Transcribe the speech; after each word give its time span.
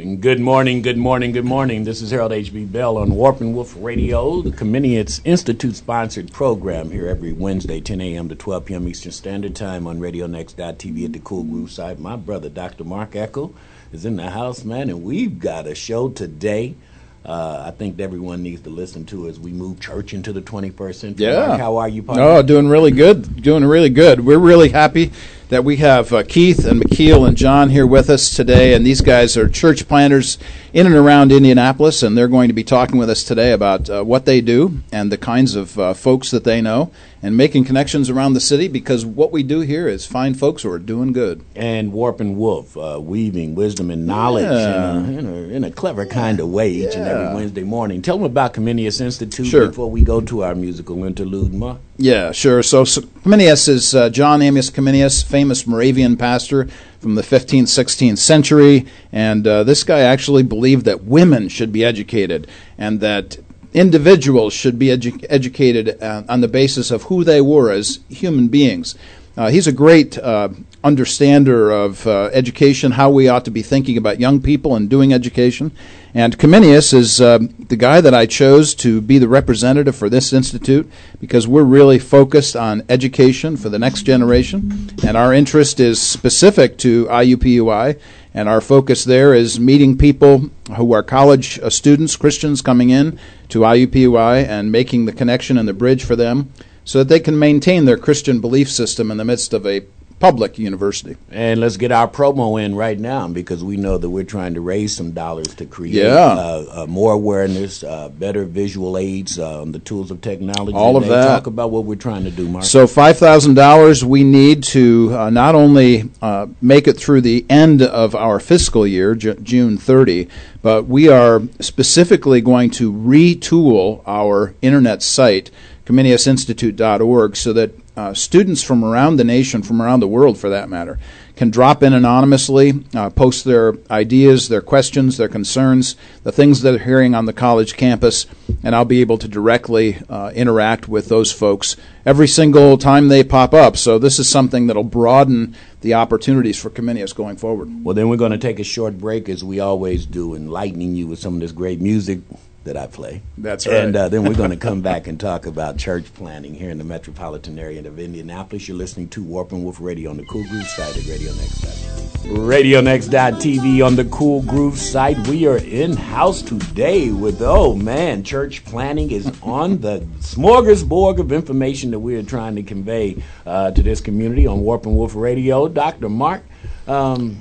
And 0.00 0.18
good 0.18 0.40
morning, 0.40 0.80
good 0.80 0.96
morning, 0.96 1.32
good 1.32 1.44
morning. 1.44 1.84
This 1.84 2.00
is 2.00 2.10
Harold 2.10 2.32
H.B. 2.32 2.64
Bell 2.64 2.96
on 2.96 3.10
Warp 3.10 3.42
and 3.42 3.54
Woof 3.54 3.76
Radio, 3.78 4.40
the 4.40 4.48
Comenius 4.48 5.20
Institute 5.26 5.76
sponsored 5.76 6.32
program 6.32 6.90
here 6.90 7.06
every 7.06 7.34
Wednesday, 7.34 7.82
10 7.82 8.00
a.m. 8.00 8.26
to 8.30 8.34
12 8.34 8.64
p.m. 8.64 8.88
Eastern 8.88 9.12
Standard 9.12 9.54
Time 9.54 9.86
on 9.86 10.00
RadioNext.tv 10.00 11.04
at 11.04 11.12
the 11.12 11.18
Cool 11.18 11.44
Groove 11.44 11.70
site. 11.70 11.98
My 11.98 12.16
brother, 12.16 12.48
Dr. 12.48 12.84
Mark 12.84 13.14
Echo, 13.14 13.52
is 13.92 14.06
in 14.06 14.16
the 14.16 14.30
house, 14.30 14.64
man, 14.64 14.88
and 14.88 15.02
we've 15.02 15.38
got 15.38 15.66
a 15.66 15.74
show 15.74 16.08
today. 16.08 16.76
Uh, 17.22 17.64
I 17.66 17.70
think 17.72 18.00
everyone 18.00 18.42
needs 18.42 18.62
to 18.62 18.70
listen 18.70 19.04
to 19.06 19.28
as 19.28 19.38
we 19.38 19.52
move 19.52 19.80
church 19.80 20.14
into 20.14 20.32
the 20.32 20.40
21st 20.40 20.94
century. 20.94 21.26
Yeah. 21.26 21.48
Mark, 21.48 21.60
how 21.60 21.76
are 21.76 21.88
you, 21.90 22.02
partner? 22.02 22.24
Oh, 22.24 22.42
doing 22.42 22.68
really 22.68 22.90
good. 22.90 23.42
Doing 23.42 23.66
really 23.66 23.90
good. 23.90 24.24
We're 24.24 24.38
really 24.38 24.70
happy 24.70 25.12
that 25.50 25.64
we 25.64 25.76
have 25.78 26.12
uh, 26.12 26.22
Keith 26.22 26.64
and 26.64 26.80
McKeel 26.80 27.26
and 27.26 27.36
John 27.36 27.70
here 27.70 27.86
with 27.86 28.08
us 28.08 28.34
today. 28.34 28.72
And 28.72 28.86
these 28.86 29.00
guys 29.00 29.36
are 29.36 29.48
church 29.48 29.88
planters 29.88 30.38
in 30.72 30.86
and 30.86 30.94
around 30.94 31.32
Indianapolis, 31.32 32.02
and 32.02 32.16
they're 32.16 32.28
going 32.28 32.48
to 32.48 32.54
be 32.54 32.62
talking 32.64 32.96
with 32.98 33.10
us 33.10 33.24
today 33.24 33.52
about 33.52 33.90
uh, 33.90 34.02
what 34.04 34.24
they 34.24 34.40
do 34.40 34.80
and 34.92 35.10
the 35.10 35.18
kinds 35.18 35.54
of 35.56 35.78
uh, 35.78 35.94
folks 35.94 36.30
that 36.30 36.44
they 36.44 36.60
know 36.60 36.92
and 37.22 37.36
making 37.36 37.64
connections 37.64 38.08
around 38.08 38.32
the 38.32 38.40
city 38.40 38.66
because 38.68 39.04
what 39.04 39.30
we 39.32 39.42
do 39.42 39.60
here 39.60 39.86
is 39.88 40.06
find 40.06 40.38
folks 40.38 40.62
who 40.62 40.70
are 40.70 40.78
doing 40.78 41.12
good. 41.12 41.44
and 41.54 41.92
Warp 41.92 42.20
and 42.20 42.36
Woof, 42.36 42.76
uh, 42.76 42.98
weaving 43.00 43.54
wisdom 43.54 43.90
and 43.90 44.06
knowledge 44.06 44.44
Yeah. 44.44 44.96
in, 45.00 45.04
a, 45.16 45.18
in, 45.18 45.26
a, 45.26 45.32
in 45.56 45.64
a 45.64 45.70
clever 45.70 46.06
kind 46.06 46.40
of 46.40 46.48
way 46.48 46.70
each 46.70 46.94
and 46.94 47.06
every 47.06 47.34
Wednesday 47.34 47.64
morning. 47.64 48.00
Tell 48.00 48.16
them 48.16 48.24
about 48.24 48.54
Comenius 48.54 49.00
Institute 49.00 49.46
Sure. 49.46 49.66
before 49.68 49.90
we 49.90 50.02
go 50.02 50.20
to 50.22 50.44
our 50.44 50.54
musical 50.54 51.02
interlude, 51.04 51.52
Mark. 51.52 51.78
Yeah, 51.98 52.32
sure. 52.32 52.62
So, 52.62 52.84
so 52.84 53.02
Comenius 53.02 53.68
is 53.68 53.94
uh, 53.94 54.08
John 54.08 54.40
Amos 54.40 54.70
Comenius, 54.70 55.22
famous 55.22 55.66
Moravian 55.66 56.16
pastor 56.16 56.68
from 57.00 57.14
the 57.14 57.22
15th, 57.22 57.64
16th 57.64 58.18
century. 58.18 58.86
And 59.10 59.46
uh, 59.46 59.64
this 59.64 59.82
guy 59.84 60.00
actually 60.00 60.42
believed 60.42 60.84
that 60.84 61.04
women 61.04 61.48
should 61.48 61.72
be 61.72 61.84
educated 61.84 62.46
and 62.78 63.00
that 63.00 63.38
individuals 63.72 64.52
should 64.52 64.78
be 64.78 64.86
edu- 64.86 65.24
educated 65.28 66.00
uh, 66.02 66.24
on 66.28 66.40
the 66.40 66.48
basis 66.48 66.90
of 66.90 67.04
who 67.04 67.24
they 67.24 67.40
were 67.40 67.70
as 67.70 68.00
human 68.08 68.48
beings. 68.48 68.94
Uh, 69.36 69.48
he's 69.48 69.66
a 69.66 69.72
great 69.72 70.18
uh, 70.18 70.50
understander 70.82 71.70
of 71.70 72.06
uh, 72.06 72.30
education, 72.32 72.92
how 72.92 73.10
we 73.10 73.28
ought 73.28 73.44
to 73.44 73.50
be 73.50 73.62
thinking 73.62 73.96
about 73.96 74.20
young 74.20 74.40
people 74.40 74.74
and 74.74 74.88
doing 74.88 75.12
education. 75.12 75.72
And 76.14 76.38
Comenius 76.38 76.94
is 76.94 77.20
uh, 77.20 77.38
the 77.68 77.76
guy 77.76 78.00
that 78.00 78.14
I 78.14 78.26
chose 78.26 78.74
to 78.76 79.00
be 79.00 79.18
the 79.18 79.28
representative 79.28 79.94
for 79.94 80.08
this 80.08 80.32
institute 80.32 80.90
because 81.20 81.46
we're 81.46 81.62
really 81.62 81.98
focused 81.98 82.56
on 82.56 82.82
education 82.88 83.56
for 83.56 83.68
the 83.68 83.78
next 83.78 84.02
generation, 84.02 84.90
and 85.06 85.16
our 85.16 85.34
interest 85.34 85.80
is 85.80 86.00
specific 86.00 86.78
to 86.78 87.06
IUPUI. 87.06 88.00
And 88.32 88.48
our 88.48 88.60
focus 88.60 89.04
there 89.04 89.34
is 89.34 89.58
meeting 89.58 89.98
people 89.98 90.50
who 90.76 90.92
are 90.92 91.02
college 91.02 91.58
uh, 91.58 91.68
students, 91.68 92.14
Christians 92.14 92.62
coming 92.62 92.90
in 92.90 93.18
to 93.48 93.60
IUPUI 93.60 94.46
and 94.46 94.70
making 94.70 95.06
the 95.06 95.12
connection 95.12 95.58
and 95.58 95.68
the 95.68 95.72
bridge 95.72 96.04
for 96.04 96.14
them 96.14 96.52
so 96.84 96.98
that 96.98 97.08
they 97.08 97.20
can 97.20 97.38
maintain 97.38 97.84
their 97.84 97.96
Christian 97.96 98.40
belief 98.40 98.70
system 98.70 99.10
in 99.10 99.16
the 99.16 99.24
midst 99.24 99.52
of 99.52 99.66
a 99.66 99.84
public 100.20 100.58
university. 100.58 101.16
And 101.30 101.60
let's 101.60 101.78
get 101.78 101.90
our 101.90 102.06
promo 102.06 102.62
in 102.62 102.74
right 102.74 102.98
now 102.98 103.26
because 103.26 103.64
we 103.64 103.78
know 103.78 103.96
that 103.96 104.08
we're 104.10 104.22
trying 104.22 104.52
to 104.52 104.60
raise 104.60 104.94
some 104.94 105.12
dollars 105.12 105.48
to 105.56 105.64
create 105.64 105.94
Yeah. 105.94 106.14
uh, 106.14 106.64
uh, 106.82 106.86
more 106.86 107.12
awareness, 107.14 107.82
uh, 107.82 108.10
better 108.10 108.44
visual 108.44 108.98
aids 108.98 109.38
uh, 109.38 109.62
on 109.62 109.72
the 109.72 109.78
tools 109.78 110.10
of 110.10 110.20
technology. 110.20 110.74
All 110.76 110.98
of 110.98 111.06
that. 111.08 111.26
Talk 111.26 111.46
about 111.46 111.70
what 111.70 111.86
we're 111.86 111.94
trying 111.94 112.24
to 112.24 112.30
do, 112.30 112.46
Mark. 112.48 112.64
So 112.66 112.86
five 112.86 113.18
thousand 113.18 113.54
dollars 113.54 114.04
we 114.04 114.22
need 114.22 114.62
to 114.64 115.10
uh, 115.16 115.30
not 115.30 115.54
only 115.54 116.10
uh, 116.20 116.48
make 116.60 116.86
it 116.86 116.98
through 116.98 117.22
the 117.22 117.46
end 117.48 117.80
of 117.80 118.14
our 118.14 118.38
fiscal 118.38 118.86
year, 118.86 119.14
Ju- 119.14 119.36
June 119.42 119.78
thirty, 119.78 120.28
but 120.60 120.86
we 120.86 121.08
are 121.08 121.40
specifically 121.60 122.42
going 122.42 122.68
to 122.72 122.92
retool 122.92 124.02
our 124.06 124.54
internet 124.60 125.02
site, 125.02 125.50
ComeniusInstitute.org, 125.86 127.36
so 127.36 127.52
that 127.54 127.79
uh, 127.96 128.14
students 128.14 128.62
from 128.62 128.84
around 128.84 129.16
the 129.16 129.24
nation, 129.24 129.62
from 129.62 129.82
around 129.82 130.00
the 130.00 130.08
world 130.08 130.38
for 130.38 130.48
that 130.48 130.68
matter, 130.68 130.98
can 131.36 131.50
drop 131.50 131.82
in 131.82 131.92
anonymously, 131.92 132.84
uh, 132.94 133.10
post 133.10 133.44
their 133.44 133.74
ideas, 133.90 134.48
their 134.48 134.60
questions, 134.60 135.16
their 135.16 135.28
concerns, 135.28 135.96
the 136.22 136.32
things 136.32 136.60
they're 136.60 136.78
hearing 136.78 137.14
on 137.14 137.24
the 137.24 137.32
college 137.32 137.76
campus, 137.76 138.26
and 138.62 138.74
I'll 138.74 138.84
be 138.84 139.00
able 139.00 139.18
to 139.18 139.28
directly 139.28 139.98
uh, 140.08 140.32
interact 140.34 140.88
with 140.88 141.08
those 141.08 141.32
folks 141.32 141.76
every 142.04 142.28
single 142.28 142.76
time 142.76 143.08
they 143.08 143.24
pop 143.24 143.54
up. 143.54 143.76
So 143.76 143.98
this 143.98 144.18
is 144.18 144.28
something 144.28 144.66
that'll 144.66 144.84
broaden 144.84 145.56
the 145.80 145.94
opportunities 145.94 146.58
for 146.58 146.70
Comenius 146.70 147.14
going 147.14 147.36
forward. 147.36 147.84
Well, 147.84 147.94
then 147.94 148.08
we're 148.08 148.16
going 148.16 148.32
to 148.32 148.38
take 148.38 148.60
a 148.60 148.64
short 148.64 148.98
break, 148.98 149.28
as 149.28 149.42
we 149.42 149.60
always 149.60 150.06
do, 150.06 150.34
enlightening 150.34 150.94
you 150.94 151.06
with 151.06 151.18
some 151.18 151.34
of 151.34 151.40
this 151.40 151.52
great 151.52 151.80
music 151.80 152.20
that 152.64 152.76
I 152.76 152.86
play. 152.86 153.22
That's 153.38 153.66
And 153.66 153.94
right. 153.94 154.02
uh, 154.02 154.08
then 154.10 154.24
we're 154.24 154.34
going 154.34 154.50
to 154.56 154.56
come 154.56 154.82
back 154.82 155.06
and 155.06 155.18
talk 155.18 155.46
about 155.46 155.78
church 155.78 156.12
planning 156.14 156.54
here 156.54 156.70
in 156.70 156.78
the 156.78 156.84
metropolitan 156.84 157.58
area 157.58 157.80
of 157.86 157.98
Indianapolis. 157.98 158.68
You're 158.68 158.76
listening 158.76 159.08
to 159.10 159.22
Warp 159.22 159.52
and 159.52 159.64
Woof 159.64 159.80
Radio 159.80 160.10
on 160.10 160.16
the 160.18 160.24
Cool 160.26 160.44
Groove 160.48 160.66
site 160.66 160.96
at 160.96 161.02
RadioNext.tv. 161.04 162.36
RadioNext.tv 162.36 163.84
on 163.86 163.96
the 163.96 164.04
Cool 164.06 164.42
Groove 164.42 164.76
site. 164.78 165.16
We 165.28 165.46
are 165.46 165.56
in 165.58 165.96
house 165.96 166.42
today 166.42 167.10
with, 167.10 167.40
oh 167.40 167.74
man, 167.74 168.22
church 168.24 168.64
planning 168.64 169.10
is 169.10 169.30
on 169.42 169.78
the 169.80 170.00
smorgasbord 170.20 171.18
of 171.18 171.32
information 171.32 171.90
that 171.92 171.98
we 172.00 172.16
are 172.16 172.22
trying 172.22 172.56
to 172.56 172.62
convey 172.62 173.22
uh, 173.46 173.70
to 173.70 173.82
this 173.82 174.00
community 174.00 174.46
on 174.46 174.60
Warp 174.60 174.86
and 174.86 174.96
Woof 174.96 175.14
Radio. 175.14 175.68
Dr. 175.68 176.08
Mark, 176.08 176.42
um, 176.86 177.38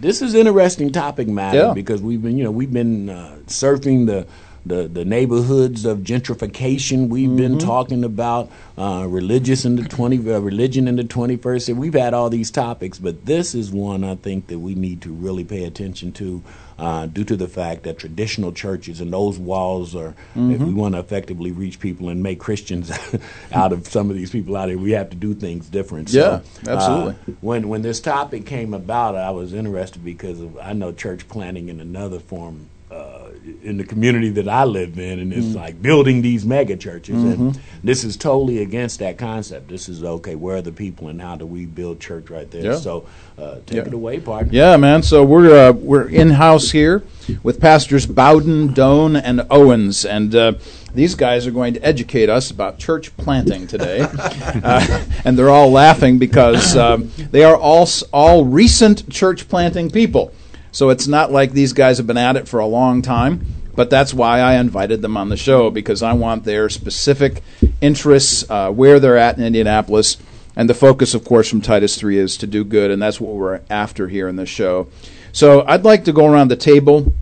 this 0.00 0.22
is 0.22 0.34
an 0.34 0.40
interesting 0.46 0.92
topic 0.92 1.28
matter 1.28 1.58
Yeah. 1.58 1.72
because 1.74 2.02
we've 2.02 2.22
been, 2.22 2.36
you 2.36 2.44
know, 2.44 2.50
we've 2.50 2.72
been 2.72 3.08
uh, 3.10 3.36
surfing 3.46 4.06
the, 4.06 4.26
the 4.64 4.86
the 4.88 5.04
neighborhoods 5.04 5.84
of 5.84 5.98
gentrification. 6.00 7.08
We've 7.08 7.34
been 7.36 7.52
Mm-hmm. 7.52 7.66
talking 7.66 8.04
about 8.04 8.50
uh, 8.78 9.06
religious 9.08 9.64
in 9.64 9.76
the 9.76 9.82
twenty 9.84 10.18
uh, 10.18 10.38
religion 10.38 10.86
in 10.88 10.96
the 10.96 11.04
twenty 11.04 11.36
first 11.36 11.66
century. 11.66 11.80
We've 11.80 11.94
had 11.94 12.14
all 12.14 12.30
these 12.30 12.50
topics, 12.50 12.98
but 12.98 13.26
this 13.26 13.54
is 13.54 13.70
one 13.72 14.04
I 14.04 14.14
think 14.16 14.46
that 14.48 14.58
we 14.60 14.74
need 14.74 15.02
to 15.02 15.12
really 15.12 15.44
pay 15.44 15.64
attention 15.64 16.12
to, 16.12 16.42
uh, 16.78 17.06
due 17.06 17.24
to 17.24 17.36
the 17.36 17.48
fact 17.48 17.82
that 17.82 17.98
traditional 17.98 18.52
churches 18.52 19.00
and 19.00 19.12
those 19.12 19.38
walls 19.38 19.94
are. 19.96 20.10
If 20.10 20.14
Mm-hmm. 20.36 20.66
we 20.66 20.72
want 20.74 20.94
to 20.94 21.00
effectively 21.00 21.50
reach 21.52 21.78
people 21.80 22.08
and 22.08 22.22
make 22.22 22.38
Christians 22.40 22.90
out 23.52 23.72
of 23.72 23.86
some 23.88 24.10
of 24.10 24.16
these 24.16 24.30
people 24.30 24.56
out 24.56 24.68
here, 24.68 24.78
we 24.78 24.92
have 24.92 25.10
to 25.10 25.16
do 25.16 25.34
things 25.34 25.68
different. 25.68 26.08
So, 26.10 26.18
Yeah, 26.64 26.72
absolutely. 26.72 27.12
uh, 27.28 27.36
when 27.40 27.68
when 27.68 27.82
this 27.82 28.00
topic 28.00 28.46
came 28.46 28.72
about, 28.74 29.16
I 29.16 29.30
was 29.30 29.52
interested 29.52 30.04
because 30.04 30.40
of, 30.40 30.56
I 30.58 30.72
know 30.72 30.92
church 30.92 31.26
planning 31.28 31.68
in 31.68 31.80
another 31.80 32.18
form 32.20 32.68
uh, 32.90 33.28
in 33.62 33.76
the 33.76 33.84
community 33.84 34.28
that 34.30 34.48
I 34.48 34.64
live 34.64 34.98
in, 34.98 35.18
and 35.18 35.32
it's 35.32 35.54
like 35.54 35.80
building 35.80 36.22
these 36.22 36.44
mega 36.44 36.76
churches. 36.76 37.16
Mm-hmm. 37.16 37.48
And 37.48 37.60
this 37.82 38.04
is 38.04 38.16
totally 38.16 38.58
against 38.62 39.00
that 39.00 39.18
concept. 39.18 39.68
This 39.68 39.88
is 39.88 40.02
okay. 40.02 40.34
Where 40.34 40.56
are 40.56 40.62
the 40.62 40.72
people, 40.72 41.08
and 41.08 41.20
how 41.20 41.36
do 41.36 41.46
we 41.46 41.66
build 41.66 42.00
church 42.00 42.30
right 42.30 42.50
there? 42.50 42.72
Yeah. 42.72 42.76
So 42.76 43.06
uh, 43.38 43.56
take 43.66 43.76
Yeah. 43.76 43.82
it 43.82 43.94
away, 43.94 44.20
partner. 44.20 44.52
Yeah, 44.52 44.76
man. 44.76 45.02
So 45.02 45.24
we're 45.24 45.68
uh, 45.68 45.72
we're 45.72 46.08
in 46.08 46.30
house 46.30 46.70
here 46.70 47.02
with 47.42 47.60
pastors 47.60 48.06
Bowden, 48.06 48.72
Doan, 48.74 49.16
and 49.16 49.46
Owens, 49.50 50.04
and 50.04 50.34
uh, 50.34 50.52
these 50.94 51.14
guys 51.14 51.46
are 51.46 51.52
going 51.52 51.74
to 51.74 51.80
educate 51.80 52.28
us 52.28 52.50
about 52.50 52.78
church 52.78 53.16
planting 53.16 53.66
today. 53.66 54.00
uh, 54.20 55.04
and 55.24 55.38
they're 55.38 55.50
all 55.50 55.70
laughing 55.70 56.18
because 56.18 56.76
um, 56.76 57.10
they 57.30 57.44
are 57.44 57.56
all 57.56 57.88
all 58.12 58.44
recent 58.44 59.08
church 59.10 59.48
planting 59.48 59.90
people. 59.90 60.32
So 60.72 60.90
it's 60.90 61.06
not 61.06 61.30
like 61.30 61.52
these 61.52 61.72
guys 61.72 61.98
have 61.98 62.06
been 62.06 62.18
at 62.18 62.36
it 62.36 62.48
for 62.48 62.58
a 62.58 62.66
long 62.66 63.02
time. 63.02 63.46
But 63.74 63.88
that's 63.88 64.12
why 64.12 64.40
I 64.40 64.54
invited 64.54 65.00
them 65.00 65.16
on 65.16 65.28
the 65.28 65.36
show 65.36 65.70
because 65.70 66.02
I 66.02 66.12
want 66.12 66.44
their 66.44 66.68
specific 66.68 67.42
interests, 67.80 68.44
uh, 68.50 68.70
where 68.70 69.00
they're 69.00 69.16
at 69.16 69.38
in 69.38 69.44
Indianapolis, 69.44 70.18
and 70.54 70.68
the 70.68 70.74
focus, 70.74 71.14
of 71.14 71.24
course, 71.24 71.48
from 71.48 71.62
Titus 71.62 71.96
3 71.96 72.18
is 72.18 72.36
to 72.38 72.46
do 72.46 72.64
good, 72.64 72.90
and 72.90 73.00
that's 73.00 73.20
what 73.20 73.34
we're 73.34 73.60
after 73.70 74.08
here 74.08 74.28
in 74.28 74.36
this 74.36 74.50
show. 74.50 74.88
So 75.32 75.64
I'd 75.66 75.84
like 75.84 76.04
to 76.04 76.12
go 76.12 76.26
around 76.26 76.48
the 76.48 76.56
table. 76.56 77.12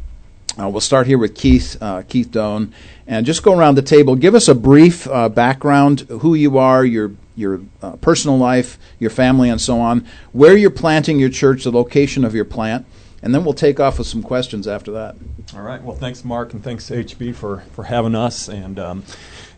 Uh, 0.58 0.69
we'll 0.69 0.81
start 0.81 1.06
here 1.06 1.19
with 1.19 1.37
Keith, 1.37 1.76
uh, 1.81 2.03
Keith 2.08 2.32
Doan, 2.32 2.75
and 3.06 3.25
just 3.25 3.44
go 3.44 3.56
around 3.56 3.76
the 3.76 3.82
table. 3.82 4.17
Give 4.17 4.35
us 4.35 4.49
a 4.49 4.55
brief 4.55 5.06
uh, 5.06 5.29
background, 5.29 6.00
who 6.08 6.35
you 6.35 6.58
are, 6.58 6.85
your 6.85 7.12
your 7.37 7.61
uh, 7.81 7.93
personal 7.96 8.37
life, 8.37 8.79
your 8.99 9.08
family, 9.08 9.49
and 9.49 9.61
so 9.61 9.81
on. 9.81 10.05
Where 10.32 10.56
you're 10.56 10.69
planting 10.69 11.20
your 11.20 11.31
church, 11.31 11.62
the 11.62 11.70
location 11.70 12.25
of 12.25 12.35
your 12.35 12.44
plant, 12.44 12.85
and 13.22 13.34
then 13.34 13.44
we'll 13.44 13.55
take 13.55 13.78
off 13.78 13.99
with 13.99 14.06
some 14.06 14.22
questions 14.22 14.67
after 14.67 14.93
that. 14.93 15.17
All 15.55 15.62
right. 15.62 15.82
Well, 15.82 15.96
thanks, 15.96 16.25
Mark, 16.25 16.52
and 16.52 16.62
thanks 16.62 16.88
HB 16.90 17.34
for 17.34 17.58
for 17.72 17.84
having 17.84 18.14
us. 18.14 18.49
And 18.49 18.78
um, 18.78 19.05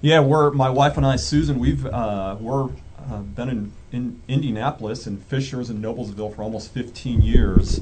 yeah, 0.00 0.20
we're 0.20 0.50
my 0.50 0.70
wife 0.70 0.96
and 0.96 1.06
I, 1.06 1.16
Susan. 1.16 1.58
We've 1.58 1.86
uh, 1.86 2.36
we're 2.40 2.70
uh, 3.10 3.18
been 3.18 3.48
in, 3.48 3.72
in 3.92 4.22
Indianapolis 4.28 5.06
and 5.06 5.22
Fishers 5.22 5.70
and 5.70 5.82
Noblesville 5.82 6.34
for 6.34 6.42
almost 6.42 6.72
15 6.72 7.22
years, 7.22 7.80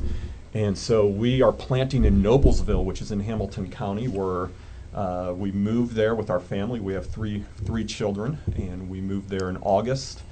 and 0.55 0.77
so 0.77 1.07
we 1.07 1.43
are 1.43 1.53
planting 1.53 2.05
in 2.05 2.23
Noblesville, 2.23 2.85
which 2.85 3.01
is 3.01 3.13
in 3.13 3.21
Hamilton 3.21 3.71
County. 3.71 4.09
We're 4.09 4.51
uh, 4.95 5.33
we 5.37 5.53
moved 5.53 5.95
there 5.95 6.15
with 6.15 6.31
our 6.31 6.41
family. 6.41 6.81
We 6.81 6.95
have 6.95 7.07
three 7.07 7.45
three 7.65 7.85
children, 7.85 8.39
and 8.57 8.91
we 8.91 9.01
moved 9.01 9.31
there 9.31 9.49
in 9.49 9.57
August. 9.59 10.23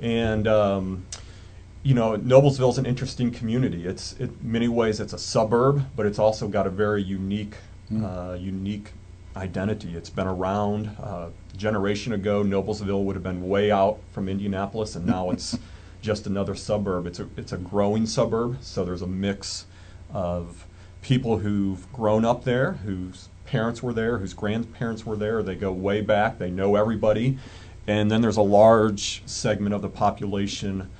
And 0.00 0.46
um, 0.46 1.06
you 1.82 1.94
know, 1.94 2.16
Noblesville 2.16 2.70
is 2.70 2.78
an 2.78 2.86
interesting 2.86 3.30
community. 3.30 3.86
It's 3.86 4.14
in 4.14 4.36
many 4.42 4.68
ways 4.68 5.00
it's 5.00 5.12
a 5.12 5.18
suburb, 5.18 5.84
but 5.96 6.06
it's 6.06 6.18
also 6.18 6.48
got 6.48 6.66
a 6.66 6.70
very 6.70 7.02
unique, 7.02 7.54
mm. 7.90 8.04
uh, 8.04 8.34
unique 8.34 8.92
identity. 9.36 9.96
It's 9.96 10.10
been 10.10 10.26
around. 10.26 10.88
Uh, 11.00 11.30
a 11.52 11.56
generation 11.56 12.12
ago, 12.12 12.42
Noblesville 12.42 13.04
would 13.04 13.16
have 13.16 13.22
been 13.22 13.48
way 13.48 13.70
out 13.70 14.00
from 14.12 14.28
Indianapolis, 14.28 14.96
and 14.96 15.06
now 15.06 15.30
it's 15.30 15.56
just 16.02 16.26
another 16.26 16.54
suburb. 16.54 17.06
It's 17.06 17.20
a 17.20 17.28
it's 17.36 17.52
a 17.52 17.58
growing 17.58 18.06
suburb, 18.06 18.58
so 18.60 18.84
there's 18.84 19.02
a 19.02 19.06
mix 19.06 19.66
of 20.12 20.66
people 21.00 21.38
who've 21.38 21.90
grown 21.92 22.24
up 22.24 22.44
there, 22.44 22.72
whose 22.72 23.28
parents 23.46 23.82
were 23.82 23.92
there, 23.92 24.18
whose 24.18 24.34
grandparents 24.34 25.06
were 25.06 25.16
there. 25.16 25.42
They 25.42 25.54
go 25.54 25.72
way 25.72 26.00
back. 26.00 26.38
They 26.38 26.50
know 26.50 26.74
everybody, 26.74 27.38
and 27.86 28.10
then 28.10 28.20
there's 28.20 28.36
a 28.36 28.42
large 28.42 29.22
segment 29.26 29.74
of 29.74 29.82
the 29.82 29.88
population 29.88 30.90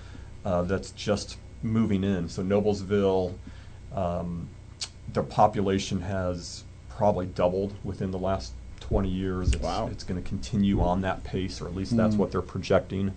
uh, 0.45 0.63
that's 0.63 0.91
just 0.93 1.39
moving 1.63 2.05
in. 2.05 2.29
So 2.29 2.43
Noblesville, 2.43 3.35
um, 3.95 4.49
the 5.13 5.23
population 5.23 6.01
has 6.01 6.65
probably 6.89 7.27
doubled 7.27 7.75
within 7.85 8.11
the 8.11 8.19
last 8.19 8.53
20 8.81 9.09
years. 9.09 9.53
It's, 9.53 9.63
wow. 9.63 9.89
it's 9.91 10.05
going 10.05 10.23
to 10.23 10.29
continue 10.29 10.81
on 10.81 11.01
that 11.03 11.25
pace, 11.25 11.61
or 11.61 11.67
at 11.67 11.75
least 11.75 11.97
that's 11.97 12.15
mm. 12.15 12.19
what 12.19 12.33
they're 12.33 12.43
projecting. 12.43 13.15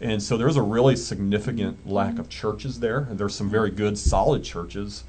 And 0.00 0.22
so 0.22 0.36
there's 0.36 0.56
a 0.56 0.62
really 0.62 0.96
significant 0.96 1.86
lack 1.86 2.18
of 2.18 2.28
churches 2.28 2.80
there. 2.80 3.00
And 3.00 3.18
there's 3.18 3.34
some 3.34 3.50
very 3.50 3.70
good, 3.70 3.98
solid 3.98 4.42
churches. 4.42 5.04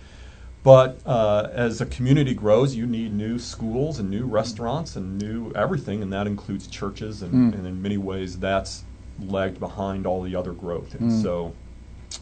But 0.64 1.00
uh, 1.06 1.50
as 1.52 1.82
a 1.82 1.86
community 1.86 2.34
grows, 2.34 2.76
you 2.76 2.86
need 2.86 3.14
new 3.14 3.40
schools 3.40 4.00
and 4.00 4.10
new 4.10 4.26
restaurants 4.26 4.96
and 4.96 5.18
new 5.18 5.52
everything, 5.56 6.04
and 6.04 6.14
that 6.14 6.28
includes 6.28 6.68
churches. 6.68 7.24
And, 7.24 7.34
mm. 7.34 7.58
and 7.58 7.66
in 7.66 7.82
many 7.82 7.98
ways, 7.98 8.38
that's 8.38 8.84
lagged 9.30 9.60
behind 9.60 10.06
all 10.06 10.22
the 10.22 10.36
other 10.36 10.54
growth. 10.54 10.96
And 10.96 11.12
mm. 11.12 11.22
so 11.22 11.54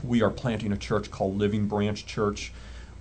we 0.03 0.21
are 0.21 0.29
planting 0.29 0.71
a 0.71 0.77
church 0.77 1.11
called 1.11 1.37
Living 1.37 1.67
Branch 1.67 2.05
Church. 2.05 2.51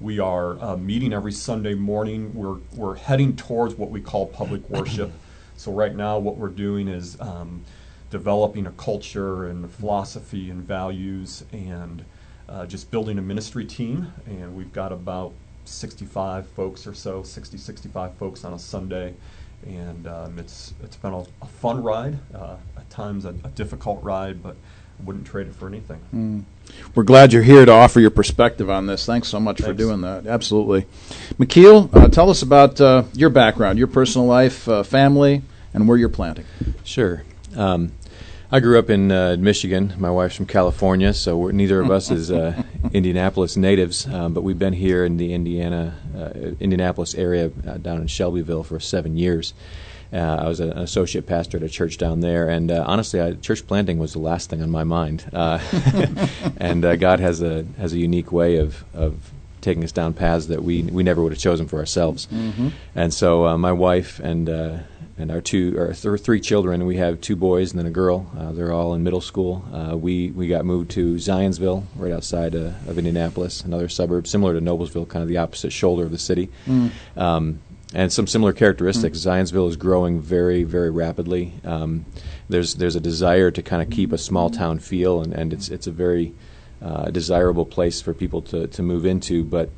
We 0.01 0.19
are 0.19 0.59
uh, 0.63 0.77
meeting 0.77 1.13
every 1.13 1.33
Sunday 1.33 1.75
morning. 1.75 2.33
We're, 2.35 2.59
we're 2.75 2.95
heading 2.95 3.37
towards 3.37 3.75
what 3.75 3.91
we 3.91 4.01
call 4.01 4.27
public 4.27 4.69
worship. 4.71 5.13
So, 5.57 5.73
right 5.73 5.95
now, 5.95 6.19
what 6.19 6.37
we're 6.37 6.49
doing 6.51 6.87
is 6.87 7.21
um, 7.21 7.65
developing 8.11 8.67
a 8.67 8.71
culture 8.73 9.49
and 9.49 9.69
philosophy 9.71 10.51
and 10.51 10.63
values 10.63 11.45
and 11.53 12.05
uh, 12.49 12.65
just 12.67 12.91
building 12.91 13.19
a 13.19 13.23
ministry 13.23 13.65
team. 13.65 14.13
And 14.27 14.55
we've 14.55 14.73
got 14.73 14.93
about 14.93 15.33
65 15.65 16.47
folks 16.49 16.87
or 16.87 16.95
so, 16.95 17.23
60, 17.23 17.59
65 17.59 18.15
folks 18.15 18.45
on 18.45 18.53
a 18.55 18.59
Sunday. 18.59 19.15
And 19.67 20.07
um, 20.07 20.39
it's, 20.39 20.75
it's 20.83 20.97
been 20.97 21.13
a, 21.13 21.25
a 21.43 21.47
fun 21.47 21.83
ride, 21.83 22.19
uh, 22.35 22.57
times 22.91 23.25
a, 23.25 23.31
a 23.45 23.49
difficult 23.49 24.03
ride, 24.03 24.43
but 24.43 24.57
wouldn't 25.05 25.27
trade 25.27 25.47
it 25.47 25.55
for 25.55 25.69
anything. 25.69 26.01
Mm. 26.15 26.45
We're 26.95 27.05
glad 27.05 27.33
you're 27.33 27.43
here 27.43 27.65
to 27.65 27.73
offer 27.73 28.01
your 28.01 28.11
perspective 28.11 28.69
on 28.69 28.87
this. 28.87 29.07
Thanks 29.07 29.29
so 29.29 29.41
much 29.41 29.59
Thanks. 29.59 29.69
for 29.69 29.75
doing 29.75 30.01
that. 30.03 30.27
Absolutely. 30.27 30.87
McKeel, 31.39 31.95
uh, 31.95 32.09
tell 32.09 32.31
us 32.31 32.43
about 32.43 32.81
uh, 32.81 33.05
your 33.15 33.31
background, 33.31 33.79
your 33.79 33.87
personal 33.87 34.27
life, 34.27 34.69
uh, 34.69 34.83
family, 34.83 35.43
and 35.73 35.89
where 35.89 35.97
you're 35.97 36.09
planting. 36.09 36.45
Sure. 36.85 37.23
Um, 37.57 37.93
I 38.51 38.61
grew 38.61 38.79
up 38.79 38.91
in 38.91 39.13
uh, 39.13 39.37
Michigan. 39.39 39.95
My 39.99 40.11
wife's 40.11 40.37
from 40.37 40.47
California, 40.47 41.13
so 41.13 41.49
neither 41.49 41.81
of 41.81 41.91
us 41.91 42.11
is 42.11 42.31
uh, 42.31 42.63
Indianapolis 42.93 43.57
natives. 43.57 44.07
Um, 44.07 44.33
but 44.33 44.43
we've 44.43 44.59
been 44.59 44.73
here 44.73 45.05
in 45.05 45.19
the 45.19 45.35
Indiana, 45.35 45.95
uh, 46.17 46.55
Indianapolis 46.59 47.15
area 47.15 47.49
down 47.49 48.01
in 48.01 48.07
Shelbyville 48.07 48.65
for 48.65 48.81
seven 48.81 49.17
years. 49.17 49.53
Uh, 50.13 50.17
I 50.41 50.49
was 50.49 50.61
an 50.61 50.71
associate 50.71 51.27
pastor 51.27 51.59
at 51.59 51.63
a 51.63 51.69
church 51.69 51.99
down 51.99 52.21
there, 52.21 52.49
and 52.49 52.71
uh, 52.71 52.85
honestly, 52.87 53.21
I, 53.21 53.33
church 53.35 53.67
planting 53.67 53.99
was 53.99 54.15
the 54.15 54.19
last 54.19 54.49
thing 54.49 54.63
on 54.63 54.71
my 54.71 54.85
mind. 54.85 55.29
Uh, 55.33 55.59
and 56.57 56.85
uh, 56.85 56.97
God 56.97 57.21
has 57.21 57.43
a 57.43 57.67
has 57.79 57.93
a 57.93 57.99
unique 57.99 58.33
way 58.33 58.57
of 58.57 58.85
of 58.95 59.33
taking 59.61 59.85
us 59.85 59.93
down 59.93 60.15
paths 60.15 60.47
that 60.47 60.63
we 60.63 60.83
we 60.85 61.03
never 61.03 61.23
would 61.23 61.33
have 61.33 61.41
chosen 61.41 61.69
for 61.69 61.79
ourselves. 61.79 62.27
Mm-hmm. 62.29 62.69
And 62.95 63.13
so, 63.13 63.47
uh, 63.47 63.59
my 63.59 63.73
wife 63.73 64.19
and 64.21 64.49
uh, 64.49 64.79
and 65.19 65.31
our 65.31 65.43
two 65.43 65.79
or 65.79 65.93
th- 65.93 66.21
three 66.23 66.41
children, 66.41 66.87
we 66.87 66.97
have 66.97 67.21
two 67.21 67.37
boys 67.37 67.73
and 67.73 67.79
then 67.79 67.87
a 67.87 67.91
girl. 67.91 68.31
they're 68.55 68.73
all 68.73 68.95
in 68.95 69.03
middle 69.03 69.21
school. 69.21 69.63
we 70.01 70.31
we 70.31 70.49
got 70.49 70.65
moved 70.65 70.91
to 70.93 71.17
Zionsville, 71.17 71.85
right 71.97 72.13
outside 72.13 72.55
of 72.55 72.97
Indianapolis, 72.97 73.63
another 73.63 73.91
suburb 73.91 74.27
similar 74.27 74.55
to 74.55 74.61
Noblesville, 74.61 75.07
kind 75.07 75.23
of 75.23 75.29
the 75.29 75.37
opposite 75.37 75.71
shoulder 75.71 76.05
of 76.05 76.13
the 76.13 76.19
city. 76.19 76.49
Mm. 76.67 76.93
Um, 77.15 77.61
and 77.95 78.13
some 78.13 78.27
similar 78.27 78.53
characteristics. 78.53 79.21
Mm-hmm. 79.21 79.31
Zionsville 79.31 79.69
is 79.69 79.77
growing 79.77 80.21
very, 80.21 80.65
very 80.65 80.91
rapidly. 80.91 81.55
Um, 81.65 82.05
there's 82.49 82.75
there's 82.75 82.97
a 82.97 83.01
desire 83.01 83.51
to 83.51 83.63
kind 83.63 83.83
of 83.83 83.91
keep 83.91 84.13
a 84.13 84.19
small 84.19 84.51
town 84.51 84.79
feel, 84.79 85.23
and, 85.23 85.33
and 85.33 85.53
it's 85.53 85.69
it's 85.69 85.87
a 85.87 85.93
very 85.93 86.35
uh, 86.83 87.11
desirable 87.11 87.65
place 87.65 88.01
for 88.01 88.15
people 88.15 88.43
to, 88.43 88.67
to 88.69 88.83
move 88.83 89.05
into, 89.05 89.45
but 89.45 89.71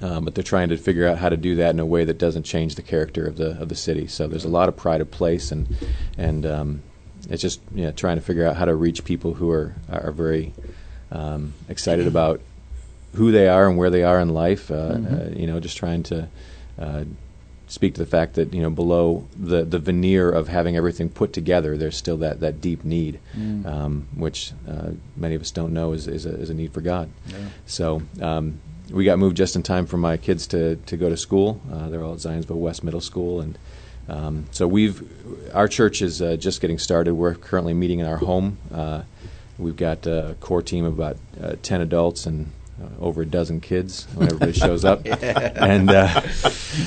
um, 0.00 0.24
but 0.24 0.34
they're 0.34 0.42
trying 0.42 0.68
to 0.70 0.76
figure 0.76 1.06
out 1.06 1.18
how 1.18 1.28
to 1.28 1.36
do 1.36 1.56
that 1.56 1.70
in 1.70 1.80
a 1.80 1.86
way 1.86 2.04
that 2.04 2.18
doesn't 2.18 2.42
change 2.42 2.74
the 2.74 2.82
character 2.82 3.24
of 3.24 3.36
the 3.36 3.60
of 3.60 3.68
the 3.68 3.76
city. 3.76 4.06
So 4.06 4.26
there's 4.26 4.44
a 4.44 4.48
lot 4.48 4.68
of 4.68 4.76
pride 4.76 5.00
of 5.00 5.10
place, 5.10 5.52
and 5.52 5.76
and 6.18 6.44
um, 6.44 6.82
it's 7.30 7.42
just 7.42 7.60
you 7.74 7.84
know, 7.84 7.92
trying 7.92 8.16
to 8.16 8.22
figure 8.22 8.46
out 8.46 8.56
how 8.56 8.64
to 8.64 8.74
reach 8.74 9.04
people 9.04 9.34
who 9.34 9.50
are 9.50 9.74
are 9.88 10.12
very 10.12 10.52
um, 11.12 11.54
excited 11.68 12.06
about 12.06 12.40
who 13.14 13.30
they 13.30 13.46
are 13.46 13.68
and 13.68 13.76
where 13.76 13.90
they 13.90 14.02
are 14.02 14.18
in 14.20 14.30
life. 14.30 14.70
Uh, 14.70 14.94
mm-hmm. 14.94 15.14
uh, 15.14 15.38
you 15.38 15.46
know, 15.46 15.60
just 15.60 15.76
trying 15.76 16.02
to 16.04 16.28
uh, 16.78 17.04
speak 17.72 17.94
to 17.94 18.00
the 18.00 18.06
fact 18.06 18.34
that 18.34 18.52
you 18.52 18.60
know 18.60 18.70
below 18.70 19.26
the 19.36 19.64
the 19.64 19.78
veneer 19.78 20.30
of 20.30 20.48
having 20.48 20.76
everything 20.76 21.08
put 21.08 21.32
together, 21.32 21.76
there's 21.76 21.96
still 21.96 22.18
that 22.18 22.40
that 22.40 22.60
deep 22.60 22.84
need, 22.84 23.20
mm. 23.36 23.64
um, 23.66 24.08
which 24.14 24.52
uh, 24.68 24.90
many 25.16 25.34
of 25.34 25.42
us 25.42 25.50
don't 25.50 25.72
know 25.72 25.92
is 25.92 26.06
is 26.06 26.26
a, 26.26 26.34
is 26.34 26.50
a 26.50 26.54
need 26.54 26.72
for 26.72 26.80
God. 26.80 27.10
Yeah. 27.26 27.36
So. 27.66 28.02
Um, 28.20 28.60
we 28.90 29.04
got 29.04 29.18
moved 29.18 29.36
just 29.36 29.56
in 29.56 29.62
time 29.62 29.86
for 29.86 29.96
my 29.96 30.18
kids 30.18 30.46
to, 30.48 30.76
to 30.76 30.96
go 30.98 31.08
to 31.08 31.16
school. 31.16 31.62
Uh, 31.72 31.88
they're 31.88 32.02
all 32.02 32.12
at 32.12 32.18
Zionsville 32.18 32.56
West 32.56 32.84
Middle 32.84 33.00
School, 33.00 33.40
and 33.40 33.56
um, 34.08 34.46
so 34.50 34.66
we've 34.66 35.08
our 35.54 35.68
church 35.68 36.02
is 36.02 36.20
uh, 36.20 36.36
just 36.36 36.60
getting 36.60 36.78
started. 36.78 37.14
We're 37.14 37.34
currently 37.34 37.74
meeting 37.74 38.00
in 38.00 38.06
our 38.06 38.18
home. 38.18 38.58
Uh, 38.72 39.02
we've 39.58 39.76
got 39.76 40.06
a 40.06 40.36
core 40.40 40.62
team 40.62 40.84
of 40.84 40.94
about 40.94 41.16
uh, 41.40 41.54
ten 41.62 41.80
adults 41.80 42.26
and 42.26 42.50
over 43.00 43.22
a 43.22 43.26
dozen 43.26 43.60
kids 43.60 44.06
when 44.14 44.26
everybody 44.26 44.52
shows 44.52 44.84
up. 44.84 45.04
yeah. 45.06 45.52
And 45.54 45.90
uh, 45.90 46.22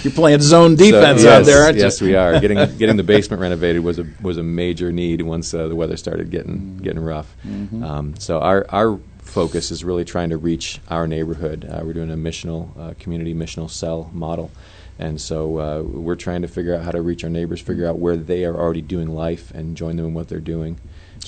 you're 0.04 0.14
playing 0.14 0.42
zone 0.42 0.76
defense 0.76 1.22
so, 1.22 1.28
yes, 1.28 1.40
out 1.40 1.46
there, 1.46 1.64
aren't 1.64 1.78
yes, 1.78 2.02
you? 2.02 2.08
Yes, 2.08 2.12
we 2.12 2.16
are. 2.16 2.40
Getting 2.40 2.58
getting 2.78 2.98
the 2.98 3.04
basement 3.04 3.42
renovated 3.42 3.84
was 3.84 4.00
a 4.00 4.06
was 4.22 4.38
a 4.38 4.44
major 4.44 4.92
need 4.92 5.22
once 5.22 5.54
uh, 5.54 5.68
the 5.68 5.76
weather 5.76 5.98
started 5.98 6.30
getting 6.32 6.58
mm-hmm. 6.58 6.84
getting 6.84 7.02
rough. 7.02 7.36
Mm-hmm. 7.46 7.84
Um, 7.84 8.16
so 8.18 8.40
our 8.40 8.66
our 8.70 9.00
focus 9.22 9.72
is 9.72 9.84
really 9.84 10.06
trying 10.06 10.30
to 10.30 10.38
reach 10.38 10.80
our 10.90 11.08
neighborhood. 11.08 11.68
Uh, 11.70 11.82
we're 11.84 11.94
doing 11.94 12.12
a 12.12 12.16
missional 12.16 12.78
uh, 12.80 12.94
community 13.00 13.34
missional 13.34 13.70
cell 13.70 14.10
model. 14.14 14.52
And 14.98 15.20
so 15.20 15.60
uh, 15.60 15.82
we're 15.82 16.16
trying 16.16 16.44
to 16.44 16.48
figure 16.48 16.74
out 16.74 16.84
how 16.84 16.92
to 16.92 17.02
reach 17.02 17.26
our 17.26 17.30
neighbors, 17.30 17.60
figure 17.60 17.86
out 17.86 18.00
where 18.00 18.16
they 18.16 18.46
are 18.46 18.56
already 18.56 18.82
doing 18.82 19.10
life, 19.10 19.52
and 19.52 19.76
join 19.76 19.98
them 19.98 20.06
in 20.06 20.14
what 20.14 20.30
they're 20.30 20.40
doing. 20.40 20.80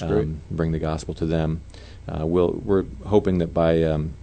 Um, 0.01 0.41
bring 0.49 0.71
the 0.71 0.79
gospel 0.79 1.13
to 1.15 1.25
them. 1.25 1.61
Uh, 2.07 2.25
we'll, 2.25 2.51
we're 2.63 2.85
hoping 3.05 3.39
that 3.39 3.53
by 3.53 3.83
um, 3.83 4.13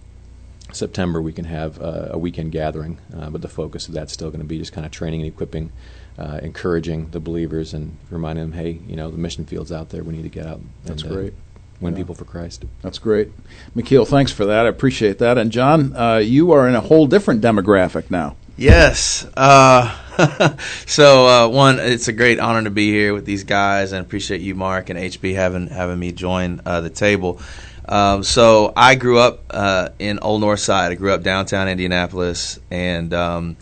September 0.71 1.21
we 1.21 1.33
can 1.33 1.45
have 1.45 1.81
uh, 1.81 2.09
a 2.11 2.17
weekend 2.17 2.51
gathering, 2.51 2.97
uh, 3.15 3.29
but 3.29 3.41
the 3.41 3.47
focus 3.47 3.87
of 3.87 3.93
that's 3.93 4.13
still 4.13 4.29
going 4.29 4.41
to 4.41 4.45
be 4.45 4.57
just 4.57 4.73
kind 4.73 4.85
of 4.85 4.91
training 4.91 5.21
and 5.21 5.27
equipping, 5.27 5.71
uh, 6.17 6.39
encouraging 6.41 7.09
the 7.11 7.19
believers 7.19 7.73
and 7.73 7.97
reminding 8.09 8.49
them, 8.49 8.53
hey, 8.53 8.79
you 8.87 8.95
know, 8.95 9.11
the 9.11 9.17
mission 9.17 9.45
field's 9.45 9.71
out 9.71 9.89
there. 9.89 10.03
We 10.03 10.15
need 10.15 10.23
to 10.23 10.29
get 10.29 10.45
out. 10.45 10.61
That's 10.83 11.03
and, 11.03 11.11
uh, 11.11 11.15
great. 11.15 11.33
Win 11.81 11.93
yeah. 11.93 11.97
people 11.97 12.15
for 12.15 12.25
Christ. 12.25 12.63
That's 12.81 12.99
great, 12.99 13.31
McKeel. 13.75 14.07
Thanks 14.07 14.31
for 14.31 14.45
that. 14.45 14.65
I 14.65 14.69
appreciate 14.69 15.19
that. 15.19 15.37
And 15.37 15.51
John, 15.51 15.95
uh, 15.95 16.17
you 16.17 16.51
are 16.53 16.67
in 16.67 16.75
a 16.75 16.81
whole 16.81 17.05
different 17.05 17.41
demographic 17.41 18.09
now. 18.09 18.37
Yes. 18.57 19.27
Uh, 19.35 19.93
so 20.85 21.49
one, 21.49 21.79
it's 21.79 22.07
a 22.07 22.13
great 22.13 22.39
honor 22.39 22.63
to 22.63 22.69
be 22.69 22.91
here 22.91 23.13
with 23.13 23.25
these 23.25 23.43
guys, 23.43 23.91
and 23.91 24.05
appreciate 24.05 24.39
you, 24.39 24.55
Mark 24.55 24.89
and 24.89 24.97
HB, 24.97 25.35
having 25.35 25.67
having 25.67 25.99
me 25.99 26.13
join 26.13 26.61
the 26.63 26.89
table. 26.89 27.41
Um, 27.87 28.23
so 28.23 28.73
I 28.75 28.95
grew 28.95 29.19
up 29.19 29.43
uh, 29.49 29.89
in 29.99 30.19
Old 30.19 30.41
North 30.41 30.59
Side. 30.59 30.91
I 30.91 30.95
grew 30.95 31.13
up 31.13 31.23
downtown 31.23 31.67
Indianapolis, 31.67 32.59
and 32.71 33.13
um, 33.13 33.57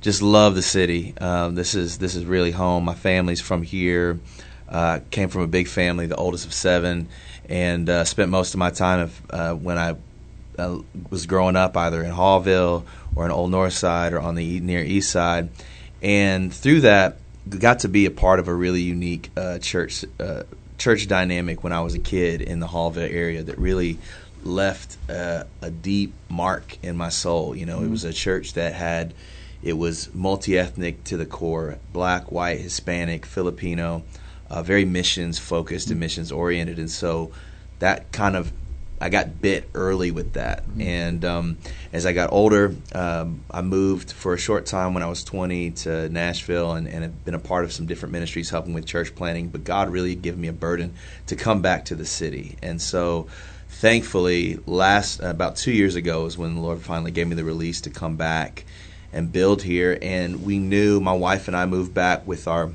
just 0.00 0.22
love 0.22 0.54
the 0.54 0.62
city. 0.62 1.14
Um, 1.18 1.54
this 1.54 1.74
is 1.74 1.98
this 1.98 2.14
is 2.14 2.24
really 2.24 2.50
home. 2.50 2.84
My 2.84 2.94
family's 2.94 3.40
from 3.40 3.62
here. 3.62 4.18
Uh, 4.68 5.00
came 5.10 5.28
from 5.28 5.42
a 5.42 5.46
big 5.46 5.68
family, 5.68 6.06
the 6.06 6.16
oldest 6.16 6.44
of 6.44 6.52
seven, 6.52 7.08
and 7.48 7.88
uh, 7.88 8.04
spent 8.04 8.30
most 8.30 8.52
of 8.52 8.58
my 8.58 8.70
time 8.70 9.10
uh, 9.30 9.52
when 9.52 9.78
I 9.78 9.94
uh, 10.58 10.78
was 11.08 11.26
growing 11.26 11.54
up 11.54 11.76
either 11.76 12.02
in 12.02 12.10
Haughville 12.10 12.84
or 13.14 13.26
in 13.26 13.30
Old 13.30 13.50
North 13.50 13.74
Side 13.74 14.12
or 14.12 14.20
on 14.20 14.34
the 14.34 14.58
near 14.60 14.82
East 14.82 15.10
Side. 15.10 15.50
And 16.02 16.52
through 16.52 16.80
that, 16.80 17.18
got 17.48 17.80
to 17.80 17.88
be 17.88 18.06
a 18.06 18.10
part 18.10 18.40
of 18.40 18.48
a 18.48 18.54
really 18.54 18.82
unique 18.82 19.30
uh, 19.36 19.58
church 19.58 20.04
church 20.78 21.08
dynamic 21.08 21.64
when 21.64 21.72
I 21.72 21.80
was 21.80 21.94
a 21.94 21.98
kid 21.98 22.40
in 22.40 22.60
the 22.60 22.66
Haughville 22.66 23.10
area 23.10 23.42
that 23.42 23.58
really 23.58 23.98
left 24.44 24.96
uh, 25.10 25.44
a 25.62 25.70
deep 25.70 26.12
mark 26.28 26.78
in 26.82 26.96
my 26.96 27.08
soul. 27.08 27.54
You 27.56 27.66
know, 27.66 27.78
mm-hmm. 27.78 27.86
it 27.86 27.90
was 27.90 28.04
a 28.04 28.12
church 28.12 28.54
that 28.54 28.74
had 28.74 29.14
it 29.62 29.74
was 29.74 30.14
multi-ethnic 30.14 31.02
to 31.04 31.16
the 31.16 31.26
core, 31.26 31.78
black, 31.92 32.30
white, 32.30 32.60
Hispanic, 32.60 33.26
Filipino, 33.26 34.04
uh, 34.48 34.62
very 34.62 34.84
missions 34.84 35.38
focused 35.38 35.86
mm-hmm. 35.86 35.92
and 35.92 36.00
missions 36.00 36.32
oriented, 36.32 36.78
and 36.78 36.90
so 36.90 37.32
that 37.78 38.12
kind 38.12 38.36
of 38.36 38.52
I 39.00 39.08
got 39.08 39.42
bit 39.42 39.68
early 39.74 40.10
with 40.10 40.34
that, 40.34 40.64
mm-hmm. 40.64 40.80
and 40.80 41.24
um, 41.24 41.58
as 41.92 42.06
I 42.06 42.12
got 42.12 42.32
older, 42.32 42.74
um, 42.94 43.42
I 43.50 43.62
moved 43.62 44.12
for 44.12 44.34
a 44.34 44.38
short 44.38 44.66
time 44.66 44.94
when 44.94 45.02
I 45.02 45.06
was 45.06 45.22
20 45.24 45.72
to 45.72 46.08
Nashville, 46.08 46.72
and, 46.72 46.88
and 46.88 47.02
have 47.02 47.24
been 47.24 47.34
a 47.34 47.38
part 47.38 47.64
of 47.64 47.72
some 47.72 47.86
different 47.86 48.12
ministries 48.12 48.50
helping 48.50 48.72
with 48.74 48.86
church 48.86 49.14
planning. 49.14 49.48
But 49.48 49.64
God 49.64 49.90
really 49.90 50.14
gave 50.14 50.38
me 50.38 50.48
a 50.48 50.52
burden 50.52 50.94
to 51.26 51.36
come 51.36 51.60
back 51.62 51.86
to 51.86 51.94
the 51.94 52.06
city, 52.06 52.56
and 52.62 52.80
so 52.80 53.28
thankfully, 53.68 54.58
last 54.66 55.20
about 55.20 55.56
two 55.56 55.72
years 55.72 55.96
ago 55.96 56.26
is 56.26 56.38
when 56.38 56.54
the 56.54 56.60
Lord 56.60 56.80
finally 56.80 57.10
gave 57.10 57.28
me 57.28 57.34
the 57.34 57.44
release 57.44 57.82
to 57.82 57.90
come 57.90 58.16
back 58.16 58.64
and 59.12 59.32
build 59.32 59.62
here. 59.62 59.98
And 60.00 60.44
we 60.44 60.58
knew 60.58 61.00
my 61.00 61.12
wife 61.12 61.48
and 61.48 61.56
I 61.56 61.66
moved 61.66 61.94
back 61.94 62.26
with 62.26 62.48
our. 62.48 62.72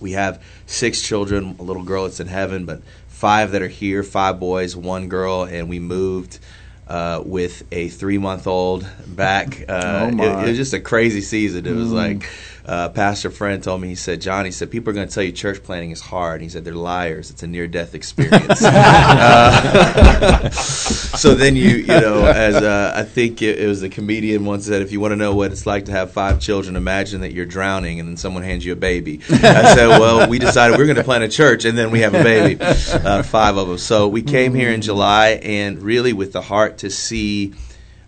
We 0.00 0.12
have 0.12 0.42
six 0.66 1.00
children, 1.00 1.56
a 1.58 1.62
little 1.62 1.84
girl 1.84 2.04
that's 2.04 2.18
in 2.18 2.26
heaven, 2.26 2.66
but 2.66 2.82
five 3.24 3.52
that 3.52 3.62
are 3.62 3.68
here, 3.68 4.02
five 4.02 4.38
boys, 4.38 4.76
one 4.76 5.08
girl, 5.08 5.44
and 5.44 5.66
we 5.66 5.78
moved 5.78 6.38
uh, 6.86 7.22
with 7.24 7.62
a 7.72 7.88
three 7.88 8.18
month 8.18 8.46
old 8.46 8.86
back. 9.06 9.64
Uh, 9.66 10.10
oh 10.12 10.22
it, 10.22 10.44
it, 10.44 10.48
was 10.48 10.58
just 10.58 10.74
a 10.74 10.78
crazy 10.78 11.22
season. 11.22 11.64
It 11.64 11.72
was 11.72 11.88
mm. 11.88 11.94
like 11.94 12.28
uh, 12.66 12.88
pastor 12.88 13.30
friend 13.30 13.62
told 13.62 13.82
me, 13.82 13.88
he 13.88 13.94
said, 13.94 14.22
John, 14.22 14.46
he 14.46 14.50
said, 14.50 14.70
people 14.70 14.88
are 14.90 14.94
going 14.94 15.06
to 15.06 15.14
tell 15.14 15.22
you 15.22 15.32
church 15.32 15.62
planting 15.62 15.90
is 15.90 16.00
hard. 16.00 16.40
He 16.40 16.48
said, 16.48 16.64
they're 16.64 16.74
liars. 16.74 17.30
It's 17.30 17.42
a 17.42 17.46
near 17.46 17.66
death 17.66 17.94
experience. 17.94 18.62
uh, 18.64 20.48
so 20.50 21.34
then 21.34 21.56
you, 21.56 21.68
you 21.76 21.86
know, 21.88 22.24
as 22.24 22.54
uh, 22.54 22.94
I 22.96 23.02
think 23.02 23.42
it, 23.42 23.58
it, 23.58 23.66
was 23.66 23.82
a 23.82 23.90
comedian 23.90 24.46
once 24.46 24.64
said, 24.64 24.80
if 24.80 24.92
you 24.92 25.00
want 25.00 25.12
to 25.12 25.16
know 25.16 25.34
what 25.34 25.52
it's 25.52 25.66
like 25.66 25.84
to 25.86 25.92
have 25.92 26.12
five 26.12 26.40
children, 26.40 26.74
imagine 26.74 27.20
that 27.20 27.34
you're 27.34 27.44
drowning 27.44 28.00
and 28.00 28.08
then 28.08 28.16
someone 28.16 28.42
hands 28.42 28.64
you 28.64 28.72
a 28.72 28.76
baby. 28.76 29.20
I 29.28 29.74
said, 29.74 29.88
well, 29.88 30.26
we 30.26 30.38
decided 30.38 30.78
we're 30.78 30.86
going 30.86 30.96
to 30.96 31.04
plant 31.04 31.22
a 31.22 31.28
church 31.28 31.66
and 31.66 31.76
then 31.76 31.90
we 31.90 32.00
have 32.00 32.14
a 32.14 32.22
baby, 32.22 32.56
uh, 32.62 33.22
five 33.24 33.58
of 33.58 33.68
them. 33.68 33.76
So 33.76 34.08
we 34.08 34.22
came 34.22 34.54
here 34.54 34.70
in 34.70 34.80
July 34.80 35.40
and 35.42 35.82
really 35.82 36.14
with 36.14 36.32
the 36.32 36.40
heart 36.40 36.78
to 36.78 36.88
see 36.88 37.52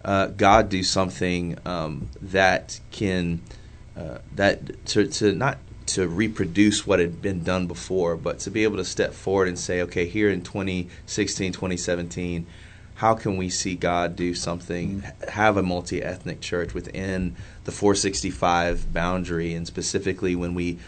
uh, 0.03 0.29
God 0.29 0.71
do 0.71 0.83
something 0.83 1.59
um, 1.67 2.09
that 2.23 2.81
can– 2.91 3.43
uh, 3.97 4.19
that 4.35 4.85
to, 4.87 5.07
to 5.07 5.33
not 5.33 5.59
to 5.87 6.09
reproduce 6.09 6.87
what 6.87 6.99
had 6.99 7.23
been 7.23 7.43
done 7.43 7.67
before, 7.67 8.17
but 8.17 8.41
to 8.41 8.51
be 8.51 8.65
able 8.65 8.77
to 8.77 8.85
step 8.85 9.15
forward 9.15 9.49
and 9.49 9.59
say, 9.59 9.83
okay, 9.83 10.07
here 10.07 10.29
in 10.29 10.43
2016, 10.43 11.53
2017, 11.53 12.47
how 12.97 13.15
can 13.15 13.37
we 13.37 13.49
see 13.49 13.75
God 13.75 14.17
do 14.17 14.35
something, 14.35 15.03
mm-hmm. 15.03 15.29
have 15.29 15.57
a 15.57 15.63
multi 15.63 16.03
ethnic 16.03 16.41
church 16.41 16.75
within 16.75 17.37
the 17.65 17.73
465 17.73 18.93
boundary, 18.93 19.55
and 19.55 19.67
specifically 19.67 20.35
when 20.35 20.55
we, 20.55 20.79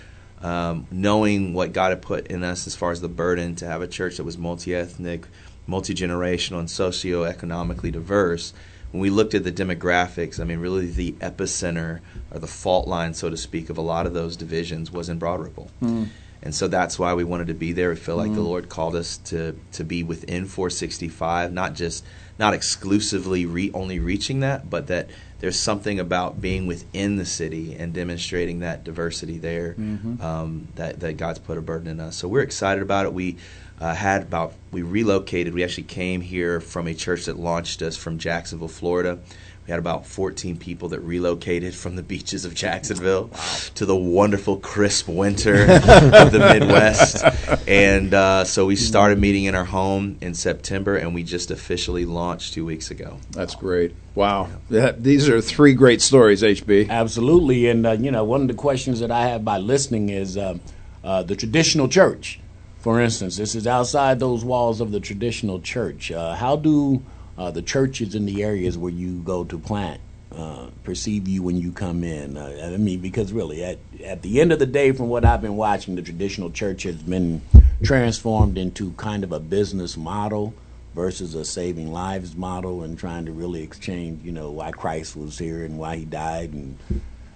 um, 0.43 0.87
knowing 0.91 1.55
what 1.55 1.73
God 1.73 1.91
had 1.91 2.03
put 2.03 2.27
in 2.27 2.43
us 2.43 2.67
as 2.67 2.75
far 2.75 2.91
as 2.91 3.01
the 3.01 3.09
burden 3.09 3.55
to 3.57 3.67
have 3.67 3.83
a 3.83 3.89
church 3.89 4.17
that 4.17 4.25
was 4.25 4.37
multi 4.37 4.75
ethnic, 4.75 5.27
multi 5.67 5.95
generational, 5.95 6.59
and 6.59 6.69
socioeconomically 6.69 7.93
diverse 7.93 8.53
when 8.91 9.01
we 9.01 9.11
looked 9.11 9.35
at 9.35 9.45
the 9.45 9.53
demographics, 9.53 10.41
I 10.41 10.45
mean, 10.45 10.61
really 10.61 10.87
the 10.87 11.13
epicenter 11.13 12.01
or 12.31 12.39
the 12.39 12.47
fault 12.47 12.89
line, 12.89 13.15
so 13.15 13.29
to 13.29 13.37
speak, 13.37 13.71
of 13.71 13.79
a 13.79 13.83
lot 13.83 14.07
of 14.07 14.15
those 14.15 14.37
divisions 14.37 14.91
was 14.91 15.09
in 15.09 15.19
Broad 15.19 15.41
Ripple. 15.41 15.71
Mm. 15.83 16.09
And 16.43 16.55
so 16.55 16.69
that's 16.69 16.99
why 16.99 17.15
we 17.15 17.25
wanted 17.25 17.49
to 17.49 17.55
be 17.55 17.73
there. 17.73 17.91
We 17.91 17.97
feel 17.97 18.17
like 18.17 18.31
mm. 18.31 18.37
the 18.37 18.43
Lord 18.43 18.69
called 18.69 18.95
us 18.95 19.17
to 19.19 19.59
to 19.73 19.85
be 19.85 20.03
within 20.03 20.47
465, 20.47 21.53
not 21.53 21.75
just 21.75 22.05
not 22.39 22.55
exclusively 22.55 23.45
re, 23.45 23.71
only 23.75 23.99
reaching 23.99 24.41
that, 24.41 24.71
but 24.71 24.87
that 24.87 25.11
there's 25.41 25.59
something 25.59 25.99
about 25.99 26.41
being 26.41 26.67
within 26.67 27.17
the 27.17 27.25
city 27.25 27.75
and 27.75 27.93
demonstrating 27.93 28.61
that 28.61 28.85
diversity 28.85 29.39
there 29.39 29.75
mm-hmm. 29.75 30.23
um, 30.23 30.69
that 30.77 31.01
that 31.01 31.17
God's 31.17 31.41
put 31.41 31.59
a 31.59 31.61
burden 31.61 31.89
in 31.89 32.01
us. 32.01 32.17
So 32.17 32.29
we're 32.29 32.43
excited 32.43 32.83
about 32.83 33.07
it. 33.07 33.13
We 33.13 33.37
uh, 33.81 33.95
had 33.95 34.23
about 34.23 34.55
we 34.71 34.83
relocated. 34.83 35.55
We 35.55 35.65
actually 35.65 35.85
came 35.85 36.21
here 36.21 36.61
from 36.61 36.87
a 36.87 36.95
church 36.95 37.27
that 37.27 37.39
launched 37.39 37.83
us 37.83 37.97
from 37.97 38.19
Jacksonville, 38.19 38.69
Florida. 38.69 39.19
We 39.67 39.73
had 39.73 39.81
about 39.81 40.07
14 40.07 40.57
people 40.57 40.89
that 40.89 41.01
relocated 41.01 41.75
from 41.75 41.97
the 41.97 42.03
beaches 42.03 42.47
of 42.47 42.55
Jacksonville 42.55 43.27
wow. 43.27 43.39
to 43.75 43.85
the 43.85 43.95
wonderful, 43.95 44.57
crisp 44.57 45.09
winter 45.09 45.63
of 45.65 46.33
the 46.33 46.39
Midwest. 46.39 47.23
And 47.69 48.15
uh, 48.15 48.45
so 48.45 48.65
we 48.65 48.77
started 48.77 49.19
meeting 49.19 49.45
in 49.45 49.55
our 49.55 49.67
home 49.67 50.17
in 50.23 50.33
September, 50.33 50.97
and 50.97 51.15
we 51.15 51.23
just 51.23 51.51
officially 51.51 52.07
launched 52.07 52.55
two 52.55 52.65
weeks 52.65 52.91
ago. 52.91 53.19
That's 53.33 53.55
great. 53.55 53.95
Wow. 54.15 54.49
Yeah, 54.71 54.93
these 54.97 55.29
are 55.29 55.43
three 55.43 55.75
great 55.75 56.01
stories, 56.01 56.43
HB. 56.43 56.89
Absolutely. 56.89 57.69
And, 57.69 57.87
uh, 57.87 57.93
you 57.93 58.11
know, 58.11 58.25
one 58.25 58.41
of 58.41 58.49
the 58.49 58.55
questions 58.55 59.01
that 59.01 59.11
I 59.11 59.27
have 59.27 59.45
by 59.45 59.59
listening 59.59 60.09
is 60.09 60.39
um, 60.39 60.63
uh, 61.05 61.23
the 61.23 61.37
traditional 61.37 61.89
church 61.89 62.41
for 62.81 63.01
instance, 63.01 63.37
this 63.37 63.55
is 63.55 63.67
outside 63.67 64.21
those 64.21 64.45
walls 64.45 64.81
of 64.81 64.93
the 64.93 65.01
traditional 65.01 65.61
church. 65.61 66.13
Uh, 66.13 66.35
how 66.35 66.57
do 66.57 67.03
uh, 67.37 67.51
the 67.51 67.63
churches 67.63 68.15
in 68.15 68.27
the 68.27 68.43
areas 68.43 68.79
where 68.79 68.93
you 68.93 69.19
go 69.21 69.45
to 69.45 69.59
plant 69.59 70.01
uh, 70.33 70.69
perceive 70.85 71.27
you 71.27 71.43
when 71.43 71.57
you 71.57 71.73
come 71.73 72.05
in? 72.05 72.37
Uh, 72.37 72.71
I 72.73 72.77
mean, 72.77 73.01
because 73.01 73.33
really, 73.33 73.65
at 73.65 73.79
at 74.05 74.23
the 74.23 74.41
end 74.41 74.53
of 74.53 74.59
the 74.59 74.67
day, 74.67 74.93
from 74.93 75.09
what 75.09 75.25
I've 75.25 75.43
been 75.43 75.57
watching, 75.57 75.97
the 75.97 76.03
traditional 76.03 76.51
church 76.51 76.85
has 76.85 76.97
been 76.97 77.43
transformed 77.83 78.59
into 78.59 78.93
kind 78.93 79.25
of 79.25 79.33
a 79.33 79.41
business 79.41 79.97
model 79.97 80.55
versus 80.95 81.35
a 81.35 81.45
saving 81.45 81.93
lives 81.93 82.37
model, 82.37 82.83
and 82.83 82.97
trying 82.99 83.27
to 83.27 83.33
really 83.33 83.63
exchange, 83.63 84.25
you 84.25 84.33
know, 84.33 84.51
why 84.51 84.71
Christ 84.71 85.17
was 85.17 85.39
here 85.39 85.65
and 85.65 85.79
why 85.79 85.97
He 85.97 86.05
died, 86.05 86.53
and 86.53 86.79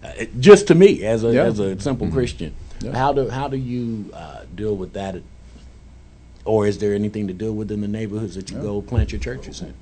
uh, 0.04 0.12
just 0.38 0.68
to 0.68 0.76
me 0.76 1.04
as 1.04 1.25
a 1.25 1.32
yeah. 1.32 1.42
as 1.42 1.58
a 1.58 1.80
simple 1.80 2.06
mm-hmm. 2.06 2.16
Christian. 2.16 2.54
Yeah. 2.80 2.96
How 2.96 3.12
do 3.12 3.28
how 3.28 3.49
do 3.49 3.56
you 3.56 4.11
uh, 4.12 4.42
deal 4.54 4.76
with 4.76 4.92
that 4.94 5.22
or 6.44 6.66
is 6.66 6.78
there 6.78 6.94
anything 6.94 7.28
to 7.28 7.34
do 7.34 7.52
within 7.52 7.80
the 7.80 7.88
neighborhoods 7.88 8.34
that 8.34 8.50
you 8.50 8.56
yeah. 8.56 8.62
go 8.62 8.82
plant 8.82 9.12
your 9.12 9.20
churches 9.20 9.61
in? 9.61 9.75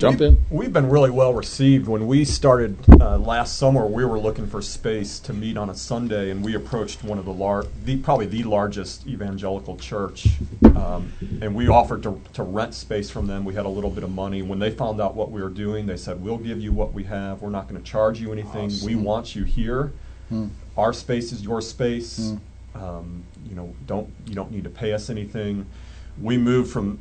Jump 0.00 0.22
in. 0.22 0.42
We've 0.48 0.72
been 0.72 0.88
really 0.88 1.10
well 1.10 1.34
received. 1.34 1.86
When 1.86 2.06
we 2.06 2.24
started 2.24 2.74
uh, 2.98 3.18
last 3.18 3.58
summer, 3.58 3.86
we 3.86 4.02
were 4.06 4.18
looking 4.18 4.46
for 4.46 4.62
space 4.62 5.20
to 5.20 5.34
meet 5.34 5.58
on 5.58 5.68
a 5.68 5.74
Sunday, 5.74 6.30
and 6.30 6.42
we 6.42 6.54
approached 6.54 7.04
one 7.04 7.18
of 7.18 7.26
the 7.26 7.32
lar- 7.34 7.66
the 7.84 7.98
probably 7.98 8.24
the 8.24 8.42
largest 8.44 9.06
evangelical 9.06 9.76
church, 9.76 10.28
um, 10.74 11.12
and 11.42 11.54
we 11.54 11.68
offered 11.68 12.02
to, 12.04 12.18
to 12.32 12.42
rent 12.42 12.72
space 12.72 13.10
from 13.10 13.26
them. 13.26 13.44
We 13.44 13.52
had 13.52 13.66
a 13.66 13.68
little 13.68 13.90
bit 13.90 14.02
of 14.02 14.10
money. 14.10 14.40
When 14.40 14.58
they 14.58 14.70
found 14.70 15.02
out 15.02 15.14
what 15.14 15.30
we 15.30 15.42
were 15.42 15.50
doing, 15.50 15.84
they 15.84 15.98
said, 15.98 16.22
"We'll 16.22 16.38
give 16.38 16.62
you 16.62 16.72
what 16.72 16.94
we 16.94 17.04
have. 17.04 17.42
We're 17.42 17.50
not 17.50 17.68
going 17.68 17.78
to 17.78 17.86
charge 17.86 18.18
you 18.20 18.32
anything. 18.32 18.70
Awesome. 18.70 18.86
We 18.86 18.94
want 18.94 19.36
you 19.36 19.44
here. 19.44 19.92
Hmm. 20.30 20.46
Our 20.78 20.94
space 20.94 21.30
is 21.30 21.42
your 21.42 21.60
space. 21.60 22.30
Hmm. 22.74 22.82
Um, 22.82 23.24
you 23.46 23.54
know, 23.54 23.74
don't 23.86 24.10
you 24.26 24.34
don't 24.34 24.50
need 24.50 24.64
to 24.64 24.70
pay 24.70 24.94
us 24.94 25.10
anything." 25.10 25.66
We 26.20 26.36
moved 26.36 26.70
from 26.70 26.98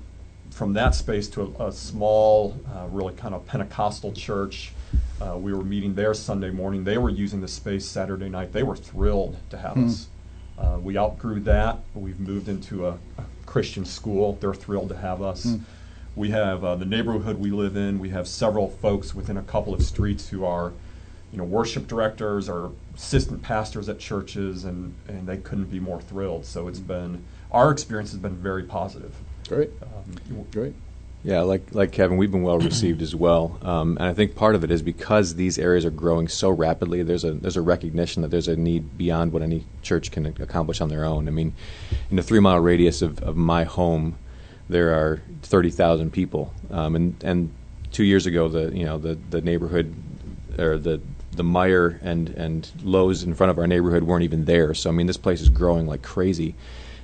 from 0.51 0.73
that 0.73 0.95
space 0.95 1.29
to 1.29 1.53
a, 1.59 1.67
a 1.67 1.71
small, 1.71 2.59
uh, 2.73 2.87
really 2.89 3.13
kind 3.13 3.35
of 3.35 3.45
Pentecostal 3.45 4.11
church. 4.11 4.71
Uh, 5.21 5.37
we 5.37 5.53
were 5.53 5.63
meeting 5.63 5.93
there 5.93 6.13
Sunday 6.13 6.49
morning. 6.49 6.83
They 6.83 6.97
were 6.97 7.09
using 7.09 7.39
the 7.39 7.47
space 7.47 7.85
Saturday 7.85 8.29
night. 8.29 8.51
They 8.51 8.63
were 8.63 8.75
thrilled 8.75 9.37
to 9.51 9.57
have 9.57 9.73
hmm. 9.73 9.87
us. 9.87 10.07
Uh, 10.57 10.77
we 10.81 10.97
outgrew 10.97 11.39
that. 11.41 11.79
We've 11.93 12.19
moved 12.19 12.49
into 12.49 12.87
a, 12.87 12.97
a, 13.17 13.23
Christian 13.45 13.85
school. 13.85 14.37
They're 14.41 14.53
thrilled 14.53 14.89
to 14.89 14.97
have 14.97 15.21
us. 15.21 15.43
Hmm. 15.43 15.57
We 16.15 16.29
have 16.31 16.63
uh, 16.63 16.75
the 16.75 16.85
neighborhood 16.85 17.37
we 17.37 17.51
live 17.51 17.75
in. 17.75 17.99
We 17.99 18.09
have 18.09 18.27
several 18.27 18.69
folks 18.69 19.15
within 19.15 19.37
a 19.37 19.43
couple 19.43 19.73
of 19.73 19.81
streets 19.83 20.29
who 20.29 20.43
are, 20.45 20.73
you 21.31 21.37
know, 21.37 21.43
worship 21.43 21.87
directors 21.87 22.49
or 22.49 22.71
assistant 22.95 23.41
pastors 23.41 23.87
at 23.87 23.99
churches, 23.99 24.65
and, 24.65 24.93
and 25.07 25.27
they 25.27 25.37
couldn't 25.37 25.71
be 25.71 25.79
more 25.79 26.01
thrilled. 26.01 26.45
So 26.45 26.67
it's 26.67 26.79
been 26.79 27.23
our 27.51 27.71
experience 27.71 28.11
has 28.11 28.19
been 28.19 28.35
very 28.35 28.63
positive. 28.63 29.15
Great, 29.47 29.71
um, 29.81 30.45
great. 30.51 30.73
Yeah, 31.23 31.41
like 31.41 31.73
like 31.73 31.91
Kevin, 31.91 32.17
we've 32.17 32.31
been 32.31 32.43
well 32.43 32.59
received 32.59 33.01
as 33.01 33.13
well, 33.13 33.57
um, 33.61 33.97
and 33.97 34.07
I 34.07 34.13
think 34.13 34.35
part 34.35 34.55
of 34.55 34.63
it 34.63 34.71
is 34.71 34.81
because 34.81 35.35
these 35.35 35.59
areas 35.59 35.83
are 35.83 35.89
growing 35.91 36.29
so 36.29 36.49
rapidly. 36.49 37.03
There's 37.03 37.25
a 37.25 37.31
there's 37.33 37.57
a 37.57 37.61
recognition 37.61 38.21
that 38.21 38.29
there's 38.29 38.47
a 38.47 38.55
need 38.55 38.97
beyond 38.97 39.33
what 39.33 39.41
any 39.41 39.65
church 39.81 40.11
can 40.11 40.25
accomplish 40.27 40.79
on 40.79 40.87
their 40.87 41.03
own. 41.03 41.27
I 41.27 41.31
mean, 41.31 41.53
in 42.09 42.17
a 42.17 42.23
three 42.23 42.39
mile 42.39 42.59
radius 42.59 43.01
of, 43.01 43.21
of 43.21 43.35
my 43.35 43.65
home, 43.65 44.17
there 44.69 44.93
are 44.93 45.21
thirty 45.41 45.71
thousand 45.71 46.11
people, 46.11 46.53
um, 46.71 46.95
and 46.95 47.21
and 47.23 47.51
two 47.91 48.05
years 48.05 48.25
ago, 48.25 48.47
the 48.47 48.73
you 48.73 48.85
know 48.85 48.97
the 48.97 49.15
the 49.29 49.41
neighborhood 49.41 49.93
or 50.57 50.77
the 50.77 51.01
the 51.33 51.43
Meijer 51.43 51.99
and 52.01 52.29
and 52.29 52.71
Lowe's 52.81 53.23
in 53.23 53.33
front 53.33 53.51
of 53.51 53.57
our 53.57 53.67
neighborhood 53.67 54.03
weren't 54.03 54.23
even 54.23 54.45
there. 54.45 54.73
So 54.73 54.89
I 54.89 54.93
mean, 54.93 55.07
this 55.07 55.17
place 55.17 55.41
is 55.41 55.49
growing 55.49 55.85
like 55.85 56.01
crazy. 56.01 56.55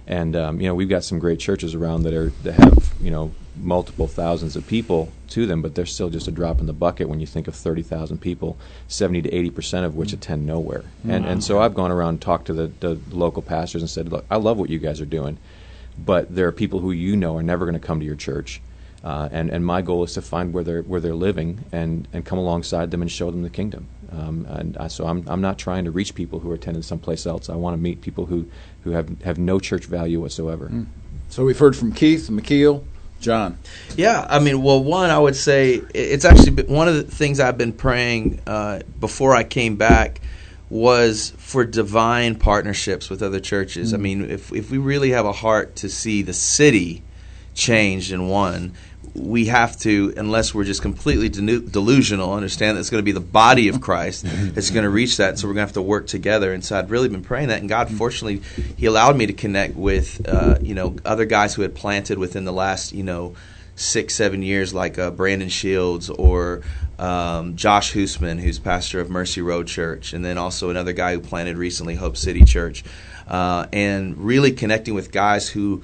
And 0.07 0.35
um, 0.35 0.61
you 0.61 0.67
know, 0.67 0.75
we've 0.75 0.89
got 0.89 1.03
some 1.03 1.19
great 1.19 1.39
churches 1.39 1.73
around 1.73 2.03
that 2.03 2.13
are 2.13 2.29
that 2.43 2.53
have 2.53 2.93
you 3.01 3.11
know 3.11 3.33
multiple 3.57 4.07
thousands 4.07 4.55
of 4.55 4.67
people 4.67 5.11
to 5.29 5.45
them, 5.45 5.61
but 5.61 5.75
they're 5.75 5.85
still 5.85 6.09
just 6.09 6.27
a 6.27 6.31
drop 6.31 6.59
in 6.59 6.65
the 6.65 6.73
bucket 6.73 7.09
when 7.09 7.19
you 7.19 7.25
think 7.25 7.47
of 7.47 7.55
thirty 7.55 7.81
thousand 7.81 8.19
people, 8.19 8.57
seventy 8.87 9.21
to 9.21 9.33
eighty 9.33 9.49
percent 9.49 9.85
of 9.85 9.95
which 9.95 10.09
mm-hmm. 10.09 10.17
attend 10.17 10.45
nowhere. 10.45 10.83
And 11.07 11.25
and 11.25 11.43
so 11.43 11.59
I've 11.59 11.73
gone 11.73 11.91
around 11.91 12.09
and 12.09 12.21
talked 12.21 12.45
to 12.47 12.53
the, 12.53 12.67
the 12.79 12.99
local 13.09 13.41
pastors 13.41 13.81
and 13.81 13.89
said, 13.89 14.11
look, 14.11 14.25
I 14.29 14.37
love 14.37 14.57
what 14.57 14.69
you 14.69 14.79
guys 14.79 15.01
are 15.01 15.05
doing, 15.05 15.37
but 15.97 16.33
there 16.33 16.47
are 16.47 16.51
people 16.51 16.79
who 16.79 16.91
you 16.91 17.15
know 17.15 17.37
are 17.37 17.43
never 17.43 17.65
going 17.65 17.79
to 17.79 17.85
come 17.85 17.99
to 17.99 18.05
your 18.05 18.15
church. 18.15 18.61
Uh, 19.05 19.29
and, 19.31 19.51
and 19.51 19.63
my 19.63 19.83
goal 19.83 20.03
is 20.03 20.13
to 20.13 20.21
find 20.21 20.51
where 20.51 20.63
they're 20.63 20.81
where 20.81 20.99
they're 20.99 21.13
living 21.13 21.63
and, 21.71 22.07
and 22.11 22.25
come 22.25 22.39
alongside 22.39 22.89
them 22.89 23.03
and 23.03 23.11
show 23.11 23.29
them 23.29 23.43
the 23.43 23.51
kingdom. 23.51 23.87
Um, 24.11 24.47
and 24.49 24.77
I, 24.77 24.87
so 24.87 25.05
I'm 25.05 25.23
I'm 25.27 25.41
not 25.41 25.59
trying 25.59 25.85
to 25.85 25.91
reach 25.91 26.15
people 26.15 26.39
who 26.39 26.49
are 26.49 26.55
attending 26.55 26.81
someplace 26.83 27.27
else. 27.27 27.47
I 27.47 27.55
want 27.55 27.75
to 27.77 27.81
meet 27.81 28.01
people 28.01 28.25
who, 28.25 28.47
who 28.83 28.91
have, 28.91 29.21
have 29.21 29.37
no 29.37 29.59
church 29.59 29.85
value 29.85 30.19
whatsoever. 30.21 30.69
Mm. 30.69 30.87
So 31.29 31.45
we've 31.45 31.59
heard 31.59 31.75
from 31.75 31.91
Keith, 31.91 32.29
McKeel, 32.29 32.83
John. 33.19 33.57
Yeah, 33.95 34.25
I 34.27 34.39
mean, 34.39 34.63
well, 34.63 34.83
one, 34.83 35.11
I 35.11 35.19
would 35.19 35.35
say 35.35 35.81
it's 35.93 36.25
actually 36.25 36.51
been, 36.51 36.67
one 36.67 36.87
of 36.87 36.95
the 36.95 37.03
things 37.03 37.39
I've 37.39 37.57
been 37.57 37.73
praying 37.73 38.41
uh, 38.47 38.79
before 38.99 39.35
I 39.35 39.43
came 39.43 39.75
back 39.75 40.21
was 40.69 41.31
for 41.37 41.63
divine 41.63 42.35
partnerships 42.35 43.09
with 43.09 43.21
other 43.21 43.39
churches. 43.39 43.89
Mm-hmm. 43.89 43.95
I 43.95 44.01
mean, 44.01 44.31
if 44.31 44.51
if 44.51 44.71
we 44.71 44.79
really 44.79 45.11
have 45.11 45.27
a 45.27 45.31
heart 45.31 45.75
to 45.77 45.89
see 45.89 46.23
the 46.23 46.33
city 46.33 47.03
changed 47.53 48.11
and 48.11 48.29
one, 48.29 48.73
we 49.15 49.45
have 49.45 49.79
to, 49.79 50.13
unless 50.17 50.53
we're 50.53 50.65
just 50.65 50.81
completely 50.81 51.29
delusional, 51.29 52.33
understand 52.33 52.75
that 52.75 52.81
it's 52.81 52.89
going 52.89 53.01
to 53.01 53.05
be 53.05 53.13
the 53.13 53.19
body 53.19 53.69
of 53.69 53.81
Christ 53.81 54.25
that's 54.27 54.71
going 54.71 54.83
to 54.83 54.89
reach 54.89 55.17
that. 55.17 55.39
So 55.39 55.47
we're 55.47 55.53
going 55.53 55.63
to 55.63 55.67
have 55.67 55.73
to 55.73 55.81
work 55.81 56.07
together. 56.07 56.53
And 56.53 56.63
so 56.63 56.77
I'd 56.77 56.89
really 56.89 57.07
been 57.07 57.23
praying 57.23 57.47
that, 57.47 57.61
and 57.61 57.69
God, 57.69 57.89
fortunately, 57.89 58.41
He 58.77 58.85
allowed 58.85 59.15
me 59.15 59.25
to 59.25 59.33
connect 59.33 59.75
with, 59.75 60.27
uh, 60.27 60.57
you 60.61 60.75
know, 60.75 60.97
other 61.05 61.25
guys 61.25 61.55
who 61.55 61.61
had 61.61 61.75
planted 61.75 62.17
within 62.17 62.45
the 62.45 62.53
last, 62.53 62.91
you 62.91 63.03
know, 63.03 63.35
six, 63.75 64.15
seven 64.15 64.41
years, 64.41 64.73
like 64.73 64.97
uh, 64.97 65.11
Brandon 65.11 65.49
Shields 65.49 66.09
or 66.09 66.61
um, 66.97 67.55
Josh 67.55 67.93
Husmann, 67.93 68.39
who's 68.39 68.59
pastor 68.59 68.99
of 68.99 69.09
Mercy 69.09 69.41
Road 69.41 69.67
Church, 69.67 70.13
and 70.13 70.23
then 70.23 70.37
also 70.37 70.69
another 70.69 70.93
guy 70.93 71.13
who 71.13 71.19
planted 71.19 71.57
recently 71.57 71.95
Hope 71.95 72.17
City 72.17 72.43
Church, 72.43 72.83
uh, 73.27 73.67
and 73.73 74.17
really 74.17 74.51
connecting 74.51 74.93
with 74.93 75.11
guys 75.11 75.49
who 75.49 75.83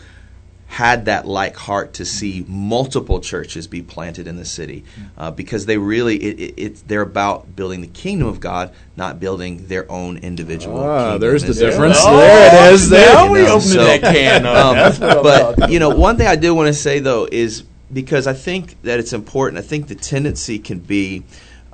had 0.72 1.04
that 1.04 1.28
like 1.28 1.54
heart 1.58 1.92
to 1.92 2.06
see 2.06 2.46
multiple 2.48 3.20
churches 3.20 3.68
be 3.68 3.82
planted 3.82 4.26
in 4.26 4.38
the 4.38 4.46
city 4.46 4.86
uh, 5.18 5.30
because 5.30 5.66
they 5.66 5.78
really 5.78 6.16
it, 6.16 6.40
it, 6.40 6.54
it, 6.56 6.88
they're 6.88 7.02
about 7.02 7.58
building 7.58 7.82
the 7.82 7.88
kingdom 7.88 8.26
of 8.26 8.40
God, 8.40 8.74
not 8.96 9.20
building 9.20 9.68
their 9.68 9.92
own 9.92 10.16
individual. 10.20 10.80
Ah, 10.80 11.18
there's 11.18 11.44
the 11.44 11.54
difference. 11.54 11.98
Oh, 12.00 12.16
there 12.16 12.70
it 12.70 12.74
is. 12.74 12.90
There 12.90 13.14
now 13.14 13.30
we 13.30 13.42
opened 13.42 13.64
so, 13.64 13.84
that 13.84 14.00
can. 14.02 14.46
Um, 14.46 15.22
but 15.22 15.70
you 15.70 15.78
know, 15.78 15.90
one 15.90 16.16
thing 16.16 16.28
I 16.28 16.38
do 16.38 16.56
want 16.56 16.68
to 16.68 16.74
say 16.74 17.00
though 17.00 17.28
is 17.30 17.66
because 17.92 18.26
I 18.26 18.34
think 18.34 18.82
that 18.84 18.98
it's 18.98 19.12
important. 19.12 19.60
I 19.60 19.68
think 19.68 19.90
the 19.90 19.96
tendency 19.96 20.58
can 20.58 20.80
be, 20.80 21.24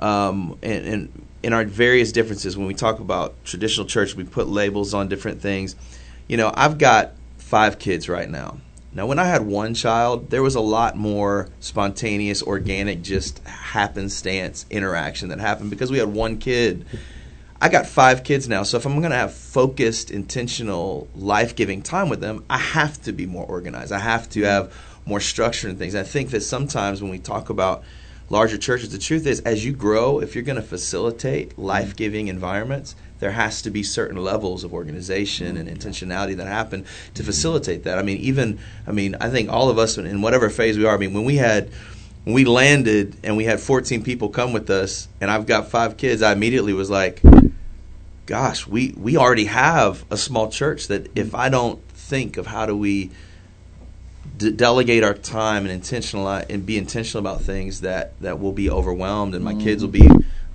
um, 0.00 0.58
and, 0.60 0.84
and 0.84 1.26
in 1.44 1.52
our 1.52 1.64
various 1.64 2.10
differences 2.10 2.56
when 2.56 2.66
we 2.66 2.74
talk 2.74 2.98
about 2.98 3.44
traditional 3.44 3.86
church, 3.86 4.16
we 4.16 4.24
put 4.24 4.48
labels 4.48 4.92
on 4.92 5.06
different 5.06 5.40
things. 5.40 5.76
You 6.26 6.36
know, 6.36 6.52
I've 6.52 6.78
got 6.78 7.12
five 7.36 7.78
kids 7.78 8.08
right 8.08 8.28
now 8.28 8.58
now, 8.98 9.06
when 9.06 9.20
I 9.20 9.26
had 9.26 9.46
one 9.46 9.74
child, 9.74 10.28
there 10.30 10.42
was 10.42 10.56
a 10.56 10.60
lot 10.60 10.96
more 10.96 11.50
spontaneous, 11.60 12.42
organic, 12.42 13.00
just 13.00 13.38
happenstance 13.46 14.66
interaction 14.70 15.28
that 15.28 15.38
happened 15.38 15.70
because 15.70 15.88
we 15.88 15.98
had 15.98 16.08
one 16.08 16.38
kid. 16.38 16.84
I 17.60 17.68
got 17.68 17.86
five 17.86 18.24
kids 18.24 18.48
now, 18.48 18.64
so 18.64 18.76
if 18.76 18.84
I'm 18.86 18.98
going 18.98 19.12
to 19.12 19.16
have 19.16 19.32
focused, 19.32 20.10
intentional, 20.10 21.06
life 21.14 21.54
giving 21.54 21.80
time 21.80 22.08
with 22.08 22.20
them, 22.20 22.44
I 22.50 22.58
have 22.58 23.00
to 23.02 23.12
be 23.12 23.24
more 23.24 23.46
organized. 23.46 23.92
I 23.92 24.00
have 24.00 24.28
to 24.30 24.42
have 24.42 24.74
more 25.06 25.20
structure 25.20 25.68
and 25.68 25.78
things. 25.78 25.94
I 25.94 26.02
think 26.02 26.30
that 26.30 26.40
sometimes 26.40 27.00
when 27.00 27.12
we 27.12 27.20
talk 27.20 27.50
about 27.50 27.84
larger 28.30 28.58
churches, 28.58 28.90
the 28.90 28.98
truth 28.98 29.28
is, 29.28 29.38
as 29.42 29.64
you 29.64 29.74
grow, 29.74 30.20
if 30.20 30.34
you're 30.34 30.42
going 30.42 30.56
to 30.56 30.62
facilitate 30.62 31.56
life 31.56 31.94
giving 31.94 32.26
environments, 32.26 32.96
there 33.20 33.32
has 33.32 33.62
to 33.62 33.70
be 33.70 33.82
certain 33.82 34.22
levels 34.22 34.64
of 34.64 34.72
organization 34.72 35.56
and 35.56 35.68
intentionality 35.68 36.36
that 36.36 36.46
happen 36.46 36.84
to 37.14 37.22
facilitate 37.22 37.84
that. 37.84 37.98
I 37.98 38.02
mean, 38.02 38.18
even 38.18 38.58
I 38.86 38.92
mean, 38.92 39.16
I 39.20 39.28
think 39.28 39.50
all 39.50 39.70
of 39.70 39.78
us 39.78 39.98
in 39.98 40.22
whatever 40.22 40.50
phase 40.50 40.78
we 40.78 40.84
are. 40.84 40.94
I 40.94 40.98
mean, 40.98 41.12
when 41.12 41.24
we 41.24 41.36
had 41.36 41.70
when 42.24 42.34
we 42.34 42.44
landed 42.44 43.16
and 43.24 43.36
we 43.36 43.44
had 43.44 43.60
14 43.60 44.02
people 44.02 44.28
come 44.28 44.52
with 44.52 44.68
us, 44.70 45.08
and 45.20 45.30
I've 45.30 45.46
got 45.46 45.68
five 45.68 45.96
kids, 45.96 46.22
I 46.22 46.32
immediately 46.32 46.72
was 46.72 46.90
like, 46.90 47.22
"Gosh, 48.26 48.66
we 48.66 48.94
we 48.96 49.16
already 49.16 49.46
have 49.46 50.04
a 50.10 50.16
small 50.16 50.50
church 50.50 50.88
that 50.88 51.08
if 51.16 51.34
I 51.34 51.48
don't 51.48 51.82
think 51.90 52.36
of 52.36 52.46
how 52.46 52.66
do 52.66 52.76
we." 52.76 53.10
delegate 54.36 55.02
our 55.02 55.14
time 55.14 55.64
and 55.64 55.72
intentional 55.72 56.28
and 56.28 56.64
be 56.64 56.78
intentional 56.78 57.18
about 57.18 57.42
things 57.42 57.80
that 57.80 58.12
that 58.20 58.38
will 58.38 58.52
be 58.52 58.70
overwhelmed 58.70 59.34
and 59.34 59.44
my 59.44 59.54
kids 59.54 59.82
will 59.82 59.90
be 59.90 60.08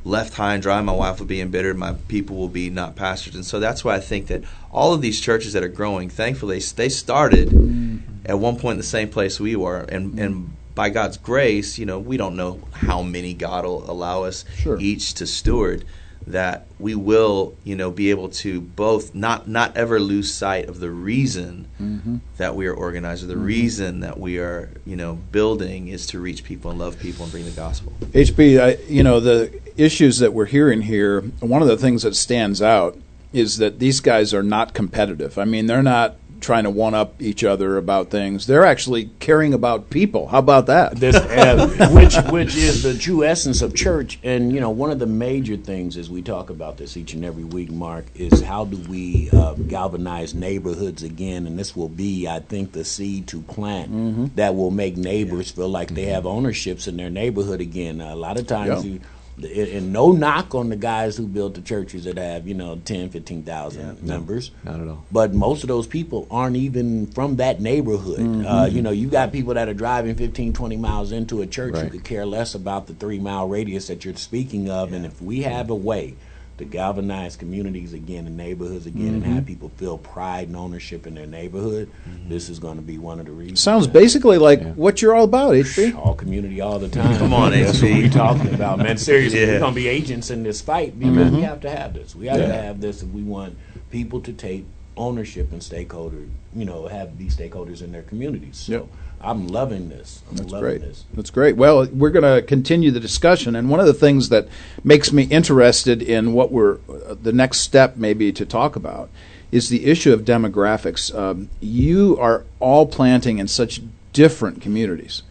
left 0.03 0.33
high 0.33 0.53
and 0.53 0.63
dry. 0.63 0.81
My 0.81 0.93
wife 0.93 1.19
will 1.19 1.25
be 1.25 1.41
embittered. 1.41 1.77
My 1.77 1.93
people 2.07 2.35
will 2.35 2.49
be 2.49 2.69
not 2.69 2.95
pastors. 2.95 3.35
And 3.35 3.45
so 3.45 3.59
that's 3.59 3.83
why 3.83 3.95
I 3.95 3.99
think 3.99 4.27
that 4.27 4.43
all 4.71 4.93
of 4.93 5.01
these 5.01 5.19
churches 5.19 5.53
that 5.53 5.63
are 5.63 5.69
growing, 5.69 6.09
thankfully, 6.09 6.59
they 6.59 6.89
started 6.89 7.49
mm-hmm. 7.49 7.97
at 8.25 8.39
one 8.39 8.57
point 8.57 8.73
in 8.73 8.77
the 8.77 8.83
same 8.83 9.09
place 9.09 9.39
we 9.39 9.55
were. 9.55 9.81
And, 9.81 10.11
mm-hmm. 10.11 10.19
and 10.19 10.55
by 10.75 10.89
God's 10.89 11.17
grace, 11.17 11.77
you 11.77 11.85
know, 11.85 11.99
we 11.99 12.17
don't 12.17 12.35
know 12.35 12.59
how 12.73 13.01
many 13.01 13.33
God 13.33 13.65
will 13.65 13.89
allow 13.89 14.23
us 14.23 14.45
sure. 14.57 14.79
each 14.79 15.13
to 15.15 15.27
steward 15.27 15.85
that 16.27 16.67
we 16.79 16.95
will, 16.95 17.55
you 17.63 17.75
know, 17.75 17.91
be 17.91 18.09
able 18.09 18.29
to 18.29 18.61
both 18.61 19.13
not 19.13 19.47
not 19.47 19.75
ever 19.75 19.99
lose 19.99 20.33
sight 20.33 20.69
of 20.69 20.79
the 20.79 20.89
reason 20.89 21.67
mm-hmm. 21.81 22.17
that 22.37 22.55
we 22.55 22.67
are 22.67 22.73
organized, 22.73 23.23
or 23.23 23.27
the 23.27 23.33
mm-hmm. 23.33 23.43
reason 23.43 23.99
that 24.01 24.17
we 24.17 24.39
are, 24.39 24.69
you 24.85 24.95
know, 24.95 25.15
building 25.31 25.89
is 25.89 26.07
to 26.07 26.19
reach 26.19 26.43
people 26.43 26.71
and 26.71 26.79
love 26.79 26.97
people 26.99 27.23
and 27.23 27.31
bring 27.31 27.45
the 27.45 27.51
gospel. 27.51 27.93
HB, 28.11 28.61
I, 28.61 28.83
you 28.87 29.03
know, 29.03 29.19
the 29.19 29.59
issues 29.77 30.19
that 30.19 30.33
we're 30.33 30.45
hearing 30.45 30.81
here, 30.81 31.21
one 31.39 31.61
of 31.61 31.67
the 31.67 31.77
things 31.77 32.03
that 32.03 32.15
stands 32.15 32.61
out 32.61 32.97
is 33.31 33.57
that 33.57 33.79
these 33.79 33.99
guys 33.99 34.33
are 34.33 34.43
not 34.43 34.73
competitive. 34.73 35.37
I 35.37 35.45
mean, 35.45 35.65
they're 35.65 35.83
not 35.83 36.15
trying 36.43 36.65
to 36.65 36.69
one 36.69 36.93
up 36.93 37.19
each 37.21 37.43
other 37.43 37.77
about 37.77 38.09
things. 38.09 38.45
They're 38.45 38.65
actually 38.65 39.09
caring 39.19 39.53
about 39.53 39.89
people. 39.89 40.27
How 40.27 40.39
about 40.39 40.67
that? 40.67 40.97
This, 40.97 41.15
uh, 41.15 41.89
which 41.91 42.15
which 42.31 42.55
is 42.55 42.83
the 42.83 42.95
true 42.95 43.23
essence 43.23 43.61
of 43.61 43.73
church. 43.73 44.19
And 44.23 44.51
you 44.51 44.59
know, 44.59 44.69
one 44.69 44.91
of 44.91 44.99
the 44.99 45.07
major 45.07 45.57
things 45.57 45.97
as 45.97 46.09
we 46.09 46.21
talk 46.21 46.49
about 46.49 46.77
this 46.77 46.95
each 46.97 47.13
and 47.13 47.25
every 47.25 47.45
week, 47.45 47.71
Mark, 47.71 48.05
is 48.13 48.41
how 48.41 48.65
do 48.65 48.77
we 48.89 49.29
uh, 49.31 49.53
galvanize 49.53 50.35
neighborhoods 50.35 51.01
again? 51.01 51.47
And 51.47 51.57
this 51.57 51.75
will 51.75 51.89
be, 51.89 52.27
I 52.27 52.39
think, 52.39 52.73
the 52.73 52.85
seed 52.85 53.27
to 53.27 53.41
plant 53.41 53.91
mm-hmm. 53.91 54.25
that 54.35 54.55
will 54.55 54.71
make 54.71 54.97
neighbors 54.97 55.49
feel 55.49 55.69
like 55.69 55.91
they 55.91 56.05
have 56.05 56.25
ownerships 56.25 56.87
in 56.87 56.97
their 56.97 57.09
neighborhood 57.09 57.61
again. 57.61 58.01
Uh, 58.01 58.13
a 58.13 58.15
lot 58.15 58.37
of 58.37 58.45
times 58.45 58.85
you 58.85 58.99
and 59.37 59.91
no 59.91 60.11
knock 60.11 60.53
on 60.53 60.69
the 60.69 60.75
guys 60.75 61.17
who 61.17 61.27
built 61.27 61.55
the 61.55 61.61
churches 61.61 62.03
that 62.03 62.17
have 62.17 62.47
you 62.47 62.53
know 62.53 62.79
10 62.85 63.09
15,000 63.09 63.81
yeah, 63.81 63.93
members 64.07 64.51
no, 64.63 64.71
not 64.71 64.81
at 64.81 64.87
all 64.87 65.05
but 65.11 65.33
most 65.33 65.63
of 65.63 65.67
those 65.67 65.87
people 65.87 66.27
aren't 66.29 66.55
even 66.55 67.07
from 67.07 67.37
that 67.37 67.59
neighborhood 67.59 68.19
mm-hmm. 68.19 68.45
uh, 68.45 68.65
you 68.65 68.81
know 68.81 68.91
you 68.91 69.07
got 69.07 69.31
people 69.31 69.53
that 69.55 69.67
are 69.67 69.73
driving 69.73 70.15
15 70.15 70.53
20 70.53 70.77
miles 70.77 71.11
into 71.11 71.41
a 71.41 71.47
church 71.47 71.73
right. 71.73 71.85
who 71.85 71.89
could 71.89 72.03
care 72.03 72.25
less 72.25 72.53
about 72.53 72.87
the 72.87 72.93
3 72.93 73.19
mile 73.19 73.47
radius 73.47 73.87
that 73.87 74.05
you're 74.05 74.15
speaking 74.15 74.69
of 74.69 74.91
yeah. 74.91 74.97
and 74.97 75.05
if 75.05 75.21
we 75.21 75.41
have 75.41 75.69
a 75.69 75.75
way 75.75 76.15
to 76.57 76.65
galvanize 76.65 77.35
communities 77.35 77.93
again 77.93 78.27
and 78.27 78.37
neighborhoods 78.37 78.85
again 78.85 79.15
mm-hmm. 79.15 79.23
and 79.23 79.35
have 79.35 79.45
people 79.45 79.69
feel 79.69 79.97
pride 79.97 80.47
and 80.47 80.55
ownership 80.55 81.07
in 81.07 81.15
their 81.15 81.25
neighborhood, 81.25 81.89
mm-hmm. 82.07 82.29
this 82.29 82.49
is 82.49 82.59
going 82.59 82.75
to 82.75 82.81
be 82.81 82.97
one 82.97 83.19
of 83.19 83.25
the 83.25 83.31
reasons. 83.31 83.59
Sounds 83.59 83.87
basically 83.87 84.37
like 84.37 84.61
yeah. 84.61 84.71
what 84.73 85.01
you're 85.01 85.15
all 85.15 85.23
about, 85.23 85.53
HB. 85.53 85.95
All 85.95 86.13
community 86.13 86.61
all 86.61 86.77
the 86.77 86.89
time. 86.89 87.17
Come 87.17 87.33
on, 87.33 87.51
That's 87.51 87.81
what 87.81 87.91
we're 87.91 88.09
talking 88.09 88.53
about, 88.53 88.77
man. 88.77 88.97
Seriously, 88.97 89.41
yeah. 89.41 89.53
we're 89.53 89.59
going 89.59 89.73
to 89.73 89.75
be 89.75 89.87
agents 89.87 90.29
in 90.29 90.43
this 90.43 90.61
fight 90.61 90.97
because 90.99 91.15
mm-hmm. 91.15 91.37
we 91.37 91.41
have 91.41 91.61
to 91.61 91.69
have 91.69 91.93
this. 91.93 92.15
We 92.15 92.27
have 92.27 92.39
yeah. 92.39 92.47
to 92.47 92.53
have 92.53 92.81
this 92.81 93.01
if 93.01 93.09
we 93.09 93.23
want 93.23 93.57
people 93.89 94.21
to 94.21 94.33
take 94.33 94.65
ownership 94.95 95.51
and 95.51 95.63
stakeholder, 95.63 96.27
you 96.55 96.65
know, 96.65 96.87
have 96.87 97.17
these 97.17 97.35
stakeholders 97.35 97.81
in 97.81 97.91
their 97.91 98.03
communities. 98.03 98.57
So. 98.57 98.71
Yep. 98.73 98.87
I'm 99.23 99.47
loving 99.47 99.87
this. 99.87 100.21
I'm 100.29 100.35
That's 100.35 100.51
loving 100.51 100.69
great. 100.69 100.81
This. 100.81 101.05
That's 101.13 101.29
great. 101.29 101.55
Well, 101.55 101.87
we're 101.87 102.09
going 102.09 102.35
to 102.35 102.45
continue 102.45 102.91
the 102.91 102.99
discussion, 102.99 103.55
and 103.55 103.69
one 103.69 103.79
of 103.79 103.85
the 103.85 103.93
things 103.93 104.29
that 104.29 104.47
makes 104.83 105.13
me 105.13 105.23
interested 105.23 106.01
in 106.01 106.33
what 106.33 106.51
we're 106.51 106.79
uh, 106.89 107.15
the 107.21 107.31
next 107.31 107.59
step 107.59 107.95
maybe 107.95 108.33
to 108.33 108.45
talk 108.45 108.75
about 108.75 109.09
is 109.51 109.69
the 109.69 109.85
issue 109.85 110.11
of 110.11 110.21
demographics. 110.21 111.15
Um, 111.17 111.49
you 111.61 112.17
are 112.19 112.43
all 112.59 112.85
planting 112.85 113.37
in 113.37 113.47
such 113.47 113.81
different 114.11 114.61
communities. 114.61 115.23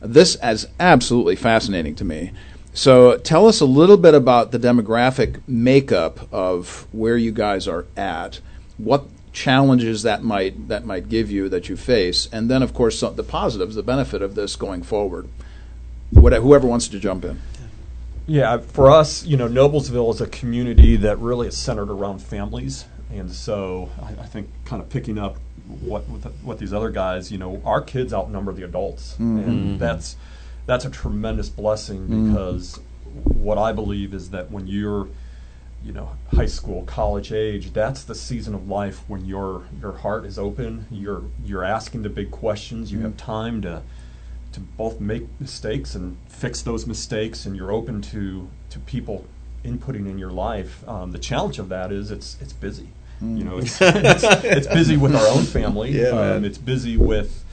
This 0.00 0.36
is 0.42 0.66
absolutely 0.80 1.36
fascinating 1.36 1.94
to 1.96 2.04
me. 2.04 2.32
So, 2.72 3.16
tell 3.16 3.46
us 3.46 3.60
a 3.60 3.64
little 3.64 3.96
bit 3.96 4.14
about 4.14 4.50
the 4.50 4.58
demographic 4.58 5.40
makeup 5.46 6.28
of 6.32 6.86
where 6.92 7.16
you 7.16 7.32
guys 7.32 7.66
are 7.68 7.86
at. 7.96 8.40
What 8.76 9.06
challenges 9.36 10.02
that 10.02 10.24
might 10.24 10.68
that 10.68 10.86
might 10.86 11.10
give 11.10 11.30
you 11.30 11.48
that 11.50 11.68
you 11.68 11.76
face, 11.76 12.26
and 12.32 12.50
then 12.50 12.62
of 12.62 12.72
course 12.72 13.00
the 13.00 13.22
positives, 13.22 13.74
the 13.74 13.82
benefit 13.82 14.22
of 14.22 14.34
this 14.34 14.56
going 14.56 14.82
forward. 14.82 15.28
Whatever, 16.10 16.42
whoever 16.42 16.66
wants 16.66 16.88
to 16.88 16.98
jump 16.98 17.24
in. 17.24 17.40
Yeah, 18.26 18.58
for 18.58 18.90
us, 18.90 19.24
you 19.24 19.36
know, 19.36 19.46
Noblesville 19.46 20.12
is 20.14 20.20
a 20.20 20.26
community 20.26 20.96
that 20.96 21.18
really 21.18 21.48
is 21.48 21.56
centered 21.56 21.90
around 21.90 22.20
families, 22.20 22.86
and 23.12 23.30
so 23.30 23.90
I, 24.02 24.22
I 24.22 24.26
think 24.26 24.48
kind 24.64 24.80
of 24.80 24.88
picking 24.88 25.18
up 25.18 25.36
what 25.80 26.02
what 26.42 26.58
these 26.58 26.72
other 26.72 26.90
guys, 26.90 27.30
you 27.30 27.38
know, 27.38 27.60
our 27.64 27.82
kids 27.82 28.14
outnumber 28.14 28.52
the 28.52 28.64
adults, 28.64 29.12
mm-hmm. 29.14 29.38
and 29.38 29.78
that's 29.78 30.16
that's 30.64 30.86
a 30.86 30.90
tremendous 30.90 31.50
blessing 31.50 32.00
mm-hmm. 32.00 32.30
because 32.30 32.78
mm-hmm. 32.78 33.42
what 33.42 33.58
I 33.58 33.72
believe 33.72 34.14
is 34.14 34.30
that 34.30 34.50
when 34.50 34.66
you're 34.66 35.08
you 35.86 35.92
know 35.92 36.10
high 36.34 36.46
school 36.46 36.82
college 36.82 37.32
age 37.32 37.72
that's 37.72 38.02
the 38.02 38.14
season 38.14 38.54
of 38.54 38.68
life 38.68 39.04
when 39.06 39.24
your 39.24 39.62
your 39.80 39.92
heart 39.92 40.24
is 40.24 40.38
open. 40.38 40.86
You're 40.90 41.22
you're 41.44 41.64
asking 41.64 42.02
the 42.02 42.08
big 42.08 42.30
questions. 42.30 42.90
You 42.90 42.98
mm-hmm. 42.98 43.06
have 43.06 43.16
time 43.16 43.62
to 43.62 43.82
to 44.52 44.60
both 44.60 45.00
make 45.00 45.24
mistakes 45.38 45.94
and 45.94 46.16
fix 46.28 46.62
those 46.62 46.86
mistakes 46.86 47.46
and 47.46 47.54
you're 47.56 47.70
open 47.70 48.02
to 48.02 48.48
to 48.70 48.78
people 48.80 49.26
inputting 49.64 50.08
in 50.08 50.18
your 50.18 50.30
life. 50.30 50.86
Um, 50.88 51.12
the 51.12 51.18
challenge 51.18 51.58
of 51.58 51.68
that 51.68 51.92
is 51.92 52.10
it's 52.10 52.36
it's 52.40 52.52
busy. 52.52 52.88
Mm. 53.22 53.38
you 53.38 53.44
know 53.44 53.56
it's, 53.56 53.80
it's, 53.80 54.24
it's 54.44 54.66
busy 54.66 54.96
with 54.96 55.14
our 55.14 55.26
own 55.28 55.44
family. 55.44 55.90
Yeah, 56.02 56.08
um, 56.08 56.44
it's 56.44 56.58
busy 56.58 56.96
with 56.96 57.44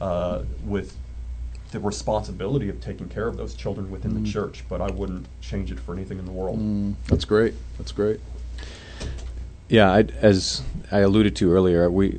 uh, 0.00 0.44
with 0.64 0.96
the 1.70 1.80
responsibility 1.80 2.68
of 2.68 2.80
taking 2.80 3.08
care 3.08 3.26
of 3.26 3.36
those 3.36 3.54
children 3.54 3.90
within 3.90 4.12
Mm. 4.12 4.24
the 4.24 4.30
church. 4.30 4.64
But 4.68 4.80
I 4.80 4.90
wouldn't 4.90 5.26
change 5.40 5.70
it 5.70 5.78
for 5.80 5.94
anything 5.94 6.18
in 6.18 6.24
the 6.24 6.32
world. 6.32 6.58
That's 7.08 7.24
great. 7.24 7.54
That's 7.78 7.92
great. 7.92 8.20
Yeah, 9.68 9.90
I, 9.92 10.00
as 10.20 10.62
I 10.90 10.98
alluded 11.00 11.36
to 11.36 11.52
earlier, 11.52 11.88
we 11.90 12.18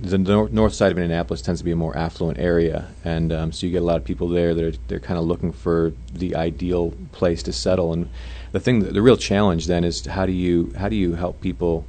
the 0.00 0.18
nor- 0.18 0.48
north 0.48 0.74
side 0.74 0.90
of 0.90 0.98
Indianapolis 0.98 1.42
tends 1.42 1.60
to 1.60 1.64
be 1.64 1.70
a 1.70 1.76
more 1.76 1.96
affluent 1.96 2.36
area, 2.38 2.88
and 3.04 3.32
um, 3.32 3.52
so 3.52 3.66
you 3.66 3.72
get 3.72 3.82
a 3.82 3.84
lot 3.84 3.96
of 3.98 4.04
people 4.04 4.26
there 4.28 4.52
that 4.52 4.64
are, 4.64 4.76
they're 4.88 4.98
kind 4.98 5.16
of 5.16 5.24
looking 5.26 5.52
for 5.52 5.92
the 6.12 6.34
ideal 6.34 6.92
place 7.12 7.40
to 7.44 7.52
settle. 7.52 7.92
And 7.92 8.08
the 8.50 8.58
thing, 8.58 8.80
the 8.80 9.00
real 9.02 9.16
challenge 9.16 9.66
then 9.68 9.84
is 9.84 10.04
how 10.06 10.26
do 10.26 10.32
you 10.32 10.72
how 10.78 10.88
do 10.88 10.96
you 10.96 11.14
help 11.14 11.40
people 11.40 11.84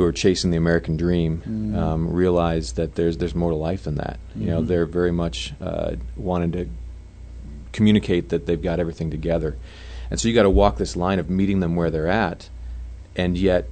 who 0.00 0.06
are 0.06 0.12
chasing 0.12 0.50
the 0.50 0.56
American 0.56 0.96
dream 0.96 1.42
um, 1.76 2.10
realize 2.12 2.72
that 2.72 2.94
there's 2.94 3.16
there's 3.18 3.34
more 3.34 3.50
to 3.50 3.56
life 3.56 3.84
than 3.84 3.96
that. 3.96 4.18
You 4.34 4.46
know, 4.46 4.62
they're 4.62 4.86
very 4.86 5.12
much 5.12 5.52
uh, 5.60 5.96
wanting 6.16 6.52
to 6.52 6.68
communicate 7.72 8.30
that 8.30 8.46
they've 8.46 8.60
got 8.62 8.80
everything 8.80 9.10
together, 9.10 9.56
and 10.10 10.18
so 10.18 10.28
you 10.28 10.34
got 10.34 10.44
to 10.44 10.50
walk 10.50 10.76
this 10.76 10.96
line 10.96 11.18
of 11.18 11.28
meeting 11.30 11.60
them 11.60 11.76
where 11.76 11.90
they're 11.90 12.08
at, 12.08 12.48
and 13.14 13.36
yet 13.38 13.68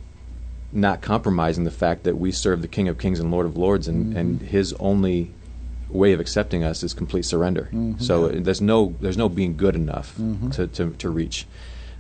not 0.73 1.01
compromising 1.01 1.65
the 1.65 1.71
fact 1.71 2.05
that 2.05 2.17
we 2.19 2.31
serve 2.31 2.61
the 2.61 2.69
King 2.69 2.89
of 2.89 2.99
Kings 2.99 3.19
and 3.21 3.31
Lord 3.31 3.47
of 3.47 3.57
Lords, 3.57 3.89
and, 3.89 4.15
and 4.17 4.43
His 4.43 4.75
only 4.75 5.33
way 5.89 6.13
of 6.13 6.21
accepting 6.21 6.63
us 6.63 6.83
is 6.83 6.93
complete 6.93 7.25
surrender. 7.25 7.71
So 7.99 8.27
uh, 8.27 8.33
there's 8.35 8.61
no 8.61 8.95
there's 9.01 9.17
no 9.17 9.29
being 9.31 9.57
good 9.57 9.75
enough 9.75 10.15
to, 10.53 10.67
to 10.67 10.91
to 10.91 11.09
reach 11.09 11.47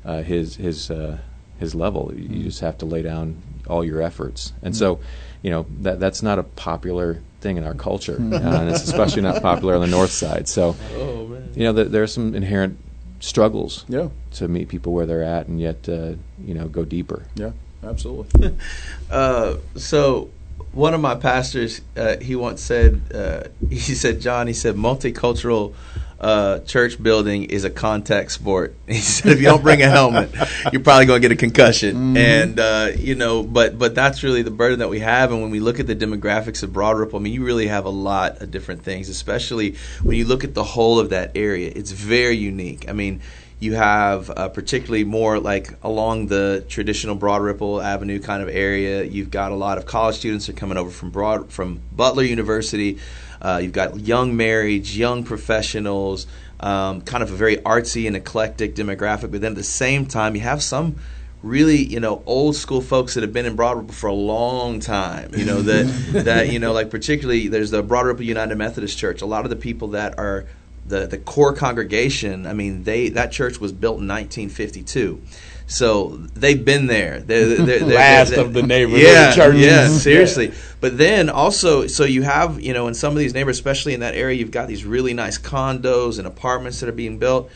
uh, 0.04 0.22
His 0.22 0.56
His 0.56 0.90
uh, 0.90 1.18
His 1.58 1.74
level. 1.74 2.12
You 2.14 2.44
just 2.44 2.60
have 2.60 2.76
to 2.78 2.86
lay 2.86 3.02
down 3.02 3.42
all 3.68 3.84
your 3.84 4.00
efforts, 4.02 4.52
and 4.62 4.76
so 4.76 5.00
you 5.42 5.50
know 5.50 5.66
that 5.80 6.00
that's 6.00 6.22
not 6.22 6.38
a 6.38 6.42
popular 6.42 7.20
thing 7.40 7.56
in 7.56 7.64
our 7.64 7.74
culture, 7.74 8.16
uh, 8.20 8.36
and 8.60 8.68
it's 8.70 8.82
especially 8.82 9.22
not 9.22 9.40
popular 9.42 9.74
on 9.74 9.80
the 9.80 9.86
north 9.86 10.10
side. 10.10 10.48
So 10.48 10.74
Oh 10.96 11.26
man. 11.26 11.50
you 11.54 11.64
know 11.64 11.72
th- 11.72 11.88
there 11.88 12.02
are 12.02 12.06
some 12.08 12.34
inherent 12.34 12.78
struggles 13.20 13.84
Yeah. 13.88 14.08
to 14.32 14.48
meet 14.48 14.68
people 14.68 14.92
where 14.92 15.06
they're 15.06 15.22
at, 15.22 15.46
and 15.48 15.60
yet 15.60 15.88
uh, 15.88 16.14
you 16.44 16.54
know 16.54 16.66
go 16.68 16.84
deeper. 16.84 17.26
Yeah. 17.36 17.52
Absolutely. 17.84 18.56
Uh, 19.10 19.56
so 19.76 20.28
one 20.72 20.92
of 20.94 21.00
my 21.00 21.14
pastors, 21.14 21.80
uh, 21.96 22.16
he 22.20 22.34
once 22.36 22.60
said, 22.60 23.00
uh, 23.14 23.44
he 23.70 23.78
said, 23.94 24.20
John, 24.20 24.46
he 24.48 24.52
said, 24.52 24.74
multicultural 24.74 25.74
uh, 26.20 26.58
church 26.60 27.00
building 27.00 27.44
is 27.44 27.64
a 27.64 27.70
contact 27.70 28.32
sport. 28.32 28.74
He 28.88 28.98
said, 28.98 29.32
if 29.32 29.38
you 29.40 29.46
don't 29.46 29.62
bring 29.62 29.82
a 29.82 29.88
helmet, 29.88 30.34
you're 30.72 30.82
probably 30.82 31.06
going 31.06 31.22
to 31.22 31.28
get 31.28 31.32
a 31.32 31.38
concussion. 31.38 32.16
And 32.16 32.58
uh, 32.58 32.90
you 32.96 33.14
know, 33.14 33.42
but 33.42 33.78
but 33.78 33.94
that's 33.94 34.22
really 34.22 34.42
the 34.42 34.50
burden 34.50 34.80
that 34.80 34.88
we 34.88 35.00
have. 35.00 35.30
And 35.30 35.40
when 35.42 35.50
we 35.50 35.60
look 35.60 35.78
at 35.78 35.86
the 35.86 35.94
demographics 35.94 36.62
of 36.62 36.72
Broad 36.72 36.98
Ripple, 36.98 37.18
I 37.18 37.22
mean, 37.22 37.32
you 37.32 37.44
really 37.44 37.68
have 37.68 37.84
a 37.84 37.90
lot 37.90 38.42
of 38.42 38.50
different 38.50 38.82
things, 38.82 39.08
especially 39.08 39.76
when 40.02 40.16
you 40.16 40.24
look 40.24 40.42
at 40.42 40.54
the 40.54 40.64
whole 40.64 40.98
of 40.98 41.10
that 41.10 41.32
area. 41.36 41.70
It's 41.74 41.92
very 41.92 42.36
unique. 42.36 42.88
I 42.88 42.92
mean 42.92 43.20
you 43.60 43.74
have 43.74 44.30
uh, 44.30 44.48
particularly 44.48 45.04
more 45.04 45.40
like 45.40 45.74
along 45.82 46.26
the 46.28 46.64
traditional 46.68 47.16
Broad 47.16 47.42
Ripple 47.42 47.80
Avenue 47.80 48.20
kind 48.20 48.42
of 48.42 48.48
area. 48.48 49.02
You've 49.02 49.30
got 49.30 49.50
a 49.50 49.56
lot 49.56 49.78
of 49.78 49.86
college 49.86 50.16
students 50.16 50.48
are 50.48 50.52
coming 50.52 50.78
over 50.78 50.90
from 50.90 51.10
Broad 51.10 51.50
from 51.50 51.80
Butler 51.92 52.22
University. 52.22 52.98
Uh, 53.40 53.60
you've 53.62 53.72
got 53.72 53.98
young 54.00 54.34
marrieds, 54.34 54.96
young 54.96 55.24
professionals, 55.24 56.26
um, 56.60 57.00
kind 57.02 57.22
of 57.22 57.30
a 57.30 57.36
very 57.36 57.56
artsy 57.58 58.06
and 58.06 58.16
eclectic 58.16 58.74
demographic. 58.74 59.30
But 59.30 59.40
then 59.40 59.52
at 59.52 59.56
the 59.56 59.62
same 59.62 60.06
time, 60.06 60.34
you 60.34 60.42
have 60.42 60.62
some 60.62 60.96
really 61.42 61.76
you 61.76 62.00
know 62.00 62.22
old 62.26 62.56
school 62.56 62.80
folks 62.80 63.14
that 63.14 63.22
have 63.22 63.32
been 63.32 63.46
in 63.46 63.54
Broad 63.54 63.76
Ripple 63.76 63.94
for 63.94 64.08
a 64.08 64.14
long 64.14 64.80
time. 64.80 65.30
You 65.34 65.44
know 65.44 65.62
that 65.62 65.84
that 66.24 66.50
you 66.50 66.58
know 66.58 66.72
like 66.72 66.90
particularly 66.90 67.48
there's 67.48 67.70
the 67.70 67.82
Broad 67.82 68.06
Ripple 68.06 68.24
United 68.24 68.56
Methodist 68.56 68.98
Church. 68.98 69.22
A 69.22 69.26
lot 69.26 69.44
of 69.44 69.50
the 69.50 69.56
people 69.56 69.88
that 69.88 70.18
are 70.18 70.46
the 70.86 71.06
the 71.06 71.18
core 71.18 71.52
congregation. 71.52 72.46
I 72.46 72.54
mean, 72.54 72.84
they 72.84 73.08
that 73.10 73.32
church 73.32 73.60
was 73.60 73.72
built 73.72 74.00
in 74.00 74.08
1952. 74.08 75.22
So 75.68 76.16
they've 76.34 76.64
been 76.64 76.86
there. 76.86 77.20
They're, 77.20 77.56
they're, 77.56 77.78
they're, 77.80 77.96
Last 77.96 78.30
they're- 78.30 78.40
of 78.40 78.54
the 78.54 78.62
neighborhood 78.62 79.02
yeah, 79.02 79.34
churches. 79.34 79.60
Yeah, 79.60 79.88
seriously. 79.88 80.52
But 80.80 80.96
then 80.96 81.28
also, 81.28 81.86
so 81.86 82.04
you 82.04 82.22
have 82.22 82.60
you 82.60 82.72
know 82.72 82.88
in 82.88 82.94
some 82.94 83.12
of 83.12 83.18
these 83.18 83.34
neighborhoods, 83.34 83.58
especially 83.58 83.92
in 83.92 84.00
that 84.00 84.14
area, 84.14 84.36
you've 84.38 84.50
got 84.50 84.66
these 84.66 84.84
really 84.86 85.12
nice 85.12 85.38
condos 85.38 86.18
and 86.18 86.26
apartments 86.26 86.80
that 86.80 86.88
are 86.88 86.92
being 86.92 87.18
built. 87.18 87.50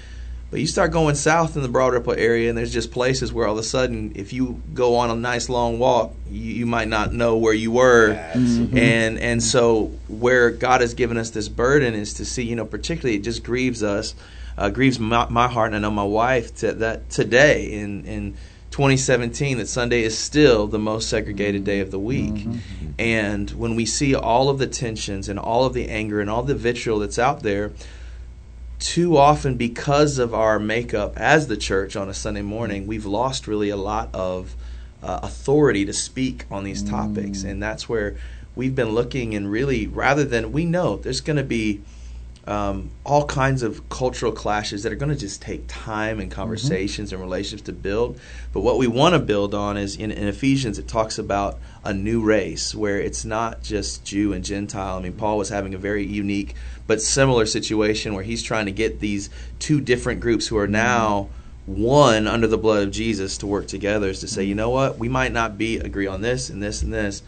But 0.53 0.61
you 0.61 0.67
start 0.67 0.93
going 0.93 1.15
south 1.15 1.57
in 1.57 1.63
the 1.63 1.69
Broad 1.69 1.95
Ripple 1.95 2.13
area, 2.13 2.51
and 2.51 2.59
there's 2.59 2.75
just 2.75 2.93
places 2.93 3.33
where 3.33 3.47
all 3.47 3.55
of 3.55 3.59
a 3.59 3.63
sudden, 3.63 4.13
if 4.17 4.35
you 4.35 4.61
go 4.75 4.97
on 4.97 5.11
a 5.11 5.17
nice 5.17 5.49
long 5.49 5.79
walk, 5.79 6.15
you, 6.31 6.53
you 6.53 6.67
might 6.67 6.89
not 6.89 7.15
know 7.15 7.39
where 7.39 7.55
you 7.55 7.73
were. 7.73 8.11
And 8.77 9.19
and 9.19 9.43
so 9.43 9.87
where 10.09 10.51
God 10.51 10.83
has 10.83 10.93
given 10.93 11.17
us 11.17 11.31
this 11.31 11.49
burden 11.49 11.95
is 11.95 12.13
to 12.15 12.27
see, 12.27 12.43
you 12.43 12.55
know, 12.55 12.67
particularly 12.67 13.17
it 13.17 13.23
just 13.23 13.43
grieves 13.43 13.83
us, 13.83 14.15
uh, 14.59 14.69
grieves 14.69 15.01
my, 15.01 15.27
my 15.31 15.49
heart, 15.49 15.69
and 15.69 15.77
I 15.77 15.79
know 15.89 15.91
my 15.91 16.05
wife 16.05 16.55
to, 16.57 16.75
that 16.75 17.09
today 17.09 17.73
in 17.73 18.05
in 18.05 18.35
2017 18.73 19.57
that 19.57 19.69
Sunday 19.69 20.03
is 20.03 20.19
still 20.19 20.67
the 20.67 20.79
most 20.79 21.09
segregated 21.09 21.65
day 21.65 21.81
of 21.81 21.91
the 21.91 21.99
week. 21.99 22.47
And 22.99 23.51
when 23.53 23.75
we 23.75 23.87
see 23.87 24.15
all 24.15 24.51
of 24.51 24.59
the 24.59 24.67
tensions 24.67 25.31
and 25.31 25.39
all 25.39 25.65
of 25.65 25.73
the 25.73 25.89
anger 25.89 26.21
and 26.21 26.29
all 26.29 26.43
the 26.43 26.55
vitriol 26.55 26.99
that's 26.99 27.19
out 27.19 27.43
there, 27.43 27.73
too 28.83 29.17
often 29.17 29.55
because 29.55 30.19
of 30.19 30.35
our 30.35 30.59
makeup 30.59 31.17
as 31.17 31.47
the 31.47 31.57
church 31.57 31.95
on 31.95 32.09
a 32.09 32.15
Sunday 32.15 32.43
morning, 32.43 32.87
we've 32.87 33.07
lost 33.07 33.47
really 33.47 33.71
a 33.71 33.77
lot 33.77 34.09
of 34.13 34.57
uh, 35.03 35.21
authority 35.23 35.85
to 35.85 35.93
speak 35.93 36.45
on 36.51 36.65
these 36.65 36.83
topics, 36.83 37.45
and 37.45 37.63
that's 37.63 37.89
where 37.89 38.17
we've 38.57 38.75
been 38.75 38.91
looking 38.91 39.35
and 39.35 39.51
really 39.51 39.87
rather 39.87 40.25
than 40.25 40.53
we 40.53 40.65
know 40.65 40.97
there's 40.97 41.21
going 41.21 41.37
to 41.37 41.45
be 41.45 41.81
um, 42.47 42.91
all 43.05 43.25
kinds 43.25 43.63
of 43.63 43.89
cultural 43.89 44.33
clashes 44.33 44.83
that 44.83 44.93
are 44.93 44.97
going 44.97 45.13
to 45.13 45.19
just 45.19 45.41
take 45.41 45.65
time 45.69 46.19
and 46.19 46.31
conversations 46.31 47.13
and 47.13 47.23
relationships 47.23 47.63
to 47.67 47.73
build. 47.73 48.19
But 48.53 48.61
what 48.61 48.79
we 48.79 48.89
want 48.89 49.15
to 49.15 49.21
build 49.21 49.55
on 49.55 49.77
is 49.77 49.97
in, 49.97 50.11
in 50.11 50.27
Ephesians, 50.27 50.79
it 50.79 50.89
talks 50.89 51.19
about 51.19 51.61
a 51.85 51.95
new 51.95 52.21
race 52.21 52.75
where 52.75 52.99
it's 52.99 53.25
not 53.25 53.63
just 53.63 54.05
Jew 54.05 54.33
and 54.33 54.45
Gentile. 54.45 54.97
I 54.97 55.01
mean, 55.01 55.13
Paul 55.13 55.39
was 55.39 55.51
having 55.51 55.75
a 55.75 55.79
very 55.79 56.05
unique 56.05 56.57
but 56.87 57.01
similar 57.01 57.47
situation 57.47 58.15
where 58.15 58.25
he's 58.25 58.43
trying 58.43 58.67
to 58.67 58.73
get 58.73 59.01
these 59.01 59.31
two 59.59 59.81
different 59.81 60.21
groups 60.21 60.47
who 60.49 60.57
are 60.57 60.69
now 60.69 61.29
one 61.67 62.27
under 62.27 62.47
the 62.47 62.59
blood 62.59 62.83
of 62.83 62.91
Jesus 62.91 63.39
to 63.39 63.47
work 63.47 63.67
together 63.67 64.09
is 64.09 64.21
to 64.21 64.29
say, 64.29 64.43
you 64.43 64.55
know 64.55 64.71
what, 64.71 64.99
we 64.99 65.09
might 65.09 65.33
not 65.33 65.57
be 65.57 65.79
agree 65.79 66.07
on 66.07 66.21
this 66.21 66.51
and 66.51 66.63
this 66.63 66.83
and 66.83 66.93
this, 66.93 67.23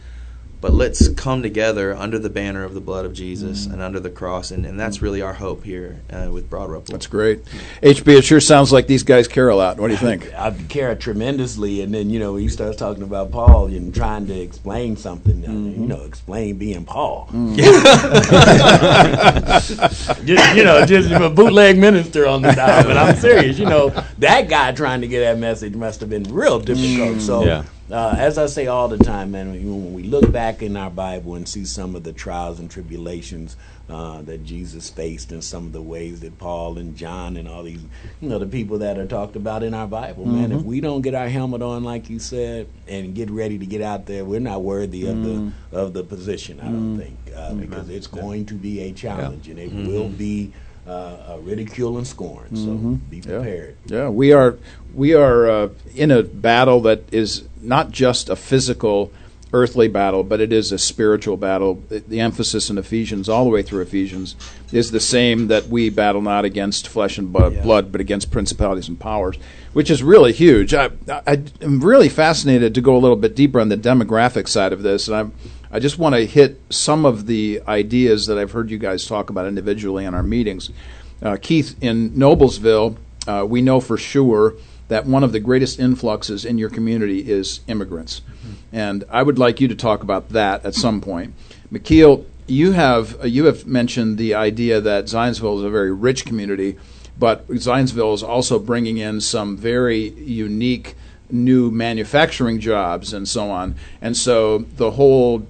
but 0.65 0.73
let's 0.73 1.07
come 1.09 1.43
together 1.43 1.95
under 1.95 2.17
the 2.17 2.27
banner 2.27 2.63
of 2.63 2.73
the 2.73 2.79
blood 2.79 3.05
of 3.05 3.13
Jesus 3.13 3.67
and 3.67 3.83
under 3.83 3.99
the 3.99 4.09
cross, 4.09 4.49
and, 4.49 4.65
and 4.65 4.79
that's 4.79 4.99
really 4.99 5.21
our 5.21 5.33
hope 5.33 5.63
here 5.63 6.01
uh, 6.11 6.27
with 6.31 6.49
Broad 6.49 6.71
Ripple. 6.71 6.91
That's 6.91 7.05
great. 7.05 7.45
HB, 7.83 8.17
it 8.17 8.23
sure 8.23 8.39
sounds 8.39 8.73
like 8.73 8.87
these 8.87 9.03
guys 9.03 9.27
care 9.27 9.47
a 9.49 9.55
lot. 9.55 9.77
What 9.79 9.89
do 9.89 9.93
you 9.93 9.99
think? 9.99 10.33
I 10.35 10.49
care 10.67 10.95
tremendously, 10.95 11.81
and 11.81 11.93
then 11.93 12.09
you 12.09 12.17
know 12.17 12.35
he 12.35 12.47
starts 12.47 12.77
talking 12.77 13.03
about 13.03 13.29
Paul 13.29 13.67
and 13.67 13.93
trying 13.93 14.25
to 14.25 14.41
explain 14.41 14.97
something. 14.97 15.45
uh, 15.47 15.51
You 15.51 15.85
know, 15.85 16.01
explain 16.01 16.57
being 16.57 16.83
Paul. 16.83 17.29
just, 20.25 20.55
you 20.55 20.63
know, 20.63 20.83
just 20.83 21.11
a 21.11 21.29
bootleg 21.29 21.77
minister 21.77 22.25
on 22.25 22.41
the 22.41 22.53
dial. 22.53 22.85
But 22.85 22.97
I'm 22.97 23.15
serious. 23.17 23.59
You 23.59 23.67
know, 23.67 23.89
that 24.17 24.49
guy 24.49 24.71
trying 24.71 25.01
to 25.01 25.07
get 25.07 25.19
that 25.19 25.37
message 25.37 25.75
must 25.75 25.99
have 25.99 26.09
been 26.09 26.23
real 26.23 26.59
difficult. 26.59 27.21
So, 27.21 27.45
Yeah. 27.45 27.65
Uh, 27.91 28.15
as 28.17 28.37
I 28.37 28.47
say 28.47 28.65
all 28.67 28.87
the 28.87 28.97
time, 28.97 29.31
man, 29.31 29.51
when 29.51 29.93
we 29.93 30.03
look 30.03 30.31
back 30.31 30.63
in 30.63 30.75
our 30.75 30.89
Bible 30.89 31.35
and 31.35 31.47
see 31.47 31.65
some 31.65 31.95
of 31.95 32.03
the 32.03 32.13
trials 32.13 32.59
and 32.59 32.69
tribulations 32.69 33.55
uh, 33.87 34.23
that 34.23 34.43
Jesus 34.43 34.89
faced, 34.89 35.31
and 35.31 35.43
some 35.43 35.67
of 35.67 35.71
the 35.71 35.81
ways 35.81 36.21
that 36.21 36.39
Paul 36.39 36.79
and 36.79 36.95
John 36.95 37.37
and 37.37 37.47
all 37.47 37.61
these, 37.61 37.83
you 38.19 38.29
know, 38.29 38.39
the 38.39 38.47
people 38.47 38.79
that 38.79 38.97
are 38.97 39.05
talked 39.05 39.35
about 39.35 39.61
in 39.61 39.75
our 39.75 39.85
Bible, 39.85 40.25
man, 40.25 40.51
if 40.51 40.63
we 40.63 40.81
don't 40.81 41.01
get 41.01 41.13
our 41.13 41.29
helmet 41.29 41.61
on, 41.61 41.83
like 41.83 42.09
you 42.09 42.17
said, 42.17 42.67
and 42.87 43.13
get 43.13 43.29
ready 43.29 43.59
to 43.59 43.65
get 43.67 43.81
out 43.81 44.07
there, 44.07 44.25
we're 44.25 44.39
not 44.39 44.63
worthy 44.63 45.05
of 45.05 45.21
the 45.21 45.51
of 45.71 45.93
the 45.93 46.03
position. 46.03 46.59
I 46.59 46.71
don't 46.71 46.97
think 46.97 47.17
uh, 47.35 47.53
because 47.53 47.89
it's 47.89 48.07
going 48.07 48.47
to 48.47 48.55
be 48.55 48.79
a 48.81 48.93
challenge, 48.93 49.47
and 49.47 49.59
it 49.59 49.71
will 49.71 50.09
be. 50.09 50.53
Uh, 50.87 51.17
a 51.29 51.39
ridicule 51.39 51.97
and 51.97 52.05
scorn. 52.05 52.55
So 52.55 52.75
be 53.09 53.17
Yeah. 53.17 53.39
prepared. 53.39 53.75
Yeah, 53.87 54.09
we 54.09 54.31
are 54.33 54.59
we 54.93 55.15
are 55.15 55.49
uh, 55.49 55.69
in 55.95 56.11
a 56.11 56.21
battle 56.21 56.79
that 56.81 57.11
is 57.11 57.45
not 57.65 57.91
just 57.91 58.29
a 58.29 58.35
physical, 58.35 59.11
earthly 59.53 59.87
battle, 59.87 60.23
but 60.23 60.41
it 60.41 60.51
is 60.51 60.71
a 60.71 60.77
spiritual 60.77 61.37
battle. 61.37 61.81
The, 61.89 62.19
emphasis 62.19 62.69
in 62.69 62.77
Ephesians, 62.77 63.29
all 63.29 63.43
the 63.45 63.49
way 63.49 63.61
through 63.61 63.81
Ephesians, 63.81 64.35
is 64.71 64.91
the 64.91 64.99
same 64.99 65.47
that 65.47 65.67
we 65.67 65.89
battle 65.89 66.21
not 66.21 66.45
against 66.45 66.87
flesh 66.87 67.17
and 67.17 67.31
blood, 67.31 67.53
Yeah. 67.53 67.63
blood 67.63 67.91
but 67.91 68.01
against 68.01 68.31
principalities 68.31 68.89
and 68.89 68.99
powers, 68.99 69.37
which 69.73 69.89
is 69.89 70.03
really 70.03 70.33
huge. 70.33 70.73
I, 70.73 70.89
I, 71.09 71.41
I'm 71.61 71.79
really 71.81 72.09
fascinated 72.09 72.75
to 72.75 72.81
go 72.81 72.95
a 72.95 72.99
little 72.99 73.15
bit 73.15 73.35
deeper 73.35 73.59
on 73.61 73.69
the 73.69 73.77
demographic 73.77 74.47
side 74.47 74.73
of 74.73 74.83
this, 74.83 75.07
and 75.07 75.15
I'm. 75.17 75.33
I 75.71 75.79
just 75.79 75.97
want 75.99 76.15
to 76.15 76.25
hit 76.25 76.61
some 76.69 77.05
of 77.05 77.25
the 77.25 77.61
ideas 77.67 78.27
that 78.27 78.37
I've 78.37 78.51
heard 78.51 78.69
you 78.71 78.77
guys 78.77 79.05
talk 79.05 79.29
about 79.29 79.45
individually 79.45 80.05
in 80.05 80.13
our 80.13 80.23
meetings. 80.23 80.69
Uh, 81.21 81.35
Keith, 81.41 81.75
in 81.81 82.11
Noblesville, 82.11 82.95
uh, 83.27 83.45
we 83.45 83.61
know 83.61 83.81
for 83.81 83.97
sure 83.97 84.53
that 84.87 85.05
one 85.05 85.23
of 85.23 85.31
the 85.31 85.39
greatest 85.39 85.79
influxes 85.79 86.45
in 86.45 86.57
your 86.57 86.69
community 86.69 87.29
is 87.29 87.61
immigrants. 87.67 88.21
And 88.71 89.03
I 89.09 89.23
would 89.23 89.39
like 89.39 89.59
you 89.61 89.67
to 89.67 89.75
talk 89.75 90.03
about 90.03 90.29
that 90.29 90.65
at 90.65 90.75
some 90.75 91.01
point. 91.01 91.33
McKeel, 91.71 92.25
you 92.47 92.73
have 92.73 93.19
uh, 93.21 93.25
you 93.25 93.45
have 93.45 93.65
mentioned 93.65 94.17
the 94.17 94.35
idea 94.35 94.79
that 94.81 95.05
Zionsville 95.05 95.57
is 95.59 95.63
a 95.63 95.69
very 95.69 95.91
rich 95.91 96.25
community, 96.25 96.77
but 97.17 97.47
Zionsville 97.47 98.13
is 98.13 98.21
also 98.21 98.59
bringing 98.59 98.97
in 98.97 99.21
some 99.21 99.57
very 99.57 100.09
unique 100.09 100.95
new 101.31 101.71
manufacturing 101.71 102.59
jobs 102.59 103.13
and 103.13 103.27
so 103.27 103.49
on. 103.49 103.75
And 104.01 104.15
so 104.15 104.59
the 104.59 104.91
whole 104.91 105.47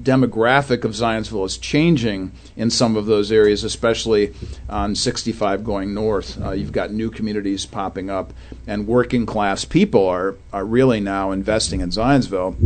demographic 0.00 0.84
of 0.84 0.92
Zionsville 0.92 1.46
is 1.46 1.58
changing 1.58 2.32
in 2.56 2.70
some 2.70 2.96
of 2.96 3.06
those 3.06 3.30
areas, 3.30 3.64
especially 3.64 4.34
on 4.68 4.94
65 4.94 5.64
going 5.64 5.94
north. 5.94 6.40
Uh, 6.42 6.50
you've 6.52 6.72
got 6.72 6.92
new 6.92 7.10
communities 7.10 7.66
popping 7.66 8.10
up, 8.10 8.32
and 8.66 8.86
working 8.86 9.26
class 9.26 9.64
people 9.64 10.06
are, 10.06 10.36
are 10.52 10.64
really 10.64 11.00
now 11.00 11.30
investing 11.30 11.80
in 11.80 11.90
Zionsville. 11.90 12.56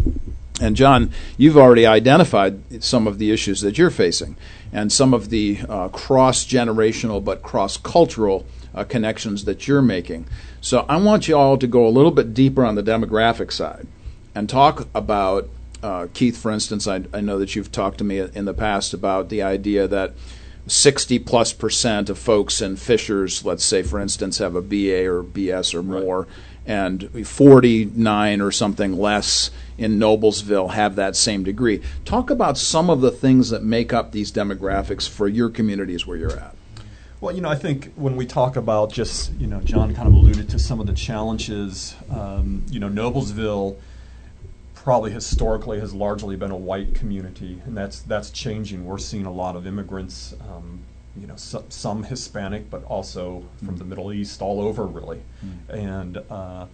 And 0.60 0.74
John, 0.74 1.12
you've 1.36 1.56
already 1.56 1.86
identified 1.86 2.82
some 2.82 3.06
of 3.06 3.18
the 3.18 3.30
issues 3.30 3.60
that 3.60 3.78
you're 3.78 3.90
facing 3.90 4.36
and 4.72 4.92
some 4.92 5.14
of 5.14 5.30
the 5.30 5.60
uh, 5.68 5.88
cross 5.88 6.44
generational 6.44 7.24
but 7.24 7.42
cross 7.42 7.76
cultural 7.76 8.44
uh, 8.74 8.84
connections 8.84 9.44
that 9.44 9.68
you're 9.68 9.82
making. 9.82 10.26
So 10.60 10.84
I 10.88 10.96
want 10.96 11.28
you 11.28 11.36
all 11.36 11.56
to 11.58 11.66
go 11.66 11.86
a 11.86 11.90
little 11.90 12.10
bit 12.10 12.34
deeper 12.34 12.64
on 12.64 12.74
the 12.74 12.82
demographic 12.82 13.52
side 13.52 13.86
and 14.34 14.48
talk 14.48 14.88
about 14.94 15.48
uh, 15.82 16.08
Keith, 16.12 16.36
for 16.36 16.50
instance. 16.50 16.86
I, 16.86 17.04
I 17.12 17.20
know 17.20 17.38
that 17.38 17.54
you've 17.54 17.72
talked 17.72 17.98
to 17.98 18.04
me 18.04 18.18
in 18.18 18.44
the 18.44 18.54
past 18.54 18.94
about 18.94 19.28
the 19.28 19.42
idea 19.42 19.86
that 19.88 20.14
60 20.66 21.18
plus 21.20 21.52
percent 21.52 22.10
of 22.10 22.18
folks 22.18 22.60
in 22.60 22.76
Fishers, 22.76 23.44
let's 23.44 23.64
say, 23.64 23.82
for 23.82 23.98
instance, 23.98 24.38
have 24.38 24.54
a 24.54 24.62
BA 24.62 25.08
or 25.08 25.22
BS 25.22 25.74
or 25.74 25.82
more, 25.82 26.20
right. 26.20 26.28
and 26.66 27.26
49 27.26 28.40
or 28.40 28.50
something 28.50 28.98
less 28.98 29.50
in 29.78 29.98
Noblesville 29.98 30.72
have 30.72 30.96
that 30.96 31.16
same 31.16 31.42
degree. 31.42 31.80
Talk 32.04 32.30
about 32.30 32.58
some 32.58 32.90
of 32.90 33.00
the 33.00 33.10
things 33.10 33.50
that 33.50 33.62
make 33.62 33.92
up 33.92 34.12
these 34.12 34.30
demographics 34.30 35.08
for 35.08 35.28
your 35.28 35.48
communities 35.48 36.06
where 36.06 36.16
you're 36.16 36.38
at. 36.38 36.54
Well, 37.20 37.34
you 37.34 37.40
know, 37.40 37.48
I 37.48 37.56
think 37.56 37.92
when 37.96 38.14
we 38.14 38.26
talk 38.26 38.56
about 38.56 38.92
just, 38.92 39.32
you 39.34 39.48
know, 39.48 39.60
John 39.60 39.92
kind 39.94 40.06
of 40.06 40.14
alluded 40.14 40.48
to 40.50 40.58
some 40.58 40.78
of 40.78 40.86
the 40.86 40.92
challenges. 40.92 41.96
Um, 42.10 42.64
you 42.70 42.78
know, 42.78 42.88
Noblesville 42.88 43.76
probably 44.88 45.10
historically 45.10 45.80
has 45.80 45.92
largely 45.92 46.34
been 46.34 46.50
a 46.50 46.56
white 46.56 46.94
community, 46.94 47.60
and 47.66 47.76
that's 47.76 48.00
that's 48.00 48.30
changing. 48.30 48.86
We're 48.86 48.96
seeing 48.96 49.26
a 49.26 49.30
lot 49.30 49.54
of 49.54 49.66
immigrants, 49.66 50.34
um, 50.48 50.80
you 51.14 51.26
know, 51.26 51.36
so, 51.36 51.62
some 51.68 52.04
Hispanic, 52.04 52.70
but 52.70 52.84
also 52.84 53.44
from 53.58 53.74
mm. 53.74 53.78
the 53.80 53.84
Middle 53.84 54.14
East, 54.14 54.40
all 54.40 54.62
over 54.62 54.86
really. 54.86 55.20
Mm. 55.44 55.68
And 55.68 56.16
uh, 56.30 56.66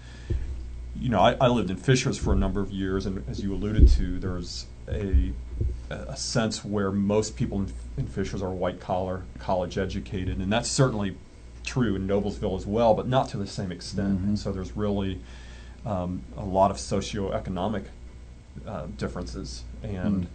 you 0.94 1.08
know, 1.08 1.18
I, 1.18 1.32
I, 1.40 1.48
lived 1.48 1.70
in 1.70 1.76
Fishers 1.76 2.16
for 2.16 2.32
a 2.32 2.36
number 2.36 2.60
of 2.60 2.70
years, 2.70 3.04
and 3.04 3.28
as 3.28 3.40
you 3.40 3.52
alluded 3.52 3.88
to, 3.88 4.20
there's 4.20 4.66
a 4.88 5.32
a 5.90 6.16
sense 6.16 6.64
where 6.64 6.92
most 6.92 7.34
people 7.34 7.62
in, 7.62 7.72
in 7.96 8.06
Fishers 8.06 8.42
are 8.42 8.50
white 8.50 8.78
collar, 8.78 9.24
college 9.40 9.76
educated, 9.76 10.38
and 10.38 10.52
that's 10.52 10.70
certainly 10.70 11.16
true 11.64 11.96
in 11.96 12.06
Noblesville 12.06 12.56
as 12.56 12.64
well, 12.64 12.94
but 12.94 13.08
not 13.08 13.28
to 13.30 13.38
the 13.38 13.46
same 13.48 13.72
extent. 13.72 14.18
Mm-hmm. 14.18 14.28
And 14.28 14.38
so 14.38 14.52
there's 14.52 14.76
really 14.76 15.18
um, 15.84 16.22
a 16.36 16.44
lot 16.44 16.70
of 16.70 16.76
socioeconomic 16.76 17.86
uh, 18.66 18.86
differences, 18.96 19.64
and 19.82 20.24
mm. 20.24 20.28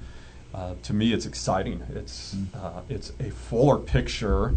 uh, 0.54 0.76
to 0.84 0.94
me, 0.94 1.14
it's 1.14 1.26
exciting. 1.26 1.84
It's 1.94 2.36
mm. 2.36 2.56
uh, 2.56 2.82
it's 2.90 3.12
a 3.20 3.30
fuller 3.30 3.78
picture 3.78 4.56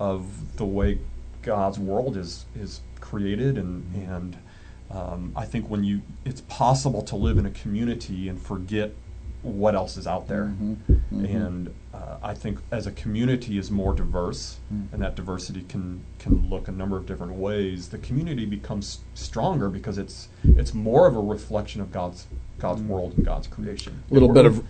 of 0.00 0.56
the 0.56 0.64
way 0.64 0.98
God's 1.42 1.78
world 1.78 2.16
is 2.16 2.46
is 2.58 2.80
created, 3.00 3.58
and 3.58 3.84
mm. 3.94 4.16
and 4.16 4.36
um, 4.90 5.32
I 5.36 5.44
think 5.44 5.68
when 5.68 5.84
you 5.84 6.02
it's 6.24 6.42
possible 6.42 7.02
to 7.02 7.16
live 7.16 7.38
in 7.38 7.46
a 7.46 7.50
community 7.50 8.28
and 8.28 8.40
forget 8.40 8.92
what 9.42 9.74
else 9.74 9.96
is 9.96 10.06
out 10.06 10.28
there. 10.28 10.46
Mm-hmm. 10.46 10.92
Mm-hmm. 10.92 11.24
And 11.24 11.74
uh, 11.98 12.18
I 12.22 12.34
think 12.34 12.58
as 12.70 12.86
a 12.86 12.92
community 12.92 13.58
is 13.58 13.70
more 13.70 13.92
diverse, 13.92 14.58
mm. 14.72 14.92
and 14.92 15.02
that 15.02 15.16
diversity 15.16 15.62
can 15.68 16.04
can 16.18 16.48
look 16.48 16.68
a 16.68 16.72
number 16.72 16.96
of 16.96 17.06
different 17.06 17.34
ways. 17.34 17.88
The 17.88 17.98
community 17.98 18.44
becomes 18.44 19.00
stronger 19.14 19.68
because 19.68 19.98
it's 19.98 20.28
it's 20.44 20.74
more 20.74 21.06
of 21.06 21.16
a 21.16 21.20
reflection 21.20 21.80
of 21.80 21.90
God's 21.90 22.26
God's 22.58 22.82
mm. 22.82 22.88
world 22.88 23.14
and 23.16 23.24
God's 23.24 23.46
creation. 23.46 24.02
A 24.10 24.14
little 24.14 24.32
bit 24.32 24.46
of 24.46 24.64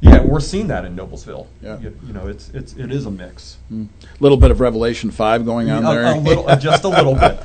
yeah, 0.00 0.22
we're 0.22 0.40
seeing 0.40 0.68
that 0.68 0.86
in 0.86 0.96
Noblesville. 0.96 1.46
Yeah, 1.60 1.78
you, 1.78 1.98
you 2.06 2.12
know, 2.14 2.26
it's 2.26 2.48
it's 2.50 2.74
it 2.74 2.90
is 2.90 3.04
a 3.04 3.10
mix. 3.10 3.58
A 3.68 3.74
mm. 3.74 3.88
little 4.20 4.38
bit 4.38 4.50
of 4.50 4.60
Revelation 4.60 5.10
five 5.10 5.44
going 5.44 5.70
on 5.70 5.84
a, 5.84 5.90
there. 5.90 6.14
A 6.14 6.18
little, 6.18 6.56
just 6.56 6.84
a 6.84 6.88
little 6.88 7.14
bit. 7.14 7.38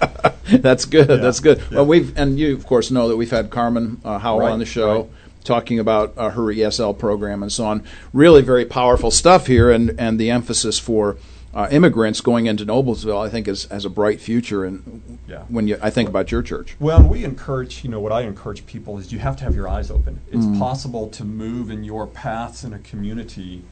That's 0.61 0.85
good. 0.85 1.09
Yeah. 1.09 1.15
That's 1.17 1.41
good. 1.41 1.57
Yeah. 1.57 1.77
Well, 1.77 1.87
we've 1.87 2.17
and 2.17 2.39
you 2.39 2.55
of 2.55 2.65
course 2.65 2.91
know 2.91 3.09
that 3.09 3.17
we've 3.17 3.31
had 3.31 3.49
Carmen 3.49 3.99
uh, 4.05 4.19
Howell 4.19 4.39
right. 4.41 4.51
on 4.51 4.59
the 4.59 4.65
show. 4.65 5.01
Right 5.01 5.09
talking 5.45 5.79
about 5.79 6.13
uh, 6.17 6.31
her 6.31 6.43
ESL 6.43 6.97
program 6.97 7.41
and 7.41 7.51
so 7.51 7.65
on. 7.65 7.83
Really, 8.13 8.41
very 8.41 8.65
powerful 8.65 9.11
stuff 9.11 9.47
here, 9.47 9.71
and 9.71 9.99
and 9.99 10.19
the 10.19 10.29
emphasis 10.29 10.79
for 10.79 11.17
uh, 11.55 11.69
immigrants 11.71 12.19
going 12.19 12.47
into 12.47 12.65
Noblesville, 12.65 13.25
I 13.25 13.29
think, 13.29 13.47
is 13.47 13.63
has 13.65 13.85
a 13.85 13.89
bright 13.89 14.19
future. 14.19 14.65
And 14.65 15.17
yeah. 15.27 15.43
when 15.47 15.67
you, 15.69 15.77
I 15.81 15.89
think 15.89 16.09
about 16.09 16.29
your 16.29 16.43
church. 16.43 16.75
Well, 16.79 17.01
we 17.01 17.23
encourage, 17.23 17.83
you 17.83 17.89
know, 17.89 18.01
what 18.01 18.11
I 18.11 18.21
encourage 18.21 18.65
people 18.65 18.97
is 18.97 19.13
you 19.13 19.19
have 19.19 19.37
to 19.37 19.45
have 19.45 19.55
your 19.55 19.69
eyes 19.69 19.89
open. 19.89 20.19
It's 20.27 20.45
mm. 20.45 20.59
possible 20.59 21.07
to 21.09 21.23
move 21.23 21.71
in 21.71 21.85
your 21.85 22.07
paths 22.07 22.65
in 22.65 22.73
a 22.73 22.79
community 22.79 23.63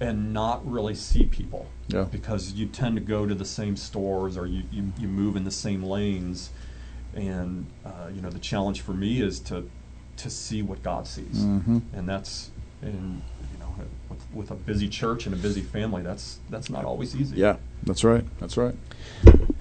and 0.00 0.32
not 0.32 0.68
really 0.68 0.94
see 0.94 1.24
people 1.24 1.66
yeah. 1.88 2.04
because 2.04 2.52
you 2.52 2.66
tend 2.66 2.96
to 2.96 3.00
go 3.00 3.26
to 3.26 3.34
the 3.34 3.44
same 3.44 3.76
stores 3.76 4.36
or 4.36 4.46
you, 4.46 4.62
you, 4.70 4.92
you 4.98 5.08
move 5.08 5.36
in 5.36 5.44
the 5.44 5.50
same 5.50 5.82
lanes. 5.82 6.50
And 7.14 7.66
uh, 7.84 8.10
you 8.12 8.20
know, 8.20 8.30
the 8.30 8.38
challenge 8.40 8.80
for 8.80 8.92
me 8.92 9.20
is 9.20 9.38
to 9.40 9.68
to 10.18 10.30
see 10.30 10.62
what 10.62 10.82
God 10.82 11.06
sees, 11.06 11.38
mm-hmm. 11.38 11.78
and 11.92 12.08
that's 12.08 12.50
in 12.82 13.22
you 13.52 13.58
know 13.58 13.74
with, 14.08 14.24
with, 14.32 14.50
a 14.50 14.54
busy 14.54 14.88
church 14.88 15.26
and 15.26 15.34
a 15.34 15.38
busy 15.38 15.62
family, 15.62 16.02
that's 16.02 16.38
that's 16.50 16.70
not 16.70 16.84
always 16.84 17.16
easy. 17.16 17.36
Yeah, 17.36 17.56
that's 17.84 18.04
right. 18.04 18.24
That's 18.38 18.56
right. 18.56 18.74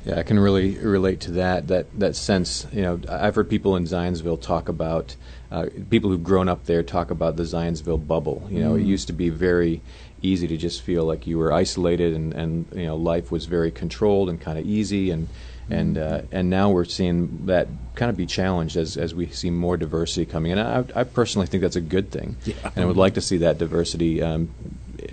Yeah, 0.06 0.20
I 0.20 0.24
can 0.24 0.40
really 0.40 0.78
relate 0.78 1.20
to 1.22 1.32
that. 1.32 1.68
That 1.68 1.88
that 2.00 2.16
sense. 2.16 2.68
You 2.72 2.82
know, 2.82 3.02
I've 3.10 3.36
heard 3.36 3.50
people 3.50 3.76
in 3.76 3.86
Zionsville 3.86 4.42
talk 4.42 4.70
about 4.70 5.16
uh, 5.52 5.68
people 5.90 6.10
who've 6.10 6.24
grown 6.24 6.50
up 6.50 6.66
there 6.66 6.84
talk 6.84 7.12
about 7.12 7.36
the 7.36 7.44
Zionsville 7.44 8.06
bubble. 8.06 8.48
You 8.50 8.60
know, 8.60 8.74
mm. 8.74 8.82
it 8.82 8.86
used 8.86 9.08
to 9.08 9.14
be 9.14 9.30
very 9.30 9.82
easy 10.22 10.48
to 10.48 10.58
just 10.58 10.82
feel 10.82 11.04
like 11.04 11.28
you 11.28 11.38
were 11.38 11.54
isolated 11.54 12.14
and 12.14 12.34
and 12.34 12.66
you 12.74 12.86
know 12.86 12.96
life 12.96 13.32
was 13.32 13.46
very 13.46 13.72
controlled 13.72 14.30
and 14.30 14.42
kind 14.42 14.58
of 14.58 14.66
easy 14.66 15.12
and 15.12 15.28
and 15.70 15.98
uh, 15.98 16.22
and 16.32 16.50
now 16.50 16.70
we're 16.70 16.86
seeing 16.86 17.46
that 17.46 17.68
kind 17.96 18.10
of 18.10 18.18
be 18.18 18.26
challenged 18.26 18.78
as 18.78 18.98
as 18.98 19.14
we 19.14 19.28
see 19.28 19.50
more 19.50 19.78
diversity 19.78 20.26
coming. 20.26 20.52
And 20.52 20.62
I, 20.62 20.84
I 20.96 21.04
personally 21.04 21.48
think 21.48 21.62
that's 21.62 21.76
a 21.76 21.82
good 21.82 22.12
thing, 22.12 22.38
yeah. 22.46 22.56
and 22.76 22.84
I 22.84 22.86
would 22.86 22.98
like 22.98 23.16
to 23.16 23.22
see 23.22 23.38
that 23.38 23.58
diversity 23.58 24.22
um, 24.22 24.50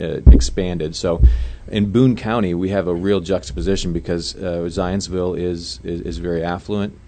uh, 0.01 0.21
expanded. 0.31 0.97
So, 0.97 1.23
in 1.69 1.91
Boone 1.91 2.17
County, 2.17 2.55
we 2.55 2.71
have 2.71 2.87
a 2.87 2.95
real 2.95 3.21
juxtaposition 3.21 3.93
because 3.93 4.35
uh, 4.37 4.69
Zionsville 4.69 5.39
is, 5.39 5.81
is, 5.85 6.01
is 6.03 6.19
very 6.19 6.43
affluent. 6.43 6.99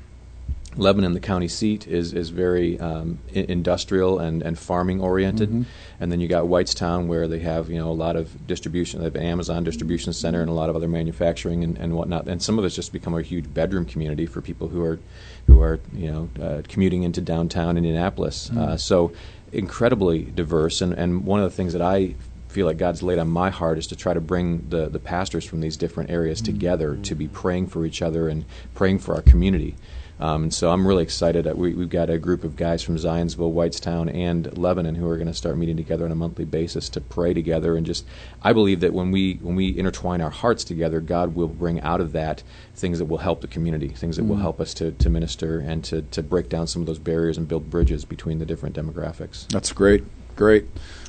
Lebanon, 0.77 1.13
the 1.13 1.21
county 1.21 1.49
seat, 1.49 1.87
is 1.87 2.13
is 2.13 2.31
very 2.31 2.79
um, 2.81 3.19
I- 3.35 3.47
industrial 3.49 4.19
and, 4.19 4.43
and 4.43 4.59
farming 4.59 5.01
oriented, 5.01 5.49
mm-hmm. 5.49 5.63
and 6.01 6.13
then 6.13 6.21
you 6.21 6.29
got 6.29 6.45
Whitestown 6.45 7.07
where 7.07 7.27
they 7.27 7.39
have 7.41 7.71
you 7.71 7.79
know 7.79 7.91
a 7.91 7.93
lot 7.93 8.17
of 8.17 8.47
distribution. 8.47 9.01
They 9.01 9.07
have 9.07 9.17
an 9.17 9.23
Amazon 9.23 9.65
distribution 9.65 10.13
center 10.13 10.41
and 10.41 10.51
a 10.51 10.55
lot 10.55 10.69
of 10.69 10.77
other 10.77 10.89
manufacturing 10.89 11.65
and, 11.65 11.79
and 11.79 11.95
whatnot. 11.95 12.29
And 12.29 12.43
some 12.43 12.59
of 12.59 12.65
it's 12.65 12.75
just 12.75 12.93
become 12.93 13.15
a 13.15 13.23
huge 13.23 13.53
bedroom 13.53 13.85
community 13.85 14.27
for 14.27 14.41
people 14.41 14.69
who 14.69 14.83
are 14.85 14.99
who 15.47 15.61
are 15.61 15.81
you 15.93 16.11
know 16.11 16.29
uh, 16.43 16.63
commuting 16.69 17.03
into 17.03 17.21
downtown 17.21 17.77
Indianapolis. 17.77 18.49
Mm-hmm. 18.49 18.59
Uh, 18.59 18.77
so 18.77 19.13
incredibly 19.53 20.25
diverse. 20.25 20.81
And 20.81 20.93
and 20.93 21.25
one 21.25 21.41
of 21.41 21.51
the 21.51 21.57
things 21.57 21.73
that 21.73 21.83
I 21.83 22.15
feel 22.49 22.67
like 22.67 22.79
God's 22.79 23.03
laid 23.03 23.19
on 23.19 23.29
my 23.29 23.51
heart 23.51 23.77
is 23.77 23.87
to 23.89 23.97
try 23.97 24.15
to 24.15 24.21
bring 24.21 24.71
the, 24.71 24.89
the 24.89 24.99
pastors 24.99 25.45
from 25.45 25.61
these 25.61 25.77
different 25.77 26.09
areas 26.09 26.41
mm-hmm. 26.41 26.55
together 26.55 26.97
to 26.97 27.15
be 27.15 27.29
praying 27.29 27.67
for 27.67 27.85
each 27.85 28.01
other 28.01 28.29
and 28.31 28.47
praying 28.75 28.99
for 28.99 29.15
our 29.15 29.21
community. 29.21 29.75
Um, 30.19 30.45
and 30.45 30.55
so 30.55 30.71
I'm 30.71 30.87
really 30.87 31.03
excited 31.03 31.45
that 31.45 31.59
we, 31.59 31.73
have 31.73 31.91
got 31.91 32.09
a 32.09 32.19
group 32.19 32.43
of 32.45 32.57
guys 32.57 32.83
from 32.83 32.97
Zionsville, 32.97 33.53
Whitestown, 33.53 34.13
and 34.15 34.57
Lebanon 34.57 34.95
who 34.95 35.09
are 35.09 35.17
going 35.17 35.27
to 35.27 35.35
start 35.35 35.59
meeting 35.59 35.77
together 35.77 36.05
on 36.05 36.13
a 36.13 36.17
monthly 36.17 36.45
basis 36.45 36.89
to 36.91 37.01
pray 37.01 37.35
together. 37.35 37.77
And 37.77 37.85
just, 37.85 38.07
I 38.43 38.53
believe 38.53 38.81
that 38.81 38.95
when 38.95 39.11
we 39.11 39.35
when 39.43 39.57
we 39.57 39.77
intertwine 39.77 40.21
our 40.21 40.31
hearts 40.31 40.65
together, 40.65 41.01
God 41.01 41.35
will 41.35 41.49
bring 41.49 41.81
out 41.81 42.01
of 42.01 42.13
that 42.13 42.43
things 42.75 42.99
that 42.99 43.07
will 43.07 43.19
help 43.19 43.41
the 43.41 43.47
community, 43.47 43.89
things 43.89 44.17
that 44.17 44.23
mm 44.23 44.27
will 44.27 44.37
help 44.37 44.61
us 44.61 44.75
to, 44.75 44.91
to 44.91 45.09
minister 45.09 45.61
and 45.61 45.85
to, 45.85 46.03
to 46.03 46.21
break 46.21 46.49
down 46.49 46.67
some 46.67 46.83
of 46.83 46.87
those 46.87 46.99
barriers 46.99 47.39
and 47.39 47.47
build 47.47 47.71
bridges 47.71 48.05
between 48.05 48.41
the 48.41 48.45
different 48.45 48.75
demographics. 48.75 49.47
That's 49.49 49.71
great. 49.71 50.03
Great. 50.35 50.67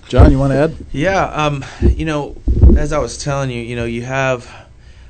John, 0.07 0.31
you 0.31 0.37
want 0.37 0.53
to 0.53 0.57
add? 0.57 0.75
Yeah. 0.91 1.25
Um, 1.25 1.65
you 1.81 2.05
know, 2.05 2.37
as 2.77 2.93
I 2.93 2.99
was 2.99 3.17
telling 3.17 3.49
you, 3.49 3.61
you 3.61 3.75
know, 3.75 3.85
you 3.85 4.03
have 4.03 4.66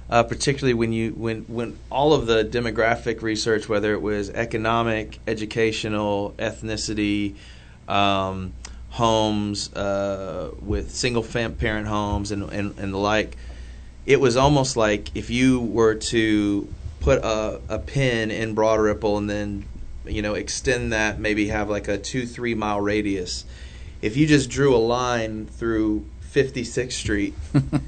uh, 0.09 0.23
particularly 0.23 0.73
when 0.73 0.93
you 0.93 1.11
when 1.11 1.41
when 1.43 1.77
all 1.91 2.13
of 2.13 2.27
the 2.27 2.43
demographic 2.43 3.21
research, 3.21 3.67
whether 3.67 3.93
it 3.93 4.01
was 4.01 4.29
economic, 4.29 5.19
educational, 5.27 6.33
ethnicity, 6.37 7.35
um, 7.87 8.53
homes 8.91 9.73
uh, 9.73 10.51
with 10.61 10.91
single 10.91 11.23
fam- 11.23 11.55
parent 11.55 11.87
homes 11.87 12.31
and, 12.31 12.43
and 12.51 12.77
and 12.79 12.93
the 12.93 12.97
like, 12.97 13.37
it 14.05 14.19
was 14.19 14.37
almost 14.37 14.77
like 14.77 15.15
if 15.15 15.29
you 15.29 15.59
were 15.59 15.95
to 15.95 16.73
put 16.99 17.23
a, 17.23 17.61
a 17.69 17.79
pin 17.79 18.31
in 18.31 18.53
Broad 18.53 18.79
Ripple 18.79 19.17
and 19.17 19.29
then 19.29 19.65
you 20.05 20.21
know 20.21 20.35
extend 20.35 20.93
that, 20.93 21.19
maybe 21.19 21.49
have 21.49 21.69
like 21.69 21.87
a 21.87 21.97
two 21.97 22.25
three 22.25 22.55
mile 22.55 22.79
radius. 22.79 23.45
If 24.01 24.15
you 24.15 24.27
just 24.27 24.49
drew 24.49 24.75
a 24.75 24.77
line 24.77 25.47
through 25.47 26.05
56th 26.31 26.91
Street, 26.91 27.33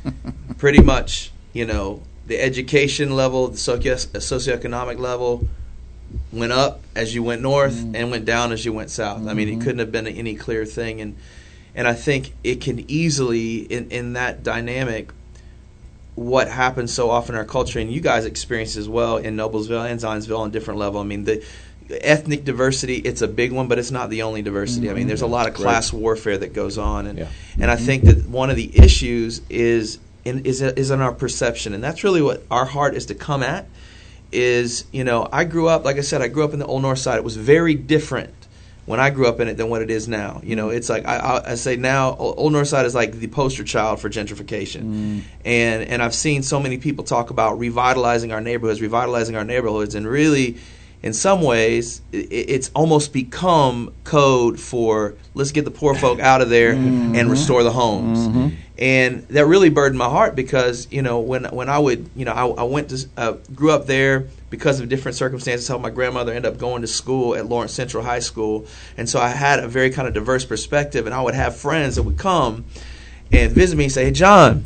pretty 0.57 0.81
much, 0.81 1.31
you 1.53 1.65
know, 1.65 2.01
the 2.29 2.39
education 2.39 3.15
level, 3.15 3.49
the 3.49 3.57
socio- 3.57 3.95
socioeconomic 3.95 4.99
level 4.99 5.47
went 6.31 6.51
up 6.51 6.81
as 6.95 7.13
you 7.13 7.23
went 7.23 7.41
north 7.41 7.73
mm-hmm. 7.73 7.95
and 7.95 8.11
went 8.11 8.25
down 8.25 8.51
as 8.51 8.63
you 8.63 8.71
went 8.71 8.91
south. 8.91 9.19
Mm-hmm. 9.19 9.29
I 9.29 9.33
mean, 9.33 9.47
it 9.47 9.51
mm-hmm. 9.53 9.61
couldn't 9.61 9.79
have 9.79 9.91
been 9.91 10.07
any 10.07 10.35
clear 10.35 10.63
thing. 10.63 11.01
And 11.01 11.17
and 11.75 11.87
I 11.87 11.93
think 11.93 12.33
it 12.43 12.61
can 12.61 12.89
easily 12.89 13.57
in 13.57 13.89
in 13.89 14.13
that 14.13 14.43
dynamic. 14.43 15.11
What 16.15 16.49
happens 16.49 16.93
so 16.93 17.09
often 17.09 17.35
in 17.35 17.39
our 17.39 17.45
culture, 17.45 17.79
and 17.79 17.89
you 17.89 18.01
guys 18.01 18.25
experience 18.25 18.75
as 18.75 18.89
well 18.89 19.17
in 19.17 19.37
Noblesville 19.37 19.89
and 19.89 19.99
Zionsville 19.99 20.39
on 20.39 20.51
different 20.51 20.79
level. 20.79 20.99
I 20.99 21.05
mean, 21.05 21.23
the 21.23 21.43
ethnic 22.01 22.43
diversity 22.45 22.97
it's 22.97 23.23
a 23.23 23.27
big 23.27 23.51
one 23.51 23.67
but 23.67 23.79
it's 23.79 23.89
not 23.89 24.11
the 24.11 24.21
only 24.21 24.43
diversity 24.43 24.85
mm-hmm. 24.85 24.95
i 24.95 24.99
mean 24.99 25.07
there's 25.07 25.23
a 25.23 25.27
lot 25.27 25.47
of 25.47 25.55
class 25.55 25.91
right. 25.91 25.99
warfare 25.99 26.37
that 26.37 26.53
goes 26.53 26.77
on 26.77 27.07
and 27.07 27.17
yeah. 27.17 27.27
and 27.59 27.71
i 27.71 27.75
mm-hmm. 27.75 27.83
think 27.83 28.03
that 28.03 28.27
one 28.27 28.51
of 28.51 28.55
the 28.55 28.77
issues 28.77 29.41
is 29.49 29.97
in 30.25 30.45
is, 30.45 30.61
is 30.61 30.91
in 30.91 31.01
our 31.01 31.13
perception. 31.13 31.73
And 31.73 31.83
that's 31.83 32.03
really 32.03 32.21
what 32.21 32.43
our 32.49 32.65
heart 32.65 32.95
is 32.95 33.05
to 33.07 33.15
come 33.15 33.43
at 33.43 33.67
is 34.31 34.85
you 34.91 35.03
know 35.03 35.27
i 35.31 35.43
grew 35.43 35.67
up 35.67 35.83
like 35.83 35.97
i 35.97 36.01
said 36.01 36.21
i 36.21 36.27
grew 36.27 36.43
up 36.43 36.53
in 36.53 36.59
the 36.59 36.65
old 36.65 36.81
north 36.81 36.99
side. 36.99 37.17
It 37.17 37.23
was 37.23 37.35
very 37.35 37.73
different 37.73 38.33
when 38.85 38.99
i 38.99 39.09
grew 39.09 39.27
up 39.27 39.39
in 39.39 39.47
it 39.47 39.57
than 39.57 39.69
what 39.69 39.81
it 39.81 39.89
is 39.89 40.07
now. 40.07 40.39
You 40.43 40.55
know 40.55 40.69
it's 40.69 40.87
like 40.89 41.07
i, 41.07 41.17
I, 41.17 41.51
I 41.51 41.55
say 41.55 41.75
now 41.77 42.15
old 42.15 42.53
north 42.53 42.67
side 42.67 42.85
is 42.85 42.93
like 42.93 43.13
the 43.13 43.27
poster 43.27 43.63
child 43.63 43.99
for 43.99 44.09
gentrification. 44.09 44.83
Mm. 44.83 45.21
and 45.45 45.83
and 45.83 46.03
i've 46.03 46.13
seen 46.13 46.43
so 46.43 46.59
many 46.59 46.77
people 46.77 47.03
talk 47.03 47.31
about 47.31 47.57
revitalizing 47.57 48.31
our 48.31 48.41
neighborhoods 48.41 48.81
revitalizing 48.81 49.35
our 49.35 49.45
neighborhoods 49.45 49.95
and 49.95 50.07
really 50.07 50.57
in 51.01 51.13
some 51.13 51.41
ways, 51.41 52.01
it's 52.11 52.71
almost 52.75 53.13
become 53.13 53.93
code 54.03 54.59
for 54.59 55.15
let's 55.33 55.53
get 55.53 55.63
the 55.63 55.71
poor 55.71 55.95
folk 55.95 56.19
out 56.19 56.41
of 56.41 56.49
there 56.49 56.73
mm-hmm. 56.73 57.15
and 57.15 57.31
restore 57.31 57.63
the 57.63 57.71
homes. 57.71 58.19
Mm-hmm. 58.19 58.55
And 58.77 59.27
that 59.29 59.45
really 59.45 59.69
burdened 59.69 59.97
my 59.97 60.09
heart 60.09 60.35
because 60.35 60.87
you 60.91 61.01
know 61.01 61.19
when 61.19 61.45
when 61.45 61.69
I 61.69 61.79
would 61.79 62.09
you 62.15 62.25
know 62.25 62.33
I, 62.33 62.47
I 62.47 62.63
went 62.63 62.89
to 62.89 63.07
uh, 63.15 63.33
grew 63.55 63.71
up 63.71 63.85
there 63.85 64.27
because 64.49 64.81
of 64.81 64.89
different 64.89 65.15
circumstances. 65.15 65.67
Helped 65.69 65.83
my 65.83 65.89
grandmother 65.89 66.33
end 66.33 66.45
up 66.45 66.57
going 66.57 66.81
to 66.81 66.87
school 66.87 67.33
at 67.35 67.45
Lawrence 67.45 67.73
Central 67.73 68.03
High 68.03 68.19
School, 68.19 68.65
and 68.97 69.07
so 69.07 69.21
I 69.21 69.29
had 69.29 69.59
a 69.59 69.69
very 69.69 69.91
kind 69.91 70.07
of 70.07 70.13
diverse 70.13 70.43
perspective. 70.43 71.05
And 71.05 71.15
I 71.15 71.21
would 71.21 71.35
have 71.35 71.55
friends 71.55 71.95
that 71.95 72.03
would 72.03 72.17
come 72.17 72.65
and 73.31 73.53
visit 73.53 73.77
me 73.77 73.85
and 73.85 73.93
say, 73.93 74.05
"Hey, 74.05 74.11
John, 74.11 74.65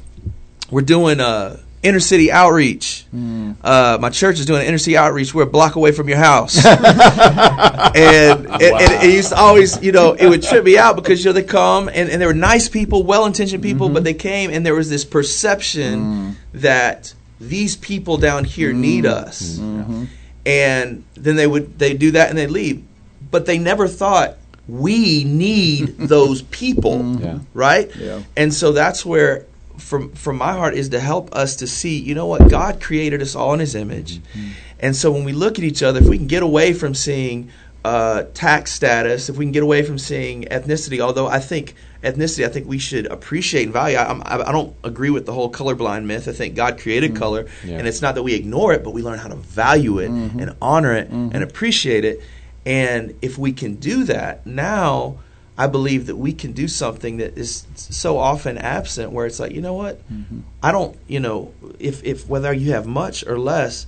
we're 0.72 0.82
doing 0.82 1.20
a." 1.20 1.60
Inner 1.84 2.00
city 2.00 2.32
outreach. 2.32 3.06
Mm. 3.14 3.58
Uh, 3.62 3.98
my 4.00 4.10
church 4.10 4.40
is 4.40 4.46
doing 4.46 4.62
an 4.62 4.68
inner 4.68 4.78
city 4.78 4.96
outreach. 4.96 5.34
We're 5.34 5.44
a 5.44 5.46
block 5.46 5.76
away 5.76 5.92
from 5.92 6.08
your 6.08 6.18
house. 6.18 6.66
and, 6.66 6.76
wow. 6.76 7.94
and, 7.94 8.64
and, 8.64 9.04
it 9.04 9.14
used 9.14 9.30
to 9.30 9.38
always, 9.38 9.84
you 9.84 9.92
know, 9.92 10.14
it 10.14 10.28
would 10.28 10.42
trip 10.44 10.64
me 10.64 10.78
out 10.78 10.96
because, 10.96 11.24
you 11.24 11.30
know, 11.30 11.34
they 11.34 11.44
come 11.44 11.90
and, 11.90 12.10
and 12.10 12.22
they 12.22 12.26
were 12.26 12.34
nice 12.34 12.70
people, 12.70 13.04
well 13.04 13.26
intentioned 13.26 13.62
people, 13.62 13.88
mm-hmm. 13.88 13.96
but 13.96 14.06
they 14.06 14.14
came 14.14 14.50
and 14.50 14.66
there 14.66 14.74
was 14.74 14.90
this 14.90 15.04
perception 15.04 16.00
mm. 16.00 16.36
that 16.54 17.14
these 17.42 17.76
people 17.76 18.18
down 18.18 18.46
here 18.46 18.74
mm. 18.74 18.78
need 18.78 19.06
us. 19.06 19.58
Mm-hmm. 19.60 20.06
And 20.46 21.04
then 21.16 21.36
they 21.36 21.48
would, 21.48 21.78
they 21.80 21.94
do 21.96 22.12
that 22.12 22.30
and 22.30 22.38
they 22.38 22.48
leave. 22.48 22.84
But 23.30 23.46
they 23.46 23.58
never 23.58 23.90
thought, 23.90 24.38
we 24.68 25.24
need 25.24 25.88
those 25.98 26.42
people, 26.44 27.20
yeah. 27.20 27.40
right? 27.54 27.94
Yeah. 27.96 28.24
And 28.38 28.54
so 28.54 28.72
that's 28.72 29.06
where 29.06 29.46
from 29.78 30.12
from 30.14 30.38
my 30.38 30.54
heart 30.54 30.76
is 30.76 30.90
to 30.90 31.00
help 31.00 31.34
us 31.36 31.56
to 31.58 31.68
see, 31.68 32.00
you 32.00 32.16
know 32.16 32.28
what, 32.28 32.50
God 32.50 32.82
created 32.82 33.22
us 33.22 33.36
all 33.36 33.54
in 33.54 33.60
His 33.60 33.76
image, 33.76 34.20
mm-hmm. 34.20 34.50
and 34.80 34.96
so 34.96 35.12
when 35.12 35.24
we 35.24 35.34
look 35.34 35.58
at 35.58 35.64
each 35.64 35.84
other, 35.84 36.00
if 36.00 36.08
we 36.08 36.18
can 36.18 36.28
get 36.28 36.44
away 36.44 36.74
from 36.74 36.94
seeing 36.94 37.50
uh, 37.86 38.24
tax 38.34 38.72
status, 38.72 39.30
if 39.30 39.38
we 39.38 39.46
can 39.46 39.52
get 39.52 39.64
away 39.64 39.84
from 39.84 39.98
seeing 39.98 40.44
ethnicity, 40.46 41.00
although 41.00 41.28
I 41.28 41.40
think 41.40 41.76
ethnicity, 42.02 42.46
I 42.46 42.50
think 42.50 42.68
we 42.68 42.80
should 42.80 43.08
appreciate 43.08 43.64
and 43.64 43.74
value. 43.74 43.98
I, 43.98 44.04
I, 44.04 44.50
I 44.50 44.52
don't 44.52 44.76
agree 44.84 45.10
with 45.10 45.26
the 45.26 45.34
whole 45.34 45.52
colorblind 45.52 46.06
myth. 46.06 46.28
I 46.28 46.32
think 46.32 46.56
God 46.56 46.80
created 46.80 47.12
mm-hmm. 47.12 47.20
color, 47.20 47.48
yeah. 47.64 47.78
and 47.78 47.88
it's 47.88 48.02
not 48.02 48.16
that 48.16 48.24
we 48.24 48.36
ignore 48.36 48.74
it, 48.74 48.84
but 48.84 48.92
we 48.92 49.02
learn 49.02 49.20
how 49.20 49.30
to 49.30 49.36
value 49.36 50.00
it 50.00 50.12
mm-hmm. 50.12 50.40
and 50.40 50.56
honor 50.62 50.96
it 50.96 51.10
and 51.10 51.34
mm-hmm. 51.34 51.44
appreciate 51.44 52.06
it. 52.06 52.22
And 52.66 53.16
if 53.22 53.38
we 53.38 53.52
can 53.52 53.76
do 53.76 54.06
that, 54.06 54.46
now 54.46 55.18
I 55.58 55.68
believe 55.68 56.08
that 56.08 56.16
we 56.16 56.34
can 56.34 56.52
do 56.52 56.68
something 56.68 57.18
that 57.18 57.38
is 57.38 57.68
so 57.76 58.18
often 58.18 58.58
absent 58.58 59.12
where 59.12 59.26
it's 59.26 59.40
like, 59.40 59.52
you 59.52 59.62
know 59.62 59.76
what? 59.76 60.00
Mm-hmm. 60.12 60.40
I 60.64 60.72
don't, 60.72 60.98
you 61.08 61.20
know, 61.20 61.54
if, 61.80 62.04
if 62.04 62.28
whether 62.28 62.52
you 62.52 62.72
have 62.72 62.88
much 62.88 63.26
or 63.26 63.38
less, 63.38 63.86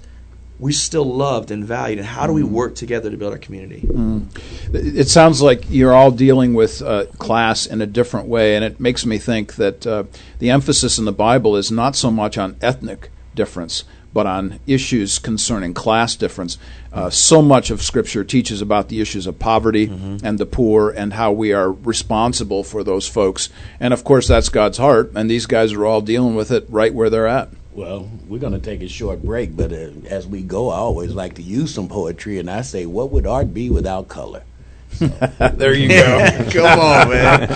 we're 0.60 0.72
still 0.72 1.06
loved 1.06 1.52
and 1.52 1.66
valued. 1.66 2.00
And 2.00 2.08
how 2.08 2.28
do 2.28 2.34
we 2.34 2.44
mm-hmm. 2.44 2.54
work 2.54 2.76
together 2.76 3.10
to 3.10 3.18
build 3.18 3.34
our 3.34 3.40
community? 3.40 3.82
Mm. 3.82 4.28
It 4.74 5.10
sounds 5.10 5.42
like 5.42 5.66
you're 5.70 5.94
all 5.94 6.12
dealing 6.12 6.54
with 6.54 6.82
uh, 6.82 7.08
class 7.18 7.66
in 7.66 7.82
a 7.82 7.88
different 7.88 8.28
way. 8.28 8.56
And 8.56 8.64
it 8.64 8.80
makes 8.80 9.06
me 9.06 9.18
think 9.18 9.56
that 9.56 9.88
uh, 9.88 10.04
the 10.40 10.52
emphasis 10.52 11.00
in 11.00 11.06
the 11.06 11.12
Bible 11.12 11.56
is 11.56 11.72
not 11.72 11.96
so 11.96 12.12
much 12.12 12.38
on 12.38 12.58
ethnic 12.62 13.10
difference 13.34 13.84
but 14.16 14.26
on 14.26 14.60
issues 14.66 15.20
concerning 15.20 15.74
class 15.74 16.16
difference. 16.16 16.58
Uh, 16.94 17.10
so 17.10 17.42
much 17.42 17.70
of 17.70 17.82
Scripture 17.82 18.24
teaches 18.24 18.62
about 18.62 18.88
the 18.88 19.02
issues 19.02 19.28
of 19.28 19.38
poverty 19.38 19.90
mm-hmm. 19.90 20.26
and 20.26 20.40
the 20.40 20.46
poor 20.46 20.90
and 20.90 21.12
how 21.12 21.34
we 21.34 21.52
are 21.52 21.70
responsible 21.70 22.64
for 22.64 22.82
those 22.82 23.06
folks. 23.06 23.50
And 23.78 23.94
of 23.94 24.06
course, 24.06 24.30
that's 24.30 24.48
God's 24.48 24.78
heart, 24.78 25.12
and 25.16 25.30
these 25.30 25.46
guys 25.46 25.74
are 25.74 25.86
all 25.86 26.00
dealing 26.00 26.34
with 26.34 26.50
it 26.50 26.66
right 26.70 26.94
where 26.94 27.10
they're 27.10 27.28
at. 27.28 27.50
Well, 27.74 28.10
we're 28.30 28.40
going 28.40 28.54
to 28.54 28.60
take 28.60 28.82
a 28.82 28.88
short 28.88 29.22
break, 29.22 29.54
but 29.54 29.74
uh, 29.74 29.90
as 30.08 30.26
we 30.26 30.44
go, 30.44 30.70
I 30.70 30.78
always 30.78 31.12
like 31.14 31.34
to 31.36 31.42
use 31.42 31.74
some 31.74 31.90
poetry, 31.90 32.40
and 32.40 32.50
I 32.50 32.62
say, 32.62 32.86
What 32.86 33.12
would 33.12 33.28
art 33.28 33.54
be 33.54 33.70
without 33.70 34.08
color? 34.08 34.44
So. 34.96 35.08
there 35.08 35.74
you 35.74 35.90
go. 35.90 36.48
Come 36.52 36.80
on, 36.80 37.10
man. 37.10 37.50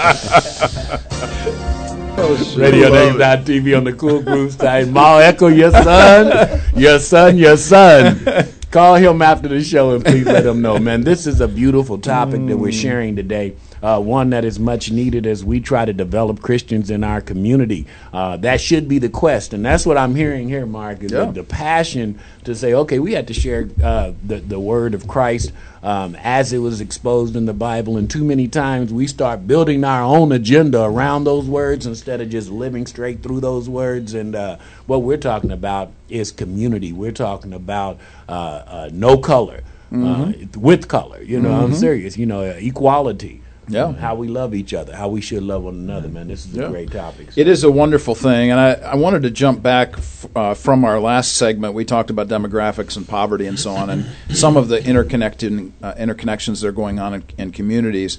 Oh, 2.22 2.36
Radio 2.58 2.90
TV 2.90 3.78
on 3.78 3.86
the 3.86 3.94
Cool 3.94 4.22
Groove 4.22 4.52
side. 4.52 4.90
Ma 4.92 5.20
Echo, 5.20 5.48
your 5.48 5.72
son, 5.72 6.62
your 6.76 7.00
son, 7.00 7.38
your 7.38 7.56
son. 7.56 8.20
Call 8.72 8.96
him 8.96 9.22
after 9.22 9.48
the 9.48 9.64
show 9.64 9.96
and 9.96 10.04
please 10.04 10.26
let 10.26 10.46
him 10.46 10.62
know, 10.62 10.78
man. 10.78 11.02
This 11.02 11.26
is 11.26 11.40
a 11.40 11.48
beautiful 11.48 11.98
topic 11.98 12.42
mm. 12.42 12.50
that 12.50 12.58
we're 12.58 12.72
mm. 12.72 12.82
sharing 12.82 13.16
today. 13.16 13.56
Uh, 13.82 14.00
one 14.00 14.32
that 14.32 14.46
is 14.46 14.60
much 14.60 14.92
needed 14.92 15.26
as 15.26 15.44
we 15.44 15.60
try 15.60 15.86
to 15.86 15.94
develop 15.94 16.42
Christians 16.42 16.90
in 16.92 17.04
our 17.04 17.22
community. 17.22 17.86
Uh, 18.14 18.38
that 18.38 18.62
should 18.62 18.88
be 18.88 19.00
the 19.00 19.10
quest, 19.10 19.54
and 19.54 19.66
that's 19.66 19.86
what 19.86 19.98
I'm 19.98 20.16
hearing 20.16 20.50
here, 20.50 20.66
Mark. 20.66 21.04
Is 21.04 21.12
yeah. 21.12 21.26
the, 21.26 21.32
the, 21.32 21.44
passion 21.44 22.20
to 22.44 22.56
say, 22.56 22.74
okay, 22.74 23.00
we 23.00 23.14
had 23.14 23.28
to 23.28 23.34
share 23.34 23.70
uh, 23.84 24.12
the 24.24 24.40
the 24.40 24.60
word 24.60 24.94
of 24.94 25.08
Christ 25.08 25.52
um, 25.84 26.16
as 26.16 26.54
it 26.54 26.60
was 26.60 26.82
exposed 26.82 27.36
in 27.36 27.46
the 27.46 27.54
Bible. 27.54 27.98
And 27.98 28.10
too 28.10 28.24
many 28.24 28.48
times 28.48 28.94
we 28.94 29.08
start 29.08 29.48
building 29.48 29.84
our 29.84 30.04
own 30.04 30.32
agenda 30.32 30.84
around 30.84 31.24
those 31.24 31.48
words 31.48 31.86
instead 31.86 32.22
of 32.22 32.30
just 32.30 32.50
living 32.50 32.86
straight 32.86 33.24
through 33.24 33.40
those 33.40 33.70
words. 33.70 34.14
And 34.14 34.36
uh, 34.36 34.58
what 34.88 35.04
we're 35.04 35.18
talking 35.18 35.52
about 35.52 35.92
is 36.10 36.32
community. 36.32 36.92
We're 36.92 37.12
talking 37.12 37.54
about 37.54 38.00
uh, 38.28 38.32
uh, 38.32 38.90
no 38.92 39.18
color. 39.18 39.62
Uh, 39.92 39.96
mm-hmm. 39.96 40.62
with 40.62 40.88
color, 40.88 41.20
you 41.24 41.40
know, 41.40 41.50
mm-hmm. 41.50 41.74
I'm 41.74 41.74
serious. 41.74 42.16
You 42.16 42.28
know, 42.28 42.42
equality, 42.44 43.42
yeah. 43.70 43.94
how 43.94 44.16
we 44.16 44.28
love 44.28 44.54
each 44.54 44.74
other, 44.74 44.96
how 44.96 45.08
we 45.10 45.22
should 45.22 45.44
love 45.44 45.64
one 45.64 45.76
another, 45.76 46.08
man. 46.08 46.28
This 46.28 46.46
is 46.46 46.54
yeah. 46.54 46.64
a 46.64 46.70
great 46.70 46.92
topic. 46.92 47.32
So. 47.32 47.42
It 47.42 47.48
is 47.48 47.64
a 47.64 47.72
wonderful 47.72 48.16
thing, 48.16 48.52
and 48.52 48.60
I, 48.60 48.74
I 48.74 48.96
wanted 48.96 49.24
to 49.24 49.32
jump 49.32 49.62
back 49.62 49.98
f- 49.98 50.26
uh, 50.36 50.54
from 50.54 50.84
our 50.84 51.00
last 51.00 51.38
segment. 51.38 51.74
We 51.74 51.86
talked 51.86 52.10
about 52.10 52.28
demographics 52.28 52.98
and 52.98 53.08
poverty 53.08 53.46
and 53.46 53.60
so 53.60 53.72
on, 53.72 53.90
and 53.90 54.06
some 54.34 54.58
of 54.58 54.68
the 54.68 54.84
interconnected 54.84 55.72
uh, 55.82 55.94
interconnections 55.94 56.62
that 56.62 56.68
are 56.68 56.74
going 56.74 57.00
on 57.00 57.14
in, 57.14 57.24
in 57.38 57.52
communities. 57.52 58.18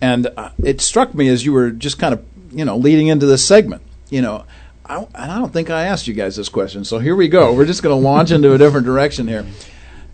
And 0.00 0.28
uh, 0.36 0.50
it 0.62 0.80
struck 0.80 1.14
me 1.14 1.28
as 1.28 1.44
you 1.44 1.52
were 1.52 1.70
just 1.70 1.98
kind 1.98 2.14
of 2.14 2.24
you 2.52 2.64
know 2.64 2.76
leading 2.76 3.08
into 3.08 3.26
this 3.26 3.44
segment, 3.44 3.82
you 4.10 4.22
know. 4.22 4.44
I, 4.86 4.98
and 4.98 5.30
I 5.30 5.38
don't 5.38 5.52
think 5.52 5.70
I 5.70 5.84
asked 5.84 6.08
you 6.08 6.14
guys 6.14 6.34
this 6.34 6.48
question, 6.48 6.84
so 6.84 6.98
here 6.98 7.14
we 7.14 7.28
go. 7.28 7.52
We're 7.54 7.66
just 7.66 7.82
going 7.82 7.96
to 7.96 8.08
launch 8.08 8.32
into 8.32 8.52
a 8.54 8.58
different 8.58 8.86
direction 8.86 9.28
here. 9.28 9.46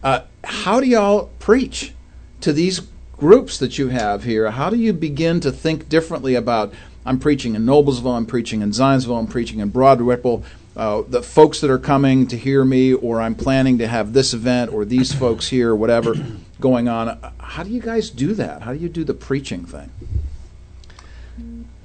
Uh, 0.03 0.21
how 0.45 0.81
do 0.81 0.87
y'all 0.87 1.31
preach 1.39 1.95
to 2.43 2.53
these 2.53 2.83
groups 3.17 3.59
that 3.59 3.79
you 3.79 3.89
have 3.89 4.25
here, 4.25 4.51
how 4.51 4.71
do 4.71 4.77
you 4.77 4.93
begin 4.93 5.41
to 5.41 5.53
think 5.53 5.89
differently 5.89 6.35
about? 6.35 6.73
I'm 7.05 7.19
preaching 7.19 7.55
in 7.55 7.65
Noblesville, 7.65 8.17
I'm 8.17 8.27
preaching 8.27 8.63
in 8.63 8.71
Zionsville, 8.71 9.19
I'm 9.19 9.27
preaching 9.27 9.61
in 9.61 9.69
Broad 9.69 10.01
Ripple. 10.01 10.45
Uh, 10.77 11.03
the 11.09 11.23
folks 11.23 11.61
that 11.61 11.71
are 11.71 11.79
coming 11.79 12.27
to 12.27 12.37
hear 12.37 12.65
me, 12.65 12.93
or 12.93 13.21
I'm 13.21 13.35
planning 13.35 13.79
to 13.79 13.87
have 13.87 14.13
this 14.13 14.35
event, 14.35 14.73
or 14.73 14.85
these 14.85 15.15
folks 15.15 15.49
here, 15.49 15.75
whatever 15.75 16.15
going 16.61 16.89
on. 16.89 17.19
How 17.39 17.63
do 17.63 17.71
you 17.71 17.81
guys 17.81 18.11
do 18.11 18.35
that? 18.35 18.63
How 18.63 18.75
do 18.75 18.79
you 18.79 18.91
do 18.91 19.03
the 19.03 19.15
preaching 19.15 19.65
thing? 19.65 19.91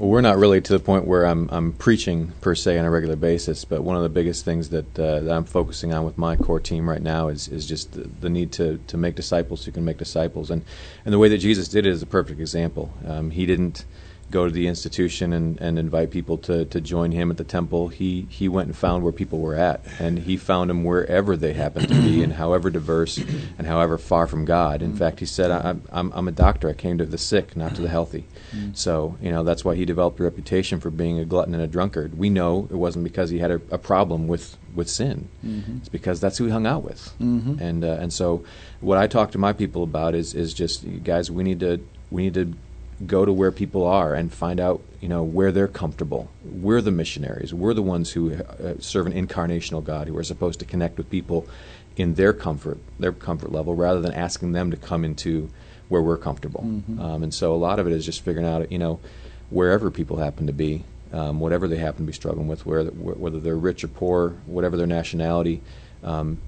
Well, 0.02 0.10
we're 0.10 0.22
not 0.22 0.40
really 0.40 0.60
to 0.62 0.74
the 0.74 0.80
point 0.80 1.06
where 1.06 1.28
I'm 1.28 1.48
I'm 1.52 1.74
preaching 1.74 2.32
per 2.42 2.56
se 2.56 2.80
on 2.80 2.86
a 2.86 2.90
regular 2.90 3.16
basis, 3.16 3.66
but 3.66 3.84
one 3.84 3.96
of 3.96 4.02
the 4.02 4.10
biggest 4.10 4.44
things 4.44 4.70
that, 4.70 4.98
uh, 4.98 5.20
that 5.20 5.32
I'm 5.32 5.44
focusing 5.44 5.94
on 5.94 6.06
with 6.06 6.18
my 6.18 6.36
core 6.36 6.60
team 6.60 6.90
right 6.90 7.04
now 7.04 7.28
is 7.28 7.48
is 7.48 7.68
just 7.68 7.92
the, 7.92 8.10
the, 8.20 8.28
need 8.28 8.52
to, 8.54 8.80
to 8.88 8.98
make 8.98 9.14
disciples 9.14 9.64
who 9.64 9.72
can 9.72 9.86
make 9.86 10.00
disciples, 10.00 10.50
and 10.50 10.64
and 11.06 11.14
the 11.14 11.20
way 11.20 11.30
that 11.30 11.38
Jesus 11.38 11.68
did 11.68 11.86
it 11.86 11.92
is 11.92 12.02
a 12.02 12.08
perfect 12.08 12.40
example. 12.40 12.92
Um, 13.06 13.30
he 13.30 13.46
didn't 13.46 13.86
go 14.32 14.46
to 14.46 14.52
the 14.52 14.68
institution 14.68 15.34
and, 15.34 15.60
and 15.60 15.78
invite 15.78 16.10
people 16.10 16.38
to, 16.40 16.66
to 16.66 16.82
join 16.82 17.12
him 17.12 17.30
at 17.30 17.38
the 17.38 17.44
temple. 17.44 17.90
He 17.90 18.26
he 18.30 18.48
went 18.48 18.68
and 18.68 18.76
found 18.76 19.04
where 19.04 19.12
people 19.12 19.40
were 19.40 19.56
at, 19.56 19.82
and 20.00 20.20
he 20.20 20.38
found 20.38 20.70
them 20.70 20.84
wherever 20.84 21.36
they 21.38 21.54
happened 21.54 21.90
to 21.90 21.96
be, 22.02 22.24
and 22.24 22.34
however 22.34 22.70
diverse 22.70 23.18
and 23.58 23.68
however 23.68 23.98
far 23.98 24.26
from 24.28 24.46
God. 24.46 24.82
In 24.82 24.96
fact, 24.96 25.20
he 25.20 25.26
said, 25.26 25.52
"I'm 25.52 25.84
I'm, 25.92 26.12
I'm 26.14 26.28
a 26.28 26.32
doctor. 26.32 26.70
I 26.70 26.74
came 26.74 26.98
to 26.98 27.06
the 27.06 27.18
sick, 27.18 27.56
not 27.56 27.76
to 27.76 27.82
the 27.82 27.90
healthy." 27.90 28.26
So 28.74 29.18
you 29.22 29.32
know 29.32 29.44
that's 29.44 29.64
why 29.64 29.76
he 29.76 29.86
developed 29.86 30.20
a 30.20 30.24
reputation 30.24 30.80
for 30.80 30.90
being 30.90 31.20
a 31.20 31.26
glutton 31.26 31.54
and 31.54 31.64
a 31.64 31.68
drunkard. 31.68 32.18
We 32.18 32.30
know 32.30 32.68
it 32.72 32.76
wasn't 32.76 33.04
because 33.04 33.30
he 33.30 33.40
had 33.40 33.52
a, 33.52 33.62
a 33.70 33.78
problem 33.78 34.28
with 34.28 34.58
with 34.74 34.90
sin. 34.90 35.28
It's 35.78 35.90
because 35.90 36.22
that's 36.22 36.38
who 36.38 36.46
he 36.46 36.52
hung 36.52 36.66
out 36.66 36.84
with, 36.84 37.14
and 37.60 37.84
uh, 37.84 37.98
and 38.00 38.12
so 38.14 38.44
what 38.80 38.98
I 38.98 39.08
talk 39.08 39.32
to 39.32 39.38
my 39.38 39.54
people 39.54 39.84
about 39.84 40.16
is 40.16 40.34
is 40.34 40.54
just 40.54 40.86
guys, 41.04 41.30
we 41.30 41.44
need 41.44 41.60
to 41.60 41.80
we 42.10 42.24
need 42.24 42.34
to 42.36 42.54
go 43.08 43.26
to 43.26 43.34
where 43.34 43.52
people 43.52 43.86
are 43.86 44.14
and 44.14 44.32
find 44.32 44.60
out 44.60 44.82
you 45.00 45.08
know 45.08 45.24
where 45.24 45.52
they're 45.52 45.68
comfortable. 45.68 46.30
We're 46.44 46.82
the 46.82 46.92
missionaries. 46.92 47.54
We're 47.54 47.74
the 47.74 47.82
ones 47.82 48.12
who 48.12 48.34
uh, 48.34 48.76
serve 48.80 49.08
an 49.08 49.14
incarnational 49.14 49.84
God 49.84 50.08
who 50.08 50.18
are 50.18 50.24
supposed 50.24 50.60
to 50.60 50.66
connect 50.66 50.98
with 50.98 51.10
people 51.10 51.48
in 51.98 52.14
their 52.16 52.34
comfort, 52.34 52.78
their 53.00 53.12
comfort 53.12 53.52
level, 53.52 53.76
rather 53.76 54.00
than 54.02 54.14
asking 54.14 54.54
them 54.54 54.72
to 54.72 54.78
come 54.78 55.04
into 55.04 55.50
where 55.90 56.02
we're 56.02 56.18
comfortable. 56.18 56.62
Um, 57.02 57.24
and 57.24 57.34
so 57.34 57.54
a 57.54 57.58
lot 57.58 57.80
of 57.80 57.88
it 57.88 57.94
is 57.94 58.06
just 58.06 58.22
figuring 58.22 58.48
out 58.48 58.72
you 58.72 58.78
know 58.78 59.00
wherever 59.50 59.92
people 59.92 60.18
happen 60.18 60.48
to 60.48 60.54
be, 60.54 60.84
um, 61.12 61.40
whatever 61.40 61.68
they 61.68 61.78
happen 61.78 62.06
to 62.06 62.12
be 62.12 62.14
struggling 62.14 62.48
with, 62.48 62.66
where, 62.66 62.86
whether 62.86 63.40
they're 63.40 63.58
rich 63.58 63.84
or 63.84 63.90
poor, 63.90 64.30
whatever 64.46 64.78
their 64.78 64.88
nationality. 64.88 65.62
Um, 66.04 66.40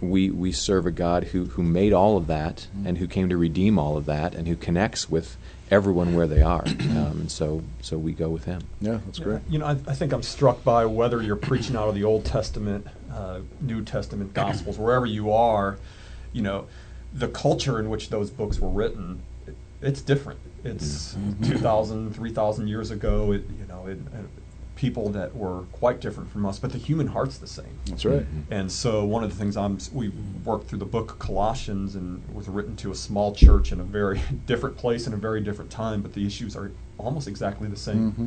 we 0.00 0.30
we 0.30 0.52
serve 0.52 0.86
a 0.86 0.90
God 0.90 1.24
who 1.24 1.46
who 1.46 1.62
made 1.62 1.92
all 1.92 2.16
of 2.16 2.26
that 2.26 2.66
and 2.84 2.98
who 2.98 3.06
came 3.06 3.28
to 3.28 3.36
redeem 3.36 3.78
all 3.78 3.96
of 3.96 4.06
that 4.06 4.34
and 4.34 4.48
who 4.48 4.56
connects 4.56 5.08
with 5.08 5.36
everyone 5.70 6.14
where 6.14 6.26
they 6.26 6.42
are. 6.42 6.64
Um, 6.94 7.20
and 7.20 7.30
so 7.30 7.62
so 7.80 7.98
we 7.98 8.12
go 8.12 8.28
with 8.28 8.44
him. 8.44 8.62
Yeah, 8.80 9.00
that's 9.04 9.18
great. 9.18 9.40
You 9.48 9.58
know, 9.58 9.66
I, 9.66 9.72
I 9.72 9.94
think 9.94 10.12
I'm 10.12 10.22
struck 10.22 10.62
by 10.62 10.86
whether 10.86 11.22
you're 11.22 11.36
preaching 11.36 11.76
out 11.76 11.88
of 11.88 11.94
the 11.94 12.04
Old 12.04 12.24
Testament, 12.24 12.86
uh, 13.12 13.40
New 13.60 13.82
Testament 13.82 14.32
Gospels, 14.32 14.78
wherever 14.78 15.06
you 15.06 15.32
are, 15.32 15.78
you 16.32 16.42
know, 16.42 16.66
the 17.12 17.28
culture 17.28 17.78
in 17.80 17.88
which 17.90 18.10
those 18.10 18.30
books 18.30 18.58
were 18.60 18.68
written, 18.68 19.22
it, 19.46 19.56
it's 19.82 20.02
different. 20.02 20.38
It's 20.64 21.16
2,000, 21.42 22.14
3,000 22.14 22.68
years 22.68 22.90
ago, 22.90 23.32
it, 23.32 23.42
you 23.58 23.66
know, 23.66 23.86
it, 23.86 23.98
uh, 24.14 24.22
people 24.76 25.08
that 25.10 25.34
were 25.36 25.62
quite 25.72 26.00
different 26.00 26.30
from 26.30 26.44
us, 26.46 26.58
but 26.58 26.72
the 26.72 26.78
human 26.78 27.06
heart's 27.06 27.38
the 27.38 27.46
same. 27.46 27.78
That's 27.86 28.04
right. 28.04 28.22
Mm-hmm. 28.22 28.52
And 28.52 28.72
so 28.72 29.04
one 29.04 29.22
of 29.22 29.30
the 29.30 29.36
things 29.36 29.56
I'm 29.56 29.78
we 29.92 30.08
worked 30.44 30.68
through 30.68 30.80
the 30.80 30.84
book 30.84 31.18
Colossians 31.18 31.94
and 31.94 32.22
it 32.28 32.34
was 32.34 32.48
written 32.48 32.74
to 32.76 32.90
a 32.90 32.94
small 32.94 33.34
church 33.34 33.72
in 33.72 33.80
a 33.80 33.84
very 33.84 34.20
different 34.46 34.76
place 34.76 35.06
in 35.06 35.12
a 35.12 35.16
very 35.16 35.40
different 35.40 35.70
time, 35.70 36.02
but 36.02 36.12
the 36.12 36.26
issues 36.26 36.56
are 36.56 36.72
almost 36.98 37.28
exactly 37.28 37.68
the 37.68 37.76
same. 37.76 38.12
Mm-hmm. 38.12 38.26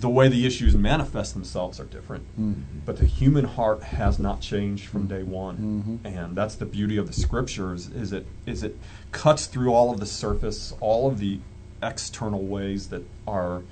The 0.00 0.08
way 0.08 0.26
the 0.28 0.44
issues 0.44 0.74
manifest 0.74 1.34
themselves 1.34 1.78
are 1.78 1.84
different, 1.84 2.24
mm-hmm. 2.32 2.80
but 2.84 2.96
the 2.96 3.06
human 3.06 3.44
heart 3.44 3.84
has 3.84 4.18
not 4.18 4.40
changed 4.40 4.86
from 4.86 5.06
day 5.06 5.22
one, 5.22 6.00
and 6.04 6.36
that's 6.36 6.56
the 6.56 6.66
beauty 6.66 6.96
of 6.96 7.06
the 7.06 7.12
scriptures. 7.12 7.86
Is 7.90 8.12
it 8.12 8.26
is 8.46 8.64
it 8.64 8.76
cuts 9.12 9.46
through 9.46 9.72
all 9.72 9.92
of 9.92 10.00
the 10.00 10.06
surface, 10.06 10.74
all 10.80 11.06
of 11.06 11.20
the 11.20 11.38
external 11.84 12.42
ways 12.42 12.88
that 12.88 13.02
our 13.28 13.62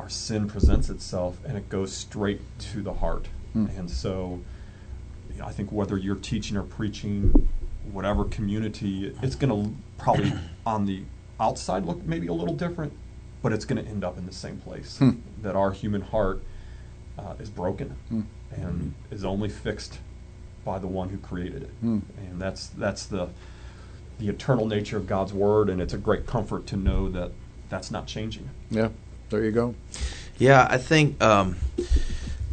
our 0.00 0.08
sin 0.08 0.48
presents 0.48 0.88
itself 0.88 1.36
and 1.46 1.58
it 1.58 1.68
goes 1.68 1.92
straight 1.92 2.40
to 2.58 2.80
the 2.80 2.94
heart. 2.94 3.26
Hmm. 3.52 3.66
And 3.76 3.90
so 3.90 4.40
I 5.42 5.52
think 5.52 5.70
whether 5.70 5.98
you're 5.98 6.16
teaching 6.16 6.56
or 6.56 6.62
preaching, 6.62 7.48
whatever 7.92 8.24
community, 8.24 9.14
it's 9.22 9.34
going 9.34 9.50
to 9.50 9.74
probably 9.98 10.32
on 10.66 10.86
the 10.86 11.02
outside 11.38 11.84
look 11.84 12.02
maybe 12.04 12.28
a 12.28 12.32
little 12.32 12.54
different, 12.54 12.92
but 13.42 13.52
it's 13.52 13.66
going 13.66 13.82
to 13.82 13.90
end 13.90 14.02
up 14.02 14.16
in 14.16 14.24
the 14.24 14.32
same 14.32 14.56
place. 14.58 14.98
Hmm. 14.98 15.10
That 15.42 15.54
our 15.54 15.70
human 15.70 16.00
heart 16.00 16.40
uh, 17.18 17.34
is 17.38 17.50
broken 17.50 17.90
hmm. 18.08 18.22
and 18.52 18.94
is 19.10 19.24
only 19.24 19.50
fixed 19.50 19.98
by 20.64 20.78
the 20.78 20.86
one 20.86 21.10
who 21.10 21.18
created 21.18 21.62
it. 21.62 21.70
And 22.16 22.40
that's 22.40 22.68
that's 22.68 23.04
the 23.04 23.28
the 24.18 24.28
eternal 24.28 24.66
nature 24.66 24.98
of 24.98 25.06
God's 25.06 25.32
word, 25.32 25.70
and 25.70 25.80
it's 25.80 25.94
a 25.94 25.98
great 25.98 26.26
comfort 26.26 26.66
to 26.68 26.76
know 26.76 27.08
that 27.08 27.32
that's 27.70 27.90
not 27.90 28.06
changing. 28.06 28.50
Yeah, 28.70 28.90
there 29.30 29.44
you 29.44 29.52
go. 29.52 29.74
Yeah, 30.38 30.66
I 30.68 30.76
think 30.76 31.22
um, 31.22 31.56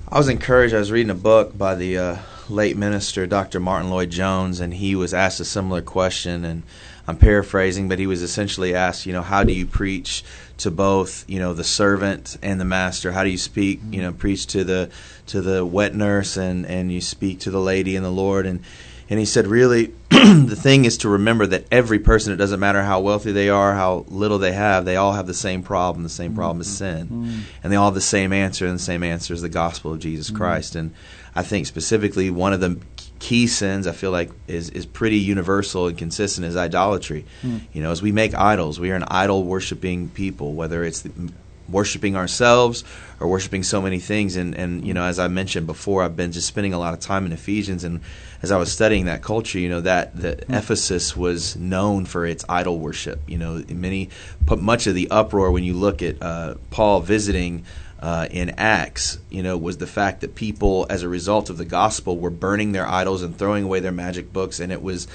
I 0.09 0.17
was 0.17 0.29
encouraged. 0.29 0.73
I 0.73 0.79
was 0.79 0.91
reading 0.91 1.09
a 1.09 1.15
book 1.15 1.57
by 1.57 1.75
the 1.75 1.97
uh, 1.97 2.17
late 2.49 2.77
minister, 2.77 3.25
Dr. 3.27 3.59
Martyn 3.59 3.89
Lloyd 3.89 4.09
Jones, 4.09 4.59
and 4.59 4.73
he 4.73 4.95
was 4.95 5.13
asked 5.13 5.39
a 5.39 5.45
similar 5.45 5.81
question. 5.81 6.45
And 6.45 6.63
I'm 7.07 7.17
paraphrasing, 7.17 7.89
but 7.89 7.99
he 7.99 8.07
was 8.07 8.21
essentially 8.21 8.75
asked, 8.75 9.05
you 9.05 9.13
know, 9.13 9.21
how 9.21 9.43
do 9.43 9.53
you 9.53 9.65
preach 9.65 10.23
to 10.59 10.71
both, 10.71 11.23
you 11.29 11.39
know, 11.39 11.53
the 11.53 11.63
servant 11.63 12.37
and 12.41 12.59
the 12.59 12.65
master? 12.65 13.11
How 13.11 13.23
do 13.23 13.29
you 13.29 13.37
speak, 13.37 13.79
you 13.89 14.01
know, 14.01 14.11
preach 14.11 14.47
to 14.47 14.63
the 14.63 14.89
to 15.27 15.41
the 15.41 15.65
wet 15.65 15.95
nurse 15.95 16.37
and 16.37 16.65
and 16.65 16.91
you 16.91 17.01
speak 17.01 17.39
to 17.41 17.51
the 17.51 17.59
lady 17.59 17.95
and 17.95 18.05
the 18.05 18.11
Lord 18.11 18.45
and 18.45 18.61
and 19.09 19.19
he 19.19 19.25
said, 19.25 19.47
really, 19.47 19.93
the 20.09 20.57
thing 20.57 20.85
is 20.85 20.97
to 20.99 21.09
remember 21.09 21.45
that 21.47 21.65
every 21.71 21.99
person, 21.99 22.33
it 22.33 22.37
doesn't 22.37 22.59
matter 22.59 22.83
how 22.83 22.99
wealthy 22.99 23.31
they 23.31 23.49
are, 23.49 23.73
how 23.73 24.05
little 24.09 24.37
they 24.37 24.51
have, 24.51 24.83
they 24.83 24.97
all 24.97 25.13
have 25.13 25.27
the 25.27 25.33
same 25.33 25.63
problem. 25.63 26.03
The 26.03 26.09
same 26.09 26.35
problem 26.35 26.59
is 26.61 26.77
sin. 26.77 27.05
Mm-hmm. 27.05 27.25
Mm-hmm. 27.25 27.39
And 27.63 27.71
they 27.71 27.77
all 27.77 27.85
have 27.85 27.93
the 27.93 28.01
same 28.01 28.33
answer, 28.33 28.65
and 28.65 28.75
the 28.75 28.83
same 28.83 29.03
answer 29.03 29.33
is 29.33 29.41
the 29.41 29.49
gospel 29.49 29.93
of 29.93 29.99
Jesus 29.99 30.27
mm-hmm. 30.27 30.37
Christ. 30.37 30.75
And 30.75 30.93
I 31.35 31.43
think 31.43 31.67
specifically 31.67 32.29
one 32.29 32.51
of 32.51 32.59
the 32.59 32.79
key 33.19 33.47
sins 33.47 33.87
I 33.87 33.93
feel 33.93 34.11
like 34.11 34.29
is, 34.47 34.69
is 34.71 34.85
pretty 34.85 35.17
universal 35.17 35.87
and 35.87 35.97
consistent 35.97 36.45
is 36.45 36.55
idolatry. 36.55 37.25
Mm. 37.41 37.61
You 37.73 37.81
know, 37.81 37.91
as 37.91 38.01
we 38.01 38.11
make 38.11 38.35
idols, 38.35 38.79
we 38.79 38.91
are 38.91 38.95
an 38.95 39.05
idol 39.07 39.43
worshiping 39.43 40.09
people, 40.09 40.53
whether 40.53 40.83
it's 40.83 41.01
the, 41.01 41.31
worshiping 41.69 42.15
ourselves 42.15 42.83
or 43.19 43.27
worshiping 43.27 43.63
so 43.63 43.81
many 43.81 43.99
things 43.99 44.37
and 44.37 44.55
and 44.55 44.85
you 44.87 44.93
know 44.93 45.03
as 45.03 45.19
I 45.19 45.27
mentioned 45.27 45.67
before 45.67 46.01
I've 46.01 46.15
been 46.15 46.31
just 46.31 46.47
spending 46.47 46.73
a 46.73 46.79
lot 46.79 46.93
of 46.93 47.01
time 47.01 47.25
in 47.25 47.33
Ephesians 47.33 47.83
and 47.83 47.99
as 48.41 48.51
I 48.51 48.57
was 48.57 48.71
studying 48.71 49.05
that 49.05 49.21
culture 49.21 49.59
you 49.59 49.69
know 49.69 49.81
that 49.81 50.15
that 50.17 50.43
Ephesus 50.49 51.15
was 51.15 51.55
known 51.55 52.05
for 52.05 52.25
its 52.25 52.45
idol 52.47 52.79
worship. 52.79 53.21
You 53.27 53.37
know 53.37 53.63
many 53.69 54.09
put 54.45 54.59
much 54.61 54.87
of 54.87 54.95
the 54.95 55.09
uproar 55.09 55.51
when 55.51 55.63
you 55.63 55.73
look 55.73 56.01
at 56.01 56.21
uh, 56.21 56.55
Paul 56.69 57.01
visiting 57.01 57.65
uh, 57.99 58.27
in 58.29 58.51
Acts, 58.51 59.17
you 59.29 59.41
know, 59.41 59.57
was 59.57 59.77
the 59.77 59.87
fact 59.87 60.21
that 60.21 60.35
people, 60.35 60.85
as 60.89 61.03
a 61.03 61.09
result 61.09 61.49
of 61.49 61.57
the 61.57 61.65
gospel, 61.65 62.17
were 62.17 62.29
burning 62.29 62.71
their 62.71 62.87
idols 62.87 63.23
and 63.23 63.37
throwing 63.37 63.63
away 63.63 63.79
their 63.79 63.91
magic 63.91 64.31
books, 64.31 64.59
and 64.59 64.71
it 64.71 64.81
was 64.81 65.07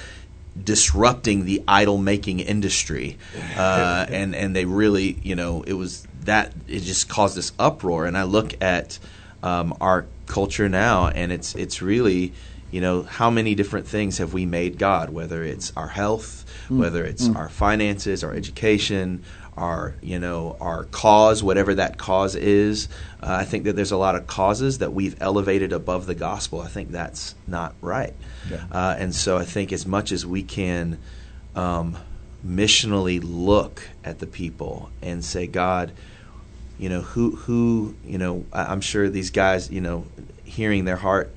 disrupting 0.63 1.45
the 1.45 1.63
idol 1.67 1.97
making 1.97 2.41
industry, 2.41 3.19
uh, 3.57 4.07
and 4.09 4.35
and 4.35 4.55
they 4.57 4.65
really, 4.65 5.19
you 5.23 5.37
know, 5.37 5.63
it 5.63 5.75
was 5.75 6.07
that 6.25 6.53
it 6.67 6.81
just 6.81 7.09
caused 7.09 7.37
this 7.37 7.53
uproar. 7.59 8.07
And 8.07 8.19
I 8.19 8.25
look 8.25 8.61
at 8.61 8.99
um, 9.43 9.75
our 9.81 10.07
culture 10.27 10.69
now, 10.69 11.09
and 11.09 11.31
it's 11.31 11.55
it's 11.55 11.83
really, 11.83 12.33
you 12.73 12.81
know, 12.81 13.03
how 13.03 13.31
many 13.31 13.55
different 13.55 13.87
things 13.87 14.19
have 14.19 14.33
we 14.33 14.47
made 14.47 14.79
God? 14.79 15.11
Whether 15.11 15.45
it's 15.45 15.73
our 15.77 15.89
health, 15.89 16.45
whether 16.69 17.05
it's 17.05 17.29
our 17.37 17.49
finances, 17.49 18.25
our 18.25 18.35
education, 18.35 19.23
our 19.57 19.95
you 20.01 20.19
know 20.19 20.57
our 20.61 20.85
cause, 20.85 21.43
whatever 21.43 21.75
that 21.75 21.99
cause 21.99 22.35
is. 22.35 22.89
Uh, 23.23 23.37
I 23.41 23.45
think 23.45 23.65
that 23.65 23.77
there's 23.77 23.93
a 23.93 23.97
lot 23.97 24.17
of 24.17 24.27
causes 24.27 24.79
that 24.79 24.93
we've 24.93 25.21
elevated 25.21 25.73
above 25.73 26.07
the 26.07 26.15
gospel. 26.15 26.61
I 26.61 26.69
think 26.69 26.91
that's 26.91 27.35
not 27.47 27.75
right. 27.81 28.15
Yeah. 28.51 28.65
Uh, 28.71 28.97
and 28.99 29.15
so 29.15 29.37
I 29.37 29.45
think 29.45 29.73
as 29.73 29.87
much 29.87 30.11
as 30.11 30.25
we 30.25 30.43
can 30.43 30.99
um, 31.55 31.97
missionally 32.45 33.21
look 33.23 33.87
at 34.05 34.19
the 34.19 34.27
people 34.27 34.91
and 35.03 35.25
say, 35.25 35.47
God, 35.47 35.93
you 36.79 36.89
know 36.89 37.03
who 37.03 37.37
who 37.37 37.95
you 38.05 38.19
know 38.19 38.47
I'm 38.53 38.81
sure 38.81 39.09
these 39.09 39.31
guys 39.31 39.71
you 39.71 39.81
know 39.81 40.07
hearing 40.45 40.85
their 40.85 40.97
heart, 40.97 41.35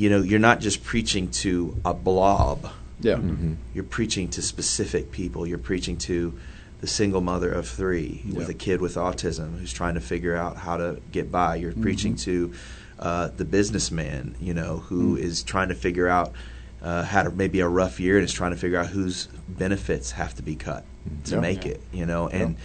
you 0.00 0.08
know 0.08 0.22
you're 0.22 0.38
not 0.38 0.60
just 0.60 0.82
preaching 0.82 1.30
to 1.30 1.76
a 1.84 1.92
blob. 1.92 2.72
Yeah. 3.00 3.16
Mm-hmm. 3.16 3.54
You're 3.74 3.84
preaching 3.84 4.28
to 4.30 4.42
specific 4.42 5.10
people. 5.10 5.46
You're 5.46 5.58
preaching 5.58 5.98
to 5.98 6.38
the 6.80 6.86
single 6.86 7.20
mother 7.20 7.52
of 7.52 7.68
three 7.68 8.22
with 8.32 8.48
a 8.48 8.54
kid 8.54 8.80
with 8.80 8.94
autism 8.94 9.58
who's 9.58 9.72
trying 9.72 9.94
to 9.94 10.00
figure 10.00 10.34
out 10.34 10.56
how 10.56 10.78
to 10.78 11.00
get 11.12 11.30
by. 11.30 11.56
You're 11.56 11.72
mm-hmm. 11.72 11.82
preaching 11.82 12.16
to 12.16 12.54
uh, 12.98 13.28
the 13.28 13.44
businessman, 13.44 14.36
you 14.40 14.54
know, 14.54 14.78
who 14.78 15.16
mm. 15.16 15.20
is 15.20 15.42
trying 15.42 15.68
to 15.68 15.74
figure 15.74 16.08
out 16.08 16.32
uh, 16.82 17.02
had 17.02 17.26
a, 17.26 17.30
maybe 17.30 17.60
a 17.60 17.68
rough 17.68 18.00
year 18.00 18.16
and 18.16 18.24
is 18.24 18.32
trying 18.32 18.52
to 18.52 18.56
figure 18.56 18.78
out 18.78 18.86
whose 18.86 19.26
benefits 19.48 20.12
have 20.12 20.34
to 20.36 20.42
be 20.42 20.56
cut 20.56 20.84
mm-hmm. 21.06 21.22
to 21.24 21.34
Yeah. 21.34 21.40
make 21.40 21.66
it. 21.66 21.82
You 21.92 22.06
know, 22.06 22.28
and 22.28 22.56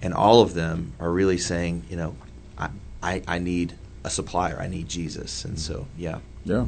and 0.00 0.14
all 0.14 0.42
of 0.42 0.54
them 0.54 0.92
are 1.00 1.10
really 1.10 1.38
saying, 1.38 1.84
you 1.90 1.96
know, 1.96 2.16
I 2.56 2.70
I, 3.02 3.22
I 3.26 3.38
need 3.40 3.74
a 4.04 4.10
supplier. 4.10 4.58
I 4.60 4.68
need 4.68 4.88
Jesus. 4.88 5.44
And 5.44 5.56
mm. 5.56 5.60
so, 5.60 5.86
yeah. 5.98 6.18
Yeah. 6.44 6.66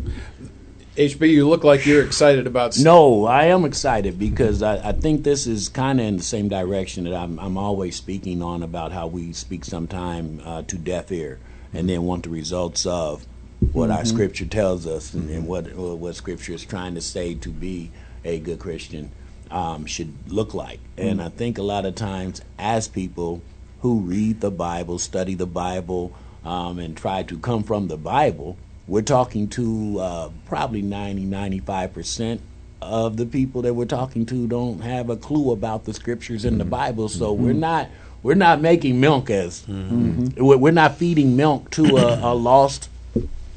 HB, 0.97 1.29
you 1.29 1.47
look 1.47 1.63
like 1.63 1.85
you're 1.85 2.05
excited 2.05 2.47
about. 2.47 2.79
No, 2.79 3.27
I 3.27 3.47
am 3.47 3.67
excited 3.67 4.19
because 4.19 4.63
I, 4.63 4.89
I 4.89 4.93
think 4.93 5.25
this 5.25 5.47
is 5.47 5.69
kind 5.69 6.01
of 6.01 6.07
in 6.07 6.17
the 6.17 6.23
same 6.23 6.49
direction 6.49 7.05
that 7.05 7.13
I'm, 7.13 7.39
I'm 7.39 7.59
always 7.59 7.97
speaking 7.97 8.41
on 8.43 8.63
about 8.63 8.93
how 8.93 9.07
we 9.07 9.35
speak 9.35 9.67
sometime 9.67 10.41
uh, 10.43 10.63
to 10.63 10.79
deaf 10.79 11.13
ear 11.13 11.39
and 11.75 11.89
then 11.89 12.05
want 12.05 12.25
the 12.25 12.31
results 12.31 12.87
of 12.87 13.27
what 13.73 13.91
our 13.91 14.05
scripture 14.05 14.47
tells 14.47 14.87
us 14.87 15.13
and, 15.13 15.29
and 15.31 15.47
what 15.47 15.75
what 15.75 16.15
scripture 16.15 16.53
is 16.53 16.65
trying 16.65 16.95
to 16.95 17.01
say 17.01 17.35
to 17.35 17.49
be 17.51 17.91
a 18.25 18.39
good 18.39 18.59
Christian 18.59 19.11
um, 19.51 19.87
should 19.87 20.15
look 20.31 20.55
like. 20.55 20.81
And 20.97 21.21
I 21.23 21.29
think 21.29 21.59
a 21.59 21.63
lot 21.63 21.85
of 21.85 21.95
times 21.95 22.41
as 22.59 22.89
people 22.89 23.43
who 23.81 24.01
read 24.01 24.41
the 24.41 24.51
Bible, 24.51 24.99
study 24.99 25.35
the 25.35 25.47
Bible, 25.47 26.13
um, 26.45 26.79
and 26.79 26.97
try 26.97 27.23
to 27.25 27.39
come 27.39 27.63
from 27.63 27.89
the 27.89 27.97
Bible. 27.97 28.57
We're 28.89 29.03
talking 29.03 29.49
to 29.49 29.99
uh, 30.01 30.29
probably 30.47 30.83
90, 30.83 31.25
95 31.25 31.93
percent 31.93 32.41
of 32.83 33.17
the 33.17 33.27
people 33.27 33.63
that 33.63 33.75
we're 33.75 33.85
talking 33.87 34.27
to 34.27 34.47
don't 34.47 34.81
have 34.81 35.11
a 35.11 35.17
clue 35.17 35.51
about 35.51 35.85
the 35.87 35.95
scriptures 35.95 36.45
in 36.45 36.59
the 36.59 36.65
Bible. 36.65 37.09
So 37.09 37.33
we're 37.33 37.53
not 37.53 37.89
we're 38.23 38.35
not 38.35 38.61
making 38.61 39.01
milk 39.01 39.29
as 39.31 39.67
we're 39.69 40.59
we're 40.59 40.73
not 40.73 40.97
feeding 40.97 41.37
milk 41.37 41.71
to 41.73 41.97
a, 41.97 42.33
a 42.33 42.35
lost 42.35 42.89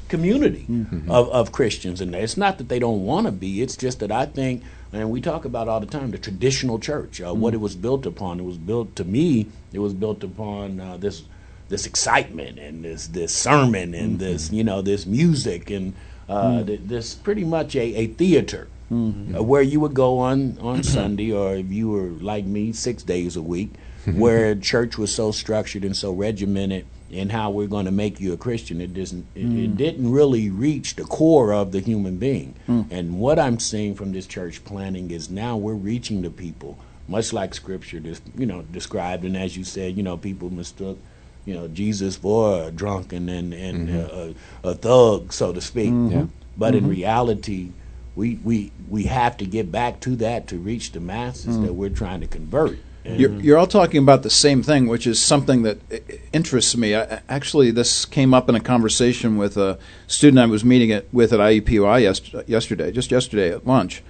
community 0.08 0.66
of, 1.08 1.28
of 1.30 1.52
Christians 1.52 2.00
in 2.00 2.10
there. 2.10 2.22
It's 2.22 2.36
not 2.36 2.58
that 2.58 2.68
they 2.68 2.80
don't 2.80 3.04
want 3.04 3.26
to 3.26 3.32
be. 3.32 3.62
It's 3.62 3.76
just 3.76 4.00
that 4.00 4.10
I 4.10 4.26
think, 4.26 4.64
and 4.92 5.08
we 5.10 5.20
talk 5.20 5.44
about 5.44 5.68
all 5.68 5.78
the 5.78 5.86
time, 5.86 6.10
the 6.10 6.18
traditional 6.18 6.80
church, 6.80 7.20
uh, 7.20 7.32
what 7.32 7.54
it 7.54 7.58
was 7.60 7.76
built 7.76 8.06
upon. 8.06 8.40
It 8.40 8.44
was 8.44 8.58
built 8.58 8.96
to 8.96 9.04
me. 9.04 9.46
It 9.72 9.78
was 9.78 9.94
built 9.94 10.24
upon 10.24 10.80
uh, 10.80 10.96
this 10.96 11.22
this 11.70 11.86
excitement 11.86 12.58
and 12.58 12.84
this 12.84 13.06
this 13.06 13.34
sermon 13.34 13.94
and 13.94 14.18
mm-hmm. 14.18 14.18
this 14.18 14.52
you 14.52 14.62
know 14.62 14.82
this 14.82 15.06
music 15.06 15.70
and 15.70 15.94
uh, 16.28 16.42
mm-hmm. 16.42 16.66
th- 16.66 16.80
this 16.84 17.14
pretty 17.14 17.44
much 17.44 17.74
a, 17.74 17.94
a 17.96 18.06
theater. 18.08 18.68
Mm-hmm. 18.92 19.36
Uh, 19.36 19.42
where 19.42 19.62
you 19.62 19.78
would 19.78 19.94
go 19.94 20.18
on 20.18 20.58
on 20.58 20.82
Sunday, 20.96 21.32
or 21.32 21.54
if 21.54 21.70
you 21.70 21.90
were 21.90 22.08
like 22.08 22.44
me, 22.44 22.72
six 22.72 23.04
days 23.04 23.36
a 23.36 23.42
week, 23.42 23.70
where 24.04 24.56
church 24.56 24.98
was 24.98 25.14
so 25.14 25.30
structured 25.30 25.84
and 25.84 25.96
so 25.96 26.12
regimented 26.12 26.86
in 27.10 27.30
how 27.30 27.50
we're 27.50 27.66
going 27.66 27.84
to 27.84 27.92
make 27.92 28.20
you 28.20 28.32
a 28.32 28.36
Christian. 28.36 28.80
It 28.80 28.94
doesn't. 28.94 29.26
It, 29.34 29.42
it 29.42 29.46
mm. 29.46 29.76
didn't 29.76 30.10
really 30.10 30.50
reach 30.50 30.96
the 30.96 31.04
core 31.04 31.52
of 31.52 31.72
the 31.72 31.80
human 31.80 32.16
being. 32.16 32.54
Mm. 32.68 32.90
And 32.90 33.18
what 33.20 33.38
I'm 33.38 33.58
seeing 33.60 33.94
from 33.94 34.12
this 34.12 34.26
church 34.26 34.64
planting 34.64 35.10
is 35.10 35.30
now 35.30 35.56
we're 35.56 35.74
reaching 35.74 36.22
the 36.22 36.30
people, 36.30 36.78
much 37.08 37.32
like 37.32 37.54
Scripture, 37.54 38.02
you 38.36 38.46
know, 38.46 38.62
described. 38.62 39.24
And 39.24 39.36
as 39.36 39.56
you 39.56 39.64
said, 39.64 39.96
you 39.96 40.02
know, 40.02 40.16
people 40.16 40.50
mistook. 40.50 40.98
You 41.44 41.54
know 41.54 41.68
Jesus 41.68 42.16
for 42.16 42.64
a 42.64 42.70
drunken 42.70 43.28
and 43.28 43.52
and 43.54 43.88
mm-hmm. 43.88 44.66
a, 44.66 44.70
a 44.70 44.74
thug, 44.74 45.32
so 45.32 45.52
to 45.52 45.60
speak. 45.60 45.90
Mm-hmm. 45.90 46.10
Yeah. 46.10 46.26
But 46.56 46.74
in 46.74 46.82
mm-hmm. 46.82 46.90
reality, 46.90 47.70
we, 48.14 48.38
we 48.44 48.72
we 48.88 49.04
have 49.04 49.36
to 49.38 49.46
get 49.46 49.72
back 49.72 50.00
to 50.00 50.16
that 50.16 50.46
to 50.48 50.58
reach 50.58 50.92
the 50.92 51.00
masses 51.00 51.56
mm. 51.56 51.64
that 51.64 51.72
we're 51.72 51.88
trying 51.90 52.20
to 52.20 52.26
convert. 52.26 52.78
You're, 53.02 53.40
you're 53.40 53.58
all 53.58 53.66
talking 53.66 54.02
about 54.02 54.22
the 54.22 54.30
same 54.30 54.62
thing, 54.62 54.86
which 54.86 55.06
is 55.06 55.18
something 55.20 55.62
that 55.62 55.78
i- 55.90 56.02
i- 56.08 56.20
interests 56.32 56.76
me. 56.76 56.94
I, 56.94 57.02
I- 57.02 57.20
actually, 57.30 57.70
this 57.70 58.04
came 58.04 58.34
up 58.34 58.48
in 58.48 58.54
a 58.54 58.60
conversation 58.60 59.38
with 59.38 59.56
a 59.56 59.78
student 60.06 60.38
I 60.38 60.46
was 60.46 60.64
meeting 60.64 60.92
at, 60.92 61.12
with 61.12 61.32
at 61.32 61.40
IUPUI 61.40 62.02
yes, 62.02 62.20
yesterday, 62.46 62.92
just 62.92 63.10
yesterday 63.10 63.50
at 63.52 63.66
lunch. 63.66 64.02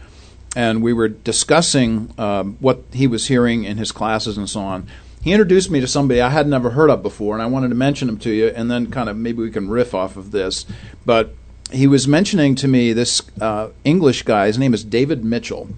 And 0.56 0.82
we 0.82 0.92
were 0.92 1.08
discussing 1.08 2.12
um, 2.18 2.56
what 2.58 2.82
he 2.92 3.06
was 3.06 3.28
hearing 3.28 3.62
in 3.62 3.76
his 3.76 3.92
classes 3.92 4.36
and 4.36 4.50
so 4.50 4.60
on. 4.60 4.88
He 5.22 5.32
introduced 5.32 5.70
me 5.70 5.80
to 5.80 5.86
somebody 5.86 6.20
I 6.20 6.30
had 6.30 6.48
never 6.48 6.70
heard 6.70 6.88
of 6.88 7.02
before, 7.02 7.34
and 7.34 7.42
I 7.42 7.46
wanted 7.46 7.68
to 7.68 7.74
mention 7.74 8.08
him 8.08 8.18
to 8.18 8.30
you, 8.30 8.48
and 8.48 8.70
then 8.70 8.90
kind 8.90 9.08
of 9.08 9.16
maybe 9.18 9.42
we 9.42 9.50
can 9.50 9.68
riff 9.68 9.94
off 9.94 10.16
of 10.16 10.30
this. 10.30 10.64
But 11.04 11.34
he 11.72 11.86
was 11.86 12.08
mentioning 12.08 12.54
to 12.56 12.68
me 12.68 12.92
this 12.92 13.20
uh, 13.38 13.68
English 13.84 14.22
guy. 14.22 14.46
His 14.46 14.58
name 14.58 14.72
is 14.72 14.82
David 14.82 15.22
Mitchell, 15.22 15.68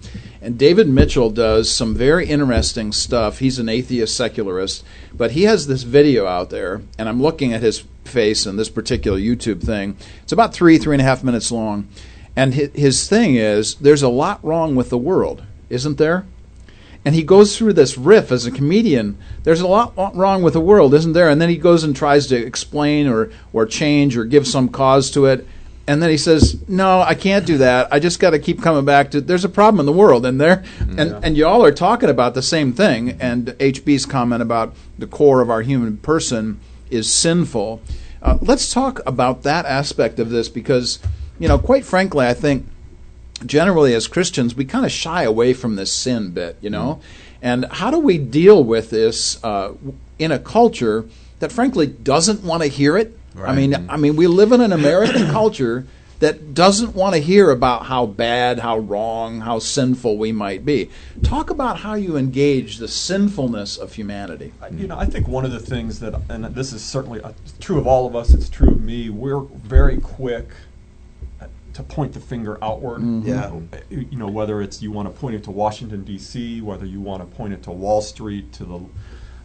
and 0.41 0.57
David 0.57 0.87
Mitchell 0.87 1.29
does 1.29 1.69
some 1.69 1.93
very 1.93 2.27
interesting 2.27 2.93
stuff. 2.93 3.39
He's 3.39 3.59
an 3.59 3.67
atheist 3.67 4.15
secularist, 4.15 4.85
but 5.13 5.31
he 5.31 5.43
has 5.43 5.67
this 5.67 5.83
video 5.83 6.25
out 6.25 6.49
there, 6.49 6.81
and 6.97 7.09
I'm 7.09 7.21
looking 7.21 7.51
at 7.51 7.61
his 7.61 7.83
face 8.05 8.45
in 8.45 8.55
this 8.55 8.69
particular 8.69 9.19
YouTube 9.19 9.61
thing. 9.61 9.97
It's 10.23 10.31
about 10.31 10.53
three, 10.53 10.77
three 10.77 10.95
and 10.95 11.01
a 11.01 11.05
half 11.05 11.23
minutes 11.23 11.51
long, 11.51 11.89
and 12.35 12.53
his 12.53 13.09
thing 13.09 13.35
is 13.35 13.75
there's 13.75 14.03
a 14.03 14.09
lot 14.09 14.43
wrong 14.43 14.75
with 14.75 14.89
the 14.89 14.97
world, 14.97 15.43
isn't 15.69 15.97
there? 15.97 16.25
And 17.05 17.15
he 17.15 17.23
goes 17.23 17.57
through 17.57 17.73
this 17.73 17.97
riff 17.97 18.31
as 18.31 18.45
a 18.45 18.51
comedian. 18.51 19.17
There's 19.43 19.61
a 19.61 19.67
lot 19.67 20.15
wrong 20.15 20.41
with 20.41 20.53
the 20.53 20.61
world, 20.61 20.93
isn't 20.93 21.13
there? 21.13 21.29
And 21.29 21.41
then 21.41 21.49
he 21.49 21.57
goes 21.57 21.83
and 21.83 21.95
tries 21.95 22.27
to 22.27 22.35
explain 22.35 23.07
or 23.07 23.29
or 23.51 23.65
change 23.65 24.17
or 24.17 24.25
give 24.25 24.47
some 24.47 24.69
cause 24.69 25.11
to 25.11 25.25
it. 25.25 25.47
And 25.85 26.01
then 26.01 26.09
he 26.09 26.17
says, 26.17 26.57
"No, 26.69 27.01
I 27.01 27.13
can't 27.13 27.45
do 27.45 27.57
that. 27.57 27.89
I 27.91 27.99
just 27.99 28.21
got 28.21 28.29
to 28.29 28.39
keep 28.39 28.61
coming 28.61 28.85
back 28.85 29.11
to. 29.11 29.19
There's 29.19 29.43
a 29.43 29.49
problem 29.49 29.81
in 29.81 29.85
the 29.85 29.91
world, 29.91 30.25
and 30.25 30.39
there, 30.39 30.63
and 30.79 31.13
and 31.25 31.35
y'all 31.35 31.65
are 31.65 31.73
talking 31.73 32.09
about 32.09 32.35
the 32.35 32.41
same 32.41 32.71
thing. 32.71 33.17
And 33.19 33.47
HB's 33.59 34.05
comment 34.05 34.41
about 34.41 34.73
the 34.97 35.07
core 35.07 35.41
of 35.41 35.49
our 35.49 35.61
human 35.61 35.97
person 35.97 36.61
is 36.89 37.11
sinful. 37.11 37.81
Uh, 38.21 38.37
let's 38.41 38.71
talk 38.71 39.01
about 39.05 39.43
that 39.43 39.65
aspect 39.65 40.19
of 40.19 40.29
this 40.29 40.47
because, 40.47 40.99
you 41.39 41.49
know, 41.49 41.59
quite 41.59 41.83
frankly, 41.83 42.25
I 42.25 42.33
think 42.33 42.65
generally 43.45 43.93
as 43.93 44.07
Christians, 44.07 44.55
we 44.55 44.65
kind 44.65 44.85
of 44.85 44.91
shy 44.91 45.23
away 45.23 45.53
from 45.53 45.75
this 45.75 45.91
sin 45.91 46.31
bit, 46.31 46.57
you 46.61 46.69
know? 46.69 47.01
And 47.41 47.65
how 47.71 47.91
do 47.91 47.99
we 47.99 48.17
deal 48.17 48.63
with 48.63 48.89
this 48.89 49.43
uh, 49.43 49.73
in 50.17 50.31
a 50.31 50.39
culture 50.39 51.05
that 51.39 51.51
frankly 51.51 51.87
doesn't 51.87 52.43
want 52.43 52.63
to 52.63 52.69
hear 52.69 52.97
it? 52.97 53.17
I 53.37 53.53
mean, 53.55 53.89
I 53.89 53.97
mean, 53.97 54.15
we 54.15 54.27
live 54.27 54.51
in 54.51 54.61
an 54.61 54.71
American 54.71 55.27
culture 55.31 55.85
that 56.19 56.53
doesn't 56.53 56.95
want 56.95 57.15
to 57.15 57.19
hear 57.21 57.49
about 57.51 57.87
how 57.87 58.05
bad, 58.05 58.59
how 58.59 58.77
wrong, 58.77 59.41
how 59.41 59.59
sinful 59.59 60.17
we 60.17 60.31
might 60.31 60.63
be. 60.63 60.89
Talk 61.21 61.49
about 61.49 61.79
how 61.79 61.95
you 61.95 62.15
engage 62.15 62.77
the 62.77 62.87
sinfulness 62.87 63.75
of 63.75 63.91
humanity. 63.93 64.53
I- 64.61 64.69
You 64.69 64.87
know, 64.87 64.97
I 64.97 65.05
think 65.05 65.27
one 65.27 65.43
of 65.43 65.51
the 65.51 65.59
things 65.59 65.99
that, 65.99 66.13
and 66.29 66.45
this 66.45 66.71
is 66.71 66.81
certainly 66.81 67.19
uh, 67.21 67.33
true 67.59 67.77
of 67.77 67.87
all 67.87 68.07
of 68.07 68.15
us, 68.15 68.33
it's 68.33 68.47
true 68.47 68.69
of 68.69 68.81
me, 68.81 69.09
we're 69.09 69.41
very 69.41 69.97
quick 69.99 70.47
to 71.73 71.83
point 71.83 72.13
the 72.13 72.19
finger 72.19 72.57
outward. 72.63 73.01
Mm-hmm. 73.01 73.27
Yeah. 73.27 73.45
Uh, 73.45 73.77
You 73.89 74.17
know, 74.17 74.27
whether 74.27 74.61
it's 74.61 74.81
you 74.81 74.91
want 74.91 75.13
to 75.13 75.19
point 75.19 75.35
it 75.35 75.43
to 75.45 75.51
Washington, 75.51 76.03
D.C., 76.03 76.61
whether 76.61 76.85
you 76.85 77.01
want 77.01 77.21
to 77.21 77.35
point 77.35 77.53
it 77.53 77.63
to 77.63 77.71
Wall 77.71 78.01
Street, 78.01 78.51
to 78.53 78.65
the, 78.65 78.79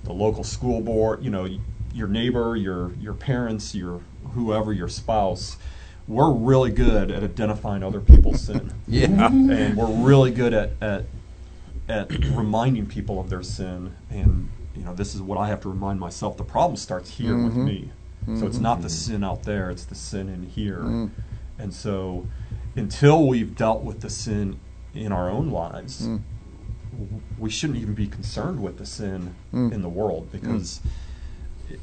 the 0.04 0.12
local 0.12 0.44
school 0.44 0.80
board, 0.80 1.22
you 1.22 1.30
know, 1.30 1.48
your 1.92 2.08
neighbor, 2.08 2.56
your, 2.56 2.92
your 3.00 3.14
parents, 3.14 3.74
your 3.74 4.02
whoever, 4.34 4.72
your 4.72 4.88
spouse. 4.88 5.56
We're 6.06 6.32
really 6.32 6.70
good 6.70 7.10
at 7.10 7.22
identifying 7.22 7.82
other 7.82 8.00
people's 8.00 8.42
sin. 8.42 8.72
Yeah. 8.88 9.26
And 9.26 9.76
we're 9.76 10.06
really 10.06 10.30
good 10.30 10.54
at, 10.54 10.70
at 10.80 11.04
at 11.88 12.10
reminding 12.34 12.86
people 12.86 13.20
of 13.20 13.30
their 13.30 13.42
sin 13.42 13.94
and 14.10 14.48
you 14.76 14.84
know 14.84 14.94
this 14.94 15.14
is 15.14 15.22
what 15.22 15.38
i 15.38 15.48
have 15.48 15.60
to 15.60 15.68
remind 15.68 15.98
myself 15.98 16.36
the 16.36 16.44
problem 16.44 16.76
starts 16.76 17.10
here 17.10 17.36
with 17.36 17.52
mm-hmm. 17.52 17.64
me 17.64 17.90
so 18.38 18.46
it's 18.46 18.58
not 18.58 18.82
the 18.82 18.88
mm-hmm. 18.88 19.12
sin 19.12 19.24
out 19.24 19.42
there 19.44 19.70
it's 19.70 19.84
the 19.84 19.94
sin 19.94 20.28
in 20.28 20.42
here 20.42 20.80
mm. 20.80 21.10
And 21.58 21.72
so 21.72 22.26
until 22.76 23.26
we've 23.26 23.56
dealt 23.56 23.82
with 23.82 24.00
the 24.00 24.10
sin 24.10 24.58
in 24.94 25.12
our 25.12 25.30
own 25.30 25.50
lives 25.50 26.08
w- 26.98 27.20
we 27.38 27.50
shouldn't 27.50 27.78
even 27.78 27.94
be 27.94 28.06
concerned 28.06 28.62
with 28.62 28.78
the 28.78 28.86
sin 28.86 29.34
hmm. 29.50 29.72
in 29.72 29.82
the 29.82 29.88
world 29.88 30.28
hmm. 30.30 30.38
because 30.38 30.80
it, 31.70 31.80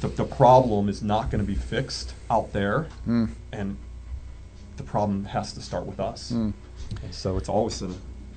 the, 0.00 0.08
the 0.08 0.24
problem 0.24 0.88
is 0.88 1.02
not 1.02 1.30
going 1.30 1.44
to 1.44 1.46
be 1.46 1.58
fixed 1.58 2.14
out 2.30 2.52
there. 2.52 2.86
And 3.52 3.76
the 4.76 4.82
problem 4.82 5.24
has 5.26 5.52
to 5.54 5.60
start 5.60 5.86
with 5.86 6.00
us. 6.00 6.30
And 7.02 7.14
so 7.14 7.36
it's 7.36 7.48
always 7.48 7.82
a 7.82 7.90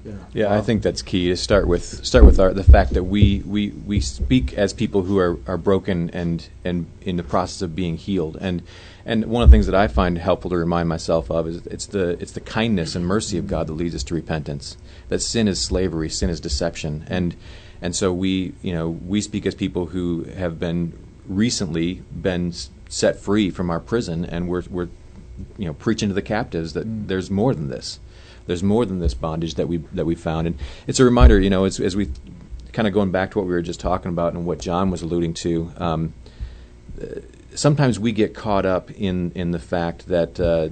yeah, 0.04 0.14
Yeah, 0.34 0.54
I 0.54 0.62
think 0.62 0.82
that's 0.82 1.04
key 1.04 1.28
to 1.28 1.38
start 1.38 1.68
with. 1.68 2.04
Start 2.04 2.26
with 2.26 2.40
our, 2.40 2.54
the 2.54 2.64
fact 2.64 2.94
that 2.96 3.04
we, 3.04 3.44
we, 3.46 3.70
we 3.70 4.00
speak 4.00 4.54
as 4.54 4.74
people 4.74 5.04
who 5.04 5.20
are, 5.20 5.38
are 5.46 5.58
broken 5.58 6.10
and 6.10 6.48
and 6.66 6.88
in 7.02 7.18
the 7.18 7.24
process 7.24 7.62
of 7.62 7.76
being 7.76 7.98
healed. 7.98 8.36
And 8.42 8.64
and 9.06 9.26
one 9.26 9.44
of 9.44 9.50
the 9.50 9.54
things 9.54 9.66
that 9.66 9.76
I 9.76 9.88
find 9.88 10.18
helpful 10.18 10.50
to 10.52 10.58
remind 10.58 10.90
myself 10.90 11.32
of 11.32 11.48
is 11.48 11.66
it's 11.68 11.88
the 11.88 12.10
it's 12.22 12.32
the 12.32 12.42
kindness 12.42 12.96
and 12.96 13.06
mercy 13.06 13.38
of 13.38 13.48
God 13.48 13.68
that 13.68 13.74
leads 13.74 13.96
us 13.96 14.04
to 14.06 14.16
repentance. 14.16 14.78
That 15.10 15.22
sin 15.22 15.48
is 15.48 15.60
slavery, 15.60 16.10
sin 16.10 16.30
is 16.30 16.40
deception, 16.40 17.06
and 17.08 17.36
and 17.82 17.96
so 17.96 18.14
we 18.14 18.54
you 18.62 18.74
know 18.74 18.90
we 18.90 19.22
speak 19.22 19.46
as 19.46 19.56
people 19.56 19.88
who 19.88 20.24
have 20.24 20.60
been 20.60 20.98
recently 21.28 22.04
been 22.12 22.54
set 22.90 23.18
free 23.18 23.50
from 23.50 23.70
our 23.70 23.80
prison, 23.80 24.26
and 24.26 24.48
we're 24.48 24.64
we're 24.70 24.90
you 25.58 25.66
know 25.66 25.74
preaching 25.74 26.10
to 26.10 26.16
the 26.16 26.22
captives 26.22 26.74
that 26.74 27.08
there's 27.08 27.32
more 27.32 27.54
than 27.56 27.70
this. 27.70 28.00
There's 28.48 28.64
more 28.64 28.86
than 28.86 29.00
this 29.00 29.14
bondage 29.14 29.56
that 29.56 29.68
we 29.68 29.78
that 29.94 30.06
we 30.06 30.16
found. 30.16 30.48
And 30.48 30.58
it's 30.88 31.00
a 31.00 31.06
reminder 31.06 31.40
you 31.40 31.50
know 31.50 31.66
as, 31.66 31.80
as 31.80 31.96
we 31.96 32.10
kind 32.74 32.88
of 32.88 32.94
going 32.94 33.12
back 33.12 33.32
to 33.32 33.38
what 33.38 33.48
we 33.48 33.54
were 33.54 33.62
just 33.62 33.80
talking 33.80 34.10
about 34.10 34.34
and 34.34 34.46
what 34.46 34.58
john 34.58 34.90
was 34.90 35.02
alluding 35.02 35.34
to 35.34 35.72
um, 35.76 36.14
uh, 37.02 37.20
sometimes 37.56 38.00
we 38.00 38.12
get 38.12 38.34
caught 38.34 38.66
up 38.66 38.92
in 38.92 39.32
in 39.36 39.52
the 39.52 39.60
fact 39.60 40.08
that 40.08 40.40
uh, 40.40 40.70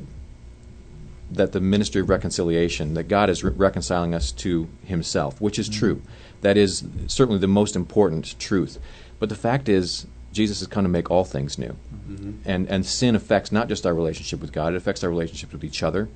that 1.31 1.51
the 1.51 1.61
ministry 1.61 2.01
of 2.01 2.09
reconciliation 2.09 2.93
that 2.95 3.03
god 3.03 3.29
is 3.29 3.43
re- 3.43 3.51
reconciling 3.51 4.13
us 4.13 4.31
to 4.31 4.67
himself 4.83 5.39
which 5.41 5.59
is 5.59 5.69
true. 5.69 5.95
Mm-hmm. 5.95 6.09
That 6.41 6.55
is 6.55 6.85
certainly 7.07 7.39
the 7.39 7.47
most 7.47 7.75
important 7.75 8.39
truth. 8.39 8.79
But 9.19 9.29
the 9.29 9.35
fact 9.35 9.69
is 9.69 10.07
jesus 10.31 10.59
has 10.59 10.67
come 10.67 10.83
to 10.83 10.89
make 10.89 11.11
all 11.11 11.25
things 11.25 11.57
new. 11.57 11.75
Mm-hmm. 12.09 12.31
And 12.45 12.67
and 12.69 12.85
sin 12.85 13.15
affects 13.15 13.51
not 13.51 13.67
just 13.67 13.85
our 13.85 13.93
relationship 13.93 14.41
with 14.41 14.51
god 14.51 14.73
it 14.73 14.77
affects 14.77 15.03
our 15.03 15.09
relationships 15.09 15.53
with 15.53 15.63
each 15.63 15.83
other 15.83 16.09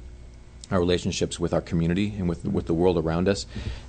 our 0.72 0.80
relationships 0.80 1.39
with 1.39 1.53
our 1.53 1.61
community 1.61 2.14
and 2.18 2.28
with 2.28 2.45
with 2.45 2.66
the 2.66 2.74
world 2.74 2.97
around 2.97 3.28
us, 3.28 3.45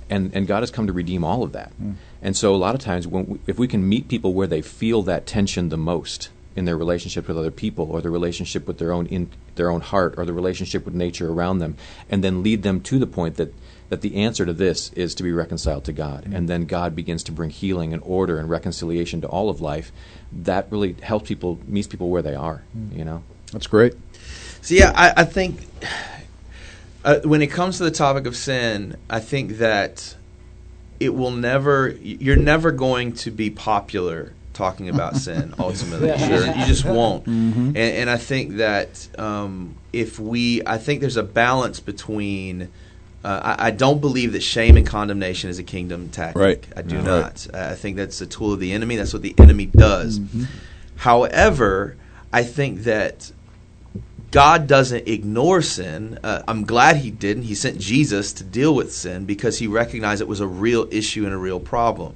and 0.09 0.31
and 0.33 0.47
God 0.47 0.61
has 0.61 0.71
come 0.71 0.87
to 0.87 0.93
redeem 0.93 1.23
all 1.23 1.43
of 1.43 1.51
that. 1.53 1.71
Mm. 1.81 1.95
And 2.21 2.37
so 2.37 2.53
a 2.53 2.57
lot 2.57 2.75
of 2.75 2.81
times, 2.81 3.07
when 3.07 3.25
we, 3.25 3.39
if 3.47 3.57
we 3.57 3.67
can 3.67 3.87
meet 3.87 4.07
people 4.07 4.33
where 4.33 4.47
they 4.47 4.61
feel 4.61 5.01
that 5.03 5.25
tension 5.25 5.69
the 5.69 5.77
most 5.77 6.29
in 6.55 6.65
their 6.65 6.77
relationship 6.77 7.27
with 7.27 7.37
other 7.37 7.51
people, 7.51 7.91
or 7.91 8.01
their 8.01 8.11
relationship 8.11 8.67
with 8.67 8.77
their 8.77 8.91
own 8.91 9.05
in 9.07 9.29
their 9.55 9.69
own 9.69 9.81
heart, 9.81 10.15
or 10.17 10.25
the 10.25 10.33
relationship 10.33 10.85
with 10.85 10.93
nature 10.93 11.29
around 11.29 11.59
them, 11.59 11.75
and 12.09 12.23
then 12.23 12.43
lead 12.43 12.63
them 12.63 12.81
to 12.81 12.97
the 12.99 13.07
point 13.07 13.35
that 13.35 13.53
that 13.89 14.01
the 14.01 14.15
answer 14.15 14.45
to 14.45 14.53
this 14.53 14.91
is 14.93 15.13
to 15.15 15.23
be 15.23 15.31
reconciled 15.31 15.85
to 15.85 15.93
God, 15.93 16.23
Mm-hmm. 16.23 16.35
and 16.35 16.49
then 16.49 16.65
God 16.65 16.95
begins 16.95 17.23
to 17.23 17.31
bring 17.31 17.49
healing 17.51 17.93
and 17.93 18.01
order 18.05 18.39
and 18.39 18.49
reconciliation 18.49 19.21
to 19.21 19.27
all 19.27 19.49
of 19.49 19.61
life. 19.61 19.91
That 20.31 20.67
really 20.71 20.93
helps 21.01 21.27
people, 21.27 21.59
meets 21.67 21.87
people 21.87 22.09
where 22.09 22.21
they 22.21 22.35
are. 22.35 22.63
Mm-hmm. 22.75 22.97
You 22.97 23.05
know. 23.05 23.23
That's 23.51 23.67
great. 23.67 23.93
So 24.61 24.73
yeah, 24.73 24.91
I, 24.95 25.21
I 25.21 25.23
think 25.25 25.67
uh, 27.03 27.19
when 27.23 27.41
it 27.41 27.47
comes 27.47 27.77
to 27.77 27.83
the 27.83 27.91
topic 27.91 28.25
of 28.25 28.35
sin, 28.35 28.97
I 29.09 29.19
think 29.19 29.57
that 29.57 30.15
it 30.99 31.09
will 31.09 31.31
never. 31.31 31.89
You're 32.01 32.35
never 32.35 32.71
going 32.71 33.13
to 33.13 33.31
be 33.31 33.49
popular 33.51 34.33
talking 34.55 34.89
about 34.89 35.15
sin. 35.17 35.53
Ultimately, 35.59 36.07
You're- 36.07 36.47
you 36.59 36.65
just 36.65 36.83
won't. 36.85 37.27
And, 37.27 37.77
and 37.77 38.09
I 38.09 38.17
think 38.17 38.55
that 38.57 39.07
um, 39.19 39.75
if 39.93 40.17
we, 40.19 40.63
I 40.65 40.77
think 40.79 41.01
there's 41.01 41.17
a 41.17 41.23
balance 41.23 41.79
between. 41.79 42.69
Uh, 43.23 43.55
I, 43.57 43.67
I 43.67 43.71
don't 43.71 44.01
believe 44.01 44.33
that 44.33 44.43
shame 44.43 44.77
and 44.77 44.85
condemnation 44.85 45.49
is 45.49 45.57
a 45.57 45.63
kingdom 45.63 46.09
tactic. 46.09 46.39
Right. 46.39 46.63
I 46.77 46.83
do 46.83 46.97
Right. 46.97 47.05
not. 47.05 47.47
I 47.55 47.73
think 47.73 47.97
that's 47.97 48.21
a 48.21 48.27
tool 48.27 48.53
of 48.53 48.59
the 48.59 48.71
enemy. 48.71 48.97
That's 48.97 49.13
what 49.13 49.23
the 49.23 49.33
enemy 49.39 49.65
does. 49.65 50.19
However, 50.97 51.95
I 52.31 52.43
think 52.43 52.81
that 52.83 53.31
God 54.31 54.67
doesn't 54.67 55.07
ignore 55.07 55.61
sin. 55.61 56.19
Uh, 56.23 56.43
I'm 56.47 56.65
glad 56.65 56.97
He 56.97 57.09
didn't. 57.11 57.43
He 57.43 57.55
sent 57.55 57.79
Jesus 57.79 58.33
to 58.33 58.43
deal 58.43 58.75
with 58.75 58.93
sin 58.93 59.25
because 59.25 59.57
He 59.59 59.67
recognized 59.67 60.21
it 60.21 60.27
was 60.27 60.39
a 60.41 60.47
real 60.47 60.87
issue 60.91 61.25
and 61.25 61.33
a 61.33 61.37
real 61.37 61.59
problem. 61.59 62.15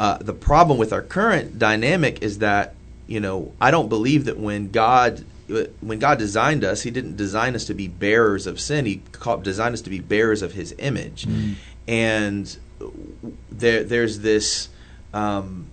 Uh, 0.00 0.16
the 0.16 0.32
problem 0.32 0.78
with 0.78 0.94
our 0.94 1.02
current 1.02 1.58
dynamic 1.58 2.22
is 2.22 2.38
that 2.38 2.74
you 3.06 3.20
know 3.20 3.52
I 3.60 3.70
don't 3.70 3.90
believe 3.90 4.24
that 4.24 4.38
when 4.38 4.70
God 4.70 5.26
when 5.82 5.98
God 5.98 6.18
designed 6.18 6.64
us, 6.64 6.80
He 6.80 6.90
didn't 6.90 7.16
design 7.16 7.54
us 7.54 7.66
to 7.66 7.74
be 7.74 7.86
bearers 7.86 8.46
of 8.46 8.58
sin. 8.58 8.86
He 8.86 9.02
designed 9.42 9.74
us 9.74 9.82
to 9.82 9.90
be 9.90 10.00
bearers 10.00 10.40
of 10.40 10.52
His 10.52 10.74
image, 10.78 11.26
and 11.86 12.56
there 13.50 13.84
there's 13.84 14.20
this 14.20 14.70
um, 15.12 15.66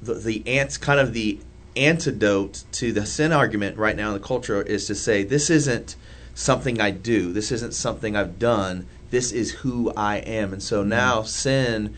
the 0.00 0.14
the 0.14 0.46
ants 0.46 0.76
kind 0.76 1.00
of 1.00 1.12
the 1.12 1.40
antidote 1.76 2.62
to 2.70 2.92
the 2.92 3.04
sin 3.04 3.32
argument 3.32 3.76
right 3.78 3.96
now 3.96 4.08
in 4.08 4.14
the 4.14 4.26
culture 4.26 4.62
is 4.62 4.86
to 4.86 4.94
say 4.94 5.24
this 5.24 5.50
isn't 5.50 5.96
something 6.34 6.80
I 6.80 6.92
do, 6.92 7.32
this 7.32 7.50
isn't 7.50 7.74
something 7.74 8.14
I've 8.14 8.38
done, 8.38 8.86
this 9.10 9.32
is 9.32 9.50
who 9.52 9.92
I 9.96 10.18
am, 10.18 10.52
and 10.52 10.62
so 10.62 10.84
now 10.84 11.22
sin, 11.22 11.96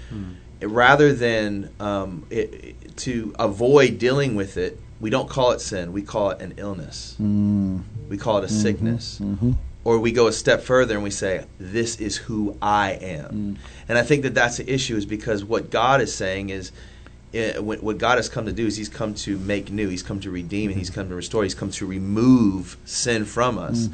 rather 0.60 1.12
than 1.12 1.70
um, 1.80 2.26
it, 2.30 2.54
it- 2.54 2.74
to 2.98 3.32
avoid 3.38 3.98
dealing 3.98 4.34
with 4.34 4.56
it, 4.56 4.78
we 5.00 5.10
don't 5.10 5.28
call 5.28 5.52
it 5.52 5.60
sin, 5.60 5.92
we 5.92 6.02
call 6.02 6.30
it 6.30 6.40
an 6.40 6.54
illness, 6.56 7.16
mm. 7.20 7.80
we 8.08 8.16
call 8.16 8.38
it 8.38 8.44
a 8.44 8.46
mm-hmm. 8.48 8.56
sickness. 8.56 9.20
Mm-hmm. 9.22 9.52
Or 9.84 10.00
we 10.00 10.12
go 10.12 10.26
a 10.26 10.32
step 10.32 10.60
further 10.60 10.94
and 10.94 11.04
we 11.04 11.10
say, 11.10 11.46
"This 11.58 11.98
is 12.00 12.16
who 12.16 12.58
I 12.60 12.98
am," 13.00 13.30
mm. 13.30 13.56
and 13.88 13.96
I 13.96 14.02
think 14.02 14.24
that 14.24 14.34
that's 14.34 14.58
the 14.58 14.70
issue, 14.70 14.96
is 14.96 15.06
because 15.06 15.44
what 15.44 15.70
God 15.70 16.00
is 16.02 16.12
saying 16.12 16.50
is, 16.50 16.72
uh, 17.32 17.62
what 17.62 17.82
what 17.82 17.96
God 17.96 18.18
has 18.18 18.28
come 18.28 18.44
to 18.46 18.52
do 18.52 18.66
is 18.66 18.76
He's 18.76 18.88
come 18.88 19.14
to 19.14 19.38
make 19.38 19.70
new. 19.70 19.88
He's 19.88 20.02
come 20.02 20.20
to 20.20 20.30
redeem 20.30 20.70
and 20.70 20.78
He's 20.78 20.90
mm-hmm. 20.90 21.00
come 21.00 21.08
to 21.10 21.14
restore. 21.14 21.44
He's 21.44 21.54
come 21.54 21.70
to 21.70 21.86
remove 21.86 22.76
sin 22.84 23.24
from 23.24 23.56
us. 23.56 23.88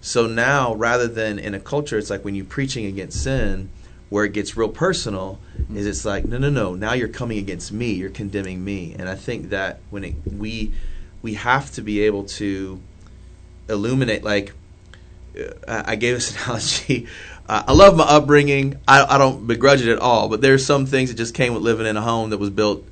So 0.00 0.26
now, 0.26 0.74
rather 0.74 1.06
than 1.06 1.38
in 1.38 1.54
a 1.54 1.60
culture, 1.60 1.98
it's 1.98 2.10
like 2.10 2.24
when 2.24 2.34
you're 2.34 2.44
preaching 2.44 2.86
against 2.86 3.22
sin, 3.22 3.68
where 4.10 4.24
it 4.24 4.32
gets 4.32 4.56
real 4.56 4.68
personal, 4.68 5.38
is 5.74 5.86
it's 5.86 6.04
like, 6.04 6.24
no, 6.24 6.38
no, 6.38 6.50
no. 6.50 6.74
Now 6.74 6.94
you're 6.94 7.08
coming 7.08 7.38
against 7.38 7.72
me. 7.72 7.92
You're 7.92 8.10
condemning 8.10 8.64
me. 8.64 8.94
And 8.98 9.08
I 9.08 9.14
think 9.14 9.50
that 9.50 9.80
when 9.90 10.04
it, 10.04 10.14
we 10.26 10.72
we 11.20 11.34
have 11.34 11.70
to 11.72 11.82
be 11.82 12.00
able 12.00 12.24
to 12.24 12.80
illuminate, 13.68 14.24
like 14.24 14.54
uh, 15.66 15.82
I 15.86 15.96
gave 15.96 16.14
this 16.14 16.34
analogy. 16.44 17.06
Uh, 17.48 17.64
I 17.66 17.72
love 17.72 17.96
my 17.96 18.04
upbringing. 18.04 18.78
I, 18.86 19.04
I 19.04 19.18
don't 19.18 19.46
begrudge 19.46 19.82
it 19.82 19.90
at 19.90 19.98
all. 19.98 20.28
But 20.28 20.40
there's 20.40 20.64
some 20.64 20.86
things 20.86 21.10
that 21.10 21.16
just 21.16 21.34
came 21.34 21.54
with 21.54 21.62
living 21.62 21.86
in 21.86 21.96
a 21.96 22.02
home 22.02 22.30
that 22.30 22.38
was 22.38 22.50
built 22.50 22.84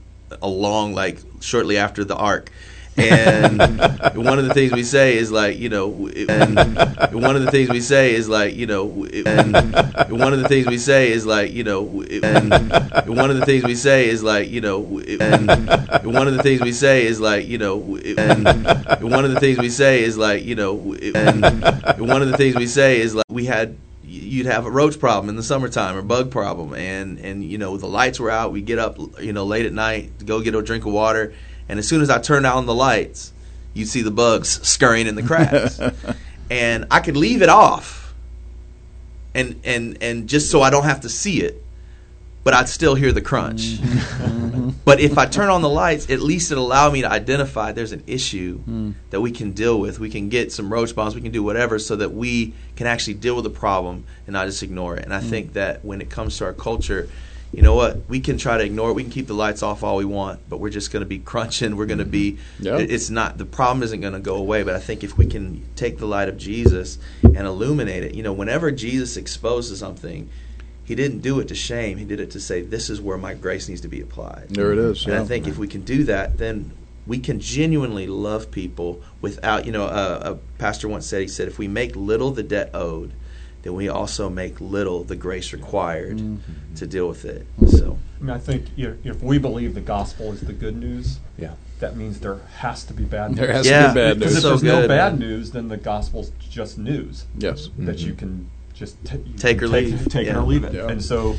along, 0.43 0.95
like 0.95 1.19
shortly 1.41 1.77
after 1.77 2.05
the 2.05 2.17
ark. 2.17 2.51
And 2.97 3.59
one 4.15 4.39
of 4.39 4.47
the 4.47 4.55
things 4.55 4.73
we 4.73 4.83
say 4.83 5.17
is 5.17 5.31
like, 5.31 5.59
you 5.59 5.69
know, 5.69 6.09
and 6.09 6.57
one 7.13 7.37
of 7.37 7.43
the 7.43 7.51
things 7.51 7.69
we 7.69 7.81
say 7.81 8.15
is 8.15 8.29
like, 8.29 8.55
you 8.55 8.67
know, 8.67 8.87
and 9.05 9.55
one 10.19 10.33
of 10.33 10.41
the 10.41 10.49
things 10.49 10.67
we 10.67 10.79
say 10.79 11.11
is 11.11 11.27
like, 11.27 11.53
you 11.53 11.65
know, 11.65 12.03
and 12.03 12.51
one 13.07 13.31
of 13.31 13.37
the 13.37 13.45
things 13.45 13.65
we 13.65 13.75
say 13.75 14.09
is 14.09 14.23
like, 14.23 14.49
you 14.49 14.61
know, 14.61 14.79
and 15.01 16.07
one 16.15 16.29
of 16.29 16.35
the 16.35 16.43
things 16.43 16.61
we 16.63 16.73
say 16.73 17.07
is 17.07 17.21
like, 17.21 17.47
you 17.47 17.59
know, 17.59 17.79
and 17.79 19.13
one 19.13 19.25
of 19.25 19.33
the 19.33 19.41
things 19.41 19.59
we 19.59 19.71
say 19.71 20.03
is 20.03 20.17
like, 20.17 20.45
you 20.45 20.55
know, 20.55 20.95
and 21.15 21.43
one 22.09 22.23
of 22.23 22.29
the 22.31 22.37
things 22.37 22.57
we 22.57 22.67
say 22.67 23.01
is 23.01 23.15
like, 23.15 23.25
we 23.29 23.45
had 23.45 23.77
you'd 24.09 24.47
have 24.47 24.67
a 24.67 24.71
roach 24.71 24.99
problem 24.99 25.29
in 25.29 25.37
the 25.37 25.43
summertime 25.43 25.97
or 25.97 26.03
bug 26.03 26.31
problem. 26.31 26.75
And 26.75 27.19
and 27.19 27.45
you 27.45 27.59
know 27.59 27.77
the 27.77 27.87
lights 27.87 28.19
were 28.21 28.31
out. 28.31 28.53
We 28.53 28.63
get 28.63 28.79
up 28.79 28.99
you 29.21 29.33
know 29.33 29.45
late 29.45 29.67
at 29.67 29.73
night 29.73 30.19
to 30.21 30.25
go 30.25 30.41
get 30.41 30.55
a 30.55 30.63
drink 30.63 30.87
of 30.87 30.93
water 30.93 31.35
and 31.69 31.79
as 31.79 31.87
soon 31.87 32.03
as 32.03 32.11
i 32.11 32.19
turned 32.19 32.47
on 32.47 32.67
the 32.67 32.75
lights 32.75 33.33
you'd 33.75 33.89
see 33.89 34.03
the 34.03 34.11
bugs 34.11 34.67
scurrying 34.67 35.07
in 35.07 35.15
the 35.15 35.23
cracks. 35.23 35.81
And 36.49 36.87
i 36.93 37.01
could 37.01 37.17
leave 37.17 37.43
it 37.43 37.49
off 37.49 38.15
and 39.35 39.61
and 39.65 39.99
and 40.01 40.29
just 40.29 40.49
so 40.49 40.63
i 40.63 40.71
don't 40.71 40.85
have 40.85 41.01
to 41.01 41.09
see 41.09 41.41
it 41.43 41.63
but 42.45 42.55
i'd 42.55 42.69
still 42.69 42.95
hear 42.95 43.11
the 43.11 43.21
crunch. 43.21 43.63
Mm-hmm. 43.63 44.25
Mm-hmm. 44.25 44.71
But 44.85 45.01
if 45.01 45.19
i 45.19 45.27
turn 45.27 45.51
on 45.51 45.63
the 45.63 45.69
lights 45.69 46.09
at 46.09 46.21
least 46.21 46.53
it 46.53 46.59
allowed 46.59 46.93
me 46.93 47.03
to 47.03 47.11
identify 47.11 47.73
there's 47.73 47.91
an 47.91 48.05
issue 48.07 48.61
mm. 48.61 48.95
that 49.11 49.21
we 49.21 49.33
can 49.33 49.51
deal 49.51 49.81
with. 49.81 49.99
We 49.99 50.09
can 50.09 50.29
get 50.29 50.53
some 50.53 50.73
roach 50.73 50.95
bombs 50.95 51.17
we 51.17 51.21
can 51.21 51.33
do 51.33 51.43
whatever 51.43 51.81
so 51.81 51.97
that 51.97 52.13
we 52.13 52.55
can 52.77 52.87
actually 52.87 53.15
deal 53.15 53.35
with 53.35 53.43
the 53.43 53.51
problem 53.51 54.05
and 54.29 54.35
not 54.35 54.47
just 54.47 54.63
ignore 54.63 54.97
it. 54.97 55.05
And 55.05 55.13
i 55.13 55.21
mm. 55.21 55.29
think 55.29 55.55
that 55.55 55.85
when 55.85 56.01
it 56.01 56.09
comes 56.09 56.39
to 56.39 56.45
our 56.45 56.53
culture 56.53 57.09
you 57.53 57.63
know 57.63 57.75
what 57.75 58.09
we 58.09 58.21
can 58.21 58.37
try 58.39 58.59
to 58.59 58.65
ignore 58.65 58.91
it 58.91 58.95
we 58.95 59.03
can 59.03 59.11
keep 59.13 59.27
the 59.27 59.35
lights 59.35 59.63
off 59.63 59.83
all 59.83 59.97
we 59.97 60.05
want 60.05 60.41
but 60.49 60.59
we're 60.59 60.71
just 60.71 60.91
going 60.93 61.01
to 61.01 61.07
be 61.09 61.19
crunching 61.19 61.77
we're 61.77 61.87
going 61.87 61.99
to 61.99 62.05
be 62.05 62.39
Yeah. 62.59 62.77
it's 62.79 63.09
not 63.11 63.39
the 63.39 63.47
problem 63.47 63.83
isn't 63.83 64.01
going 64.01 64.13
to 64.15 64.21
go 64.21 64.37
away 64.37 64.63
but 64.63 64.75
i 64.75 64.81
think 64.81 65.05
if 65.05 65.17
we 65.17 65.27
can 65.27 65.65
take 65.77 65.99
the 65.99 66.07
light 66.07 66.29
of 66.29 66.37
jesus 66.37 66.99
and 67.23 67.39
illuminate 67.39 68.03
it 68.03 68.15
you 68.15 68.23
know 68.23 68.33
whenever 68.33 68.71
jesus 68.71 69.17
exposes 69.17 69.79
something 69.79 70.29
he 70.85 70.95
didn't 70.95 71.21
do 71.21 71.39
it 71.41 71.49
to 71.49 71.55
shame 71.55 71.99
he 71.99 72.05
did 72.05 72.21
it 72.21 72.31
to 72.33 72.41
say 72.41 72.63
this 72.63 72.91
is 72.91 73.01
where 73.01 73.19
my 73.19 73.35
grace 73.35 73.69
needs 73.69 73.81
to 73.81 73.89
be 73.89 74.01
applied 74.01 74.47
There 74.51 74.73
it 74.73 74.79
is. 74.79 75.05
and 75.05 75.15
Yeah. 75.15 75.23
I 75.23 75.25
think 75.25 75.47
if 75.47 75.57
we 75.59 75.69
can 75.69 75.83
do 75.83 76.05
that, 76.05 76.39
then 76.39 76.73
we 77.07 77.19
can 77.21 77.39
genuinely 77.39 78.09
love 78.09 78.51
people 78.51 79.01
without, 79.21 79.65
you 79.65 79.71
know, 79.71 79.85
a, 79.87 80.33
a 80.33 80.35
pastor 80.59 80.89
once 80.89 81.07
said, 81.07 81.23
he 81.23 81.29
said, 81.29 81.47
if 81.47 81.57
we 81.57 81.69
make 81.69 81.95
little 81.95 82.33
the 82.33 82.43
debt 82.43 82.71
owed, 82.75 83.13
then 83.67 83.75
we 83.75 83.89
also 83.89 84.31
make 84.31 84.61
little 84.61 85.03
the 85.03 85.17
grace 85.17 85.53
required 85.53 86.19
Mm-hmm. 86.19 86.75
to 86.77 86.87
deal 86.87 87.09
with 87.09 87.25
it. 87.25 87.47
So, 87.69 87.99
I 88.21 88.23
mean, 88.25 88.31
I 88.31 88.39
think 88.39 88.67
if, 88.77 88.95
if 89.05 89.21
we 89.23 89.39
believe 89.39 89.75
the 89.75 89.81
gospel 89.81 90.31
is 90.33 90.41
the 90.41 90.53
good 90.53 90.77
news, 90.77 91.19
Yeah. 91.37 91.55
that 91.81 91.97
means 91.97 92.21
there 92.21 92.39
has 92.59 92.85
to 92.85 92.93
be 92.95 93.03
bad 93.05 93.31
news. 93.33 93.41
There 93.41 93.53
has 93.53 93.67
Yeah. 93.67 93.89
to 93.89 93.89
be 93.89 93.95
bad 93.95 94.07
news. 94.09 94.19
Because 94.21 94.37
if 94.37 94.43
So 94.43 94.49
there's 94.51 94.63
good. 94.63 94.83
no 94.83 94.89
bad 94.89 95.19
news, 95.19 95.51
then 95.51 95.67
the 95.69 95.77
gospel's 95.77 96.31
just 96.49 96.79
news 96.79 97.25
Yes. 97.37 97.69
that 97.79 97.99
you 97.99 98.15
can 98.15 98.49
just 98.77 99.03
t- 99.07 99.17
Take 99.39 99.59
can 99.59 99.69
or 99.69 99.69
leave. 99.69 100.07
take 100.09 100.29
it 100.29 100.37
or 100.37 100.43
leave 100.43 100.63
it. 100.63 100.75
Yeah. 100.75 100.89
And 100.89 101.03
so, 101.03 101.35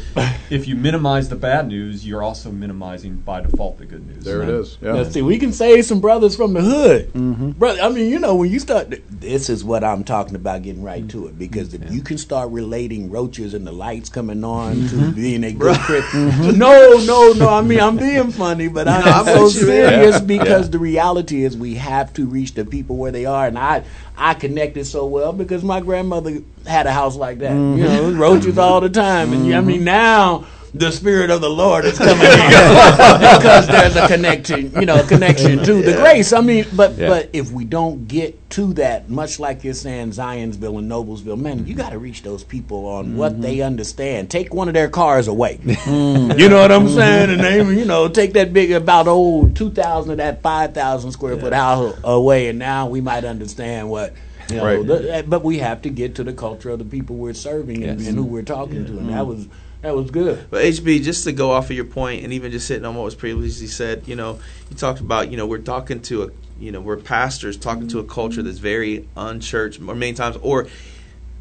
if 0.50 0.68
you 0.68 0.76
minimize 0.76 1.30
the 1.30 1.36
bad 1.36 1.68
news, 1.68 2.06
you're 2.06 2.24
also 2.24 2.52
minimizing 2.52 3.18
by 3.18 3.42
default 3.42 3.78
the 3.78 3.86
good 3.86 4.08
news. 4.08 4.24
There 4.24 4.42
it 4.42 4.50
is. 4.50 4.78
Yeah. 4.82 4.94
Now, 4.94 5.04
see, 5.04 5.22
we 5.22 5.38
can 5.38 5.54
save 5.54 5.86
some 5.86 6.02
brothers 6.02 6.36
from 6.36 6.54
the 6.54 6.62
hood, 6.62 7.14
mm-hmm. 7.14 7.52
brother. 7.52 7.80
I 7.82 7.90
mean, 7.90 8.10
you 8.10 8.18
know, 8.18 8.36
when 8.36 8.50
you 8.50 8.60
start, 8.60 8.92
this 9.10 9.50
is 9.52 9.64
what 9.64 9.84
I'm 9.84 10.04
talking 10.04 10.36
about. 10.36 10.64
Getting 10.64 10.82
right 10.82 11.08
to 11.10 11.28
it, 11.28 11.38
because 11.38 11.76
if 11.76 11.92
you 11.92 12.02
can 12.02 12.18
start 12.18 12.50
relating 12.50 13.12
roaches 13.12 13.54
and 13.54 13.68
the 13.68 13.72
lights 13.72 14.10
coming 14.10 14.44
on 14.44 14.74
to 14.74 14.80
mm-hmm. 14.80 15.12
being 15.12 15.44
a 15.44 15.52
good 15.54 15.78
Christian, 15.78 16.32
mm-hmm. 16.32 16.58
no, 16.58 16.98
no, 17.06 17.34
no. 17.34 17.50
I 17.50 17.62
mean, 17.62 17.80
I'm 17.80 17.98
being 17.98 18.32
funny, 18.32 18.68
but 18.68 18.88
I'm, 18.88 19.06
No, 19.06 19.12
I'm 19.12 19.26
so 19.26 19.44
with 19.44 19.62
you, 19.62 19.68
man. 19.68 19.90
serious 19.90 20.16
Yeah. 20.16 20.26
because 20.26 20.66
Yeah. 20.66 20.72
the 20.72 20.80
reality 20.80 21.44
is 21.44 21.56
we 21.56 21.76
have 21.76 22.12
to 22.14 22.26
reach 22.26 22.56
the 22.56 22.66
people 22.66 22.98
where 22.98 23.12
they 23.12 23.26
are, 23.26 23.46
and 23.46 23.60
I, 23.60 23.84
I 24.18 24.34
connected 24.34 24.86
so 24.86 25.06
well 25.06 25.32
because 25.32 25.64
my 25.64 25.80
grandmother 25.80 26.42
had 26.66 26.88
a 26.88 26.92
house 26.92 27.16
like 27.16 27.40
that. 27.40 27.52
You 27.52 27.58
mm-hmm. 27.58 27.84
know, 27.84 28.12
roaches 28.20 28.58
all 28.58 28.82
the 28.82 28.90
time, 28.90 29.32
and 29.32 29.54
I 29.54 29.62
mean 29.62 29.78
mm-hmm. 29.78 29.86
now. 29.86 30.48
The 30.80 30.92
spirit 30.92 31.30
of 31.30 31.42
the 31.42 31.50
Lord 31.50 31.86
is 31.86 31.98
coming 31.98 32.24
in 32.24 32.48
because 32.48 33.68
there's 33.68 33.96
a 33.96 34.08
connection, 34.08 34.72
you 34.76 34.86
know, 34.86 35.00
a 35.00 35.08
connection 35.08 35.64
to 35.64 35.82
the 35.82 35.94
grace. 35.94 36.34
I 36.34 36.42
mean, 36.42 36.66
but 36.76 36.98
Yeah. 36.98 37.08
but 37.10 37.30
if 37.34 37.52
we 37.52 37.66
don't 37.66 38.08
get 38.08 38.50
to 38.52 38.74
that, 38.74 39.10
much 39.10 39.40
like 39.40 39.64
you're 39.64 39.74
saying, 39.74 40.12
Zionsville 40.12 40.80
and 40.80 40.90
Noblesville, 40.90 41.40
man, 41.40 41.66
you 41.68 41.74
got 41.74 41.92
to 41.92 42.00
reach 42.00 42.24
those 42.24 42.44
people 42.44 42.86
on 42.86 43.18
what 43.18 43.34
mm-hmm. 43.34 43.42
they 43.42 43.62
understand. 43.62 44.30
Take 44.30 44.54
one 44.54 44.68
of 44.68 44.74
their 44.74 44.90
cars 44.90 45.28
away. 45.28 45.60
Mm. 45.88 46.38
You 46.48 46.50
know 46.50 46.62
what 46.62 46.72
I'm 46.72 46.90
saying? 46.90 47.30
And 47.32 47.40
they, 47.42 47.60
mm-hmm. 47.60 47.78
you 47.78 47.86
know, 47.86 48.08
take 48.08 48.34
that 48.34 48.52
big 48.54 48.72
about 48.72 49.08
old 49.08 49.56
two 49.56 49.72
thousand 49.72 50.12
of 50.12 50.18
that 50.18 50.42
five 50.42 50.74
thousand 50.74 51.12
square 51.12 51.38
foot 51.38 51.54
house 51.54 51.98
away, 52.04 52.50
and 52.50 52.60
now 52.60 52.88
we 52.88 53.02
might 53.02 53.24
understand 53.24 53.90
what. 53.90 54.14
You 54.50 54.58
know, 54.58 54.64
Right. 54.66 54.88
the- 54.88 55.26
but 55.28 55.44
we 55.44 55.58
have 55.60 55.82
to 55.82 55.90
get 55.90 56.16
to 56.16 56.24
the 56.24 56.32
culture 56.34 56.70
of 56.70 56.80
the 56.80 56.86
people 56.86 57.18
we're 57.18 57.34
serving 57.34 57.84
and, 57.84 58.00
Yes. 58.00 58.08
and 58.08 58.18
who 58.18 58.24
we're 58.24 58.44
talking 58.44 58.86
to, 58.86 58.92
and 58.98 59.10
that 59.10 59.24
mm-hmm. 59.24 59.30
was 59.30 59.48
that 59.82 59.96
was 59.96 60.10
good. 60.12 60.48
but 60.50 60.64
HB, 60.64 61.04
just 61.04 61.24
to 61.26 61.32
go 61.32 61.52
off 61.52 61.70
of 61.70 61.76
your 61.76 61.86
point, 61.86 62.24
and 62.24 62.34
even 62.34 62.52
just 62.52 62.68
hitting 62.68 62.86
on 62.86 62.96
what 62.96 63.04
was 63.06 63.16
previously 63.16 63.68
said, 63.68 64.08
you 64.08 64.16
know, 64.16 64.40
you 64.70 64.76
talked 64.76 65.00
about, 65.00 65.30
you 65.32 65.38
know, 65.38 65.46
we're 65.46 65.60
talking 65.60 66.02
to 66.04 66.24
a, 66.24 66.30
you 66.60 66.72
know, 66.72 66.82
we're 66.82 66.98
pastors 66.98 67.58
talking 67.58 67.88
to 67.90 68.00
a 68.00 68.04
culture 68.04 68.42
that's 68.42 68.58
very 68.58 69.08
unchurched, 69.16 69.80
or 69.80 69.96
many 69.96 70.14
times, 70.14 70.38
or 70.42 70.68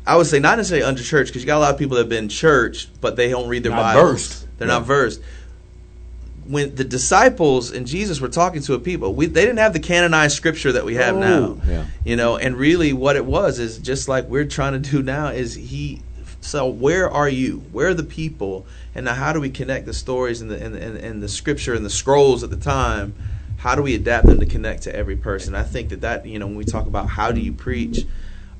I 0.06 0.16
would 0.16 0.26
say 0.26 0.38
not 0.38 0.58
necessarily 0.58 0.84
under 0.84 1.02
church 1.02 1.28
because 1.28 1.42
you 1.42 1.46
got 1.46 1.56
a 1.58 1.60
lot 1.60 1.72
of 1.72 1.78
people 1.78 1.96
that 1.96 2.02
have 2.02 2.08
been 2.10 2.28
churched, 2.28 3.00
but 3.00 3.16
they 3.16 3.30
don't 3.30 3.48
read 3.48 3.62
their 3.62 3.72
Not 3.72 3.94
Bibles. 3.94 4.10
versed. 4.10 4.46
They're 4.58 4.68
Yeah. 4.68 4.74
not 4.74 4.86
versed. 4.86 5.20
When 6.46 6.76
the 6.76 6.84
disciples 6.84 7.72
and 7.72 7.88
Jesus 7.88 8.20
were 8.20 8.28
talking 8.28 8.62
to 8.62 8.74
a 8.74 8.78
people, 8.78 9.14
we, 9.14 9.26
they 9.26 9.40
didn't 9.44 9.58
have 9.58 9.72
the 9.72 9.80
canonized 9.80 10.36
scripture 10.36 10.70
that 10.72 10.84
we 10.84 10.94
have 10.94 11.16
oh, 11.16 11.20
now. 11.20 11.38
Oh, 11.44 11.60
yeah. 11.66 11.84
You 12.04 12.14
know, 12.14 12.36
and 12.36 12.56
really 12.56 12.92
what 12.92 13.16
it 13.16 13.24
was 13.24 13.58
is 13.58 13.78
just 13.78 14.06
like 14.08 14.28
we're 14.28 14.44
trying 14.44 14.80
to 14.80 14.90
do 14.90 15.02
now 15.02 15.28
is 15.28 15.54
he. 15.54 16.02
So 16.46 16.68
where 16.68 17.10
are 17.10 17.28
you? 17.28 17.64
Where 17.72 17.88
are 17.88 17.94
the 17.94 18.04
people? 18.04 18.66
And 18.94 19.04
now 19.04 19.14
how 19.14 19.32
do 19.32 19.40
we 19.40 19.50
connect 19.50 19.84
the 19.84 19.92
stories 19.92 20.40
and 20.40 20.48
the 20.48 20.64
and, 20.64 20.76
and, 20.76 20.96
and 20.96 21.22
the 21.22 21.28
scripture 21.28 21.74
and 21.74 21.84
the 21.84 21.90
scrolls 21.90 22.44
at 22.44 22.50
the 22.50 22.56
time? 22.56 23.14
How 23.58 23.74
do 23.74 23.82
we 23.82 23.96
adapt 23.96 24.26
them 24.26 24.38
to 24.38 24.46
connect 24.46 24.84
to 24.84 24.94
every 24.94 25.16
person? 25.16 25.56
I 25.56 25.64
think 25.64 25.88
that 25.88 26.02
that 26.02 26.24
you 26.24 26.38
know 26.38 26.46
when 26.46 26.56
we 26.56 26.64
talk 26.64 26.86
about 26.86 27.08
how 27.08 27.32
do 27.32 27.40
you 27.40 27.52
preach, 27.52 28.06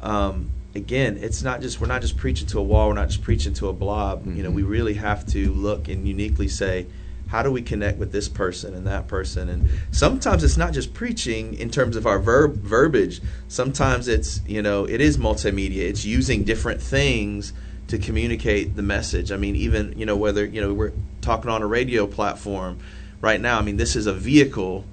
um, 0.01 0.51
again, 0.74 1.16
it's 1.18 1.45
not 1.45 1.61
just 1.61 1.80
we're 1.80 1.87
not 1.87 2.01
just 2.01 2.16
preaching 2.16 2.49
to 2.49 2.59
a 2.59 2.62
wall. 2.62 2.89
We're 2.89 2.95
not 2.95 3.09
just 3.09 3.22
preaching 3.22 3.55
to 3.55 3.68
a 3.68 3.72
blob. 3.72 4.26
You 4.26 4.43
know, 4.43 4.51
we 4.51 4.64
really 4.64 4.95
have 4.95 5.24
to 5.28 5.53
look 5.53 5.87
and 5.87 6.09
uniquely 6.09 6.49
say, 6.49 6.87
how 7.28 7.45
do 7.45 7.53
we 7.53 7.62
connect 7.62 7.99
with 7.99 8.11
this 8.11 8.28
person 8.28 8.74
and 8.74 8.84
that 8.89 9.07
person? 9.07 9.49
And 9.49 9.70
sometimes 9.93 10.43
it's 10.43 10.57
not 10.57 10.72
just 10.72 10.93
preaching 10.93 11.55
in 11.55 11.70
terms 11.70 11.95
of 11.95 12.05
our 12.05 12.18
verb 12.18 12.57
verbiage. 12.57 13.20
Sometimes 13.47 14.09
it's 14.09 14.41
you 14.45 14.61
know 14.61 14.87
it 14.87 15.01
is 15.01 15.18
multimedia. 15.18 15.82
It's 15.82 16.05
using 16.05 16.43
different 16.43 16.82
things 16.82 17.53
to 17.89 17.99
communicate 17.99 18.74
the 18.76 18.82
message. 18.82 19.30
I 19.32 19.37
mean, 19.37 19.57
even 19.57 19.95
you 19.97 20.07
know 20.07 20.16
whether 20.16 20.45
you 20.45 20.61
know 20.61 20.72
we're 20.72 20.93
talking 21.20 21.51
on 21.51 21.62
a 21.62 21.66
radio 21.66 22.07
platform 22.07 22.78
right 23.20 23.41
now. 23.41 23.59
I 23.59 23.62
mean, 23.62 23.76
this 23.76 23.97
is 23.97 24.07
a 24.07 24.12
vehicle 24.12 24.84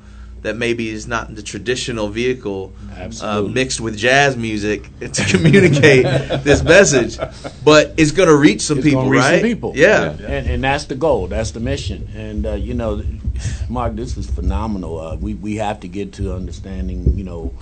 that 0.43 0.57
maybe 0.57 0.89
is 0.89 1.07
not 1.07 1.33
the 1.33 1.41
traditional 1.41 2.09
vehicle 2.09 2.73
uh, 2.91 2.95
Absolutely. 2.95 3.53
mixed 3.53 3.79
with 3.79 3.97
jazz 3.97 4.35
music 4.35 4.87
to 4.99 5.25
communicate 5.25 6.03
this 6.43 6.61
message, 6.61 7.17
but 7.63 7.93
it's 7.97 8.11
going 8.11 8.27
to 8.27 8.35
reach 8.35 8.61
some 8.61 8.79
It's 8.79 8.85
people, 8.85 9.03
gonna 9.03 9.11
reach 9.11 9.23
some 9.23 9.31
right? 9.31 9.41
people. 9.41 9.71
Yeah. 9.75 10.11
And, 10.11 10.49
and 10.49 10.63
that's 10.63 10.85
the 10.85 10.95
goal. 10.95 11.27
That's 11.27 11.51
the 11.51 11.61
mission. 11.61 12.09
And 12.13 12.45
uh, 12.45 12.53
you 12.53 12.73
know, 12.73 13.03
Mark, 13.69 13.95
this 13.95 14.17
is 14.17 14.29
phenomenal. 14.29 14.99
Uh, 14.99 15.15
we 15.15 15.33
we 15.33 15.55
have 15.55 15.79
to 15.79 15.87
get 15.87 16.13
to 16.13 16.33
understanding, 16.33 17.17
you 17.17 17.23
know, 17.23 17.53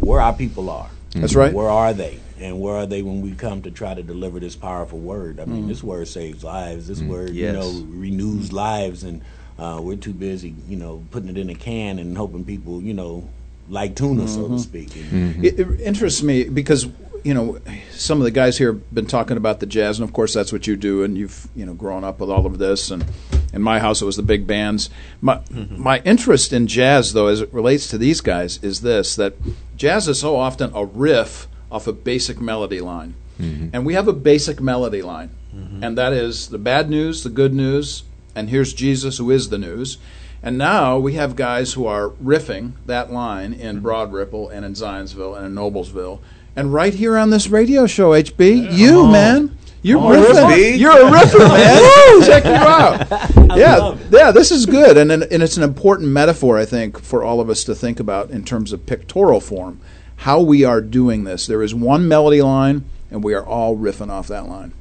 where 0.00 0.20
our 0.20 0.34
people 0.34 0.68
are. 0.70 0.90
That's 1.14 1.34
right. 1.34 1.52
Where 1.52 1.70
are 1.70 1.94
they? 1.94 2.20
And 2.40 2.60
where 2.60 2.74
are 2.76 2.86
they 2.86 3.02
when 3.02 3.22
we 3.22 3.32
come 3.32 3.62
to 3.62 3.70
try 3.70 3.94
to 3.94 4.02
deliver 4.02 4.38
this 4.40 4.56
powerful 4.56 4.98
word? 4.98 5.40
I 5.40 5.44
mean, 5.46 5.64
Mm. 5.64 5.68
this 5.68 5.82
word 5.82 6.06
saves 6.08 6.44
lives. 6.44 6.88
This 6.88 7.00
word, 7.00 7.30
you 7.30 7.52
know, 7.52 7.70
renews 7.88 8.52
lives. 8.52 9.04
And 9.04 9.22
uh, 9.58 9.80
we're 9.82 9.96
too 9.96 10.12
busy, 10.12 10.54
you 10.68 10.76
know, 10.76 11.02
putting 11.10 11.30
it 11.30 11.38
in 11.38 11.48
a 11.48 11.54
can 11.54 11.98
and 11.98 12.16
hoping 12.16 12.44
people, 12.44 12.82
you 12.82 12.92
know, 12.94 13.28
like 13.70 13.94
tuna, 13.96 14.28
so 14.28 14.42
Mm-hmm. 14.42 14.56
to 14.56 14.62
speak. 14.62 14.96
And, 14.96 15.44
It, 15.44 15.58
it 15.58 15.80
interests 15.80 16.22
me 16.22 16.44
because 16.44 16.86
you 17.24 17.34
know 17.34 17.58
some 17.90 18.18
of 18.18 18.24
the 18.24 18.30
guys 18.30 18.58
here 18.58 18.72
have 18.74 18.94
been 18.94 19.06
talking 19.06 19.36
about 19.36 19.58
the 19.58 19.66
jazz, 19.66 19.98
and 19.98 20.08
of 20.08 20.12
course 20.14 20.32
that's 20.32 20.52
what 20.52 20.68
you 20.68 20.76
do, 20.76 21.02
and 21.02 21.16
you've 21.18 21.48
you 21.56 21.66
know 21.66 21.74
grown 21.74 22.04
up 22.04 22.20
with 22.20 22.30
all 22.30 22.46
of 22.46 22.58
this. 22.58 22.90
And 22.92 23.04
in 23.52 23.62
my 23.62 23.80
house, 23.80 24.00
it 24.02 24.04
was 24.04 24.16
the 24.16 24.22
big 24.22 24.46
bands. 24.46 24.90
My 25.20 25.40
my 25.70 26.00
interest 26.04 26.52
in 26.52 26.68
jazz, 26.68 27.14
though, 27.14 27.26
as 27.26 27.40
it 27.40 27.52
relates 27.52 27.88
to 27.88 27.98
these 27.98 28.20
guys, 28.20 28.60
is 28.62 28.82
this: 28.82 29.16
that 29.16 29.34
jazz 29.76 30.06
is 30.06 30.20
so 30.20 30.36
often 30.36 30.70
a 30.74 30.84
riff 30.84 31.48
off 31.70 31.86
a 31.86 31.92
basic 31.92 32.40
melody 32.40 32.80
line, 32.80 33.14
mm-hmm. 33.40 33.68
and 33.72 33.86
we 33.86 33.94
have 33.94 34.08
a 34.08 34.12
basic 34.12 34.60
melody 34.60 35.02
line, 35.02 35.30
mm-hmm. 35.54 35.82
and 35.82 35.96
that 35.98 36.12
is 36.12 36.48
the 36.48 36.58
bad 36.58 36.90
news, 36.90 37.22
the 37.22 37.30
good 37.30 37.54
news, 37.54 38.04
and 38.34 38.50
here's 38.50 38.72
Jesus 38.72 39.18
who 39.18 39.30
is 39.30 39.48
the 39.48 39.58
news. 39.58 39.98
And 40.42 40.58
now 40.58 40.98
we 40.98 41.14
have 41.14 41.34
guys 41.34 41.72
who 41.72 41.86
are 41.86 42.10
riffing 42.10 42.72
that 42.84 43.10
line 43.10 43.52
in 43.52 43.76
mm-hmm. 43.76 43.82
Broad 43.82 44.12
Ripple 44.12 44.48
and 44.50 44.64
in 44.64 44.74
Zionsville 44.74 45.36
and 45.36 45.46
in 45.46 45.54
Noblesville. 45.54 46.20
And 46.54 46.72
right 46.72 46.94
here 46.94 47.18
on 47.18 47.30
this 47.30 47.48
radio 47.48 47.86
show, 47.86 48.10
HB, 48.10 48.72
you, 48.72 49.06
man. 49.06 49.56
You're 49.82 50.00
Come 50.00 50.06
on, 50.06 50.16
riffing. 50.16 50.74
HB. 50.74 50.78
You're 50.78 51.06
a 51.06 51.10
riffer, 51.10 51.38
man. 51.48 51.82
Woo, 51.82 52.24
check 52.24 52.44
you 52.44 52.50
out. 52.50 53.32
Yeah, 53.56 53.96
yeah, 54.10 54.32
this 54.32 54.50
is 54.50 54.66
good. 54.66 54.98
And, 54.98 55.10
and 55.10 55.42
it's 55.42 55.56
an 55.56 55.62
important 55.62 56.10
metaphor, 56.10 56.58
I 56.58 56.64
think, 56.64 57.00
for 57.00 57.22
all 57.22 57.40
of 57.40 57.48
us 57.48 57.64
to 57.64 57.74
think 57.74 58.00
about 58.00 58.30
in 58.30 58.44
terms 58.44 58.72
of 58.72 58.84
pictorial 58.84 59.40
form, 59.40 59.80
how 60.16 60.40
we 60.40 60.64
are 60.64 60.80
doing 60.80 61.24
this. 61.24 61.46
There 61.46 61.62
is 61.62 61.74
one 61.74 62.08
melody 62.08 62.42
line, 62.42 62.84
and 63.10 63.22
we 63.22 63.34
are 63.34 63.44
all 63.44 63.76
riffing 63.76 64.10
off 64.10 64.28
that 64.28 64.48
line. 64.48 64.72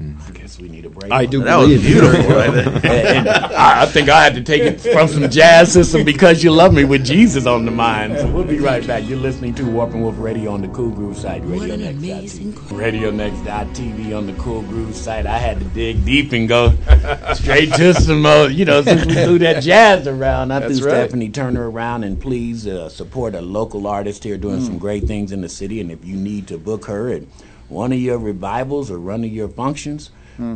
I 0.00 0.30
guess 0.30 0.60
we 0.60 0.68
need 0.68 0.84
a 0.84 0.90
break. 0.90 1.10
I 1.10 1.26
do 1.26 1.42
That 1.42 1.56
was 1.56 1.66
believe 1.68 1.84
you. 1.84 2.00
beautiful, 2.00 2.36
right 2.36 2.50
and, 2.84 2.84
and 2.86 3.28
I, 3.28 3.82
I 3.82 3.86
think 3.86 4.08
I 4.08 4.22
had 4.22 4.34
to 4.34 4.42
take 4.42 4.62
it 4.62 4.80
from 4.80 5.08
some 5.08 5.28
jazz 5.28 5.72
system 5.72 6.04
because 6.04 6.44
you 6.44 6.52
love 6.52 6.72
me 6.72 6.84
with 6.84 7.04
Jesus 7.04 7.46
on 7.46 7.64
the 7.64 7.72
mind. 7.72 8.16
So 8.16 8.30
we'll 8.30 8.44
be 8.44 8.60
right 8.60 8.86
back. 8.86 9.08
You're 9.08 9.18
listening 9.18 9.54
to 9.56 9.68
Warp 9.68 9.90
and 9.94 10.04
Woof 10.04 10.14
Radio 10.18 10.52
on 10.52 10.62
the 10.62 10.68
Cool 10.68 10.90
Groove 10.90 11.16
site, 11.18 11.42
Radio 11.44 11.74
an 11.74 11.80
Next. 11.80 11.98
amazing 11.98 12.54
Radio 12.76 13.10
Next.tv 13.10 14.16
on 14.16 14.26
the 14.28 14.34
Cool 14.34 14.62
Groove 14.62 14.94
site. 14.94 15.26
I 15.26 15.38
had 15.38 15.58
to 15.58 15.64
dig 15.64 16.04
deep 16.04 16.30
and 16.30 16.48
go 16.48 16.74
straight 17.34 17.72
to 17.74 17.92
some, 17.92 18.24
uh, 18.24 18.46
you 18.46 18.64
know, 18.64 18.82
since 18.82 19.04
we 19.04 19.14
threw 19.14 19.38
that 19.40 19.64
jazz 19.64 20.06
around. 20.06 20.52
I 20.52 20.60
That's 20.60 20.78
threw 20.78 20.90
right. 20.92 20.94
Stephanie 21.08 21.30
Turner 21.30 21.68
around, 21.68 22.04
and 22.04 22.20
please 22.20 22.68
uh, 22.68 22.88
support 22.88 23.34
a 23.34 23.40
local 23.40 23.88
artist 23.88 24.22
here 24.22 24.38
doing 24.38 24.62
some 24.64 24.78
great 24.78 25.04
things 25.08 25.32
in 25.32 25.40
the 25.40 25.48
city. 25.48 25.80
And 25.80 25.90
if 25.90 26.04
you 26.04 26.14
need 26.16 26.46
to 26.48 26.56
book 26.58 26.84
her 26.84 27.08
at 27.10 27.22
one 27.68 27.92
of 27.92 27.98
your 27.98 28.18
revivals 28.18 28.90
or 28.90 28.98
one 28.98 29.24
of 29.24 29.30
your 29.30 29.48
functions, 29.48 30.10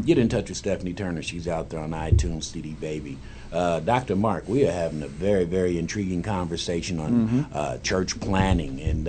get 0.05 0.17
in 0.17 0.29
touch 0.29 0.49
with 0.49 0.57
Stephanie 0.59 0.95
Turner. 0.95 1.23
She's 1.23 1.49
out 1.49 1.71
there 1.71 1.81
on 1.81 1.91
iTunes, 1.91 2.45
CD 2.45 2.71
Baby. 2.73 3.19
Uh, 3.53 3.81
Dr. 3.81 4.15
Mark, 4.17 4.49
we 4.49 4.67
are 4.67 4.73
having 4.73 5.03
a 5.03 5.09
very, 5.09 5.45
very 5.45 5.77
intriguing 5.79 6.23
conversation 6.23 6.99
on 7.01 7.47
uh, 7.53 7.79
church 7.79 8.19
planting. 8.21 8.81
And 8.81 9.09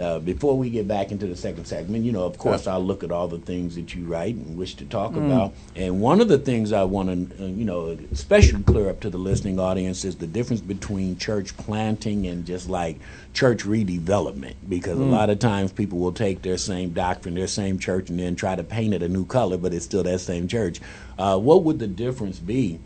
uh, 0.00 0.18
before 0.20 0.56
we 0.56 0.70
get 0.70 0.86
back 0.86 1.10
into 1.10 1.26
the 1.26 1.34
second 1.36 1.64
segment, 1.64 2.04
you 2.04 2.12
know, 2.12 2.22
of 2.24 2.38
course, 2.38 2.66
I'll 2.68 2.84
look 2.84 3.02
at 3.02 3.10
all 3.10 3.26
the 3.26 3.38
things 3.38 3.74
that 3.74 3.94
you 3.94 4.04
write 4.04 4.36
and 4.36 4.56
wish 4.56 4.74
to 4.76 4.84
talk 4.84 5.14
about. 5.16 5.54
And 5.74 6.00
one 6.00 6.20
of 6.20 6.28
the 6.28 6.38
things 6.38 6.72
I 6.72 6.84
want 6.84 7.36
to, 7.36 7.44
uh, 7.44 7.46
you 7.48 7.64
know, 7.64 7.98
especially 8.12 8.62
clear 8.62 8.88
up 8.90 9.00
to 9.00 9.10
the 9.10 9.18
listening 9.18 9.58
audience 9.58 10.04
is 10.04 10.16
the 10.16 10.26
difference 10.26 10.60
between 10.60 11.16
church 11.16 11.56
planting 11.56 12.26
and 12.28 12.46
just 12.46 12.68
like 12.68 12.98
church 13.34 13.64
redevelopment. 13.64 14.54
Because 14.68 14.98
a 14.98 15.02
lot 15.02 15.30
of 15.30 15.40
times 15.40 15.72
people 15.72 15.98
will 15.98 16.12
take 16.12 16.42
their 16.42 16.58
same 16.58 16.90
doctrine, 16.90 17.34
their 17.34 17.48
same 17.48 17.78
church, 17.78 18.08
and 18.08 18.20
then 18.20 18.36
try 18.36 18.54
to 18.54 18.62
paint 18.62 18.94
it 18.94 19.02
a 19.02 19.08
new 19.08 19.24
color, 19.26 19.56
but 19.58 19.74
it's 19.74 19.84
still 19.84 20.04
that 20.04 20.20
same 20.20 20.46
church. 20.46 20.80
Uh, 21.18 21.38
what 21.38 21.64
would 21.64 21.80
the 21.80 21.88
difference 21.88 22.38
be? 22.38 22.78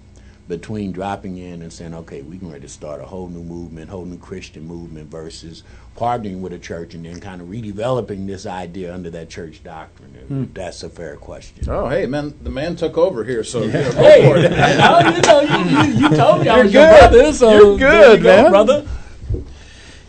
Between 0.48 0.90
dropping 0.92 1.38
in 1.38 1.62
and 1.62 1.72
saying, 1.72 1.94
okay, 1.94 2.20
we 2.22 2.36
can 2.36 2.48
ready 2.50 2.62
to 2.62 2.68
start 2.68 3.00
a 3.00 3.04
whole 3.04 3.28
new 3.28 3.42
movement, 3.44 3.88
whole 3.88 4.04
new 4.04 4.18
Christian 4.18 4.66
movement 4.66 5.08
versus 5.10 5.62
partnering 5.96 6.40
with 6.40 6.52
a 6.52 6.58
church 6.58 6.94
and 6.94 7.04
then 7.04 7.20
kind 7.20 7.40
of 7.40 7.46
redeveloping 7.46 8.26
this 8.26 8.44
idea 8.44 8.92
under 8.92 9.08
that 9.10 9.30
church 9.30 9.62
doctrine. 9.62 10.14
If 10.28 10.52
That's 10.52 10.82
a 10.82 10.90
fair 10.90 11.16
question. 11.16 11.64
Oh, 11.70 11.88
hey, 11.88 12.06
man, 12.06 12.34
the 12.42 12.50
man 12.50 12.74
took 12.76 12.98
over 12.98 13.22
here, 13.24 13.44
so 13.44 13.62
you 13.62 13.72
know, 13.72 13.92
go 13.92 14.02
Hey, 14.02 14.28
for 14.28 14.36
it. 14.38 14.52
oh, 14.54 15.14
you, 15.14 15.22
know, 15.22 15.40
you, 15.40 15.92
you, 15.92 16.08
you 16.08 16.16
told 16.16 16.40
me 16.40 16.46
You're 16.46 16.64
was 16.64 16.72
your 16.74 16.86
good. 16.86 16.98
brother, 17.10 17.32
so 17.32 17.50
You're 17.52 17.78
there 17.78 18.10
you 18.10 18.16
good, 18.16 18.22
go, 18.22 18.42
man. 18.42 18.50
brother. 18.50 18.88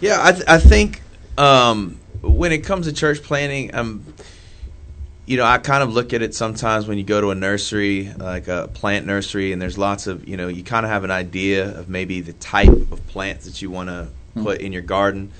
Yeah, 0.02 0.18
I, 0.22 0.32
th- 0.32 0.44
I 0.48 0.58
think 0.58 1.02
um, 1.38 2.00
when 2.22 2.52
it 2.52 2.64
comes 2.66 2.88
to 2.88 2.94
church 2.94 3.22
planting, 3.24 3.74
um, 3.76 4.04
you 5.26 5.38
know, 5.38 5.46
I 5.46 5.58
kind 5.58 5.82
of 5.84 5.94
look 5.94 6.14
at 6.14 6.22
it 6.22 6.36
sometimes 6.36 6.88
when 6.88 6.98
you 6.98 7.04
go 7.04 7.22
to 7.22 7.30
a 7.32 7.36
nursery, 7.36 8.12
like 8.18 8.48
a 8.48 8.70
plant 8.74 9.06
nursery, 9.06 9.54
and 9.54 9.62
there's 9.62 9.78
lots 9.78 10.08
of, 10.08 10.28
you 10.28 10.36
know, 10.36 10.50
you 10.50 10.64
kind 10.64 10.86
of 10.86 10.92
have 10.92 11.04
an 11.04 11.12
idea 11.12 11.78
of 11.78 11.88
maybe 11.88 12.20
the 12.22 12.34
type 12.34 12.70
of 12.92 13.06
plants 13.08 13.46
that 13.46 13.62
you 13.62 13.72
want 13.72 13.90
to 13.90 14.10
put 14.42 14.62
in 14.62 14.74
your 14.74 14.82
garden. 14.82 15.32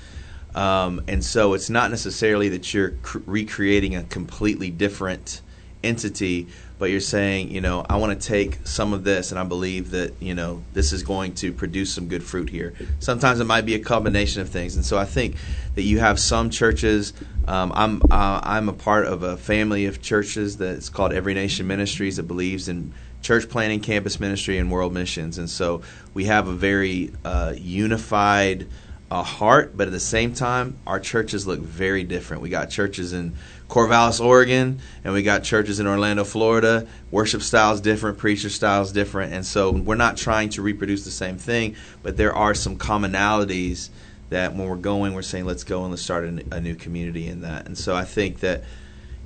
Um, 0.54 1.02
and 1.08 1.22
so 1.24 1.54
it's 1.54 1.68
not 1.68 1.90
necessarily 1.90 2.48
that 2.50 2.72
you're 2.72 2.90
cr- 3.02 3.18
recreating 3.26 3.96
a 3.96 4.04
completely 4.04 4.70
different 4.70 5.42
entity, 5.82 6.48
but 6.78 6.90
you're 6.90 7.00
saying, 7.00 7.50
you 7.50 7.60
know, 7.60 7.86
I 7.88 7.96
want 7.96 8.20
to 8.20 8.28
take 8.28 8.58
some 8.64 8.92
of 8.92 9.04
this, 9.04 9.30
and 9.30 9.38
I 9.38 9.44
believe 9.44 9.90
that, 9.90 10.14
you 10.20 10.34
know, 10.34 10.62
this 10.72 10.92
is 10.92 11.02
going 11.02 11.34
to 11.36 11.52
produce 11.52 11.92
some 11.94 12.08
good 12.08 12.22
fruit 12.22 12.50
here. 12.50 12.74
Sometimes 12.98 13.40
it 13.40 13.44
might 13.44 13.64
be 13.64 13.74
a 13.74 13.78
combination 13.78 14.42
of 14.42 14.48
things, 14.48 14.76
and 14.76 14.84
so 14.84 14.98
I 14.98 15.04
think 15.04 15.36
that 15.76 15.82
you 15.82 16.00
have 16.00 16.18
some 16.18 16.50
churches. 16.50 17.12
Um, 17.46 17.72
I'm 17.74 18.02
uh, 18.10 18.40
I'm 18.42 18.68
a 18.68 18.72
part 18.72 19.06
of 19.06 19.22
a 19.22 19.36
family 19.36 19.86
of 19.86 20.02
churches 20.02 20.56
that's 20.56 20.88
called 20.88 21.12
Every 21.12 21.34
Nation 21.34 21.66
Ministries 21.66 22.16
that 22.16 22.24
believes 22.24 22.68
in 22.68 22.92
church 23.22 23.48
planting, 23.48 23.80
campus 23.80 24.18
ministry, 24.20 24.58
and 24.58 24.70
world 24.70 24.92
missions, 24.92 25.38
and 25.38 25.48
so 25.48 25.82
we 26.12 26.24
have 26.24 26.48
a 26.48 26.52
very 26.52 27.12
uh, 27.24 27.54
unified 27.56 28.66
a 29.10 29.22
heart, 29.22 29.76
but 29.76 29.86
at 29.86 29.92
the 29.92 30.00
same 30.00 30.34
time, 30.34 30.76
our 30.86 30.98
churches 30.98 31.46
look 31.46 31.60
very 31.60 32.02
different. 32.02 32.42
We 32.42 32.48
got 32.48 32.70
churches 32.70 33.12
in 33.12 33.34
Corvallis, 33.74 34.24
Oregon, 34.24 34.78
and 35.02 35.12
we 35.12 35.24
got 35.24 35.42
churches 35.42 35.80
in 35.80 35.88
Orlando, 35.88 36.22
Florida. 36.22 36.86
Worship 37.10 37.42
styles 37.42 37.80
different, 37.80 38.18
preacher 38.18 38.48
styles 38.48 38.92
different, 38.92 39.32
and 39.32 39.44
so 39.44 39.72
we're 39.72 39.96
not 39.96 40.16
trying 40.16 40.50
to 40.50 40.62
reproduce 40.62 41.04
the 41.04 41.10
same 41.10 41.38
thing, 41.38 41.74
but 42.00 42.16
there 42.16 42.32
are 42.32 42.54
some 42.54 42.78
commonalities 42.78 43.88
that 44.30 44.54
when 44.54 44.68
we're 44.68 44.76
going, 44.76 45.12
we're 45.12 45.22
saying 45.22 45.44
let's 45.44 45.64
go 45.64 45.82
and 45.82 45.90
let's 45.90 46.02
start 46.02 46.24
a, 46.24 46.60
new 46.60 46.76
community 46.76 47.26
in 47.26 47.40
that. 47.40 47.66
And 47.66 47.76
so 47.76 47.96
I 47.96 48.04
think 48.04 48.38
that 48.40 48.62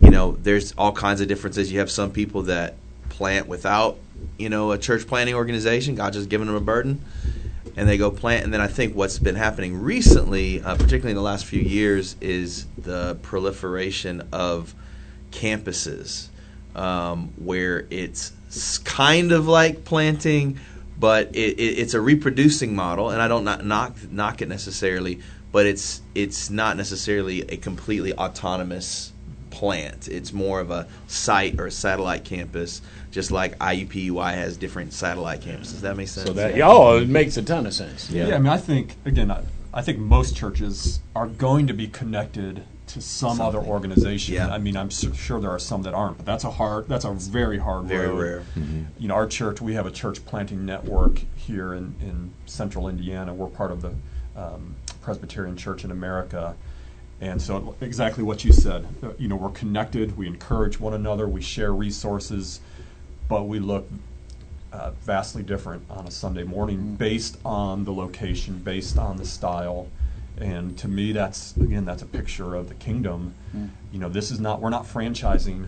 you 0.01 0.09
know 0.09 0.39
there's 0.41 0.73
all 0.79 0.93
kinds 0.93 1.21
of 1.21 1.29
differences. 1.29 1.71
You 1.71 1.81
have 1.81 1.91
some 1.91 2.11
people 2.11 2.45
that 2.45 2.77
plant 3.11 3.49
without 3.49 3.99
you 4.39 4.49
know 4.49 4.73
a 4.73 4.79
church 4.79 5.07
planting 5.07 5.35
organization. 5.35 5.95
God 5.95 6.15
just 6.15 6.31
giving 6.31 6.47
them 6.47 6.57
a 6.57 6.61
burden 6.61 7.05
and 7.77 7.89
they 7.89 7.99
go 7.99 8.11
plant. 8.11 8.45
And 8.45 8.53
then 8.53 8.61
I 8.61 8.67
think 8.67 8.95
what's 8.95 9.19
been 9.19 9.35
happening 9.35 9.81
recently, 9.81 10.63
uh, 10.63 10.75
particularly 10.75 11.11
in 11.11 11.17
the 11.17 11.23
last 11.23 11.45
few 11.45 11.61
years, 11.61 12.17
is 12.21 12.67
the 12.77 13.17
proliferation 13.23 14.29
of 14.33 14.75
campuses 15.31 16.29
um, 16.75 17.33
where 17.37 17.87
it's 17.91 18.33
kind 18.79 19.33
of 19.33 19.47
like 19.47 19.85
planting, 19.85 20.59
but 20.99 21.35
it, 21.35 21.59
it, 21.59 21.79
it's 21.79 21.95
a 21.95 22.01
reproducing 22.01 22.75
model, 22.75 23.11
and 23.11 23.21
I 23.21 23.29
don't 23.29 23.45
not 23.45 23.65
knock 23.65 23.97
knock 24.11 24.43
it 24.43 24.49
necessarily, 24.49 25.21
but 25.53 25.67
it's 25.67 26.01
it's 26.15 26.51
not 26.51 26.77
necessarily 26.77 27.43
a 27.43 27.57
completely 27.57 28.15
autonomous 28.15 29.13
plant. 29.51 30.09
It's 30.09 30.33
more 30.33 30.61
of 30.61 30.71
a 30.71 30.87
site 31.07 31.59
or 31.59 31.67
a 31.67 31.71
satellite 31.71 32.25
campus, 32.25 32.83
just 33.11 33.31
like 33.31 33.59
IUPUI 33.59 34.35
has 34.35 34.57
different 34.57 34.93
satellite 34.93 35.41
campuses. 35.41 35.73
Does 35.73 35.81
that 35.83 35.97
make 35.97 36.09
sense? 36.09 36.27
So 36.27 36.33
that 36.35 36.61
oh, 36.61 36.99
it 36.99 37.09
makes 37.09 37.37
a 37.37 37.43
ton 37.43 37.67
of 37.67 37.75
sense. 37.75 38.11
Yeah. 38.11 38.35
I 38.35 38.39
mean, 38.39 38.49
I 38.49 38.59
think 38.59 38.97
again, 39.05 39.31
I, 39.31 39.43
I 39.73 39.83
think 39.83 39.99
most 39.99 40.37
churches 40.37 41.01
are 41.15 41.27
going 41.27 41.67
to 41.67 41.75
be 41.75 41.89
connected 41.89 42.65
to 42.89 43.03
some 43.03 43.41
other 43.41 43.59
organization. 43.59 44.35
Yeah. 44.35 44.49
I 44.49 44.59
mean, 44.59 44.77
I'm 44.77 44.91
su- 44.91 45.15
sure 45.15 45.41
there 45.41 45.51
are 45.51 45.59
some 45.59 45.83
that 45.83 45.95
aren't, 45.95 46.17
but 46.17 46.27
that's 46.27 46.45
a 46.45 46.51
hard, 46.51 46.89
that's 46.89 47.05
a 47.05 47.13
very 47.13 47.59
hard 47.59 47.85
Very 47.85 48.09
road. 48.09 48.19
rare. 48.19 48.43
You 48.99 49.09
know, 49.09 49.15
our 49.15 49.27
church, 49.27 49.61
we 49.61 49.75
have 49.75 49.87
a 49.87 49.91
church 49.91 50.25
planting 50.25 50.65
network 50.65 51.21
here 51.37 51.75
in, 51.75 51.95
in 52.01 52.33
central 52.47 52.89
Indiana. 52.89 53.35
We're 53.35 53.49
part 53.49 53.73
of 53.73 53.83
the 53.83 53.95
um, 54.37 54.75
Presbyterian 55.03 55.57
Church 55.57 55.85
in 55.85 55.91
America. 55.91 56.57
And 57.21 57.43
so, 57.43 57.75
exactly 57.81 58.23
what 58.23 58.45
you 58.45 58.53
said, 58.53 58.87
you 59.19 59.27
know, 59.27 59.35
we're 59.35 59.51
connected, 59.51 60.17
we 60.17 60.27
encourage 60.27 60.79
one 60.79 60.95
another, 60.95 61.27
we 61.29 61.41
share 61.43 61.75
resources, 61.75 62.61
but 63.29 63.49
we 63.49 63.59
look 63.59 63.89
uh, 64.73 64.93
vastly 65.03 65.43
different 65.43 65.83
on 65.91 66.07
a 66.07 66.11
Sunday 66.11 66.45
morning 66.45 66.95
based 66.95 67.37
on 67.45 67.85
the 67.85 67.93
location, 67.93 68.59
based 68.59 68.99
on 68.99 69.17
the 69.17 69.25
style. 69.25 69.89
And 70.37 70.79
to 70.79 70.87
me, 70.87 71.11
that's 71.11 71.57
again, 71.57 71.85
that's 71.85 72.03
a 72.03 72.07
picture 72.07 72.55
of 72.55 72.69
the 72.69 72.75
kingdom. 72.75 73.35
You 73.93 73.99
know, 73.99 74.09
this 74.09 74.31
is 74.31 74.39
not 74.39 74.61
we're 74.61 74.71
not 74.71 74.85
franchising, 74.85 75.67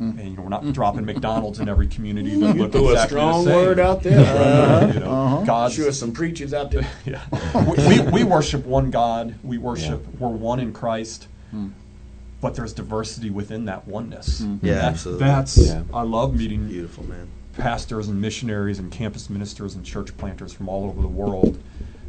Mm-hmm. 0.00 0.18
and 0.18 0.30
you 0.30 0.36
know, 0.36 0.42
we're 0.42 0.48
not 0.50 0.60
mm-hmm. 0.60 0.72
dropping 0.72 1.00
mm-hmm. 1.00 1.14
McDonald's 1.14 1.58
in 1.58 1.70
every 1.70 1.86
community 1.86 2.38
that 2.38 2.54
You 2.54 2.62
look 2.62 2.72
threw 2.72 2.88
a 2.88 2.92
exactly 2.92 3.16
strong 3.16 3.44
the 3.44 3.50
same. 3.50 3.66
word 3.66 3.80
out 3.80 4.02
there. 4.02 4.16
Uh, 4.26 4.92
you 4.92 4.98
uh-huh. 4.98 4.98
know, 4.98 5.10
uh-huh. 5.10 5.44
God's 5.44 5.74
Sure, 5.74 5.92
some 5.92 6.12
preachers 6.12 6.52
out 6.52 6.70
there. 6.70 6.86
yeah. 7.06 7.22
we, 7.88 8.00
we, 8.00 8.10
we 8.10 8.24
worship 8.24 8.66
one 8.66 8.90
God. 8.90 9.34
We 9.42 9.56
worship. 9.56 10.06
We're 10.18 10.28
one 10.28 10.60
in 10.60 10.74
Christ. 10.74 11.28
Hmm. 11.50 11.68
But 12.42 12.54
there's 12.54 12.74
diversity 12.74 13.30
within 13.30 13.64
that 13.66 13.86
oneness. 13.88 14.40
Hmm. 14.40 14.58
Yeah, 14.62 14.74
That- 14.74 14.84
absolutely. 14.84 15.24
That's. 15.26 15.56
Yeah. 15.56 15.82
I 15.94 16.02
love 16.02 16.34
meeting 16.34 16.68
Beautiful, 16.68 17.04
man. 17.04 17.28
pastors 17.56 18.08
and 18.08 18.20
missionaries 18.20 18.78
and 18.78 18.92
campus 18.92 19.30
ministers 19.30 19.74
and 19.74 19.84
church 19.84 20.14
planters 20.18 20.52
from 20.52 20.68
all 20.68 20.84
over 20.84 21.00
the 21.00 21.08
world 21.08 21.58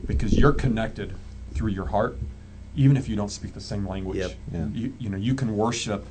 because 0.05 0.37
you're 0.37 0.53
connected 0.53 1.13
through 1.53 1.71
your 1.71 1.85
heart, 1.85 2.17
even 2.75 2.97
if 2.97 3.07
you 3.07 3.15
don't 3.15 3.31
speak 3.31 3.53
the 3.53 3.61
same 3.61 3.87
language. 3.87 4.17
Yep. 4.17 4.31
Yeah. 4.51 4.67
You, 4.73 4.93
you 4.99 5.09
know, 5.09 5.17
you 5.17 5.35
can 5.35 5.55
worship 5.55 6.05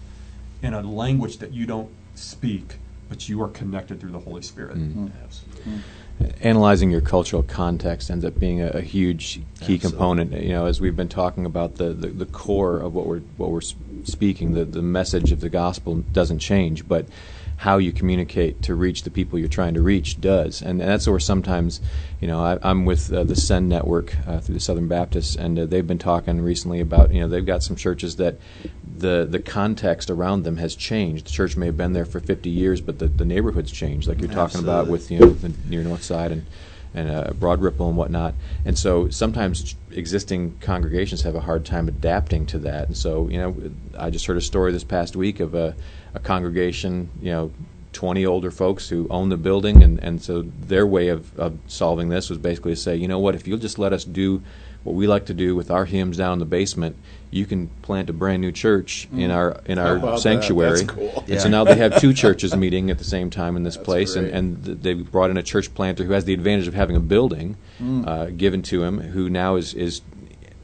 in 0.63 0.75
a 0.75 0.81
language 0.83 1.39
that 1.39 1.53
you 1.53 1.67
don't 1.67 1.91
speak, 2.15 2.79
but 3.09 3.29
you 3.29 3.43
are 3.43 3.49
connected 3.49 4.01
through 4.01 4.13
the 4.13 4.21
Holy 4.21 4.43
Spirit. 4.43 4.79
Absolutely. 5.23 5.83
analyzing 6.41 6.91
your 6.91 7.01
cultural 7.01 7.43
context 7.43 8.11
ends 8.11 8.25
up 8.25 8.39
being 8.39 8.63
a, 8.63 8.69
a 8.69 8.81
huge 8.81 9.35
key 9.35 9.75
Absolutely. 9.75 9.79
component. 9.79 10.33
You 10.33 10.51
know, 10.51 10.67
as 10.67 10.81
we've 10.81 10.97
been 10.97 11.09
talking 11.09 11.45
about 11.47 11.77
the, 11.77 11.93
the, 11.93 12.09
the 12.09 12.27
core 12.27 12.79
of 12.79 12.95
what 12.95 13.07
we're 13.07 13.21
what 13.37 13.51
we're 13.51 13.61
speaking, 14.05 14.55
the 14.55 14.65
the 14.65 14.83
message 14.83 15.33
of 15.33 15.41
the 15.41 15.51
gospel 15.51 15.97
doesn't 16.13 16.39
change, 16.39 16.89
but 16.89 17.07
how 17.59 17.79
you 17.79 17.93
communicate 17.93 18.61
to 18.63 18.75
reach 18.75 19.03
the 19.03 19.11
people 19.11 19.39
you're 19.39 19.49
trying 19.49 19.75
to 19.75 19.83
reach 19.83 20.21
does, 20.21 20.61
and, 20.61 20.81
that's 20.81 21.09
where 21.09 21.19
sometimes, 21.19 21.81
you 22.21 22.29
know, 22.29 22.41
I, 22.41 22.59
I'm 22.63 22.85
with 22.85 23.13
uh, 23.13 23.25
the 23.25 23.35
Send 23.35 23.69
Network 23.69 24.15
uh, 24.27 24.41
through 24.41 24.55
the 24.55 24.61
Southern 24.61 24.89
Baptists, 24.89 25.37
and 25.37 25.59
uh, 25.59 25.67
they've 25.67 25.87
been 25.87 25.99
talking 25.99 26.41
recently 26.43 26.81
about, 26.81 27.13
you 27.13 27.21
know, 27.21 27.29
they've 27.29 27.47
got 27.47 27.63
some 27.63 27.75
churches 27.75 28.17
that 28.17 28.37
the 28.99 29.27
the 29.29 29.39
context 29.39 30.11
around 30.11 30.45
them 30.45 30.57
has 30.57 30.75
changed. 30.75 31.27
The 31.27 31.31
church 31.31 31.57
may 31.57 31.67
have 31.67 31.77
been 31.77 31.93
there 31.93 32.05
for 32.05 32.21
50 32.21 32.51
years, 32.51 32.81
but 32.81 32.99
the, 32.99 33.09
the 33.09 33.25
neighborhood's 33.25 33.73
changed, 33.73 34.09
like 34.09 34.21
you're 34.21 34.31
talking 34.31 34.61
about 34.61 34.89
with 34.89 35.11
you 35.11 35.21
know 35.21 35.31
the 35.31 35.53
near 35.69 35.83
North 35.83 36.03
Side 36.03 36.33
and 36.33 36.47
and 36.95 37.11
uh, 37.11 37.33
Broad 37.35 37.61
Ripple 37.61 37.89
and 37.89 37.97
whatnot. 37.97 38.35
And 38.65 38.79
so 38.79 39.11
sometimes 39.11 39.75
existing 39.91 40.57
congregations 40.61 41.23
have 41.23 41.35
a 41.35 41.41
hard 41.41 41.67
time 41.67 41.89
adapting 41.89 42.47
to 42.47 42.59
that. 42.61 42.87
And 42.87 42.97
so 42.97 43.29
you 43.29 43.39
know, 43.39 43.71
I 43.99 44.11
just 44.11 44.27
heard 44.27 44.39
a 44.39 44.43
story 44.43 44.73
this 44.73 44.85
past 44.85 45.15
week 45.15 45.41
of 45.41 45.55
a, 45.55 45.77
a 46.15 46.21
congregation, 46.21 47.11
you 47.21 47.33
know. 47.33 47.53
20 47.93 48.27
older 48.27 48.51
folks 48.51 48.91
who 48.91 49.09
own 49.09 49.31
the 49.31 49.39
building, 49.39 49.83
and, 49.83 49.99
and 50.01 50.21
so 50.21 50.43
their 50.43 50.87
way 50.87 51.09
of, 51.09 51.35
of 51.39 51.59
solving 51.67 52.11
this 52.11 52.29
was 52.29 52.37
basically 52.37 52.73
to 52.73 52.77
say, 52.77 52.95
you 52.95 53.09
know 53.09 53.19
what, 53.19 53.35
if 53.35 53.49
you'll 53.49 53.57
just 53.57 53.79
let 53.79 53.95
us 53.95 54.05
do 54.05 54.43
what 54.87 54.95
we 54.95 55.07
like 55.07 55.27
to 55.27 55.35
do 55.35 55.55
with 55.57 55.71
our 55.71 55.85
hymns 55.85 56.17
down 56.17 56.35
in 56.35 56.39
the 56.39 56.45
basement, 56.45 56.97
you 57.31 57.45
can 57.45 57.67
plant 57.83 58.09
a 58.09 58.13
brand 58.13 58.41
new 58.41 58.53
church 58.53 59.09
in 59.13 59.31
our 59.33 59.61
in 59.67 59.79
our 59.79 59.97
about 59.97 60.13
that? 60.15 60.21
sanctuary. 60.21 60.79
That's 60.85 60.91
cool. 60.91 61.25
And 61.29 61.41
so 61.41 61.49
now 61.49 61.65
they 61.65 61.75
have 61.75 62.01
two 62.01 62.15
churches 62.23 62.55
meeting 62.55 62.89
at 62.91 62.99
the 62.99 63.05
same 63.05 63.29
time 63.29 63.57
in 63.57 63.65
this 63.65 63.75
That's 63.75 63.85
place, 63.85 64.15
and, 64.15 64.27
great. 64.29 64.35
and 64.39 64.65
th- 64.65 64.79
they 64.81 64.95
brought 64.95 65.31
in 65.31 65.37
a 65.37 65.43
church 65.43 65.75
planter 65.75 66.05
who 66.05 66.13
has 66.13 66.25
the 66.25 66.33
advantage 66.35 66.69
of 66.69 66.75
having 66.75 66.97
a 66.97 67.01
building 67.01 67.57
Mm. 67.83 68.07
uh, 68.09 68.27
given 68.31 68.63
to 68.63 68.83
him, 68.85 69.01
who 69.01 69.29
now 69.29 69.57
is 69.57 69.75
is 69.75 70.01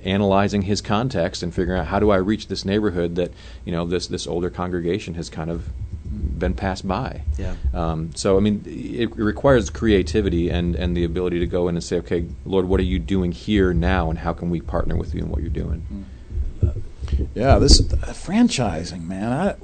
analyzing 0.05 0.63
his 0.63 0.81
context 0.81 1.43
and 1.43 1.55
figuring 1.55 1.79
out 1.81 1.87
how 1.89 1.99
do 1.99 2.11
I 2.11 2.17
reach 2.17 2.49
this 2.49 2.65
neighborhood 2.65 3.15
that 3.17 3.33
you 3.65 3.73
know 3.73 3.85
this 3.87 4.07
this 4.07 4.27
older 4.27 4.49
congregation 4.51 5.15
has 5.15 5.29
kind 5.29 5.51
of 5.51 5.69
been 6.13 6.55
passed 6.55 6.87
by. 6.87 7.23
Yeah. 7.39 7.55
Um, 7.73 8.11
so 8.15 8.37
I 8.37 8.41
mean, 8.41 8.63
it, 8.67 9.11
it 9.11 9.17
requires 9.17 9.71
creativity 9.71 10.51
and 10.51 10.75
and 10.75 10.97
the 10.97 11.05
ability 11.05 11.39
to 11.41 11.47
go 11.47 11.69
in 11.69 11.77
and 11.77 11.83
say, 11.85 11.99
okay, 11.99 12.27
Lord, 12.45 12.67
what 12.67 12.81
are 12.81 12.85
you 12.85 12.99
doing 12.99 13.33
here 13.33 13.73
now, 13.73 14.11
and 14.11 14.19
how 14.19 14.33
can 14.33 14.51
we 14.51 14.61
partner 14.61 14.97
with 14.97 15.15
you 15.15 15.23
in 15.23 15.31
what 15.31 15.41
you're 15.41 15.51
doing? 15.51 16.07
Yeah, 17.35 17.59
this 17.59 17.81
uh, 17.81 17.97
franchising, 18.09 19.05
man. 19.07 19.33
I, 19.33 19.55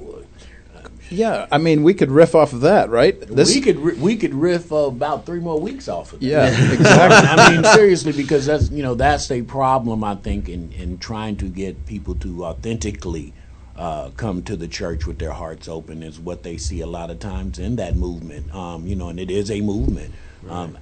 yeah, 1.11 1.47
I 1.51 1.57
mean, 1.57 1.81
we 1.81 1.95
could 1.95 2.11
riff 2.11 2.35
off 2.35 2.53
of 2.53 2.61
that, 2.61 2.89
right? 2.89 3.19
This, 3.19 3.53
we 3.53 3.61
could 3.61 3.99
we 3.99 4.15
could 4.15 4.33
riff 4.33 4.71
uh, 4.71 4.75
about 4.75 5.25
three 5.25 5.39
more 5.39 5.59
weeks 5.59 5.87
off 5.87 6.13
of 6.13 6.19
that. 6.19 6.25
yeah, 6.25 6.47
exactly. 6.73 7.29
I 7.29 7.51
mean, 7.51 7.63
seriously, 7.73 8.11
because 8.11 8.45
that's 8.45 8.69
you 8.69 8.83
know 8.83 8.95
that's 8.95 9.29
a 9.31 9.41
problem 9.41 10.03
I 10.03 10.15
think 10.15 10.47
in 10.47 10.71
in 10.73 10.99
trying 10.99 11.37
to 11.37 11.45
get 11.45 11.85
people 11.85 12.15
to 12.15 12.45
authentically 12.45 13.33
uh, 13.79 14.09
come 14.17 14.43
to 14.43 14.57
the 14.57 14.67
church 14.67 15.07
with 15.07 15.19
their 15.19 15.31
hearts 15.31 15.69
open 15.69 16.03
is 16.03 16.19
what 16.19 16.43
they 16.43 16.57
see 16.57 16.81
a 16.81 16.87
lot 16.87 17.09
of 17.09 17.19
times 17.19 17.57
in 17.57 17.77
that 17.77 17.95
movement. 17.95 18.53
Um, 18.53 18.85
you 18.85 18.95
know, 18.95 19.07
and 19.07 19.17
it 19.17 19.31
is 19.31 19.49
a 19.49 19.61
movement. 19.61 20.13
Um, 20.49 20.77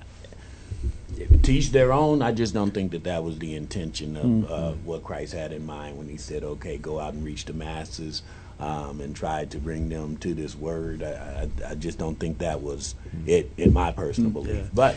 teach 1.44 1.72
their 1.72 1.94
own. 1.94 2.24
I 2.24 2.32
just 2.32 2.56
don't 2.56 2.72
think 2.72 2.92
that 2.92 3.04
that 3.04 3.24
was 3.24 3.38
the 3.38 3.56
intention 3.56 4.18
of 4.18 4.52
uh, 4.52 4.72
what 4.84 5.04
Christ 5.04 5.34
had 5.34 5.52
in 5.52 5.64
mind 5.64 5.98
when 6.00 6.10
He 6.10 6.18
said, 6.18 6.44
"Okay, 6.44 6.78
go 6.78 7.00
out 7.00 7.14
and 7.14 7.24
reach 7.24 7.46
the 7.46 7.54
masses." 7.54 8.24
Um, 8.60 9.02
and 9.02 9.16
tried 9.16 9.52
to 9.52 9.60
bring 9.60 9.88
them 9.90 10.18
to 10.18 10.34
this 10.34 10.56
word. 10.56 11.04
I, 11.04 11.48
I, 11.64 11.70
I 11.70 11.76
just 11.76 12.00
don't 12.00 12.16
think 12.16 12.40
that 12.40 12.64
was 12.64 12.96
it, 13.28 13.52
in 13.56 13.72
my 13.72 13.92
personal 13.92 14.32
belief. 14.32 14.72
But 14.74 14.96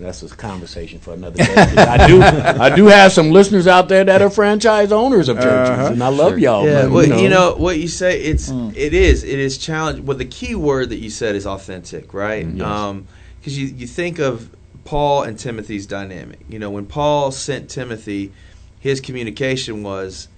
that's 0.00 0.22
a 0.22 0.28
conversation 0.28 0.98
for 0.98 1.14
another 1.14 1.36
day. 1.36 1.54
I 1.54 2.06
do, 2.06 2.22
I 2.22 2.74
do 2.74 2.86
have 2.86 3.12
some 3.12 3.30
listeners 3.30 3.66
out 3.66 3.88
there 3.88 4.04
that 4.04 4.22
are 4.22 4.30
franchise 4.30 4.92
owners 4.92 5.28
of 5.28 5.36
churches, 5.36 5.70
uh-huh. 5.70 5.92
and 5.92 6.02
I 6.02 6.08
love 6.08 6.38
y'all. 6.38 6.66
Yeah, 6.66 6.82
but, 6.82 6.90
well, 6.90 7.20
you 7.20 7.28
know. 7.28 7.54
what 7.54 7.78
you 7.78 7.88
say. 7.88 8.20
It's 8.20 8.50
hmm. 8.50 8.70
it 8.74 8.94
is 8.94 9.24
it 9.24 9.38
is 9.38 9.58
challenge. 9.58 10.00
Well, 10.00 10.16
the 10.16 10.24
key 10.24 10.54
word 10.54 10.90
that 10.90 10.98
you 10.98 11.10
said 11.10 11.34
is 11.34 11.46
authentic, 11.46 12.14
right? 12.14 12.46
Mm, 12.46 12.58
yes. 12.58 12.66
Um, 12.66 13.06
because 13.38 13.58
you 13.58 13.66
you 13.66 13.86
think 13.86 14.18
of 14.18 14.54
Paul 14.84 15.22
and 15.22 15.38
Timothy's 15.38 15.86
dynamic. 15.86 16.40
You 16.48 16.58
know, 16.58 16.70
when 16.70 16.86
Paul 16.86 17.30
sent 17.30 17.70
Timothy, 17.70 18.32
his 18.80 19.00
communication 19.00 19.82
was, 19.82 20.28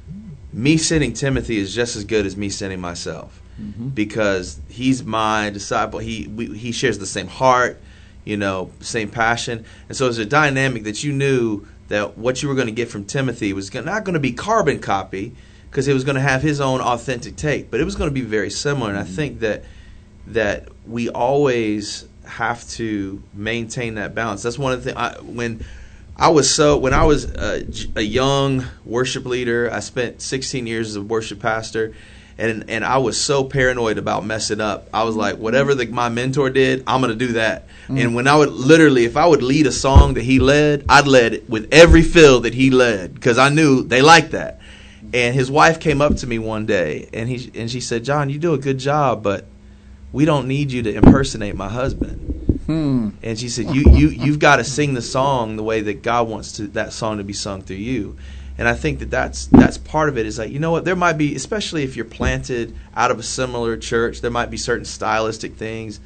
me 0.52 0.76
sending 0.76 1.12
Timothy 1.12 1.58
is 1.58 1.74
just 1.74 1.96
as 1.96 2.04
good 2.04 2.26
as 2.26 2.36
me 2.36 2.48
sending 2.48 2.80
myself, 2.80 3.40
mm-hmm. 3.60 3.88
because 3.88 4.60
he's 4.68 5.02
my 5.02 5.50
disciple. 5.50 5.98
He 5.98 6.28
we, 6.28 6.56
he 6.56 6.72
shares 6.72 6.98
the 6.98 7.06
same 7.06 7.28
heart, 7.28 7.80
you 8.24 8.36
know, 8.36 8.70
same 8.80 9.10
passion, 9.10 9.64
and 9.88 9.96
so 9.96 10.08
it's 10.08 10.18
a 10.18 10.24
dynamic 10.24 10.84
that 10.84 11.02
you 11.02 11.12
knew 11.12 11.66
that 11.88 12.16
what 12.16 12.42
you 12.42 12.48
were 12.48 12.54
going 12.54 12.68
to 12.68 12.72
get 12.72 12.88
from 12.88 13.04
Timothy 13.04 13.52
was 13.52 13.72
not 13.74 14.04
going 14.04 14.14
to 14.14 14.20
be 14.20 14.32
carbon 14.32 14.78
copy 14.78 15.34
because 15.70 15.88
it 15.88 15.94
was 15.94 16.04
going 16.04 16.14
to 16.16 16.22
have 16.22 16.42
his 16.42 16.60
own 16.60 16.80
authentic 16.80 17.36
take, 17.36 17.70
but 17.70 17.80
it 17.80 17.84
was 17.84 17.96
going 17.96 18.08
to 18.08 18.14
be 18.14 18.20
very 18.20 18.50
similar. 18.50 18.90
And 18.90 18.98
I 18.98 19.02
mm-hmm. 19.02 19.14
think 19.14 19.40
that 19.40 19.64
that 20.28 20.68
we 20.86 21.08
always 21.08 22.06
have 22.24 22.66
to 22.70 23.22
maintain 23.34 23.96
that 23.96 24.14
balance. 24.14 24.42
That's 24.42 24.58
one 24.58 24.72
of 24.72 24.84
the 24.84 24.92
things. 24.92 24.96
I, 24.96 25.20
when 25.20 25.64
I 26.16 26.28
was 26.28 26.54
so 26.54 26.78
when 26.78 26.94
I 26.94 27.04
was 27.04 27.24
a, 27.24 27.66
a 27.96 28.02
young 28.02 28.64
worship 28.84 29.24
leader, 29.24 29.70
I 29.72 29.80
spent 29.80 30.22
16 30.22 30.66
years 30.66 30.90
as 30.90 30.96
a 30.96 31.02
worship 31.02 31.40
pastor, 31.40 31.94
and 32.38 32.64
and 32.68 32.84
I 32.84 32.98
was 32.98 33.20
so 33.20 33.44
paranoid 33.44 33.98
about 33.98 34.24
messing 34.24 34.60
up. 34.60 34.88
I 34.92 35.04
was 35.04 35.16
like, 35.16 35.36
whatever 35.36 35.74
the, 35.74 35.86
my 35.86 36.08
mentor 36.08 36.50
did, 36.50 36.82
I'm 36.86 37.00
gonna 37.00 37.14
do 37.14 37.32
that. 37.32 37.66
And 37.88 38.14
when 38.14 38.26
I 38.26 38.36
would 38.36 38.50
literally, 38.50 39.04
if 39.04 39.16
I 39.16 39.26
would 39.26 39.42
lead 39.42 39.66
a 39.66 39.72
song 39.72 40.14
that 40.14 40.22
he 40.22 40.38
led, 40.38 40.86
I'd 40.88 41.06
lead 41.06 41.34
it 41.34 41.50
with 41.50 41.68
every 41.72 42.02
fill 42.02 42.40
that 42.40 42.54
he 42.54 42.70
led 42.70 43.14
because 43.14 43.38
I 43.38 43.50
knew 43.50 43.82
they 43.82 44.00
liked 44.00 44.30
that. 44.30 44.60
And 45.12 45.34
his 45.34 45.50
wife 45.50 45.78
came 45.78 46.00
up 46.00 46.16
to 46.16 46.26
me 46.26 46.38
one 46.38 46.64
day, 46.64 47.08
and 47.12 47.28
he 47.28 47.50
and 47.58 47.70
she 47.70 47.80
said, 47.80 48.04
"John, 48.04 48.30
you 48.30 48.38
do 48.38 48.54
a 48.54 48.58
good 48.58 48.78
job, 48.78 49.22
but 49.22 49.46
we 50.10 50.24
don't 50.24 50.48
need 50.48 50.72
you 50.72 50.82
to 50.82 50.94
impersonate 50.94 51.54
my 51.54 51.68
husband." 51.68 52.60
Hmm. 52.66 53.10
And 53.22 53.38
she 53.38 53.48
said, 53.48 53.74
"You 53.74 53.84
you 53.90 54.08
you've 54.08 54.38
got 54.38 54.56
to 54.56 54.64
sing 54.64 54.94
the 54.94 55.02
song 55.02 55.56
the 55.56 55.62
way 55.62 55.82
that 55.82 56.02
God 56.02 56.28
wants 56.28 56.52
to 56.52 56.68
that 56.68 56.92
song 56.92 57.18
to 57.18 57.24
be 57.24 57.34
sung 57.34 57.62
through 57.62 57.76
you." 57.76 58.16
And 58.58 58.68
I 58.68 58.74
think 58.74 58.98
that 58.98 59.10
that's 59.10 59.46
that's 59.46 59.78
part 59.78 60.08
of 60.08 60.18
it. 60.18 60.26
Is 60.26 60.38
like 60.38 60.50
you 60.50 60.58
know 60.58 60.70
what 60.70 60.84
there 60.84 60.96
might 60.96 61.14
be, 61.14 61.34
especially 61.34 61.84
if 61.84 61.96
you're 61.96 62.04
planted 62.04 62.76
out 62.94 63.10
of 63.10 63.18
a 63.18 63.22
similar 63.22 63.76
church, 63.76 64.20
there 64.20 64.30
might 64.30 64.50
be 64.50 64.56
certain 64.56 64.84
stylistic 64.84 65.56
things 65.56 66.00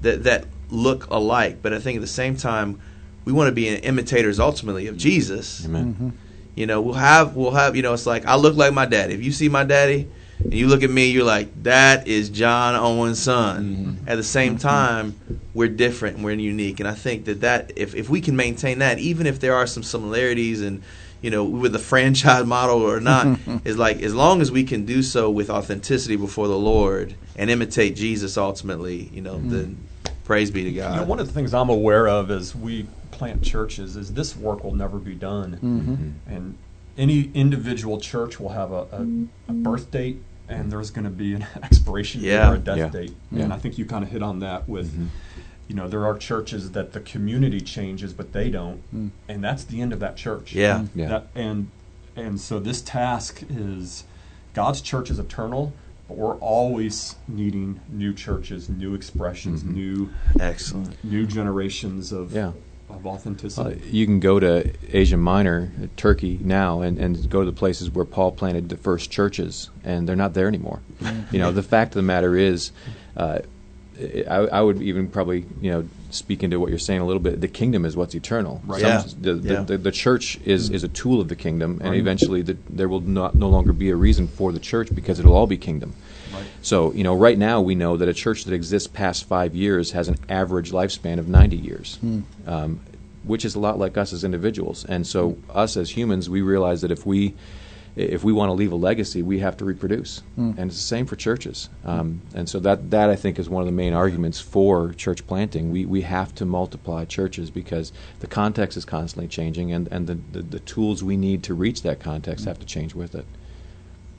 that 0.00 0.24
that 0.24 0.46
look 0.70 1.08
alike. 1.10 1.58
But 1.62 1.72
I 1.72 1.78
think 1.78 1.96
at 1.96 2.00
the 2.00 2.06
same 2.06 2.36
time, 2.36 2.80
we 3.24 3.32
want 3.32 3.48
to 3.48 3.52
be 3.52 3.68
imitators 3.68 4.40
ultimately 4.40 4.86
of 4.86 4.96
Jesus. 4.96 5.64
Amen. 5.64 5.94
Mm-hmm. 5.94 6.08
You 6.54 6.66
know, 6.66 6.80
we'll 6.80 6.94
have 6.94 7.36
we'll 7.36 7.52
have 7.52 7.76
you 7.76 7.82
know, 7.82 7.92
it's 7.92 8.06
like 8.06 8.26
I 8.26 8.36
look 8.36 8.56
like 8.56 8.72
my 8.72 8.86
daddy. 8.86 9.14
If 9.14 9.22
you 9.22 9.32
see 9.32 9.48
my 9.48 9.64
daddy 9.64 10.08
and 10.42 10.54
you 10.54 10.68
look 10.68 10.82
at 10.82 10.90
me, 10.90 11.10
you're 11.10 11.24
like, 11.24 11.62
that 11.64 12.08
is 12.08 12.30
John 12.30 12.74
Owen's 12.74 13.20
son. 13.20 13.64
Mm-hmm. 13.64 14.08
At 14.08 14.16
the 14.16 14.22
same 14.22 14.56
mm-hmm. 14.56 14.68
time, 14.68 15.20
we're 15.54 15.68
different 15.68 16.16
and 16.16 16.24
we're 16.24 16.32
unique. 16.32 16.80
And 16.80 16.88
I 16.88 16.94
think 16.94 17.26
that 17.26 17.42
that 17.42 17.72
if 17.76 17.94
if 17.94 18.08
we 18.08 18.20
can 18.20 18.36
maintain 18.36 18.78
that, 18.80 18.98
even 18.98 19.26
if 19.26 19.40
there 19.40 19.54
are 19.54 19.66
some 19.66 19.82
similarities 19.82 20.62
and 20.62 20.82
you 21.22 21.30
know, 21.30 21.44
with 21.44 21.72
the 21.72 21.78
franchise 21.78 22.46
model 22.56 22.82
or 22.82 23.00
not, 23.00 23.38
is 23.64 23.76
like 23.76 24.02
as 24.02 24.14
long 24.14 24.40
as 24.40 24.50
we 24.50 24.64
can 24.64 24.84
do 24.86 25.02
so 25.02 25.30
with 25.30 25.50
authenticity 25.50 26.16
before 26.16 26.48
the 26.48 26.58
Lord 26.58 27.14
and 27.36 27.50
imitate 27.50 27.96
Jesus 27.96 28.36
ultimately, 28.36 29.10
you 29.12 29.22
know, 29.22 29.38
then 29.38 29.76
mm. 30.04 30.10
praise 30.24 30.50
be 30.50 30.64
to 30.64 30.72
God. 30.72 30.94
You 30.94 31.00
know, 31.00 31.06
one 31.06 31.20
of 31.20 31.26
the 31.26 31.32
things 31.32 31.54
I'm 31.54 31.70
aware 31.70 32.08
of 32.08 32.30
as 32.30 32.54
we 32.54 32.86
plant 33.10 33.42
churches 33.42 33.96
is 33.96 34.12
this 34.14 34.34
work 34.36 34.64
will 34.64 34.74
never 34.74 34.98
be 34.98 35.14
done, 35.14 35.52
Mm-hmm. 35.54 35.78
mm-hmm. 35.92 36.10
and 36.34 36.58
any 36.98 37.30
individual 37.34 37.98
church 38.00 38.38
will 38.40 38.50
have 38.50 38.72
a, 38.72 38.74
a, 38.74 38.82
a 38.82 38.98
mm-hmm. 39.00 39.62
birth 39.62 39.90
date, 39.90 40.22
and 40.48 40.70
there's 40.70 40.90
going 40.90 41.04
to 41.04 41.10
be 41.10 41.34
an 41.34 41.46
expiration 41.62 42.20
Yeah. 42.22 42.46
date 42.46 42.52
or 42.52 42.54
a 42.56 42.58
death 42.58 42.78
Yeah. 42.78 42.88
date. 42.88 43.14
Yeah. 43.30 43.44
And 43.44 43.52
I 43.52 43.58
think 43.58 43.78
you 43.78 43.84
kind 43.84 44.04
of 44.04 44.10
hit 44.10 44.22
on 44.22 44.40
that 44.40 44.68
with, 44.68 44.90
mm-hmm. 44.92 45.06
You 45.70 45.76
know, 45.76 45.86
there 45.86 46.04
are 46.04 46.18
churches 46.18 46.72
that 46.72 46.92
the 46.94 46.98
community 46.98 47.60
changes, 47.60 48.12
but 48.12 48.32
they 48.32 48.50
don't, 48.50 48.82
and 49.28 49.44
that's 49.44 49.62
the 49.62 49.80
end 49.80 49.92
of 49.92 50.00
that 50.00 50.16
church. 50.16 50.52
Yeah. 50.52 50.86
Yeah. 50.96 51.06
That, 51.08 51.26
and 51.36 51.70
and 52.16 52.40
so 52.40 52.58
this 52.58 52.82
task 52.82 53.44
is 53.48 54.02
God's 54.52 54.80
church 54.80 55.10
is 55.10 55.20
eternal, 55.20 55.72
but 56.08 56.16
we're 56.16 56.34
always 56.38 57.14
needing 57.28 57.78
new 57.88 58.12
churches, 58.12 58.68
new 58.68 58.94
expressions, 58.94 59.62
new 59.62 60.10
Excellent. 60.40 60.96
new 61.04 61.24
generations 61.24 62.10
of 62.10 62.32
Yeah. 62.32 62.50
of 62.88 63.06
Uh, 63.06 63.10
authenticity. 63.10 63.80
you 63.96 64.06
can 64.06 64.18
go 64.18 64.40
to 64.40 64.72
Asia 64.92 65.16
Minor, 65.16 65.70
uh, 65.80 65.86
Turkey 65.96 66.40
now, 66.42 66.80
and, 66.80 66.98
and 66.98 67.30
go 67.30 67.38
to 67.44 67.46
the 67.46 67.56
places 67.56 67.92
where 67.92 68.04
Paul 68.04 68.32
planted 68.32 68.70
the 68.70 68.76
first 68.76 69.08
churches, 69.12 69.70
and 69.84 70.08
they're 70.08 70.16
not 70.16 70.34
there 70.34 70.48
anymore. 70.48 70.80
you 71.30 71.38
know, 71.38 71.52
the 71.52 71.62
fact 71.62 71.92
of 71.92 71.94
the 72.02 72.02
matter 72.02 72.36
is, 72.36 72.72
uh, 73.16 73.38
I, 74.28 74.36
I 74.36 74.60
would 74.60 74.80
even 74.82 75.08
probably, 75.08 75.44
you 75.60 75.70
know, 75.70 75.88
speak 76.10 76.42
into 76.42 76.58
what 76.58 76.70
you're 76.70 76.78
saying 76.78 77.00
a 77.00 77.06
little 77.06 77.20
bit. 77.22 77.40
The 77.40 77.48
kingdom 77.48 77.84
is 77.84 77.96
what's 77.96 78.14
eternal. 78.14 78.60
Right. 78.64 78.82
Yeah. 78.82 79.04
The, 79.18 79.34
the, 79.34 79.52
Yeah. 79.54 79.60
the, 79.62 79.78
the 79.78 79.92
church 79.92 80.38
is, 80.44 80.70
is 80.70 80.82
a 80.82 80.88
tool 80.88 81.20
of 81.20 81.28
the 81.28 81.36
kingdom, 81.36 81.78
and 81.80 81.90
Right. 81.90 81.98
eventually 82.00 82.42
the, 82.42 82.56
there 82.68 82.88
will 82.88 83.00
not 83.00 83.34
no 83.36 83.48
longer 83.48 83.72
be 83.72 83.90
a 83.90 83.96
reason 83.96 84.26
for 84.26 84.52
the 84.52 84.58
church 84.58 84.94
because 84.94 85.20
it'll 85.20 85.34
all 85.36 85.46
be 85.46 85.56
kingdom. 85.58 85.94
Right. 86.34 86.44
So, 86.62 86.92
you 86.92 87.04
know, 87.04 87.14
right 87.14 87.38
now 87.38 87.60
we 87.60 87.74
know 87.74 87.96
that 87.96 88.08
a 88.08 88.14
church 88.14 88.44
that 88.44 88.54
exists 88.54 88.88
past 88.88 89.24
five 89.28 89.54
years 89.54 89.92
has 89.92 90.08
an 90.08 90.16
average 90.28 90.72
lifespan 90.72 91.18
of 91.18 91.28
90 91.28 91.56
years, 91.56 91.98
um, 92.46 92.80
which 93.24 93.44
is 93.44 93.54
a 93.54 93.60
lot 93.60 93.78
like 93.78 93.96
us 93.96 94.12
as 94.12 94.24
individuals. 94.24 94.84
And 94.84 95.06
so, 95.06 95.36
us 95.50 95.76
as 95.76 95.90
humans, 95.96 96.28
we 96.30 96.40
realize 96.40 96.80
that 96.80 96.90
if 96.90 97.04
we 97.06 97.34
if 97.96 98.22
we 98.24 98.32
want 98.32 98.48
to 98.48 98.52
leave 98.52 98.72
a 98.72 98.76
legacy, 98.76 99.22
we 99.22 99.40
have 99.40 99.56
to 99.58 99.64
reproduce, 99.64 100.22
and 100.36 100.58
it's 100.58 100.76
the 100.76 100.82
same 100.82 101.06
for 101.06 101.16
churches. 101.16 101.68
Um, 101.84 102.22
and 102.34 102.48
so 102.48 102.60
that 102.60 102.90
that 102.90 103.10
I 103.10 103.16
think 103.16 103.38
is 103.38 103.48
one 103.48 103.62
of 103.62 103.66
the 103.66 103.72
main 103.72 103.92
arguments 103.92 104.40
for 104.40 104.92
church 104.92 105.26
planting. 105.26 105.70
We 105.70 105.84
we 105.84 106.02
have 106.02 106.34
to 106.36 106.44
multiply 106.44 107.04
churches 107.04 107.50
because 107.50 107.92
the 108.20 108.26
context 108.26 108.76
is 108.76 108.84
constantly 108.84 109.28
changing, 109.28 109.72
and 109.72 109.88
and 109.90 110.06
the 110.06 110.18
the, 110.32 110.42
the 110.42 110.60
tools 110.60 111.02
we 111.02 111.16
need 111.16 111.42
to 111.44 111.54
reach 111.54 111.82
that 111.82 112.00
context 112.00 112.44
have 112.44 112.58
to 112.60 112.66
change 112.66 112.94
with 112.94 113.14
it. 113.14 113.26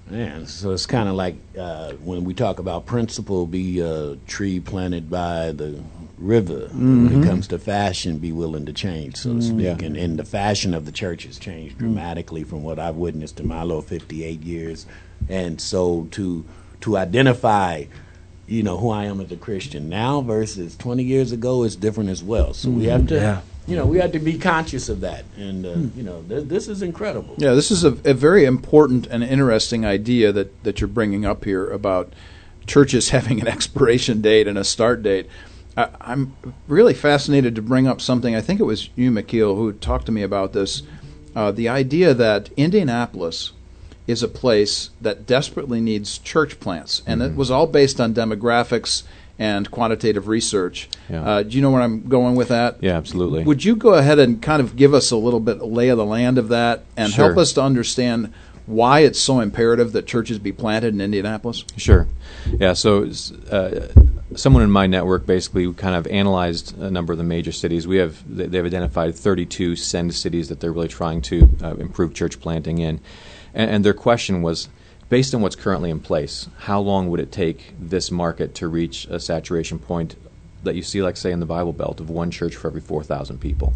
Man, 0.10 0.46
so 0.46 0.72
it's 0.72 0.86
kind 0.86 1.08
of 1.08 1.16
like 1.16 1.36
uh, 1.58 1.94
when 1.94 2.26
we 2.26 2.34
talk 2.34 2.60
about 2.60 2.86
principle, 2.86 3.46
be 3.46 3.80
a 3.80 4.18
tree 4.28 4.60
planted 4.60 5.10
by 5.10 5.54
the 5.54 5.82
river. 6.22 6.70
When 6.72 7.08
it 7.08 7.10
mm-hmm. 7.10 7.24
comes 7.24 7.48
to 7.50 7.60
fashion, 7.60 8.18
be 8.18 8.32
willing 8.32 8.66
to 8.66 8.74
change, 8.74 9.18
so 9.18 9.30
to 9.30 9.36
mm-hmm. 9.36 9.58
speak. 9.60 9.82
Yeah. 9.82 9.88
And, 9.88 9.98
and 9.98 10.20
the 10.20 10.26
fashion 10.26 10.74
of 10.74 10.86
the 10.86 10.92
church 10.92 11.24
has 11.24 11.38
changed 11.38 11.76
mm-hmm. 11.76 11.94
dramatically 11.94 12.44
from 12.44 12.64
what 12.64 12.80
I've 12.80 12.96
witnessed 12.96 13.40
in 13.40 13.48
my 13.48 13.64
little 13.64 13.82
58 13.82 14.42
years. 14.42 14.86
And 15.30 15.60
so 15.60 16.08
to 16.12 16.46
to 16.82 16.98
identify, 16.98 17.86
you 18.48 18.64
know, 18.64 18.78
who 18.78 18.90
I 18.90 19.06
am 19.06 19.22
as 19.22 19.32
a 19.32 19.38
Christian 19.38 19.88
now 19.88 20.22
versus 20.22 20.76
20 20.76 21.04
years 21.04 21.32
ago 21.32 21.64
is 21.64 21.76
different 21.76 22.10
as 22.10 22.24
well. 22.24 22.54
So 22.54 22.70
we 22.70 22.86
have 22.86 23.08
to, 23.08 23.16
Yeah. 23.16 23.42
you 23.68 23.76
know, 23.76 23.86
we 23.86 24.00
have 24.00 24.12
to 24.14 24.20
be 24.20 24.38
conscious 24.38 24.90
of 24.90 25.02
that. 25.02 25.26
And, 25.38 25.66
uh, 25.66 25.74
hmm. 25.74 25.98
you 25.98 26.04
know, 26.04 26.24
th- 26.28 26.48
this 26.48 26.68
is 26.68 26.82
incredible. 26.82 27.36
Yeah, 27.38 27.54
this 27.54 27.72
is 27.72 27.84
a, 27.84 27.96
a 28.04 28.14
very 28.14 28.46
important 28.46 29.08
and 29.08 29.24
interesting 29.24 29.86
idea 29.86 30.32
that, 30.32 30.64
that 30.64 30.82
you're 30.82 30.88
bringing 30.88 31.24
up 31.24 31.46
here 31.46 31.70
about 31.70 32.14
churches 32.68 33.10
having 33.18 33.40
an 33.40 33.48
expiration 33.48 34.22
date 34.22 34.48
and 34.48 34.58
a 34.58 34.64
start 34.64 35.04
date. 35.04 35.30
I, 35.78 35.90
I'm 36.02 36.36
really 36.68 36.94
fascinated 36.94 37.56
to 37.56 37.62
bring 37.62 37.88
up 37.88 38.02
something. 38.02 38.36
I 38.36 38.42
think 38.42 38.60
it 38.60 38.64
was 38.66 38.90
you, 38.96 39.12
McKeel, 39.12 39.56
who 39.56 39.74
talked 39.74 40.06
to 40.08 40.12
me 40.12 40.24
about 40.24 40.54
this. 40.54 40.84
Uh, 41.36 41.52
the 41.52 41.70
idea 41.70 42.14
that 42.14 42.50
Indianapolis 42.58 43.54
is 44.08 44.22
a 44.22 44.28
place 44.28 44.90
that 45.00 45.26
desperately 45.26 45.80
needs 45.80 46.18
church 46.18 46.60
plants, 46.60 47.02
and 47.08 47.22
it 47.22 47.36
was 47.36 47.50
all 47.50 47.68
based 47.68 48.02
on 48.02 48.14
demographics 48.14 49.04
and 49.40 49.72
quantitative 49.72 50.28
research. 50.28 50.90
Yeah. 51.10 51.24
Uh, 51.24 51.44
do 51.44 51.56
you 51.56 51.62
know 51.62 51.72
where 51.72 51.82
I'm 51.82 52.08
going 52.08 52.36
with 52.36 52.50
that? 52.50 52.78
Yeah, 52.82 52.98
absolutely. 52.98 53.44
Would 53.44 53.64
you 53.64 53.76
go 53.76 53.94
ahead 53.94 54.20
and 54.20 54.42
kind 54.42 54.62
of 54.62 54.76
give 54.76 54.94
us 54.94 55.10
a 55.10 55.18
little 55.18 55.40
bit 55.40 55.62
lay 55.62 55.90
of 55.90 55.98
the 55.98 56.06
land 56.06 56.38
of 56.38 56.50
that 56.50 56.84
and 56.98 57.12
Sure. 57.12 57.26
help 57.26 57.38
us 57.38 57.54
to 57.54 57.62
understand 57.62 58.34
why 58.66 59.00
it's 59.00 59.20
so 59.20 59.40
imperative 59.40 59.94
that 59.94 60.06
churches 60.06 60.38
be 60.38 60.52
planted 60.52 60.94
in 60.94 61.02
Indianapolis? 61.02 61.64
Sure. 61.78 62.08
Yeah. 62.60 62.74
So, 62.74 63.10
uh, 63.50 63.88
someone 64.36 64.64
in 64.64 64.72
my 64.72 64.88
network 64.88 65.26
basically 65.26 65.72
kind 65.74 65.96
of 65.96 66.08
analyzed 66.08 66.78
a 66.80 66.90
number 66.92 67.12
of 67.14 67.18
the 67.18 67.24
major 67.24 67.52
cities. 67.52 67.88
We 67.88 67.98
have 67.98 68.24
they- 68.28 68.48
they've 68.48 68.66
identified 68.66 69.14
32 69.16 69.76
send 69.76 70.14
cities 70.14 70.50
that 70.50 70.60
they're 70.60 70.72
really 70.72 70.88
trying 70.88 71.22
to 71.24 71.50
uh, 71.64 71.76
improve 71.76 72.14
church 72.14 72.40
planting 72.40 72.78
in, 72.80 73.00
and, 73.54 73.70
and 73.72 73.86
their 73.86 73.94
question 73.94 74.42
was. 74.42 74.70
Based 75.10 75.36
on 75.36 75.42
what's 75.42 75.58
currently 75.58 75.90
in 75.90 76.00
place, 76.00 76.48
how 76.60 76.80
long 76.80 77.10
would 77.10 77.20
it 77.20 77.34
take 77.34 77.74
this 77.78 78.12
market 78.12 78.56
to 78.56 78.70
reach 78.70 79.04
a 79.10 79.20
saturation 79.20 79.78
point 79.78 80.16
that 80.64 80.74
you 80.74 80.82
see, 80.84 81.02
like 81.02 81.18
say 81.18 81.34
in 81.34 81.42
the 81.42 81.46
Bible 81.46 81.74
Belt, 81.74 82.00
of 82.00 82.10
one 82.10 82.32
church 82.32 82.56
for 82.56 82.70
every 82.70 82.80
four 82.80 83.04
thousand 83.04 83.40
people. 83.40 83.74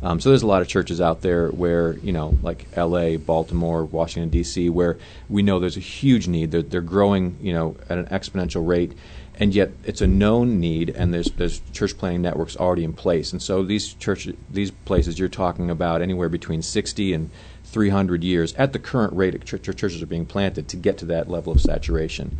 Um, 0.00 0.20
so 0.20 0.28
there's 0.28 0.42
a 0.44 0.46
lot 0.46 0.62
of 0.62 0.68
churches 0.68 1.00
out 1.00 1.22
there 1.22 1.48
where 1.48 1.94
you 2.04 2.12
know, 2.12 2.38
like 2.40 2.68
L.A., 2.74 3.16
Baltimore, 3.16 3.84
Washington 3.84 4.30
D.C., 4.30 4.70
where 4.70 4.96
we 5.28 5.42
know 5.42 5.58
there's 5.58 5.76
a 5.76 5.80
huge 5.80 6.28
need. 6.28 6.52
They're, 6.52 6.62
they're 6.62 6.80
growing, 6.82 7.36
you 7.40 7.52
know, 7.52 7.74
at 7.88 7.98
an 7.98 8.06
exponential 8.06 8.64
rate, 8.64 8.92
and 9.38 9.54
yet 9.54 9.72
it's 9.84 10.00
a 10.00 10.06
known 10.06 10.60
need, 10.60 10.90
and 10.90 11.12
there's 11.12 11.30
there's 11.32 11.60
church 11.72 11.96
planting 11.98 12.22
networks 12.22 12.56
already 12.56 12.84
in 12.84 12.92
place. 12.92 13.32
And 13.32 13.42
so 13.42 13.62
these 13.62 13.94
church 13.94 14.28
these 14.48 14.70
places 14.70 15.18
you're 15.18 15.28
talking 15.28 15.70
about 15.70 16.02
anywhere 16.02 16.28
between 16.28 16.62
60 16.62 17.12
and 17.12 17.30
300 17.64 18.24
years 18.24 18.54
at 18.54 18.72
the 18.72 18.78
current 18.78 19.12
rate 19.12 19.34
of 19.34 19.44
ch- 19.44 19.62
ch- 19.62 19.76
churches 19.76 20.02
are 20.02 20.06
being 20.06 20.26
planted 20.26 20.68
to 20.68 20.76
get 20.76 20.96
to 20.98 21.04
that 21.06 21.28
level 21.28 21.52
of 21.52 21.60
saturation. 21.60 22.38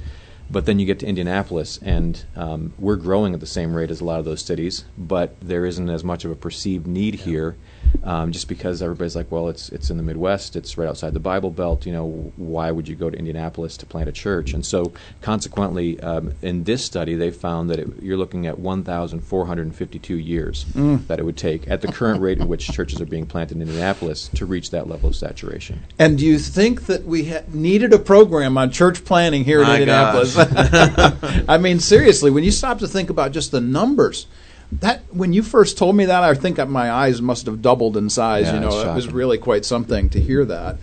But 0.48 0.64
then 0.64 0.78
you 0.78 0.86
get 0.86 1.00
to 1.00 1.06
Indianapolis, 1.06 1.78
and 1.82 2.24
um, 2.36 2.72
we're 2.78 2.96
growing 2.96 3.34
at 3.34 3.40
the 3.40 3.46
same 3.46 3.74
rate 3.74 3.90
as 3.90 4.00
a 4.00 4.04
lot 4.04 4.20
of 4.20 4.24
those 4.24 4.44
cities, 4.44 4.84
but 4.96 5.34
there 5.40 5.66
isn't 5.66 5.90
as 5.90 6.04
much 6.04 6.24
of 6.24 6.30
a 6.30 6.36
perceived 6.36 6.86
need 6.86 7.16
here, 7.16 7.56
um, 8.04 8.32
just 8.32 8.48
because 8.48 8.82
everybody's 8.82 9.16
like, 9.16 9.30
well, 9.30 9.48
it's 9.48 9.68
it's 9.70 9.90
in 9.90 9.96
the 9.96 10.02
Midwest, 10.02 10.56
it's 10.56 10.78
right 10.78 10.88
outside 10.88 11.12
the 11.14 11.20
Bible 11.20 11.50
Belt. 11.50 11.86
You 11.86 11.92
know, 11.92 12.32
why 12.36 12.70
would 12.70 12.88
you 12.88 12.94
go 12.94 13.10
to 13.10 13.18
Indianapolis 13.18 13.76
to 13.78 13.86
plant 13.86 14.08
a 14.08 14.12
church? 14.12 14.52
And 14.52 14.64
so, 14.64 14.92
consequently, 15.20 15.98
um, 16.00 16.32
in 16.42 16.64
this 16.64 16.84
study, 16.84 17.14
they 17.14 17.30
found 17.30 17.70
that 17.70 17.78
it, 17.78 18.02
you're 18.02 18.16
looking 18.16 18.46
at 18.46 18.58
1,452 18.58 20.14
years 20.16 20.66
that 20.74 21.18
it 21.18 21.24
would 21.24 21.36
take 21.36 21.68
at 21.68 21.80
the 21.80 21.88
current 21.88 22.20
rate 22.20 22.40
at 22.40 22.48
which 22.48 22.68
churches 22.70 23.00
are 23.00 23.06
being 23.06 23.26
planted 23.26 23.56
in 23.56 23.62
Indianapolis 23.62 24.28
to 24.28 24.46
reach 24.46 24.70
that 24.70 24.88
level 24.88 25.08
of 25.08 25.16
saturation. 25.16 25.82
And 25.98 26.18
do 26.18 26.26
you 26.26 26.38
think 26.38 26.86
that 26.86 27.04
we 27.04 27.28
ha- 27.30 27.42
needed 27.52 27.92
a 27.92 27.98
program 27.98 28.56
on 28.58 28.70
church 28.70 29.04
planting 29.04 29.44
here 29.44 29.62
My 29.62 29.76
in 29.76 29.82
Indianapolis? 29.82 30.36
I 31.48 31.58
mean, 31.58 31.80
seriously, 31.80 32.30
when 32.30 32.44
you 32.44 32.50
stop 32.50 32.78
to 32.80 32.88
think 32.88 33.10
about 33.10 33.32
just 33.32 33.50
the 33.50 33.60
numbers, 33.60 34.26
that 34.72 35.02
when 35.14 35.32
you 35.32 35.42
first 35.42 35.78
told 35.78 35.96
me 35.96 36.06
that, 36.06 36.24
I 36.24 36.34
think 36.34 36.56
that 36.56 36.68
my 36.68 36.90
eyes 36.90 37.22
must 37.22 37.46
have 37.46 37.62
doubled 37.62 37.96
in 37.96 38.10
size. 38.10 38.46
Yeah, 38.46 38.54
you 38.54 38.60
know, 38.60 38.90
it 38.90 38.94
was 38.94 39.08
really 39.08 39.38
quite 39.38 39.64
something 39.64 40.08
to 40.10 40.20
hear 40.20 40.44
that. 40.44 40.76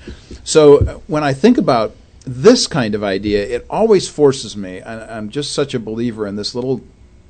So 0.44 0.78
uh, 0.78 0.94
when 1.08 1.24
I 1.24 1.34
think 1.34 1.58
about 1.58 1.96
this 2.26 2.68
kind 2.68 2.96
of 2.96 3.04
idea, 3.04 3.44
it 3.46 3.66
always 3.70 4.08
forces 4.08 4.56
me. 4.56 4.78
And 4.80 5.02
I'm 5.02 5.30
just 5.30 5.52
such 5.52 5.74
a 5.74 5.80
believer 5.80 6.26
in 6.26 6.38
this 6.38 6.56
little 6.56 6.82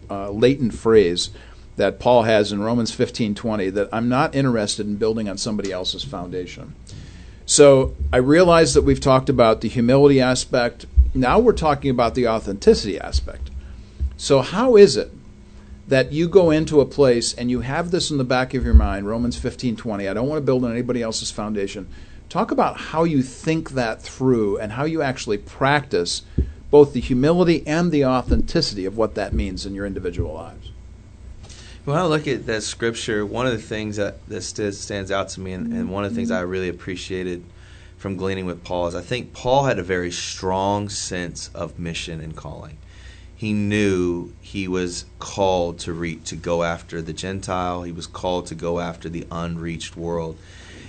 uh, 0.09 0.29
latent 0.29 0.75
phrase 0.75 1.31
that 1.75 1.99
Paul 1.99 2.23
has 2.23 2.51
in 2.51 2.61
Romans 2.61 2.95
15:20 2.95 3.73
that 3.73 3.89
I'm 3.91 4.07
not 4.07 4.35
interested 4.35 4.85
in 4.85 4.97
building 4.97 5.27
on 5.27 5.37
somebody 5.37 5.71
else's 5.71 6.03
foundation. 6.03 6.75
So 7.45 7.95
I 8.11 8.17
realize 8.17 8.75
that 8.75 8.83
we've 8.83 8.99
talked 8.99 9.27
about 9.27 9.61
the 9.61 9.69
humility 9.69 10.21
aspect. 10.21 10.85
Now 11.15 11.39
we're 11.39 11.53
talking 11.53 11.89
about 11.89 12.15
the 12.15 12.27
authenticity 12.27 12.99
aspect. 12.99 13.49
So 14.17 14.41
how 14.41 14.77
is 14.77 14.95
it 14.95 15.11
that 15.87 16.11
you 16.11 16.27
go 16.27 16.51
into 16.51 16.81
a 16.81 16.85
place 16.85 17.33
and 17.33 17.51
you 17.51 17.61
have 17.61 17.91
this 17.91 18.09
in 18.09 18.17
the 18.17 18.23
back 18.23 18.53
of 18.53 18.63
your 18.63 18.73
mind, 18.73 19.07
Romans 19.07 19.37
15:20, 19.37 20.09
I 20.09 20.13
don't 20.13 20.27
want 20.27 20.41
to 20.41 20.45
build 20.45 20.63
on 20.63 20.71
anybody 20.71 21.01
else's 21.01 21.31
foundation, 21.31 21.87
Talk 22.33 22.49
about 22.49 22.77
how 22.77 23.03
you 23.03 23.21
think 23.21 23.73
that 23.73 24.01
through 24.01 24.57
and 24.57 24.71
how 24.71 24.85
you 24.85 25.03
actually 25.03 25.37
practice 25.37 26.23
both 26.71 26.93
the 26.93 26.99
humility 26.99 27.61
and 27.67 27.91
the 27.91 28.07
authenticity 28.07 28.85
of 28.85 28.97
what 28.97 29.13
that 29.13 29.33
means 29.33 29.67
in 29.67 29.75
your 29.75 29.85
individual 29.85 30.33
lives. 30.33 30.71
When 31.85 31.95
I 31.95 32.05
look 32.05 32.27
at 32.27 32.47
that 32.47 32.63
scripture, 32.63 33.23
one 33.23 33.45
of 33.45 33.51
the 33.51 33.59
things 33.59 33.97
that, 33.97 34.27
that 34.29 34.41
stands 34.41 35.11
out 35.11 35.29
to 35.29 35.41
me, 35.41 35.53
and, 35.53 35.71
and 35.73 35.91
one 35.91 36.05
of 36.05 36.11
the 36.11 36.15
things 36.15 36.31
I 36.31 36.39
really 36.39 36.69
appreciated 36.69 37.43
from 37.97 38.17
gleaning 38.17 38.47
with 38.47 38.63
Paul, 38.63 38.87
is 38.87 38.95
I 38.95 39.01
think 39.01 39.33
Paul 39.33 39.65
had 39.65 39.77
a 39.77 39.83
very 39.83 40.09
strong 40.09 40.89
sense 40.89 41.51
of 41.53 41.77
mission 41.77 42.19
and 42.19 42.35
calling. 42.35 42.79
He 43.43 43.51
knew 43.51 44.31
he 44.39 44.69
was 44.69 45.03
called 45.19 45.79
to 45.79 45.91
reach, 45.91 46.29
to 46.29 46.37
go 46.37 46.63
after 46.63 47.01
the 47.01 47.11
Gentile. 47.11 47.83
He 47.83 47.91
was 47.91 48.07
called 48.07 48.45
to 48.45 48.55
go 48.55 48.79
after 48.79 49.09
the 49.09 49.27
unreached 49.29 49.97
world. 49.97 50.37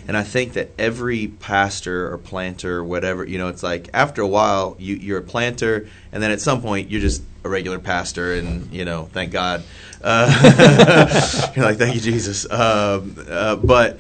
And 0.07 0.17
I 0.17 0.23
think 0.23 0.53
that 0.53 0.71
every 0.79 1.27
pastor 1.27 2.13
or 2.13 2.17
planter 2.17 2.77
or 2.77 2.85
whatever, 2.85 3.25
you 3.25 3.39
know, 3.39 3.49
it's 3.49 3.65
like 3.65 3.91
after 3.93 4.23
a 4.23 4.29
while 4.29 4.77
you, 4.79 4.95
you're 4.95 5.19
a 5.19 5.23
planter, 5.23 5.89
and 6.13 6.23
then 6.23 6.31
at 6.31 6.41
some 6.41 6.63
point 6.63 6.93
you're 6.93 7.01
just 7.01 7.25
a 7.43 7.49
regular 7.49 7.81
pastor, 7.81 8.35
and 8.35 8.73
you 8.73 8.85
know, 8.85 9.09
thank 9.13 9.33
God. 9.33 9.65
Uh, 10.01 11.51
you're 11.57 11.65
like, 11.65 11.79
thank 11.79 11.97
you, 11.97 12.01
Jesus. 12.01 12.49
Um, 12.49 13.17
uh, 13.29 13.57
but 13.57 13.99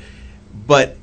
but 0.64 0.96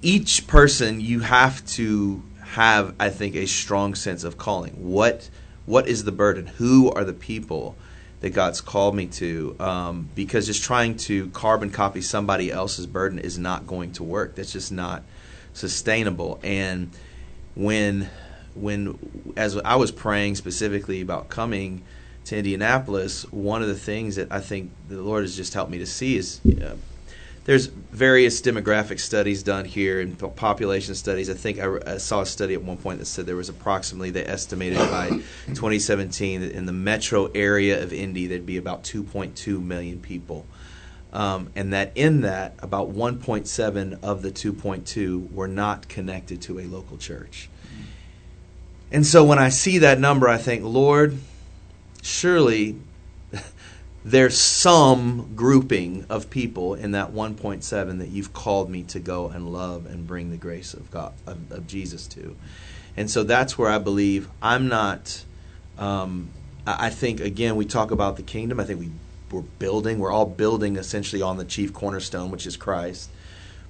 each 0.00 0.46
person 0.46 1.02
you 1.02 1.20
have 1.20 1.62
to 1.74 2.22
have, 2.40 2.94
I 2.98 3.10
think, 3.10 3.36
a 3.36 3.44
strong 3.44 3.94
sense 3.94 4.24
of 4.24 4.38
calling. 4.38 4.72
What 4.82 5.28
what 5.66 5.86
is 5.88 6.04
the 6.04 6.12
burden? 6.12 6.46
Who 6.46 6.90
are 6.90 7.04
the 7.04 7.12
people? 7.12 7.76
that 8.20 8.30
God's 8.30 8.60
called 8.60 8.94
me 8.94 9.06
to 9.06 9.56
um, 9.60 10.08
because 10.14 10.46
just 10.46 10.62
trying 10.62 10.96
to 10.98 11.28
carbon 11.30 11.70
copy 11.70 12.00
somebody 12.00 12.50
else's 12.50 12.86
burden 12.86 13.18
is 13.18 13.38
not 13.38 13.66
going 13.66 13.92
to 13.92 14.02
work. 14.02 14.34
That's 14.34 14.52
just 14.52 14.72
not 14.72 15.02
sustainable. 15.52 16.40
And 16.42 16.90
when 17.54 18.08
when 18.54 18.98
as 19.36 19.56
I 19.58 19.76
was 19.76 19.92
praying 19.92 20.36
specifically 20.36 21.00
about 21.00 21.28
coming 21.28 21.82
to 22.24 22.36
Indianapolis, 22.36 23.30
one 23.30 23.62
of 23.62 23.68
the 23.68 23.76
things 23.76 24.16
that 24.16 24.32
I 24.32 24.40
think 24.40 24.72
the 24.88 25.00
Lord 25.00 25.22
has 25.22 25.36
just 25.36 25.54
helped 25.54 25.70
me 25.70 25.78
to 25.78 25.86
see 25.86 26.16
is 26.16 26.40
there's 27.46 27.66
various 27.66 28.42
demographic 28.42 28.98
studies 28.98 29.44
done 29.44 29.64
here 29.64 30.00
and 30.00 30.18
population 30.34 30.96
studies. 30.96 31.30
I 31.30 31.34
think 31.34 31.60
I, 31.60 31.94
I, 31.94 31.96
saw 31.98 32.22
a 32.22 32.26
study 32.26 32.54
at 32.54 32.62
one 32.62 32.76
point 32.76 32.98
that 32.98 33.06
said 33.06 33.24
there 33.24 33.36
was 33.36 33.48
approximately 33.48 34.10
they 34.10 34.26
estimated 34.26 34.78
by 34.78 35.10
2017 35.46 36.40
that 36.40 36.50
in 36.50 36.66
the 36.66 36.72
metro 36.72 37.26
area 37.26 37.80
of 37.80 37.92
Indy 37.92 38.26
there'd 38.26 38.44
be 38.44 38.56
about 38.56 38.82
2.2 38.82 39.62
million 39.62 40.00
people, 40.00 40.44
um, 41.12 41.48
and 41.54 41.72
that 41.72 41.92
in 41.94 42.22
that 42.22 42.56
about 42.58 42.92
1.7 42.92 44.02
of 44.02 44.22
the 44.22 44.32
2.2 44.32 45.30
were 45.30 45.48
not 45.48 45.88
connected 45.88 46.42
to 46.42 46.58
a 46.58 46.64
local 46.64 46.98
church. 46.98 47.48
And 48.90 49.06
so 49.06 49.22
when 49.22 49.38
I 49.38 49.50
see 49.50 49.78
that 49.78 50.00
number, 50.00 50.28
I 50.28 50.38
think, 50.38 50.64
Lord, 50.64 51.16
surely 52.02 52.76
there's 54.06 54.38
some 54.38 55.32
grouping 55.34 56.06
of 56.08 56.30
people 56.30 56.74
in 56.74 56.92
that 56.92 57.12
1.7 57.12 57.98
that 57.98 58.08
you've 58.08 58.32
called 58.32 58.70
me 58.70 58.84
to 58.84 59.00
go 59.00 59.28
and 59.28 59.52
love 59.52 59.84
and 59.86 60.06
bring 60.06 60.30
the 60.30 60.36
grace 60.36 60.74
of 60.74 60.88
God 60.92 61.12
of, 61.26 61.50
of 61.50 61.66
Jesus 61.66 62.06
to, 62.08 62.36
and 62.96 63.10
so 63.10 63.24
that's 63.24 63.58
where 63.58 63.68
I 63.68 63.78
believe 63.78 64.28
I'm 64.40 64.68
not. 64.68 65.24
Um, 65.76 66.30
I 66.64 66.90
think 66.90 67.20
again 67.20 67.56
we 67.56 67.64
talk 67.64 67.90
about 67.90 68.16
the 68.16 68.22
kingdom. 68.22 68.60
I 68.60 68.64
think 68.64 68.78
we 68.78 68.90
we're 69.32 69.40
building. 69.40 69.98
We're 69.98 70.12
all 70.12 70.24
building 70.26 70.76
essentially 70.76 71.20
on 71.20 71.36
the 71.36 71.44
chief 71.44 71.72
cornerstone, 71.72 72.30
which 72.30 72.46
is 72.46 72.56
Christ. 72.56 73.10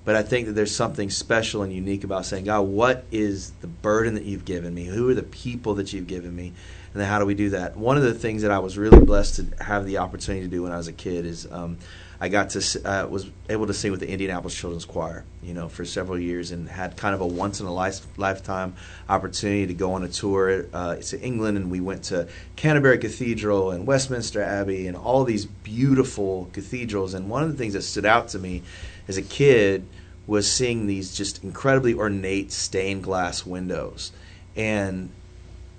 But 0.04 0.16
I 0.16 0.22
think 0.22 0.46
that 0.46 0.52
there's 0.52 0.74
something 0.74 1.08
special 1.10 1.62
and 1.62 1.72
unique 1.72 2.04
about 2.04 2.26
saying, 2.26 2.44
God, 2.44 2.60
what 2.60 3.06
is 3.10 3.52
the 3.62 3.66
burden 3.66 4.14
that 4.14 4.24
you've 4.24 4.44
given 4.44 4.74
me? 4.74 4.84
Who 4.84 5.08
are 5.08 5.14
the 5.14 5.22
people 5.22 5.74
that 5.74 5.92
you've 5.92 6.06
given 6.06 6.36
me? 6.36 6.52
And 6.96 7.02
then 7.02 7.10
how 7.10 7.18
do 7.18 7.26
we 7.26 7.34
do 7.34 7.50
that? 7.50 7.76
One 7.76 7.98
of 7.98 8.04
the 8.04 8.14
things 8.14 8.40
that 8.40 8.50
I 8.50 8.58
was 8.58 8.78
really 8.78 9.04
blessed 9.04 9.36
to 9.36 9.62
have 9.62 9.84
the 9.84 9.98
opportunity 9.98 10.46
to 10.46 10.50
do 10.50 10.62
when 10.62 10.72
I 10.72 10.78
was 10.78 10.88
a 10.88 10.94
kid 10.94 11.26
is 11.26 11.46
um, 11.52 11.76
I 12.18 12.30
got 12.30 12.48
to 12.52 12.88
uh, 12.88 13.06
was 13.06 13.28
able 13.50 13.66
to 13.66 13.74
sing 13.74 13.90
with 13.90 14.00
the 14.00 14.08
Indianapolis 14.08 14.58
Children's 14.58 14.86
Choir, 14.86 15.26
you 15.42 15.52
know, 15.52 15.68
for 15.68 15.84
several 15.84 16.18
years, 16.18 16.52
and 16.52 16.66
had 16.66 16.96
kind 16.96 17.14
of 17.14 17.20
a 17.20 17.26
once 17.26 17.60
in 17.60 17.66
a 17.66 17.70
life, 17.70 18.00
lifetime 18.16 18.76
opportunity 19.10 19.66
to 19.66 19.74
go 19.74 19.92
on 19.92 20.04
a 20.04 20.08
tour 20.08 20.64
uh, 20.72 20.96
to 20.96 21.20
England, 21.20 21.58
and 21.58 21.70
we 21.70 21.80
went 21.80 22.04
to 22.04 22.28
Canterbury 22.56 22.96
Cathedral 22.96 23.72
and 23.72 23.86
Westminster 23.86 24.40
Abbey 24.40 24.86
and 24.86 24.96
all 24.96 25.24
these 25.24 25.44
beautiful 25.44 26.48
cathedrals. 26.54 27.12
And 27.12 27.28
one 27.28 27.42
of 27.42 27.52
the 27.52 27.58
things 27.58 27.74
that 27.74 27.82
stood 27.82 28.06
out 28.06 28.28
to 28.28 28.38
me 28.38 28.62
as 29.06 29.18
a 29.18 29.22
kid 29.22 29.86
was 30.26 30.50
seeing 30.50 30.86
these 30.86 31.14
just 31.14 31.44
incredibly 31.44 31.92
ornate 31.92 32.52
stained 32.52 33.02
glass 33.02 33.44
windows, 33.44 34.12
and 34.56 35.10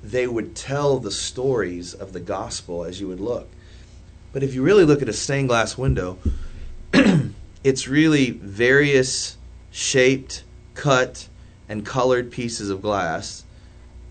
they 0.03 0.27
would 0.27 0.55
tell 0.55 0.99
the 0.99 1.11
stories 1.11 1.93
of 1.93 2.13
the 2.13 2.19
gospel 2.19 2.83
as 2.83 2.99
you 2.99 3.07
would 3.07 3.19
look. 3.19 3.49
But 4.31 4.43
if 4.43 4.53
you 4.53 4.61
really 4.61 4.85
look 4.85 5.01
at 5.01 5.09
a 5.09 5.13
stained 5.13 5.49
glass 5.49 5.77
window, 5.77 6.19
it's 7.63 7.87
really 7.87 8.31
various 8.31 9.37
shaped, 9.71 10.43
cut, 10.73 11.27
and 11.67 11.85
colored 11.85 12.31
pieces 12.31 12.69
of 12.69 12.81
glass 12.81 13.43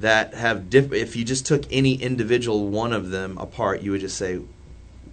that 0.00 0.34
have 0.34 0.68
diff- 0.68 0.92
if 0.92 1.16
you 1.16 1.24
just 1.24 1.46
took 1.46 1.64
any 1.70 1.94
individual 1.94 2.68
one 2.68 2.92
of 2.92 3.10
them 3.10 3.38
apart, 3.38 3.82
you 3.82 3.92
would 3.92 4.00
just 4.00 4.16
say, 4.16 4.40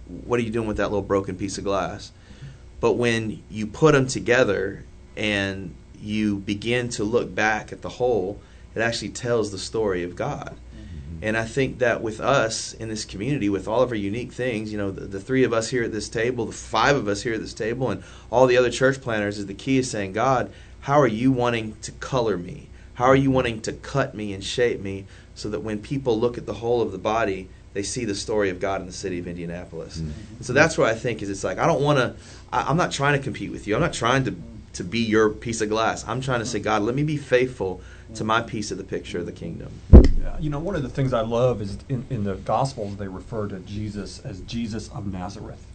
"What 0.06 0.38
are 0.38 0.42
you 0.42 0.50
doing 0.50 0.68
with 0.68 0.76
that 0.76 0.90
little 0.90 1.02
broken 1.02 1.36
piece 1.36 1.56
of 1.56 1.64
glass?" 1.64 2.12
But 2.80 2.94
when 2.94 3.42
you 3.48 3.66
put 3.66 3.92
them 3.92 4.06
together 4.06 4.84
and 5.16 5.74
you 5.98 6.36
begin 6.36 6.90
to 6.90 7.04
look 7.04 7.34
back 7.34 7.72
at 7.72 7.80
the 7.80 7.88
whole, 7.88 8.40
it 8.74 8.80
actually 8.80 9.10
tells 9.10 9.50
the 9.50 9.58
story 9.58 10.02
of 10.02 10.16
God. 10.16 10.56
And 11.24 11.38
I 11.38 11.44
think 11.44 11.78
that 11.78 12.02
with 12.02 12.20
us 12.20 12.74
in 12.74 12.90
this 12.90 13.06
community, 13.06 13.48
with 13.48 13.66
all 13.66 13.80
of 13.80 13.90
our 13.90 13.96
unique 13.96 14.30
things, 14.30 14.70
you 14.70 14.76
know, 14.76 14.90
the, 14.90 15.06
the, 15.06 15.20
three 15.20 15.42
of 15.44 15.54
us 15.54 15.70
here 15.70 15.82
at 15.82 15.90
this 15.90 16.10
table, 16.10 16.44
the 16.44 16.52
five 16.52 16.96
of 16.96 17.08
us 17.08 17.22
here 17.22 17.32
at 17.32 17.40
this 17.40 17.54
table, 17.54 17.90
and 17.90 18.02
all 18.30 18.46
the 18.46 18.58
other 18.58 18.70
church 18.70 19.00
planters, 19.00 19.38
is 19.38 19.46
the 19.46 19.54
key 19.54 19.78
is 19.78 19.90
saying, 19.90 20.12
God, 20.12 20.52
how 20.80 21.00
are 21.00 21.06
you 21.06 21.32
wanting 21.32 21.76
to 21.80 21.92
color 21.92 22.36
me? 22.36 22.68
How 22.94 23.06
are 23.06 23.16
you 23.16 23.30
wanting 23.30 23.62
to 23.62 23.72
cut 23.72 24.14
me 24.14 24.34
and 24.34 24.44
shape 24.44 24.80
me 24.80 25.06
so 25.34 25.48
that 25.48 25.60
when 25.60 25.80
people 25.80 26.20
look 26.20 26.36
at 26.36 26.44
the 26.44 26.52
whole 26.52 26.82
of 26.82 26.92
the 26.92 26.98
body, 26.98 27.48
they 27.72 27.82
see 27.82 28.04
the 28.04 28.14
story 28.14 28.50
of 28.50 28.60
God 28.60 28.82
in 28.82 28.86
the 28.86 28.92
city 28.92 29.18
of 29.18 29.26
Indianapolis? 29.26 29.96
Mm-hmm. 29.96 30.36
And 30.36 30.46
so 30.46 30.52
that's 30.52 30.76
what 30.76 30.90
I 30.90 30.94
think 30.94 31.22
is 31.22 31.30
it's 31.30 31.42
like, 31.42 31.56
I 31.56 31.66
don't 31.66 31.82
want 31.82 32.00
to, 32.00 32.16
I'm 32.52 32.76
not 32.76 32.92
trying 32.92 33.18
to 33.18 33.24
compete 33.24 33.50
with 33.50 33.66
you. 33.66 33.74
I'm 33.74 33.80
not 33.80 33.94
trying 33.94 34.24
to, 34.24 34.36
to 34.74 34.84
be 34.84 34.98
your 34.98 35.30
piece 35.30 35.62
of 35.62 35.70
glass. 35.70 36.06
I'm 36.06 36.20
trying 36.20 36.40
to 36.40 36.46
say, 36.46 36.58
God, 36.58 36.82
let 36.82 36.94
me 36.94 37.02
be 37.02 37.16
faithful 37.16 37.80
to 38.16 38.24
my 38.24 38.40
piece 38.40 38.70
of 38.70 38.78
the 38.78 38.84
picture 38.84 39.18
of 39.18 39.26
the 39.26 39.32
kingdom. 39.32 39.70
Yeah, 39.92 40.38
you 40.38 40.50
know, 40.50 40.58
one 40.58 40.74
of 40.74 40.82
the 40.82 40.88
things 40.88 41.12
I 41.12 41.20
love 41.20 41.60
is 41.60 41.78
in, 41.88 42.06
in 42.10 42.24
the 42.24 42.34
Gospels 42.34 42.96
they 42.96 43.08
refer 43.08 43.48
to 43.48 43.58
Jesus 43.60 44.20
as 44.20 44.40
Jesus 44.40 44.88
of 44.90 45.12
Nazareth. 45.12 45.66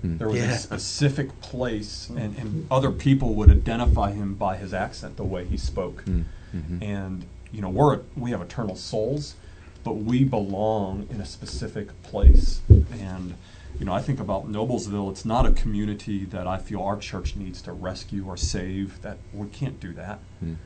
Hmm. 0.00 0.18
There 0.18 0.28
was 0.28 0.38
yeah. 0.38 0.52
a 0.52 0.58
specific 0.58 1.40
place, 1.40 2.10
and, 2.10 2.36
and 2.36 2.66
other 2.70 2.90
people 2.90 3.34
would 3.34 3.50
identify 3.50 4.12
him 4.12 4.34
by 4.34 4.56
his 4.56 4.74
accent, 4.74 5.16
the 5.16 5.24
way 5.24 5.44
he 5.44 5.56
spoke. 5.56 6.02
Hmm. 6.02 6.22
Mm-hmm. 6.54 6.82
And 6.82 7.24
you 7.52 7.62
know, 7.62 7.70
we're 7.70 8.00
we 8.16 8.30
have 8.30 8.42
eternal 8.42 8.76
souls, 8.76 9.34
but 9.82 9.94
we 9.94 10.24
belong 10.24 11.08
in 11.10 11.20
a 11.20 11.26
specific 11.26 12.02
place. 12.02 12.60
And 12.68 13.34
you 13.78 13.86
know, 13.86 13.92
I 13.92 14.02
think 14.02 14.20
about 14.20 14.50
Noblesville. 14.50 15.10
It's 15.10 15.24
not 15.24 15.46
a 15.46 15.52
community 15.52 16.24
that 16.26 16.46
I 16.46 16.58
feel 16.58 16.80
our 16.82 16.98
church 16.98 17.34
needs 17.34 17.62
to 17.62 17.72
rescue 17.72 18.26
or 18.26 18.36
save. 18.36 19.00
That 19.02 19.18
we 19.32 19.48
can't 19.48 19.80
do 19.80 19.92
that. 19.94 20.18
Mm 20.44 20.56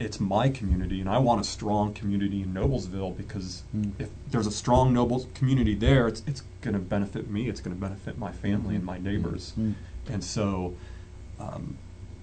it's 0.00 0.18
my 0.18 0.48
community, 0.48 1.00
and 1.00 1.08
I 1.08 1.18
want 1.18 1.42
a 1.42 1.44
strong 1.44 1.92
community 1.92 2.40
in 2.40 2.54
Noblesville 2.54 3.16
because 3.16 3.62
mm. 3.76 3.92
if 3.98 4.08
there's 4.30 4.46
a 4.46 4.50
strong 4.50 4.94
Nobles 4.94 5.26
community 5.34 5.74
there, 5.74 6.08
it's 6.08 6.22
it's 6.26 6.42
going 6.62 6.72
to 6.72 6.80
benefit 6.80 7.30
me. 7.30 7.48
It's 7.48 7.60
going 7.60 7.76
to 7.76 7.80
benefit 7.80 8.18
my 8.18 8.32
family 8.32 8.74
and 8.74 8.84
my 8.84 8.96
hmm. 8.96 9.04
neighbors, 9.04 9.52
mm. 9.58 9.74
and 10.08 10.24
so. 10.24 10.74
Um, 11.38 11.76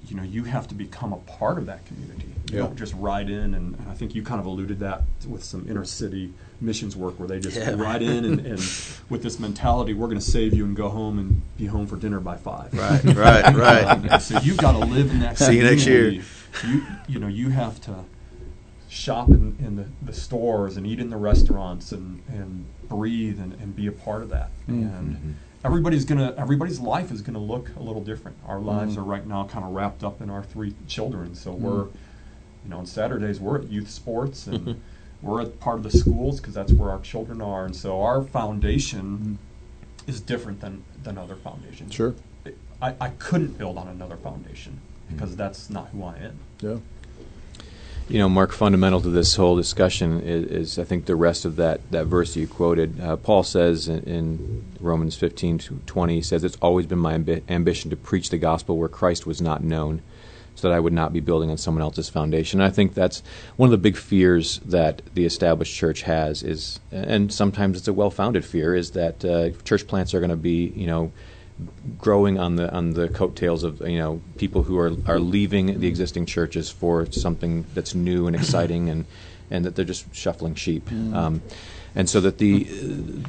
you 0.05 0.15
know, 0.15 0.23
you 0.23 0.45
have 0.45 0.69
to 0.69 0.75
become 0.75 1.11
a 1.11 1.17
part 1.17 1.57
of 1.57 1.65
that 1.65 1.85
community. 1.85 2.27
You 2.49 2.59
yeah. 2.59 2.59
don't 2.59 2.77
just 2.77 2.93
ride 2.93 3.29
in, 3.29 3.53
and, 3.55 3.75
and, 3.75 3.89
I 3.89 3.93
think 3.93 4.15
you 4.15 4.23
kind 4.23 4.39
of 4.39 4.45
alluded 4.45 4.79
that 4.79 5.01
with 5.27 5.43
some 5.43 5.67
inner 5.69 5.83
city 5.83 6.33
missions 6.61 6.95
work 6.95 7.19
where 7.19 7.27
they 7.27 7.41
just 7.41 7.57
yeah. 7.57 7.71
ride 7.71 8.01
in 8.01 8.23
and, 8.23 8.39
and, 8.39 8.59
with 9.09 9.21
this 9.21 9.37
mentality, 9.37 9.93
we're 9.93 10.07
going 10.07 10.19
to 10.19 10.25
save 10.25 10.53
you 10.53 10.63
and 10.63 10.77
go 10.77 10.87
home 10.87 11.19
and 11.19 11.41
be 11.57 11.65
home 11.65 11.87
for 11.87 11.97
dinner 11.97 12.21
by 12.21 12.37
five. 12.37 12.73
Right, 12.73 13.03
right, 13.03 13.53
right. 13.53 14.11
Um, 14.13 14.19
so 14.21 14.39
you've 14.39 14.57
got 14.57 14.73
to 14.73 14.85
live 14.85 15.11
in 15.11 15.19
that. 15.19 15.37
See 15.37 15.57
you 15.57 15.63
next 15.63 15.85
year 15.85 16.21
you 16.65 16.85
you 17.07 17.19
know 17.19 17.27
you 17.27 17.49
have 17.49 17.79
to 17.81 18.03
shop 18.89 19.29
in, 19.29 19.55
in 19.59 19.75
the, 19.75 19.85
the 20.01 20.13
stores 20.13 20.77
and 20.77 20.87
eat 20.87 20.99
in 20.99 21.09
the 21.09 21.17
restaurants 21.17 21.91
and, 21.91 22.21
and 22.29 22.65
breathe 22.87 23.39
and, 23.39 23.53
and 23.55 23.75
be 23.75 23.87
a 23.87 23.91
part 23.91 24.21
of 24.21 24.29
that 24.29 24.49
mm-hmm. 24.61 24.83
and 24.83 25.35
everybody's 25.65 26.05
gonna 26.05 26.33
everybody's 26.37 26.79
life 26.79 27.11
is 27.11 27.21
gonna 27.21 27.37
look 27.37 27.69
a 27.75 27.79
little 27.81 28.01
different 28.01 28.37
our 28.45 28.59
lives 28.59 28.93
mm-hmm. 28.93 29.01
are 29.01 29.05
right 29.05 29.27
now 29.27 29.43
kind 29.45 29.65
of 29.65 29.71
wrapped 29.71 30.03
up 30.03 30.21
in 30.21 30.29
our 30.29 30.43
three 30.43 30.73
children 30.87 31.35
so 31.35 31.51
mm-hmm. 31.51 31.63
we're 31.63 31.83
you 32.63 32.69
know 32.69 32.77
on 32.77 32.85
saturdays 32.85 33.39
we're 33.39 33.59
at 33.59 33.67
youth 33.69 33.89
sports 33.89 34.47
and 34.47 34.81
we're 35.21 35.41
at 35.41 35.59
part 35.59 35.77
of 35.77 35.83
the 35.83 35.91
schools 35.91 36.39
because 36.39 36.53
that's 36.53 36.71
where 36.71 36.89
our 36.89 37.01
children 37.01 37.41
are 37.41 37.65
and 37.65 37.75
so 37.75 38.01
our 38.01 38.21
foundation 38.21 39.17
mm-hmm. 39.17 40.09
is 40.09 40.21
different 40.21 40.61
than 40.61 40.83
than 41.03 41.17
other 41.17 41.35
foundations 41.35 41.93
sure 41.93 42.15
I, 42.81 42.93
I 43.01 43.09
couldn't 43.09 43.57
build 43.57 43.77
on 43.77 43.87
another 43.87 44.15
foundation 44.15 44.79
because 45.09 45.35
that's 45.35 45.69
not 45.69 45.89
who 45.89 46.03
I 46.03 46.17
am. 46.17 46.39
Yeah. 46.61 46.77
you 48.09 48.19
know, 48.19 48.29
Mark, 48.29 48.51
fundamental 48.51 49.01
to 49.01 49.09
this 49.09 49.35
whole 49.35 49.55
discussion 49.55 50.21
is, 50.21 50.45
is 50.45 50.79
I 50.79 50.83
think 50.83 51.05
the 51.05 51.15
rest 51.15 51.45
of 51.45 51.55
that, 51.57 51.81
that 51.91 52.05
verse 52.05 52.35
you 52.35 52.47
quoted. 52.47 52.99
Uh, 52.99 53.17
Paul 53.17 53.43
says 53.43 53.87
in, 53.87 54.03
in, 54.03 54.65
Romans 54.79 55.15
15 55.15 55.57
to 55.59 55.79
20, 55.85 56.15
he 56.15 56.21
says, 56.21 56.43
It's 56.43 56.57
always 56.61 56.85
been 56.85 56.99
my 56.99 57.17
ambi- 57.17 57.43
ambition 57.49 57.89
to 57.89 57.95
preach 57.95 58.29
the 58.29 58.37
gospel 58.37 58.77
where 58.77 58.89
Christ 58.89 59.25
was 59.25 59.41
not 59.41 59.63
known, 59.63 60.01
so 60.55 60.69
that 60.69 60.75
I 60.75 60.79
would 60.79 60.93
not 60.93 61.13
be 61.13 61.19
building 61.19 61.51
on 61.51 61.57
someone 61.57 61.81
else's 61.81 62.09
foundation. 62.09 62.59
And 62.59 62.67
I 62.67 62.73
think 62.73 62.93
that's 62.93 63.21
one 63.57 63.67
of 63.67 63.71
the 63.71 63.77
big 63.77 63.97
fears 63.97 64.59
that 64.65 65.01
the 65.13 65.25
established 65.25 65.75
church 65.75 66.03
has 66.03 66.43
is, 66.43 66.79
and 66.91 67.31
sometimes 67.31 67.77
it's 67.77 67.87
a 67.87 67.93
well 67.93 68.09
founded 68.09 68.45
fear, 68.45 68.75
is 68.75 68.91
that 68.91 69.23
uh, 69.25 69.49
church 69.63 69.87
plants 69.87 70.13
are 70.13 70.19
going 70.19 70.29
to 70.29 70.35
be, 70.35 70.73
you 70.75 70.87
know, 70.87 71.11
growing 71.97 72.39
on 72.39 72.55
the 72.55 72.71
on 72.73 72.91
the 72.91 73.09
coattails 73.09 73.63
of 73.63 73.81
you 73.81 73.97
know 73.97 74.21
people 74.37 74.63
who 74.63 74.77
are 74.77 74.93
are 75.05 75.19
leaving 75.19 75.79
the 75.79 75.87
existing 75.87 76.25
churches 76.25 76.69
for 76.69 77.05
something 77.11 77.65
that's 77.73 77.95
new 77.95 78.27
and 78.27 78.35
exciting 78.35 78.89
and 78.89 79.05
and 79.49 79.65
that 79.65 79.75
they're 79.75 79.85
just 79.85 80.13
shuffling 80.13 80.55
sheep. 80.55 80.89
Mm. 80.89 81.15
Um, 81.15 81.41
and 81.97 82.07
so 82.07 82.21
that 82.21 82.37
the 82.37 82.63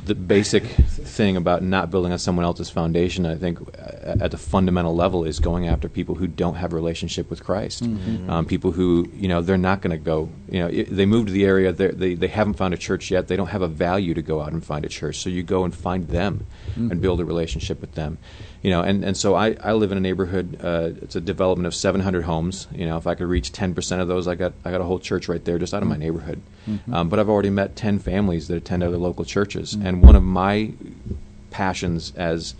the 0.05 0.15
basic 0.15 0.63
thing 0.63 1.39
about 1.39 1.63
not 1.63 1.91
building 1.91 2.13
on 2.13 2.19
someone 2.19 2.45
else's 2.45 2.69
foundation, 2.69 3.25
I 3.25 3.35
think, 3.35 3.59
at 3.75 4.31
the 4.31 4.37
fundamental 4.37 4.95
level, 4.95 5.25
is 5.25 5.41
going 5.41 5.67
after 5.67 5.89
people 5.89 6.15
who 6.17 6.27
don't 6.27 6.57
have 6.57 6.75
a 6.75 6.77
relationship 6.77 7.31
with 7.31 7.43
Christ. 7.43 7.83
Mm-hmm. 7.83 8.29
Um, 8.29 8.45
people 8.45 8.73
who 8.73 9.09
you 9.15 9.27
know 9.27 9.41
they're 9.41 9.57
not 9.57 9.81
going 9.81 9.93
to 9.93 10.05
go. 10.05 10.29
You 10.51 10.61
know, 10.61 10.85
they 10.85 11.07
moved 11.07 11.29
to 11.29 11.33
the 11.33 11.47
area. 11.47 11.73
They 11.73 12.15
they 12.15 12.29
haven't 12.29 12.55
found 12.55 12.75
a 12.75 12.77
church 12.77 13.11
yet. 13.11 13.29
They 13.29 13.37
don't 13.37 13.47
have 13.47 13.63
a 13.63 13.69
value 13.69 14.13
to 14.13 14.21
go 14.21 14.43
out 14.43 14.53
and 14.53 14.63
find 14.63 14.85
a 14.85 14.91
church. 14.91 15.17
So 15.17 15.31
you 15.31 15.43
go 15.43 15.65
and 15.65 15.75
find 15.75 16.07
them 16.07 16.45
mm-hmm. 16.73 16.91
and 16.91 17.01
build 17.01 17.21
a 17.21 17.25
relationship 17.25 17.81
with 17.81 17.95
them 17.95 18.19
you 18.63 18.71
know, 18.71 18.83
and, 18.83 19.05
and 19.05 19.17
so 19.17 19.35
I, 19.35 19.57
I 19.63 19.73
live 19.73 19.93
in 19.93 19.99
a 19.99 20.01
neighborhood. 20.01 20.61
Uh, 20.63 20.91
it's 21.01 21.15
a 21.15 21.21
development 21.21 21.67
of 21.67 21.75
700 21.75 22.23
homes. 22.23 22.67
You 22.73 22.87
know, 22.87 22.97
if 22.97 23.07
I 23.07 23.15
could 23.15 23.29
reach 23.29 23.53
10 23.53 23.75
percent 23.75 24.03
of 24.03 24.09
those, 24.09 24.27
I 24.27 24.35
got 24.35 24.53
I 24.65 24.71
got 24.71 24.81
a 24.81 24.85
whole 24.85 24.99
church 24.99 25.29
right 25.29 25.45
there, 25.45 25.59
just 25.59 25.75
out 25.75 25.83
of 25.83 25.89
my 25.89 25.95
mm-hmm. 25.95 26.03
neighborhood. 26.03 26.43
Mm-hmm. 26.67 26.95
Um, 26.95 27.09
but 27.09 27.19
I've 27.19 27.29
already 27.29 27.51
met 27.51 27.77
10 27.77 28.01
families 28.01 28.49
that 28.49 28.57
attend 28.57 28.83
other 28.83 28.99
local 28.99 29.25
churches, 29.25 29.77
mm-hmm. 29.77 29.87
and 29.87 30.03
one 30.03 30.17
of 30.17 30.23
my 30.23 30.73
passions 31.51 32.13
as 32.15 32.55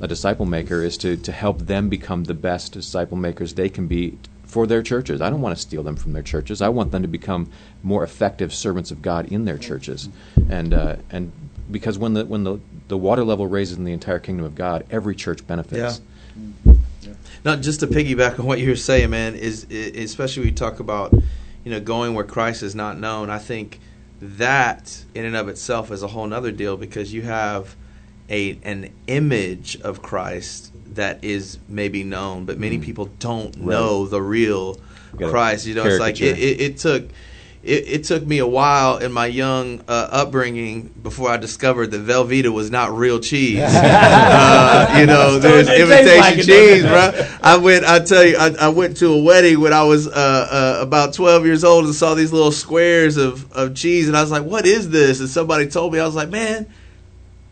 a 0.00 0.08
disciple 0.08 0.46
maker 0.46 0.82
is 0.82 0.96
to 0.98 1.16
to 1.16 1.32
help 1.32 1.60
them 1.60 1.88
become 1.88 2.24
the 2.24 2.34
best 2.34 2.72
disciple 2.72 3.16
makers 3.16 3.54
they 3.54 3.68
can 3.68 3.86
be 3.86 4.18
for 4.52 4.66
their 4.66 4.82
churches. 4.82 5.22
I 5.22 5.30
don't 5.30 5.40
want 5.40 5.56
to 5.56 5.62
steal 5.62 5.82
them 5.82 5.96
from 5.96 6.12
their 6.12 6.22
churches. 6.22 6.60
I 6.60 6.68
want 6.68 6.92
them 6.92 7.00
to 7.02 7.08
become 7.08 7.50
more 7.82 8.04
effective 8.04 8.52
servants 8.52 8.90
of 8.90 9.00
God 9.00 9.32
in 9.32 9.46
their 9.46 9.58
churches, 9.58 10.08
and 10.50 10.74
uh, 10.74 10.96
and 11.10 11.32
because 11.72 11.98
when 11.98 12.14
the 12.14 12.24
when 12.24 12.44
the 12.44 12.58
the 12.88 12.98
water 12.98 13.24
level 13.24 13.46
raises 13.46 13.78
in 13.78 13.84
the 13.84 13.92
entire 13.92 14.18
kingdom 14.18 14.44
of 14.44 14.54
God, 14.54 14.86
every 14.90 15.16
church 15.16 15.46
benefits. 15.46 16.00
Yeah. 16.66 16.74
yeah. 17.02 17.12
Now, 17.44 17.56
just 17.56 17.80
to 17.80 17.86
piggyback 17.86 18.38
on 18.38 18.46
what 18.46 18.60
you 18.60 18.68
were 18.68 18.76
saying, 18.76 19.10
man, 19.10 19.34
is, 19.34 19.64
is 19.64 20.10
especially 20.10 20.42
when 20.42 20.48
you 20.50 20.54
talk 20.54 20.78
about 20.78 21.12
you 21.64 21.70
know 21.70 21.80
going 21.80 22.14
where 22.14 22.24
Christ 22.24 22.62
is 22.62 22.74
not 22.74 22.98
known. 22.98 23.30
I 23.30 23.38
think 23.38 23.80
that 24.20 25.04
in 25.14 25.24
and 25.24 25.34
of 25.34 25.48
itself 25.48 25.90
is 25.90 26.02
a 26.02 26.08
whole 26.08 26.32
other 26.32 26.52
deal 26.52 26.76
because 26.76 27.12
you 27.12 27.22
have 27.22 27.74
a 28.28 28.58
an 28.62 28.92
image 29.06 29.80
of 29.80 30.02
Christ 30.02 30.72
that 30.94 31.24
is 31.24 31.58
maybe 31.68 32.04
known, 32.04 32.44
but 32.44 32.58
many 32.58 32.78
mm. 32.78 32.82
people 32.82 33.06
don't 33.18 33.56
right. 33.56 33.66
know 33.66 34.06
the 34.06 34.22
real 34.22 34.78
Christ. 35.16 35.66
You 35.66 35.74
know, 35.74 35.84
it's 35.84 36.00
like 36.00 36.20
it, 36.20 36.38
it, 36.38 36.60
it 36.60 36.76
took 36.78 37.08
it, 37.62 37.88
it, 37.88 38.04
took 38.04 38.26
me 38.26 38.38
a 38.38 38.46
while 38.46 38.98
in 38.98 39.12
my 39.12 39.26
young 39.26 39.80
uh, 39.86 40.08
upbringing 40.10 40.88
before 41.02 41.30
I 41.30 41.36
discovered 41.36 41.92
that 41.92 42.00
Velveeta 42.04 42.52
was 42.52 42.70
not 42.70 42.92
real 42.92 43.20
cheese. 43.20 43.60
uh, 43.62 44.96
you 44.98 45.06
know, 45.06 45.38
there's 45.38 45.68
imitation 45.68 46.18
like 46.18 46.44
cheese, 46.44 46.82
bro. 46.82 47.12
I 47.40 47.56
went. 47.58 47.84
I 47.84 48.00
tell 48.00 48.24
you, 48.24 48.36
I, 48.36 48.50
I, 48.60 48.68
went 48.68 48.96
to 48.98 49.12
a 49.12 49.22
wedding 49.22 49.60
when 49.60 49.72
I 49.72 49.84
was 49.84 50.08
uh, 50.08 50.10
uh, 50.12 50.82
about 50.82 51.14
12 51.14 51.46
years 51.46 51.62
old 51.62 51.84
and 51.84 51.94
saw 51.94 52.14
these 52.14 52.32
little 52.32 52.52
squares 52.52 53.16
of 53.16 53.50
of 53.52 53.74
cheese, 53.76 54.08
and 54.08 54.16
I 54.16 54.22
was 54.22 54.32
like, 54.32 54.44
"What 54.44 54.66
is 54.66 54.90
this?" 54.90 55.20
And 55.20 55.28
somebody 55.28 55.68
told 55.68 55.92
me, 55.92 56.00
I 56.00 56.06
was 56.06 56.16
like, 56.16 56.30
"Man." 56.30 56.66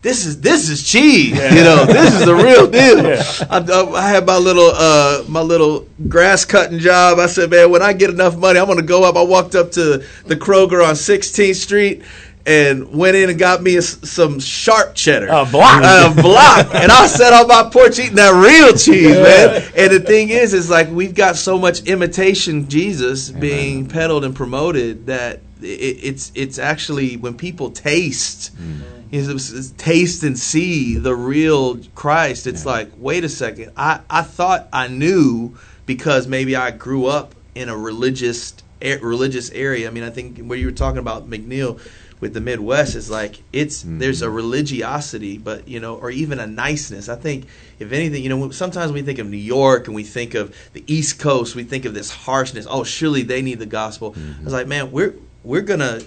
This 0.01 0.25
is 0.25 0.41
this 0.41 0.69
is 0.69 0.83
cheese. 0.83 1.37
Yeah. 1.37 1.53
You 1.53 1.63
know, 1.63 1.85
this 1.85 2.13
is 2.15 2.25
the 2.25 2.33
real 2.33 2.67
deal. 2.71 3.03
Yeah. 3.03 3.23
I, 3.49 3.59
I, 3.95 4.09
had 4.09 4.25
my 4.25 4.37
little 4.37 4.71
uh, 4.73 5.23
my 5.27 5.41
little 5.41 5.87
grass 6.09 6.43
cutting 6.43 6.79
job. 6.79 7.19
I 7.19 7.27
said, 7.27 7.51
man, 7.51 7.69
when 7.69 7.83
I 7.83 7.93
get 7.93 8.09
enough 8.09 8.35
money, 8.35 8.59
I'm 8.59 8.67
gonna 8.67 8.81
go 8.81 9.03
up. 9.03 9.15
I 9.15 9.21
walked 9.21 9.53
up 9.53 9.71
to 9.73 10.03
the 10.25 10.35
Kroger 10.35 10.83
on 10.85 10.95
16th 10.95 11.55
Street 11.55 12.01
and 12.47 12.91
went 12.91 13.15
in 13.15 13.29
and 13.29 13.37
got 13.37 13.61
me 13.61 13.75
a, 13.75 13.81
some 13.83 14.39
sharp 14.39 14.95
cheddar. 14.95 15.27
A 15.27 15.45
block. 15.45 15.83
A 15.83 16.11
block. 16.19 16.67
and 16.73 16.91
I 16.91 17.05
sat 17.05 17.33
on 17.33 17.47
my 17.47 17.69
porch 17.71 17.99
eating 17.99 18.15
that 18.15 18.33
real 18.33 18.73
cheese, 18.73 19.15
yeah. 19.15 19.21
man. 19.21 19.71
And 19.77 19.91
the 19.91 19.99
thing 19.99 20.29
is, 20.29 20.55
is 20.55 20.67
like 20.67 20.89
we've 20.89 21.13
got 21.13 21.35
so 21.35 21.59
much 21.59 21.81
imitation 21.83 22.67
Jesus 22.67 23.29
Amen. 23.29 23.39
being 23.39 23.87
peddled 23.87 24.25
and 24.25 24.35
promoted 24.35 25.05
that 25.05 25.41
it, 25.61 25.65
it's 26.01 26.31
it's 26.33 26.57
actually 26.57 27.17
when 27.17 27.37
people 27.37 27.69
taste. 27.69 28.57
Mm 28.57 29.00
is 29.11 29.71
taste 29.73 30.23
and 30.23 30.37
see 30.37 30.97
the 30.97 31.15
real 31.15 31.77
Christ. 31.95 32.47
It's 32.47 32.65
yeah. 32.65 32.71
like, 32.71 32.91
wait 32.97 33.23
a 33.23 33.29
second, 33.29 33.73
I, 33.75 34.01
I 34.09 34.21
thought 34.21 34.69
I 34.71 34.87
knew 34.87 35.57
because 35.85 36.27
maybe 36.27 36.55
I 36.55 36.71
grew 36.71 37.07
up 37.07 37.35
in 37.55 37.69
a 37.69 37.77
religious 37.77 38.53
religious 38.81 39.51
area. 39.51 39.87
I 39.87 39.91
mean, 39.91 40.03
I 40.03 40.09
think 40.09 40.39
where 40.39 40.57
you 40.57 40.65
were 40.65 40.71
talking 40.71 40.99
about 40.99 41.29
McKeel 41.29 41.79
with 42.19 42.33
the 42.33 42.41
Midwest 42.41 42.95
is 42.95 43.09
like 43.09 43.41
it's 43.51 43.83
mm-hmm. 43.83 43.99
there's 43.99 44.21
a 44.21 44.29
religiosity, 44.29 45.37
but 45.37 45.67
you 45.67 45.79
know, 45.79 45.95
or 45.95 46.09
even 46.11 46.39
a 46.39 46.47
niceness. 46.47 47.09
I 47.09 47.15
think 47.15 47.47
if 47.79 47.91
anything, 47.91 48.23
you 48.23 48.29
know, 48.29 48.51
sometimes 48.51 48.91
we 48.91 49.01
think 49.01 49.19
of 49.19 49.27
New 49.27 49.37
York 49.37 49.87
and 49.87 49.95
we 49.95 50.03
think 50.03 50.35
of 50.35 50.55
the 50.73 50.83
East 50.87 51.19
Coast, 51.19 51.55
we 51.55 51.63
think 51.63 51.85
of 51.85 51.93
this 51.93 52.11
harshness. 52.11 52.67
Oh, 52.69 52.83
surely 52.83 53.23
they 53.23 53.41
need 53.41 53.59
the 53.59 53.65
gospel. 53.65 54.13
Mm-hmm. 54.13 54.41
I 54.41 54.43
was 54.43 54.53
like, 54.53 54.67
man, 54.67 54.91
we're 54.91 55.15
we're 55.43 55.61
gonna 55.61 56.01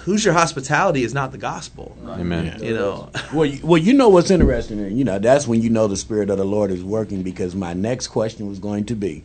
Hoosier 0.00 0.32
hospitality 0.32 1.04
is 1.04 1.14
not 1.14 1.32
the 1.32 1.38
gospel. 1.38 1.96
Right. 2.00 2.20
Amen. 2.20 2.62
You 2.62 2.74
know. 2.74 3.10
well, 3.32 3.46
you, 3.46 3.64
well, 3.64 3.80
you 3.80 3.94
know 3.94 4.08
what's 4.08 4.30
interesting, 4.30 4.80
and 4.80 4.98
you 4.98 5.04
know 5.04 5.18
that's 5.18 5.46
when 5.46 5.62
you 5.62 5.70
know 5.70 5.86
the 5.86 5.96
spirit 5.96 6.30
of 6.30 6.38
the 6.38 6.44
Lord 6.44 6.70
is 6.70 6.82
working. 6.82 7.22
Because 7.22 7.54
my 7.54 7.74
next 7.74 8.08
question 8.08 8.48
was 8.48 8.58
going 8.58 8.86
to 8.86 8.94
be, 8.94 9.24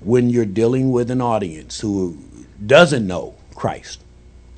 when 0.00 0.28
you're 0.28 0.44
dealing 0.44 0.90
with 0.90 1.10
an 1.10 1.20
audience 1.20 1.80
who 1.80 2.18
doesn't 2.66 3.06
know 3.06 3.36
Christ, 3.54 4.02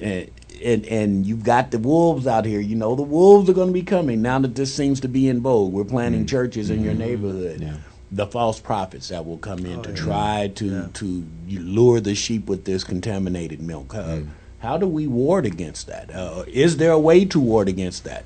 and 0.01 0.31
and, 0.65 0.87
and 0.87 1.27
you've 1.27 1.45
got 1.45 1.70
the 1.70 1.79
wolves 1.79 2.27
out 2.27 2.47
here. 2.47 2.61
You 2.61 2.77
know 2.77 2.95
the 2.95 3.03
wolves 3.03 3.49
are 3.51 3.55
going 3.55 3.69
to 3.69 3.74
be 3.74 3.83
coming 3.83 4.23
now 4.23 4.39
that 4.39 4.55
this 4.55 4.74
seems 4.74 5.01
to 5.01 5.09
be 5.09 5.29
in 5.29 5.43
vogue. 5.43 5.73
We're 5.73 5.85
planting 5.85 6.23
mm-hmm. 6.23 6.29
churches 6.29 6.70
in 6.70 6.83
your 6.83 6.95
mm-hmm. 6.95 7.03
neighborhood. 7.03 7.61
Yeah. 7.61 7.77
The 8.11 8.27
false 8.27 8.61
prophets 8.61 9.09
that 9.09 9.24
will 9.24 9.39
come 9.39 9.65
in 9.65 9.79
oh, 9.79 9.83
to 9.83 9.91
yeah. 9.91 9.97
try 9.97 10.53
to 10.57 10.66
yeah. 10.66 10.89
to 10.95 11.27
lure 11.47 12.01
the 12.01 12.15
sheep 12.15 12.47
with 12.47 12.65
this 12.65 12.85
contaminated 12.85 13.61
milk. 13.61 13.95
Uh, 13.95 14.03
mm 14.03 14.29
how 14.63 14.77
do 14.77 14.87
we 14.87 15.09
ward 15.09 15.45
against 15.45 15.89
that? 15.89 16.15
Uh, 16.15 16.45
is 16.47 16.77
there 16.77 16.93
a 16.93 16.99
way 16.99 17.25
to 17.25 17.41
ward 17.41 17.69
against 17.69 18.05
that? 18.05 18.25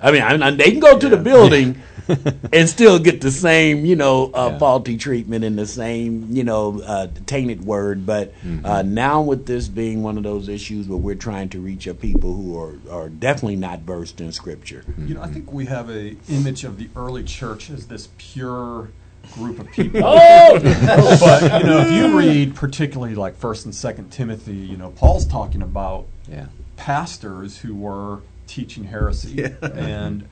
I 0.00 0.12
mean, 0.12 0.22
I, 0.22 0.34
I, 0.46 0.50
they 0.52 0.70
can 0.70 0.78
go 0.78 0.96
to 0.96 1.06
yeah. 1.06 1.16
the 1.16 1.16
building 1.16 1.82
and 2.52 2.68
still 2.68 3.00
get 3.00 3.22
the 3.22 3.32
same, 3.32 3.84
you 3.84 3.96
know, 3.96 4.30
uh, 4.32 4.50
yeah. 4.52 4.58
faulty 4.58 4.96
treatment 4.96 5.42
and 5.42 5.58
the 5.58 5.66
same, 5.66 6.28
you 6.30 6.44
know, 6.44 6.80
uh, 6.82 7.08
tainted 7.26 7.64
word. 7.64 8.06
But 8.06 8.34
mm-hmm. 8.40 8.64
uh, 8.64 8.82
now 8.82 9.20
with 9.20 9.46
this 9.46 9.66
being 9.66 10.04
one 10.04 10.16
of 10.16 10.22
those 10.22 10.48
issues 10.48 10.86
where 10.86 10.98
we're 10.98 11.16
trying 11.16 11.48
to 11.50 11.60
reach 11.60 11.88
a 11.88 11.94
people 11.94 12.32
who 12.34 12.56
are, 12.60 12.76
are 12.88 13.08
definitely 13.08 13.56
not 13.56 13.80
versed 13.80 14.20
in 14.20 14.30
Scripture. 14.30 14.84
You 14.96 15.14
know, 15.14 15.22
I 15.22 15.28
think 15.28 15.52
we 15.52 15.66
have 15.66 15.90
a 15.90 16.14
image 16.28 16.62
of 16.62 16.78
the 16.78 16.88
early 16.94 17.24
church 17.24 17.68
as 17.70 17.88
this 17.88 18.10
pure 18.18 18.90
group 19.32 19.58
of 19.58 19.70
people. 19.70 20.00
oh! 20.04 20.58
but 21.20 21.60
you 21.60 21.66
know, 21.66 21.80
if 21.80 21.90
you 21.90 22.18
read 22.18 22.54
particularly 22.54 23.14
like 23.14 23.36
First 23.36 23.64
and 23.64 23.74
Second 23.74 24.10
Timothy, 24.10 24.54
you 24.54 24.76
know, 24.76 24.90
Paul's 24.90 25.26
talking 25.26 25.62
about 25.62 26.06
yeah. 26.28 26.46
pastors 26.76 27.58
who 27.58 27.74
were 27.74 28.20
teaching 28.46 28.84
heresy, 28.84 29.32
yeah. 29.32 29.48
and 29.74 30.28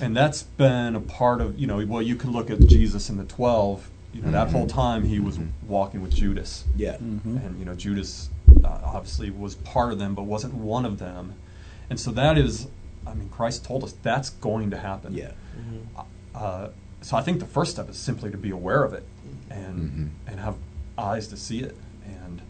and 0.00 0.16
that's 0.16 0.42
been 0.42 0.96
a 0.96 1.00
part 1.00 1.40
of 1.40 1.58
you 1.58 1.66
know. 1.66 1.84
Well, 1.86 2.02
you 2.02 2.16
can 2.16 2.32
look 2.32 2.50
at 2.50 2.60
Jesus 2.66 3.08
and 3.08 3.18
the 3.18 3.24
twelve. 3.24 3.90
You 4.12 4.22
know, 4.22 4.28
mm-hmm. 4.28 4.36
that 4.36 4.50
whole 4.50 4.66
time 4.66 5.04
he 5.04 5.20
was 5.20 5.36
mm-hmm. 5.36 5.68
walking 5.68 6.00
with 6.00 6.14
Judas. 6.14 6.64
Yeah, 6.76 6.94
mm-hmm. 6.94 7.36
and 7.36 7.58
you 7.58 7.64
know, 7.64 7.74
Judas 7.74 8.30
uh, 8.64 8.80
obviously 8.82 9.30
was 9.30 9.56
part 9.56 9.92
of 9.92 9.98
them, 9.98 10.14
but 10.14 10.22
wasn't 10.22 10.54
one 10.54 10.84
of 10.86 10.98
them, 10.98 11.34
and 11.90 12.00
so 12.00 12.10
that 12.12 12.38
is. 12.38 12.68
I 13.06 13.14
mean, 13.14 13.30
Christ 13.30 13.64
told 13.64 13.84
us 13.84 13.94
that's 14.02 14.30
going 14.30 14.70
to 14.70 14.76
happen. 14.76 15.14
Yeah. 15.14 15.30
Uh, 16.34 16.68
so 17.00 17.16
I 17.16 17.22
think 17.22 17.40
the 17.40 17.46
first 17.46 17.72
step 17.72 17.88
is 17.88 17.96
simply 17.96 18.30
to 18.30 18.36
be 18.36 18.50
aware 18.50 18.82
of 18.82 18.92
it 18.92 19.04
and 19.50 19.78
mm-hmm. 19.78 20.06
and 20.26 20.40
have 20.40 20.56
eyes 20.96 21.28
to 21.28 21.36
see 21.36 21.60
it. 21.60 21.76
And 22.04 22.42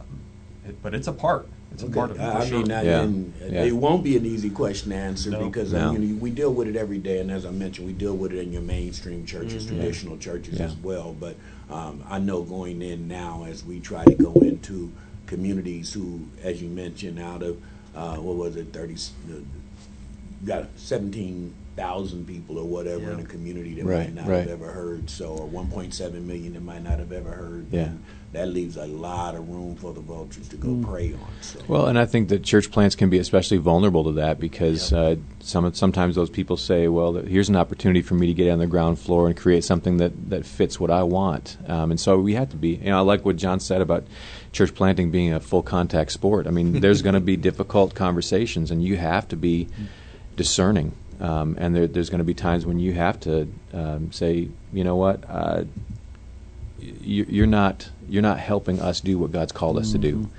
um, 0.00 0.20
it, 0.66 0.82
but 0.82 0.94
it's 0.94 1.06
a 1.06 1.12
part. 1.12 1.48
It's 1.72 1.82
okay. 1.82 1.92
a 1.92 1.94
part 1.94 2.10
of 2.10 2.16
it. 2.16 2.22
I 2.22 2.46
sure. 2.46 2.58
mean, 2.60 2.72
I 2.72 2.82
yeah. 2.82 3.04
mean 3.04 3.34
yeah. 3.40 3.64
it 3.64 3.72
won't 3.72 4.02
be 4.02 4.16
an 4.16 4.24
easy 4.24 4.48
question 4.48 4.90
to 4.90 4.96
answer 4.96 5.30
no. 5.30 5.44
because 5.46 5.72
no. 5.72 5.90
I 5.90 5.92
mean, 5.92 6.18
we 6.18 6.30
deal 6.30 6.52
with 6.52 6.66
it 6.66 6.76
every 6.76 6.98
day, 6.98 7.20
and 7.20 7.30
as 7.30 7.44
I 7.44 7.50
mentioned, 7.50 7.86
we 7.86 7.92
deal 7.92 8.16
with 8.16 8.32
it 8.32 8.38
in 8.38 8.52
your 8.52 8.62
mainstream 8.62 9.26
churches, 9.26 9.66
mm-hmm. 9.66 9.76
traditional 9.76 10.16
churches 10.16 10.58
yeah. 10.58 10.66
as 10.66 10.76
well. 10.76 11.14
But 11.18 11.36
um, 11.70 12.02
I 12.08 12.18
know 12.18 12.42
going 12.42 12.80
in 12.80 13.06
now, 13.06 13.44
as 13.46 13.64
we 13.64 13.80
try 13.80 14.04
to 14.04 14.14
go 14.14 14.32
into 14.40 14.90
communities 15.26 15.92
who, 15.92 16.26
as 16.42 16.62
you 16.62 16.70
mentioned, 16.70 17.20
out 17.20 17.42
of 17.42 17.60
uh, 17.94 18.16
what 18.16 18.36
was 18.36 18.56
it, 18.56 18.72
thirty 18.72 18.96
got 20.46 20.68
seventeen 20.76 21.54
thousand 21.82 22.26
people 22.26 22.58
or 22.58 22.64
whatever 22.64 23.02
Yeah. 23.06 23.14
in 23.14 23.20
a 23.20 23.24
community 23.24 23.74
that 23.74 23.84
Right, 23.84 24.12
might 24.12 24.14
not 24.24 24.26
right. 24.28 24.40
have 24.48 24.60
ever 24.60 24.72
heard 24.72 25.08
so, 25.08 25.28
or 25.28 25.46
one 25.46 25.68
point 25.68 25.94
seven 25.94 26.26
million 26.26 26.54
that 26.54 26.62
might 26.62 26.82
not 26.82 26.98
have 26.98 27.12
ever 27.12 27.30
heard. 27.30 27.66
Yeah. 27.70 27.90
that 28.30 28.46
leaves 28.48 28.76
a 28.76 28.84
lot 28.84 29.34
of 29.34 29.48
room 29.48 29.74
for 29.74 29.94
the 29.94 30.00
vultures 30.02 30.46
to 30.48 30.56
go 30.56 30.68
Mm. 30.68 30.84
prey 30.86 31.12
on. 31.14 31.20
So. 31.40 31.60
Well, 31.66 31.86
and 31.86 31.98
I 31.98 32.04
think 32.04 32.28
that 32.28 32.42
church 32.42 32.70
plants 32.70 32.94
can 32.94 33.08
be 33.08 33.16
especially 33.18 33.56
vulnerable 33.56 34.04
to 34.04 34.12
that 34.20 34.38
because 34.38 34.92
uh, 34.92 35.16
some 35.40 35.72
sometimes 35.72 36.14
those 36.14 36.28
people 36.28 36.58
say, 36.58 36.88
"Well, 36.88 37.14
here's 37.14 37.48
an 37.48 37.56
opportunity 37.56 38.02
for 38.02 38.12
me 38.16 38.26
to 38.26 38.34
get 38.34 38.50
on 38.50 38.58
the 38.58 38.66
ground 38.66 38.98
floor 38.98 39.28
and 39.28 39.34
create 39.34 39.64
something 39.64 39.96
that, 39.96 40.12
that 40.28 40.44
fits 40.44 40.78
what 40.78 40.90
I 40.90 41.04
want." 41.04 41.56
Um, 41.68 41.90
and 41.90 41.98
so 41.98 42.18
we 42.18 42.34
have 42.34 42.50
to 42.50 42.56
be. 42.56 42.72
You 42.76 42.90
know, 42.90 42.98
I 42.98 43.00
like 43.00 43.24
what 43.24 43.36
John 43.36 43.60
said 43.60 43.80
about 43.80 44.04
church 44.52 44.74
planting 44.74 45.10
being 45.10 45.32
a 45.32 45.40
full 45.40 45.62
contact 45.62 46.12
sport. 46.12 46.46
I 46.46 46.50
mean, 46.50 46.80
there's 46.80 47.00
going 47.00 47.14
to 47.14 47.20
be 47.20 47.36
difficult 47.50 47.94
conversations, 47.94 48.70
and 48.70 48.82
you 48.84 48.98
have 48.98 49.26
to 49.28 49.36
be 49.36 49.68
discerning. 50.36 50.92
Um, 51.20 51.56
and 51.58 51.74
there, 51.74 51.86
there's 51.86 52.10
going 52.10 52.18
to 52.18 52.24
be 52.24 52.34
times 52.34 52.64
when 52.64 52.78
you 52.78 52.92
have 52.92 53.18
to 53.20 53.48
um, 53.72 54.12
say, 54.12 54.48
"You 54.72 54.84
know 54.84 54.96
what? 54.96 55.24
Uh, 55.28 55.64
you, 56.80 57.26
you're 57.28 57.46
not." 57.46 57.90
You're 58.10 58.22
not 58.22 58.38
helping 58.38 58.80
us 58.80 59.02
do 59.02 59.18
what 59.18 59.32
God's 59.32 59.52
called 59.52 59.76
us 59.76 59.92
to 59.92 59.98
do, 59.98 60.30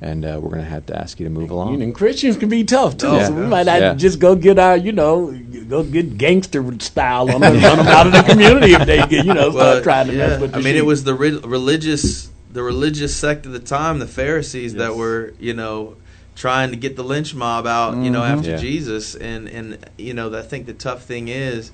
and 0.00 0.24
uh, 0.24 0.38
we're 0.42 0.48
going 0.48 0.62
to 0.64 0.70
have 0.70 0.86
to 0.86 0.98
ask 0.98 1.20
you 1.20 1.26
to 1.26 1.30
move 1.30 1.50
along. 1.50 1.82
And 1.82 1.94
Christians 1.94 2.38
can 2.38 2.48
be 2.48 2.64
tough 2.64 2.96
too. 2.96 3.08
Oh, 3.08 3.22
so 3.24 3.34
we 3.34 3.46
might 3.46 3.66
not 3.66 3.80
Yeah. 3.82 3.92
just 3.92 4.18
go 4.18 4.34
get 4.34 4.58
our, 4.58 4.78
you 4.78 4.92
know, 4.92 5.30
go 5.68 5.82
get 5.82 6.16
gangster 6.16 6.64
style 6.80 7.30
on 7.30 7.40
them, 7.42 7.52
and 7.52 7.62
run 7.62 7.76
them 7.76 7.86
out 7.88 8.06
of 8.06 8.14
the 8.14 8.22
community 8.22 8.72
if 8.72 8.86
they 8.86 9.06
get, 9.08 9.26
you 9.26 9.34
know, 9.34 9.50
start 9.50 9.82
trying 9.82 10.06
to 10.06 10.14
yeah. 10.14 10.26
mess 10.28 10.40
with. 10.40 10.52
The 10.52 10.58
I 10.58 10.62
mean, 10.62 10.74
it 10.74 10.86
was 10.86 11.04
the 11.04 11.12
re- 11.12 11.36
religious, 11.36 12.30
the 12.50 12.62
religious 12.62 13.14
sect 13.14 13.44
of 13.44 13.52
the 13.52 13.60
time, 13.60 13.98
the 13.98 14.06
Pharisees, 14.06 14.72
that 14.76 14.96
were, 14.96 15.34
you 15.38 15.52
know, 15.52 15.96
trying 16.34 16.70
to 16.70 16.76
get 16.76 16.96
the 16.96 17.04
lynch 17.04 17.34
mob 17.34 17.66
out, 17.66 17.96
you 17.96 18.10
know, 18.10 18.22
mm-hmm. 18.22 18.38
after 18.38 18.50
Yeah. 18.50 18.56
Jesus. 18.56 19.14
And 19.14 19.48
and 19.48 19.78
you 19.98 20.14
know, 20.14 20.34
I 20.36 20.42
think 20.42 20.66
the 20.66 20.74
tough 20.74 21.04
thing 21.04 21.28
is, 21.28 21.70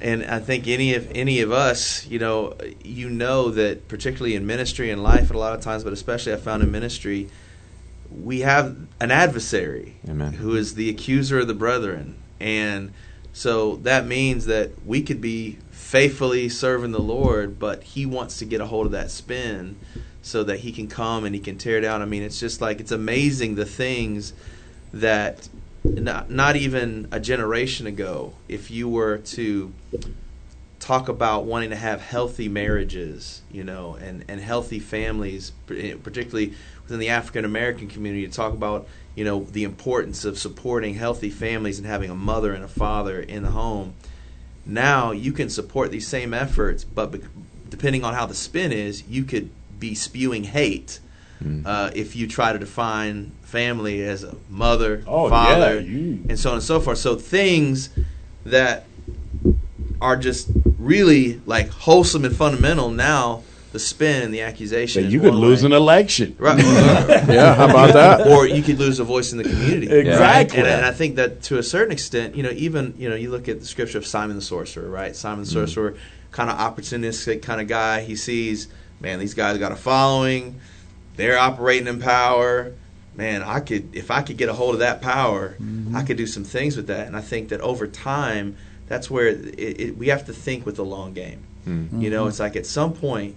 and 0.00 0.24
I 0.24 0.38
think 0.38 0.68
any 0.68 0.94
of 0.94 1.10
any 1.14 1.40
of 1.40 1.52
us, 1.52 2.06
you 2.06 2.18
know, 2.18 2.54
you 2.84 3.10
know 3.10 3.50
that 3.50 3.88
particularly 3.88 4.34
in 4.34 4.46
ministry 4.46 4.90
and 4.90 5.02
life, 5.02 5.30
a 5.30 5.38
lot 5.38 5.54
of 5.54 5.60
times, 5.60 5.84
but 5.84 5.92
especially 5.92 6.32
I 6.32 6.36
found 6.36 6.62
in 6.62 6.70
ministry, 6.70 7.30
we 8.10 8.40
have 8.40 8.76
an 9.00 9.10
adversary 9.10 9.96
Amen. 10.08 10.34
who 10.34 10.54
is 10.54 10.74
the 10.74 10.88
accuser 10.88 11.40
of 11.40 11.48
the 11.48 11.54
brethren. 11.54 12.16
And 12.40 12.92
so 13.32 13.76
that 13.76 14.06
means 14.06 14.46
that 14.46 14.70
we 14.86 15.02
could 15.02 15.20
be 15.20 15.58
faithfully 15.70 16.48
serving 16.48 16.92
the 16.92 17.00
Lord, 17.00 17.58
but 17.58 17.82
he 17.82 18.06
wants 18.06 18.38
to 18.38 18.44
get 18.44 18.60
a 18.60 18.66
hold 18.66 18.86
of 18.86 18.92
that 18.92 19.10
spin 19.10 19.76
so 20.28 20.44
that 20.44 20.60
he 20.60 20.72
can 20.72 20.88
come 20.88 21.24
and 21.24 21.34
he 21.34 21.40
can 21.40 21.56
tear 21.56 21.80
down. 21.80 22.02
I 22.02 22.04
mean, 22.04 22.22
it's 22.22 22.38
just 22.38 22.60
like 22.60 22.80
it's 22.80 22.92
amazing 22.92 23.54
the 23.54 23.64
things 23.64 24.34
that 24.92 25.48
not, 25.82 26.30
not 26.30 26.54
even 26.54 27.08
a 27.10 27.18
generation 27.18 27.86
ago, 27.86 28.34
if 28.46 28.70
you 28.70 28.90
were 28.90 29.18
to 29.18 29.72
talk 30.80 31.08
about 31.08 31.46
wanting 31.46 31.70
to 31.70 31.76
have 31.76 32.02
healthy 32.02 32.46
marriages, 32.46 33.40
you 33.50 33.64
know, 33.64 33.94
and, 33.94 34.22
and 34.28 34.38
healthy 34.38 34.78
families, 34.78 35.52
eh, 35.70 35.94
particularly 36.02 36.52
within 36.82 36.98
the 36.98 37.08
African 37.08 37.46
American 37.46 37.88
community, 37.88 38.26
to 38.26 38.32
talk 38.32 38.52
about, 38.52 38.86
you 39.14 39.24
know, 39.24 39.44
the 39.44 39.64
importance 39.64 40.26
of 40.26 40.38
supporting 40.38 40.94
healthy 40.94 41.30
families 41.30 41.78
and 41.78 41.86
having 41.86 42.10
a 42.10 42.14
mother 42.14 42.52
and 42.52 42.62
a 42.62 42.68
father 42.68 43.18
in 43.18 43.44
the 43.44 43.52
home. 43.52 43.94
Now 44.66 45.12
you 45.12 45.32
can 45.32 45.48
support 45.48 45.90
these 45.90 46.06
same 46.06 46.34
efforts, 46.34 46.84
but 46.84 47.14
depending 47.70 48.04
on 48.04 48.12
how 48.12 48.26
the 48.26 48.34
spin 48.34 48.72
is, 48.72 49.08
you 49.08 49.24
could 49.24 49.48
be 49.78 49.94
spewing 49.94 50.44
hate. 50.44 51.00
Mm. 51.42 51.64
Uh, 51.66 51.90
if 51.94 52.16
you 52.16 52.26
try 52.26 52.52
to 52.52 52.58
define 52.58 53.30
family 53.42 54.02
as 54.02 54.24
a 54.24 54.34
mother, 54.50 55.04
Oh, 55.06 55.28
father, 55.28 55.80
yeah, 55.80 56.16
and 56.28 56.38
so 56.38 56.50
on 56.50 56.56
and 56.56 56.62
so 56.64 56.80
forth. 56.80 56.98
So 56.98 57.14
things 57.14 57.90
that 58.44 58.86
are 60.00 60.16
just 60.16 60.50
really 60.78 61.40
like 61.46 61.68
wholesome 61.70 62.24
and 62.24 62.34
fundamental 62.34 62.90
now 62.90 63.42
the 63.72 63.78
spin 63.78 64.22
and 64.22 64.32
the 64.32 64.40
accusation 64.40 65.02
So 65.02 65.06
is 65.08 65.12
you 65.12 65.20
could 65.20 65.34
lose 65.34 65.62
an 65.62 65.72
election. 65.72 66.34
right 66.38 66.58
Yeah, 67.28 67.54
how 67.54 67.68
about 67.68 67.92
that? 67.94 68.26
or 68.26 68.46
you 68.46 68.62
could 68.62 68.78
lose 68.78 68.98
a 68.98 69.04
voice 69.04 69.32
in 69.32 69.38
the 69.38 69.44
community 69.44 69.90
Exactly. 69.90 70.58
and, 70.60 70.66
and 70.68 70.86
I 70.86 70.92
think 70.92 71.16
that 71.16 71.42
to 71.44 71.58
a 71.58 71.62
certain 71.62 71.92
extent 71.92 72.34
you 72.34 72.42
know 72.42 72.50
even 72.50 72.94
you 72.96 73.08
know 73.10 73.16
you 73.16 73.30
look 73.30 73.48
at 73.48 73.60
the 73.60 73.66
scripture 73.66 73.98
of 73.98 74.06
Simon 74.06 74.36
the 74.36 74.42
sorcerer 74.42 74.88
right 74.88 75.14
Simon 75.14 75.40
the 75.44 75.50
sorcerer 75.50 75.96
kind 76.30 76.48
of 76.50 76.56
opportunistic 76.58 77.42
kind 77.42 77.60
of 77.60 77.66
guy 77.68 78.00
he 78.02 78.16
sees 78.16 78.68
man 79.00 79.18
these 79.18 79.34
guys 79.34 79.58
got 79.58 79.72
a 79.72 79.76
following. 79.76 80.60
They're 81.16 81.38
operating 81.38 81.88
in 81.88 82.00
power. 82.00 82.74
Man 83.14 83.42
I 83.42 83.60
could 83.60 83.94
if 83.94 84.10
I 84.10 84.22
could 84.22 84.36
get 84.36 84.48
a 84.48 84.52
hold 84.52 84.74
of 84.74 84.80
that 84.80 85.00
power 85.00 85.56
I 85.94 86.02
could 86.02 86.16
do 86.16 86.26
some 86.26 86.44
things 86.44 86.76
with 86.76 86.86
that. 86.86 87.06
And 87.06 87.16
I 87.16 87.20
think 87.20 87.48
that 87.48 87.60
over 87.60 87.86
time 87.86 88.56
that's 88.86 89.10
where 89.10 89.26
it, 89.26 89.58
it, 89.58 89.98
we 89.98 90.08
have 90.08 90.26
to 90.26 90.32
think 90.32 90.64
with 90.64 90.76
the 90.76 90.84
long 90.84 91.12
game. 91.12 91.42
Mm. 91.66 92.00
you 92.00 92.10
know, 92.10 92.26
it's 92.26 92.40
like 92.40 92.56
at 92.56 92.64
some 92.66 92.94
point, 92.94 93.36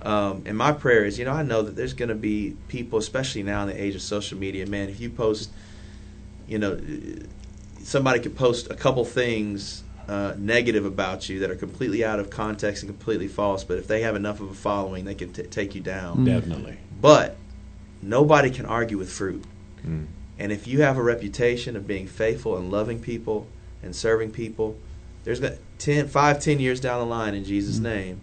um, 0.00 0.42
and 0.46 0.56
my 0.56 0.72
prayer 0.72 1.04
is, 1.04 1.18
you 1.18 1.24
know, 1.24 1.32
I 1.32 1.42
know 1.42 1.62
that 1.62 1.76
there's 1.76 1.92
going 1.92 2.08
to 2.08 2.14
be 2.14 2.56
people, 2.68 2.98
especially 2.98 3.42
now 3.42 3.62
in 3.62 3.68
the 3.68 3.82
age 3.82 3.94
of 3.94 4.02
social 4.02 4.38
media, 4.38 4.66
man, 4.66 4.88
if 4.88 5.00
you 5.00 5.10
post, 5.10 5.50
you 6.46 6.58
know, 6.58 6.80
somebody 7.82 8.20
could 8.20 8.36
post 8.36 8.70
a 8.70 8.74
couple 8.74 9.04
things 9.04 9.82
uh, 10.08 10.34
negative 10.38 10.86
about 10.86 11.28
you 11.28 11.40
that 11.40 11.50
are 11.50 11.56
completely 11.56 12.04
out 12.04 12.18
of 12.18 12.30
context 12.30 12.82
and 12.82 12.90
completely 12.90 13.28
false, 13.28 13.62
but 13.62 13.78
if 13.78 13.86
they 13.86 14.00
have 14.00 14.16
enough 14.16 14.40
of 14.40 14.50
a 14.50 14.54
following, 14.54 15.04
they 15.04 15.14
can 15.14 15.32
t- 15.32 15.42
take 15.42 15.74
you 15.74 15.80
down. 15.80 16.24
Definitely. 16.24 16.78
But 17.00 17.36
nobody 18.00 18.50
can 18.50 18.64
argue 18.66 18.96
with 18.96 19.10
fruit. 19.10 19.44
Mm. 19.86 20.06
And 20.38 20.52
if 20.52 20.66
you 20.66 20.82
have 20.82 20.96
a 20.96 21.02
reputation 21.02 21.76
of 21.76 21.86
being 21.86 22.06
faithful 22.06 22.56
and 22.56 22.70
loving 22.70 23.00
people 23.00 23.48
and 23.82 23.94
serving 23.94 24.30
people, 24.30 24.78
there's 25.24 25.40
got 25.40 25.54
10, 25.78 26.08
5, 26.08 26.40
10 26.40 26.60
years 26.60 26.80
down 26.80 27.00
the 27.00 27.06
line 27.06 27.34
in 27.34 27.44
Jesus' 27.44 27.78
name, 27.78 28.22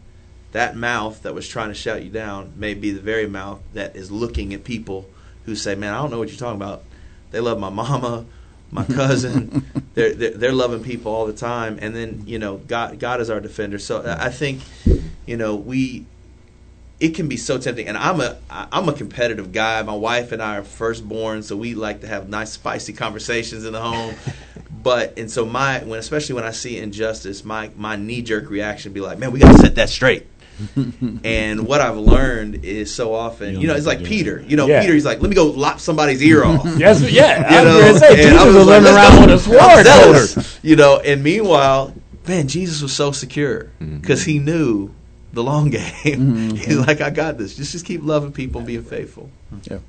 that 0.53 0.75
mouth 0.75 1.21
that 1.23 1.35
was 1.35 1.47
trying 1.47 1.67
to 1.67 1.73
shout 1.73 2.03
you 2.03 2.09
down 2.09 2.53
may 2.55 2.73
be 2.73 2.91
the 2.91 3.01
very 3.01 3.27
mouth 3.27 3.61
that 3.73 3.95
is 3.95 4.09
looking 4.09 4.53
at 4.53 4.63
people 4.63 5.07
who 5.43 5.55
say, 5.55 5.75
Man, 5.75 5.93
I 5.93 5.97
don't 5.97 6.09
know 6.09 6.17
what 6.17 6.29
you're 6.29 6.37
talking 6.37 6.61
about. 6.61 6.83
They 7.31 7.41
love 7.41 7.59
my 7.59 7.69
mama, 7.69 8.25
my 8.71 8.83
cousin. 8.99 9.65
they're, 9.93 10.13
they're, 10.13 10.31
they're 10.31 10.53
loving 10.53 10.83
people 10.83 11.13
all 11.13 11.25
the 11.25 11.33
time. 11.33 11.77
And 11.81 11.95
then, 11.95 12.23
you 12.25 12.39
know, 12.39 12.57
God, 12.57 12.99
God 12.99 13.21
is 13.21 13.29
our 13.29 13.39
defender. 13.39 13.79
So 13.79 14.03
I 14.19 14.29
think, 14.29 14.61
you 15.25 15.37
know, 15.37 15.55
we 15.55 16.05
it 16.99 17.09
can 17.09 17.27
be 17.27 17.35
so 17.35 17.57
tempting 17.57 17.87
and 17.87 17.97
i'm 17.97 18.21
a 18.21 18.37
i'm 18.49 18.87
a 18.87 18.93
competitive 18.93 19.51
guy 19.51 19.81
my 19.83 19.93
wife 19.93 20.31
and 20.31 20.41
i 20.41 20.57
are 20.57 20.63
firstborn 20.63 21.43
so 21.43 21.55
we 21.55 21.75
like 21.75 22.01
to 22.01 22.07
have 22.07 22.29
nice 22.29 22.51
spicy 22.53 22.93
conversations 22.93 23.65
in 23.65 23.73
the 23.73 23.81
home 23.81 24.15
but 24.83 25.17
and 25.17 25.29
so 25.29 25.45
my 25.45 25.79
when 25.79 25.99
especially 25.99 26.35
when 26.35 26.45
i 26.45 26.51
see 26.51 26.77
injustice 26.77 27.43
my 27.43 27.69
my 27.75 27.95
knee-jerk 27.95 28.49
reaction 28.49 28.93
be 28.93 29.01
like 29.01 29.17
man 29.17 29.31
we 29.31 29.39
gotta 29.39 29.57
set 29.57 29.75
that 29.75 29.89
straight 29.89 30.25
and 31.23 31.67
what 31.67 31.81
i've 31.81 31.97
learned 31.97 32.63
is 32.63 32.93
so 32.93 33.13
often 33.13 33.59
you 33.59 33.67
know 33.67 33.75
it's 33.75 33.85
like 33.85 34.03
peter 34.03 34.43
you 34.47 34.55
know 34.55 34.67
Yeah. 34.67 34.81
peter 34.81 34.93
he's 34.93 35.05
like 35.05 35.19
let 35.21 35.29
me 35.29 35.35
go 35.35 35.47
lop 35.47 35.79
somebody's 35.79 36.21
ear 36.23 36.43
off 36.45 36.65
Yes, 36.77 37.01
yeah. 37.01 37.49
you 37.51 37.57
I 37.57 37.63
was 37.63 37.73
know, 37.73 37.87
gonna 37.87 37.99
say, 37.99 38.27
and 38.29 38.37
I 38.37 38.45
was 38.45 38.55
was 38.55 38.65
like, 38.67 38.81
running 38.83 38.95
around 38.95 39.21
with 39.21 39.35
a 39.35 39.39
sword. 39.43 39.59
I'm 39.61 39.83
zealous, 39.83 40.33
holder. 40.35 40.49
you 40.61 40.75
know. 40.75 40.99
And 40.99 41.23
meanwhile, 41.23 41.93
man, 42.27 42.47
Jesus 42.47 42.81
was 42.81 42.93
so 42.93 43.11
secure 43.11 43.71
because 43.79 44.23
he 44.23 44.39
knew 44.39 44.91
the 45.33 45.43
long 45.43 45.69
game. 45.69 46.55
He's 46.55 46.77
like, 46.77 47.01
I 47.01 47.09
got 47.09 47.37
this. 47.37 47.55
Just 47.55 47.71
just 47.73 47.85
keep 47.85 48.03
loving 48.03 48.31
people 48.31 48.59
and 48.59 48.67
being 48.67 48.83
faithful. 48.83 49.29
Yeah. 49.63 49.79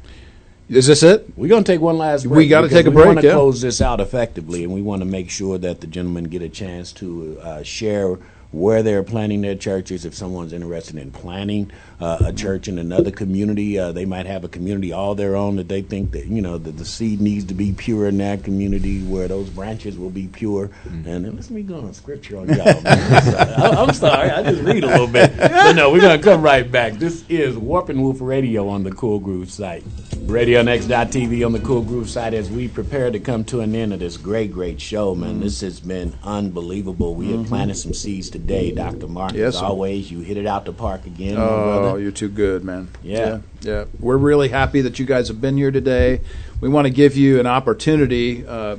Is 0.68 0.86
this 0.88 1.02
it? 1.05 1.26
We're 1.36 1.48
going 1.48 1.62
to 1.64 1.72
take 1.72 1.80
one 1.80 1.97
last 1.98 2.24
break. 2.26 2.36
We 2.36 2.48
gotta 2.48 2.68
take 2.68 2.86
a 2.86 2.90
break. 2.90 2.94
we 2.94 3.02
break, 3.02 3.06
want 3.06 3.20
to 3.20 3.26
yeah. 3.26 3.32
close 3.34 3.60
this 3.60 3.80
out 3.80 4.01
effectively, 4.01 4.64
and 4.64 4.72
we 4.72 4.82
want 4.82 5.01
to 5.01 5.06
make 5.06 5.30
sure 5.30 5.59
that 5.59 5.80
the 5.80 5.86
gentlemen 5.86 6.24
get 6.24 6.43
a 6.43 6.48
chance 6.48 6.93
to 6.94 7.38
uh, 7.43 7.62
share 7.62 8.18
where 8.52 8.82
they're 8.82 9.02
planning 9.02 9.40
their 9.43 9.55
churches. 9.55 10.05
If 10.05 10.14
someone's 10.14 10.52
interested 10.52 10.97
in 10.97 11.10
planning 11.10 11.70
uh, 12.01 12.18
a 12.27 12.32
church 12.32 12.68
in 12.68 12.78
another 12.78 13.10
community, 13.10 13.78
uh, 13.78 13.93
they 13.93 14.05
might 14.05 14.27
have 14.27 14.44
a 14.44 14.48
community 14.48 14.93
all 14.93 15.14
their 15.14 15.36
own 15.36 15.56
that 15.56 15.68
they 15.68 15.82
think 15.82 16.12
that 16.12 16.27
you 16.27 16.40
know 16.43 16.59
that 16.59 16.77
the 16.77 16.85
seed 16.85 17.20
needs 17.20 17.44
to 17.47 17.55
be 17.55 17.73
pure 17.73 18.06
in 18.09 18.18
that 18.18 18.44
community, 18.44 19.02
where 19.02 19.28
those 19.28 19.51
branches 19.51 19.98
will 19.98 20.10
be 20.10 20.27
pure. 20.28 20.68
Mm. 20.89 21.06
And 21.06 21.35
let 21.36 21.51
me 21.51 21.62
go 21.62 21.78
on 21.78 21.93
scripture 21.94 22.39
on 22.39 22.48
y'all. 22.48 22.81
man. 22.82 22.85
I'm 23.14 23.23
sorry. 23.24 23.51
I- 23.52 23.82
I'm 23.86 23.94
sorry, 23.94 24.31
I 24.31 24.43
just 24.43 24.62
read 24.62 24.85
a 24.85 24.89
little 24.89 25.06
bit. 25.06 25.36
But 25.36 25.73
no, 25.74 25.90
we're 25.90 26.01
gonna 26.01 26.23
come 26.23 26.43
right 26.43 26.70
back. 26.70 26.94
This 26.94 27.24
is 27.28 27.56
Warp 27.56 27.89
and 27.89 28.02
Woof 28.02 28.18
Radio 28.20 28.68
on 28.68 28.82
the 28.85 28.93
Cool 28.93 29.18
Groove 29.18 29.51
site. 29.51 29.85
RadioNext.tv 30.27 31.47
on 31.47 31.53
the 31.53 31.61
Cool 31.61 31.82
Groove 31.82 32.11
side 32.11 32.35
as 32.35 32.51
we 32.51 32.66
prepare 32.66 33.12
to 33.12 33.20
come 33.20 33.44
to 33.44 33.61
an 33.61 33.77
end 33.77 33.93
of 33.93 34.01
this 34.01 34.16
great, 34.16 34.53
great 34.53 34.81
show, 34.81 35.15
man. 35.15 35.35
Mm-hmm. 35.35 35.40
This 35.43 35.61
has 35.61 35.78
been 35.78 36.15
unbelievable. 36.24 37.15
We 37.15 37.31
have 37.31 37.47
planted 37.47 37.77
some 37.77 37.94
seeds 37.94 38.28
today, 38.28 38.73
Dr. 38.73 39.07
Mark. 39.07 39.35
Yes, 39.35 39.55
as 39.55 39.62
always, 39.62 40.11
you 40.11 40.20
hit 40.20 40.36
it 40.36 40.44
out 40.47 40.65
the 40.65 40.73
park 40.73 41.07
again, 41.07 41.36
Oh, 41.39 41.81
brother. 41.81 42.01
you're 42.01 42.11
too 42.11 42.28
good, 42.28 42.65
man. 42.65 42.89
Yeah. 43.05 43.19
yeah, 43.19 43.39
yeah. 43.61 43.85
We're 44.01 44.16
really 44.16 44.48
happy 44.48 44.81
that 44.81 44.98
you 44.98 45.07
guys 45.07 45.28
have 45.28 45.40
been 45.40 45.57
here 45.57 45.70
today. 45.70 46.20
We 46.61 46.69
want 46.69 46.86
to 46.86 46.90
give 46.93 47.16
you 47.16 47.39
an 47.39 47.47
opportunity. 47.47 48.44
Uh, 48.44 48.77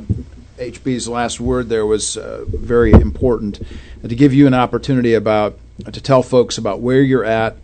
HB's 0.57 1.07
last 1.07 1.39
word 1.39 1.69
there 1.69 1.85
was 1.85 2.17
uh, 2.17 2.43
very 2.47 2.91
important 2.91 3.61
to 4.01 4.15
give 4.15 4.33
you 4.33 4.47
an 4.47 4.53
opportunity 4.53 5.13
about 5.13 5.57
to 5.93 6.01
tell 6.01 6.23
folks 6.23 6.57
about 6.57 6.81
where 6.81 7.01
you're 7.01 7.23
at, 7.25 7.55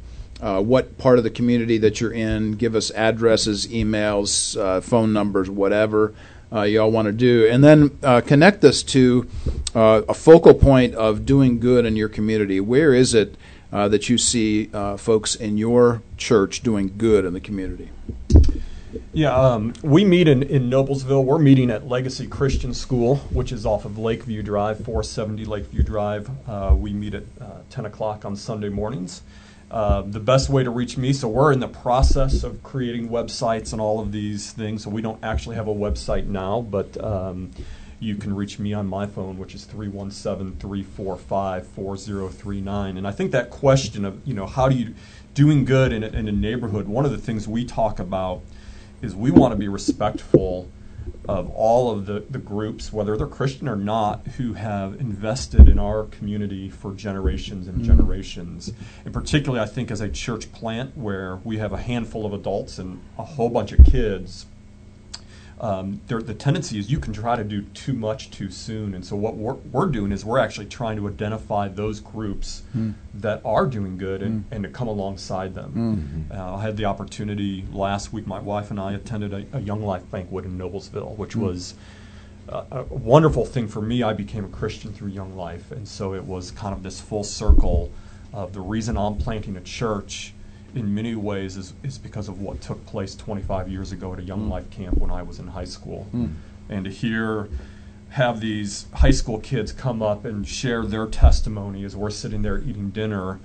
uh, 0.44 0.62
what 0.62 0.98
part 0.98 1.18
of 1.18 1.24
the 1.24 1.30
community 1.30 1.78
that 1.78 2.02
you're 2.02 2.12
in. 2.14 2.52
Give 2.52 2.76
us 2.76 2.92
addresses, 2.92 3.66
emails, 3.68 4.60
uh, 4.60 4.82
phone 4.82 5.14
numbers, 5.14 5.50
whatever. 5.50 6.14
uh, 6.54 6.62
y'all 6.62 6.92
want 6.92 7.08
to 7.08 7.12
do, 7.12 7.48
and 7.50 7.64
then 7.64 7.98
uh, 8.04 8.22
connect 8.22 8.62
this 8.62 8.84
to 8.84 9.28
uh, 9.74 10.04
a 10.08 10.14
focal 10.14 10.54
point 10.54 10.94
of 10.94 11.26
doing 11.26 11.60
good 11.60 11.86
in 11.86 11.96
your 11.96 12.10
community. 12.10 12.60
Where 12.60 12.94
is 12.94 13.16
it 13.16 13.36
uh, 13.72 13.88
that 13.88 14.08
you 14.08 14.20
see 14.20 14.66
folks 14.98 15.34
in 15.34 15.58
your 15.58 16.04
church 16.18 16.62
doing 16.62 16.94
good 16.96 17.26
in 17.26 17.34
the 17.34 17.40
community? 17.40 17.90
Yeah, 19.12 19.36
um, 19.36 19.74
we 19.84 20.06
meet 20.06 20.28
in, 20.28 20.44
in 20.44 20.70
Noblesville. 20.70 21.24
We're 21.24 21.40
meeting 21.40 21.70
at 21.72 21.88
Legacy 21.88 22.28
Christian 22.28 22.74
School, 22.74 23.18
which 23.32 23.52
is 23.52 23.66
off 23.66 23.86
of 23.86 23.98
Lakeview 23.98 24.44
Drive, 24.44 24.78
470 24.78 25.46
Lakeview 25.46 25.84
Drive. 25.84 26.30
Uh, 26.48 26.76
we 26.78 26.94
meet 26.94 27.14
at 27.14 27.24
uh, 27.40 27.62
10 27.70 27.86
o'clock 27.86 28.26
on 28.26 28.36
Sunday 28.36 28.70
mornings. 28.70 29.22
Uh, 29.74 30.04
the 30.04 30.20
best 30.20 30.52
way 30.52 30.64
to 30.64 30.70
reach 30.70 30.98
me, 30.98 31.12
so 31.12 31.28
we're 31.28 31.52
in 31.52 31.60
the 31.60 31.68
process 31.68 32.44
of 32.44 32.62
creating 32.62 33.10
websites 33.10 33.72
and 33.72 33.82
all 33.82 34.00
of 34.00 34.12
these 34.12 34.52
things. 34.52 34.84
So 34.84 34.92
we 34.92 35.02
don't 35.02 35.18
actually 35.24 35.56
have 35.56 35.68
a 35.68 35.74
website 35.74 36.28
now, 36.28 36.62
but 36.62 37.04
um, 37.04 37.50
you 38.00 38.16
can 38.16 38.36
reach 38.36 38.60
me 38.60 38.72
on 38.74 38.86
my 38.86 39.08
phone, 39.08 39.40
which 39.40 39.56
is 39.56 39.66
317 39.66 40.60
345 40.60 41.66
4039. 41.66 42.98
And 42.98 43.08
I 43.08 43.12
think 43.12 43.32
that 43.32 43.50
question 43.50 44.06
of, 44.06 44.22
you 44.28 44.36
know, 44.36 44.46
how 44.46 44.70
do 44.70 44.76
you, 44.76 44.94
doing 45.34 45.66
good 45.66 45.92
in 45.92 46.04
a, 46.04 46.08
in 46.10 46.28
a 46.28 46.32
neighborhood, 46.32 46.88
one 46.88 47.04
of 47.04 47.12
the 47.12 47.18
things 47.18 47.48
we 47.48 47.66
talk 47.66 47.98
about 47.98 48.42
is 49.02 49.16
we 49.16 49.32
want 49.32 49.54
to 49.54 49.58
be 49.58 49.68
respectful 49.68 50.70
of 51.28 51.50
all 51.52 51.92
of 51.92 52.06
the, 52.06 52.26
the 52.30 52.38
groups, 52.38 52.92
whether 52.92 53.16
they're 53.18 53.28
Christian 53.28 53.68
or 53.68 53.76
not, 53.76 54.28
who 54.38 54.54
have 54.54 55.00
invested 55.00 55.70
in 55.70 55.80
our 55.80 56.04
community 56.06 56.70
for 56.70 56.94
generations 56.94 57.68
and 57.68 57.78
mm-hmm. 57.78 57.88
generations. 57.88 58.74
And 59.06 59.14
particularly, 59.14 59.62
I 59.62 59.68
think, 59.68 59.92
as 59.92 60.02
a 60.02 60.10
church 60.10 60.52
plant 60.52 60.98
where 60.98 61.38
we 61.44 61.58
have 61.58 61.74
a 61.74 61.78
handful 61.78 62.26
of 62.26 62.34
adults 62.34 62.78
and 62.78 63.02
a 63.18 63.24
whole 63.24 63.50
bunch 63.50 63.72
of 63.72 63.86
kids, 63.86 64.46
um, 65.64 66.02
there, 66.08 66.22
the 66.22 66.34
tendency 66.34 66.78
is 66.78 66.92
you 66.92 67.00
can 67.00 67.14
try 67.14 67.38
to 67.38 67.44
do 67.44 67.62
too 67.74 67.94
much 67.94 68.30
too 68.32 68.52
soon. 68.52 68.94
And 68.94 69.06
so, 69.06 69.16
what 69.16 69.38
we're, 69.38 69.54
we're 69.54 69.86
doing 69.86 70.12
is 70.12 70.26
we're 70.26 70.40
actually 70.40 70.66
trying 70.66 70.98
to 70.98 71.08
identify 71.08 71.70
those 71.70 72.02
groups 72.02 72.64
that 73.14 73.42
are 73.46 73.66
doing 73.66 73.98
good 73.98 74.22
and, 74.22 74.44
and 74.52 74.64
to 74.66 74.70
come 74.70 74.90
alongside 74.90 75.56
them. 75.56 76.28
Uh, 76.30 76.56
I 76.56 76.62
had 76.62 76.76
the 76.76 76.84
opportunity 76.84 77.64
last 77.72 78.12
week, 78.12 78.28
my 78.28 78.40
wife 78.40 78.72
and 78.72 78.80
I 78.80 78.92
attended 78.92 79.34
a, 79.34 79.58
a 79.58 79.62
Young 79.62 79.82
Life 79.82 80.04
banquet 80.12 80.44
in 80.44 80.58
Noblesville, 80.58 81.16
which 81.16 81.34
was 81.38 81.76
uh, 82.50 82.66
a 82.72 82.84
wonderful 82.84 83.46
thing 83.46 83.70
for 83.70 83.82
me. 83.82 84.04
I 84.04 84.12
became 84.12 84.44
a 84.44 84.50
Christian 84.50 84.92
through 84.92 85.12
Young 85.12 85.34
Life. 85.34 85.72
And 85.72 85.88
so, 85.88 86.14
it 86.14 86.26
was 86.26 86.52
kind 86.52 86.76
of 86.76 86.84
this 86.84 87.00
full 87.00 87.24
circle 87.24 87.90
of 88.34 88.52
the 88.52 88.60
reason 88.60 88.98
I'm 88.98 89.16
planting 89.16 89.56
a 89.56 89.62
church 89.62 90.33
in 90.76 90.94
many 90.94 91.16
ways 91.16 91.58
is, 91.58 91.74
is 91.84 91.98
because 91.98 92.28
of 92.28 92.42
what 92.42 92.62
took 92.62 92.86
place 92.86 93.16
25 93.16 93.70
years 93.70 93.92
ago 93.92 94.14
at 94.14 94.20
a 94.20 94.24
Young 94.24 94.48
mm. 94.48 94.50
Life 94.50 94.70
camp 94.70 94.98
when 94.98 95.12
I 95.12 95.24
was 95.24 95.40
in 95.40 95.48
high 95.48 95.66
school. 95.66 96.08
Mm. 96.14 96.34
And 96.70 96.86
to 96.86 96.92
hear, 96.92 97.50
have 98.12 98.40
these 98.40 98.88
high 98.94 99.12
school 99.12 99.40
kids 99.40 99.72
come 99.72 100.02
up 100.02 100.26
and 100.26 100.48
share 100.48 100.84
their 100.86 101.08
testimony 101.08 101.84
as 101.84 101.96
we're 101.96 102.10
sitting 102.10 102.42
there 102.42 102.60
eating 102.60 102.90
dinner 102.90 103.40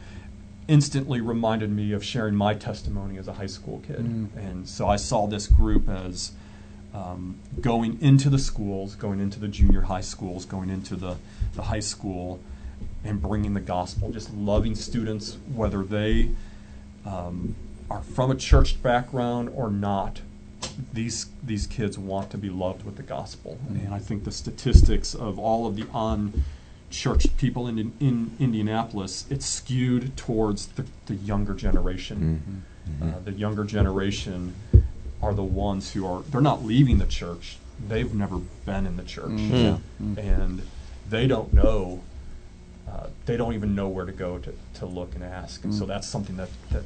instantly 0.69 1.21
reminded 1.21 1.71
me 1.71 1.93
of 1.93 2.05
sharing 2.05 2.35
my 2.35 2.55
testimony 2.55 3.19
as 3.19 3.27
a 3.27 3.33
high 3.33 3.47
school 3.47 3.83
kid. 3.87 4.01
Mm. 4.01 4.37
And 4.37 4.69
so 4.69 4.87
I 4.87 4.97
saw 4.97 5.27
this 5.27 5.47
group 5.47 5.89
as 5.89 6.33
um, 6.95 7.37
going 7.61 8.01
into 8.01 8.29
the 8.29 8.39
schools, 8.39 8.95
going 8.95 9.21
into 9.21 9.41
the 9.41 9.49
junior 9.49 9.83
high 9.83 10.03
schools, 10.03 10.45
going 10.45 10.69
into 10.69 10.95
the, 10.95 11.17
the 11.55 11.63
high 11.63 11.81
school, 11.81 12.41
and 13.05 13.21
bringing 13.21 13.55
the 13.55 13.61
gospel, 13.61 14.11
just 14.11 14.33
loving 14.35 14.75
students, 14.75 15.39
whether 15.55 15.83
they 15.83 16.31
um, 17.09 17.55
are 17.91 18.03
from 18.03 18.31
a 18.31 18.35
church 18.35 18.83
background 18.83 19.51
or 19.55 19.71
not, 19.71 20.21
these 20.93 21.27
these 21.43 21.67
kids 21.67 21.99
want 21.99 22.31
to 22.31 22.39
be 22.39 22.51
loved 22.51 22.85
with 22.85 22.97
the 22.97 23.03
gospel. 23.03 23.59
And 23.69 23.95
I 23.95 23.99
think 23.99 24.25
the 24.25 24.33
statistics 24.33 25.15
of 25.15 25.39
all 25.39 25.67
of 25.67 25.77
the 25.77 25.87
on 25.93 26.45
church 26.91 27.37
people 27.37 27.67
in, 27.67 27.93
in 28.01 28.31
Indianapolis, 28.39 29.27
it's 29.31 29.47
skewed 29.47 30.17
towards 30.17 30.67
the, 30.69 30.85
the 31.07 31.15
younger 31.15 31.55
generation. 31.55 32.65
Uh, 33.03 33.19
the 33.25 33.33
younger 33.33 33.65
generation 33.65 34.55
are 35.23 35.35
the 35.35 35.43
ones 35.43 35.93
who 35.93 36.07
are 36.07 36.23
they're 36.23 36.41
not 36.41 36.65
leaving 36.65 36.99
the 36.99 37.07
church. 37.07 37.59
They've 37.89 38.13
never 38.15 38.39
been 38.67 38.87
in 38.87 38.97
the 38.97 39.05
church, 39.05 39.31
and 40.19 40.63
they 41.09 41.27
don't 41.27 41.53
know 41.53 42.03
uh, 42.91 43.09
they 43.27 43.37
don't 43.37 43.55
even 43.55 43.75
know 43.75 43.89
where 43.89 44.07
to 44.07 44.13
go 44.13 44.39
to, 44.39 44.53
to 44.75 44.87
look 44.87 45.15
and 45.15 45.23
ask. 45.23 45.65
And 45.65 45.75
so 45.75 45.85
that's 45.87 46.09
something 46.09 46.37
that, 46.37 46.49
that 46.71 46.85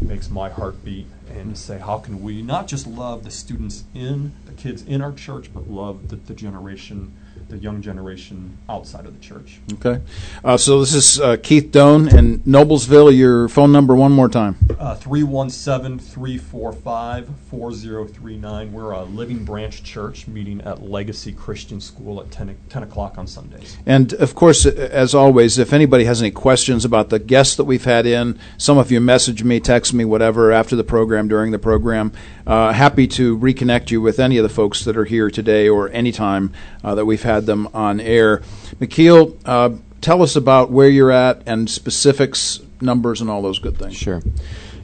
makes 0.00 0.30
my 0.30 0.48
heart 0.48 0.84
beat 0.84 1.06
and 1.28 1.56
say, 1.56 1.78
how 1.78 1.98
can 1.98 2.22
we 2.22 2.42
not 2.42 2.66
just 2.68 2.86
love 2.86 3.24
the 3.24 3.30
students 3.30 3.84
in, 3.94 4.32
the 4.46 4.52
kids 4.52 4.82
in 4.82 5.00
our 5.00 5.12
church, 5.12 5.52
but 5.52 5.68
love 5.68 6.08
the, 6.08 6.16
the 6.16 6.34
generation, 6.34 7.12
the 7.48 7.58
young 7.58 7.82
generation 7.82 8.56
outside 8.68 9.06
of 9.06 9.14
the 9.14 9.20
church? 9.20 9.60
Okay. 9.74 10.00
Uh, 10.42 10.56
so 10.56 10.80
this 10.80 10.94
is 10.94 11.20
uh, 11.20 11.36
Keith 11.42 11.70
Doan 11.70 12.08
in 12.08 12.40
Noblesville. 12.40 13.16
Your 13.16 13.48
phone 13.48 13.72
number 13.72 13.94
one 13.94 14.12
more 14.12 14.28
time. 14.28 14.56
Uh, 14.78 14.94
317 14.94 15.98
345 15.98 17.28
4039. 17.50 18.72
We're 18.72 18.92
a 18.92 19.04
Living 19.04 19.44
Branch 19.44 19.82
Church 19.82 20.26
meeting 20.26 20.60
at 20.62 20.82
Legacy 20.82 21.32
Christian 21.32 21.80
School 21.80 22.20
at 22.20 22.30
10, 22.30 22.50
o- 22.50 22.54
10 22.68 22.82
o'clock 22.82 23.18
on 23.18 23.26
Sundays. 23.26 23.76
And 23.86 24.12
of 24.14 24.34
course, 24.34 24.66
as 24.66 25.14
always, 25.14 25.58
if 25.58 25.72
anybody 25.72 26.04
has 26.04 26.20
any 26.20 26.30
questions 26.30 26.84
about 26.84 27.10
the 27.10 27.18
guests 27.18 27.56
that 27.56 27.64
we've 27.64 27.84
had 27.84 28.06
in, 28.06 28.38
some 28.58 28.78
of 28.78 28.90
you 28.90 29.00
message 29.00 29.42
me, 29.42 29.60
text 29.60 29.92
me, 29.92 30.04
whatever, 30.04 30.52
after 30.52 30.76
the 30.76 30.84
program, 30.84 31.28
during 31.28 31.52
the 31.52 31.58
program. 31.58 32.12
Uh, 32.46 32.72
happy 32.72 33.06
to 33.08 33.38
reconnect 33.38 33.90
you 33.90 34.00
with 34.00 34.18
any 34.18 34.36
of 34.36 34.42
the 34.42 34.48
folks 34.48 34.84
that 34.84 34.96
are 34.96 35.06
here 35.06 35.30
today 35.30 35.68
or 35.68 35.88
anytime 35.90 36.52
uh, 36.82 36.94
that 36.94 37.04
we've 37.04 37.22
had 37.24 37.46
them 37.46 37.68
on 37.74 38.00
air. 38.00 38.38
McKeel, 38.78 39.36
uh, 39.44 39.70
tell 40.00 40.22
us 40.22 40.36
about 40.36 40.70
where 40.70 40.88
you're 40.88 41.10
at 41.10 41.42
and 41.46 41.68
specifics, 41.68 42.60
numbers, 42.80 43.20
and 43.20 43.28
all 43.28 43.42
those 43.42 43.58
good 43.58 43.76
things. 43.76 43.96
Sure. 43.96 44.22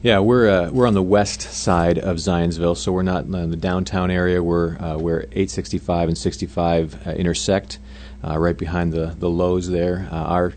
Yeah, 0.03 0.21
we're 0.21 0.49
uh, 0.49 0.71
we're 0.71 0.87
on 0.87 0.95
the 0.95 1.03
west 1.03 1.43
side 1.43 1.99
of 1.99 2.17
Zionsville, 2.17 2.77
so 2.77 2.91
we're 2.91 3.03
not 3.03 3.25
in 3.25 3.51
the 3.51 3.57
downtown 3.57 4.11
area. 4.11 4.43
We're 4.43 4.79
uh, 4.79 4.97
where 4.97 5.21
865 5.25 6.09
and 6.09 6.17
65 6.17 7.07
uh, 7.07 7.11
intersect, 7.11 7.79
uh, 8.27 8.39
right 8.39 8.57
behind 8.57 8.95
the 8.95 9.15
the 9.19 9.29
Lowe's 9.29 9.69
there. 9.69 10.09
Uh, 10.11 10.17
our 10.17 10.55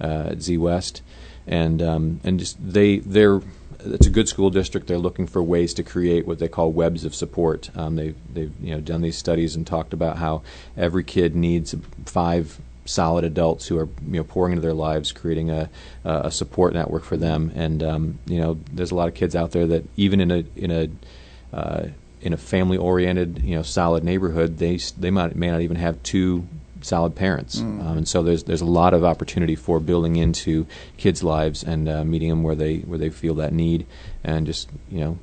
uh, 0.00 0.28
at 0.30 0.42
Z 0.42 0.58
West, 0.58 1.02
and 1.44 1.82
um, 1.82 2.20
and 2.22 2.38
just 2.38 2.56
they 2.60 2.98
they're 2.98 3.40
it's 3.86 4.06
a 4.06 4.10
good 4.10 4.28
school 4.28 4.50
district. 4.50 4.86
They're 4.86 4.98
looking 4.98 5.26
for 5.26 5.42
ways 5.42 5.74
to 5.74 5.82
create 5.82 6.26
what 6.26 6.38
they 6.38 6.48
call 6.48 6.72
webs 6.72 7.04
of 7.04 7.14
support. 7.14 7.70
Um, 7.76 7.96
they've 7.96 8.16
they've 8.32 8.52
you 8.60 8.74
know 8.74 8.80
done 8.80 9.02
these 9.02 9.16
studies 9.16 9.56
and 9.56 9.66
talked 9.66 9.92
about 9.92 10.18
how 10.18 10.42
every 10.76 11.04
kid 11.04 11.34
needs 11.34 11.74
five 12.04 12.58
solid 12.84 13.24
adults 13.24 13.66
who 13.66 13.78
are 13.78 13.88
you 14.06 14.18
know 14.18 14.24
pouring 14.24 14.52
into 14.52 14.62
their 14.62 14.74
lives, 14.74 15.12
creating 15.12 15.50
a 15.50 15.68
a 16.04 16.30
support 16.30 16.74
network 16.74 17.04
for 17.04 17.16
them. 17.16 17.52
And 17.54 17.82
um, 17.82 18.18
you 18.26 18.40
know, 18.40 18.58
there's 18.72 18.90
a 18.90 18.94
lot 18.94 19.08
of 19.08 19.14
kids 19.14 19.34
out 19.34 19.52
there 19.52 19.66
that 19.66 19.84
even 19.96 20.20
in 20.20 20.30
a 20.30 20.44
in 20.56 20.70
a 20.70 21.56
uh, 21.56 21.88
in 22.20 22.32
a 22.32 22.36
family 22.36 22.76
oriented 22.76 23.42
you 23.42 23.54
know 23.54 23.62
solid 23.62 24.04
neighborhood, 24.04 24.58
they 24.58 24.76
they 24.98 25.10
might 25.10 25.36
may 25.36 25.50
not 25.50 25.60
even 25.60 25.76
have 25.76 26.02
two 26.02 26.46
solid 26.86 27.14
parents. 27.14 27.60
Um, 27.80 27.98
and 27.98 28.08
so 28.08 28.22
there's 28.22 28.44
there's 28.44 28.60
a 28.60 28.66
lot 28.66 28.94
of 28.94 29.04
opportunity 29.04 29.54
for 29.54 29.80
building 29.80 30.16
into 30.16 30.66
kids' 30.96 31.22
lives 31.22 31.62
and 31.62 31.88
uh, 31.88 32.04
meeting 32.04 32.30
them 32.30 32.42
where 32.42 32.54
they 32.54 32.78
where 32.78 32.98
they 32.98 33.10
feel 33.10 33.34
that 33.34 33.52
need 33.52 33.86
and 34.24 34.46
just 34.46 34.68
you 34.90 35.00
know 35.00 35.18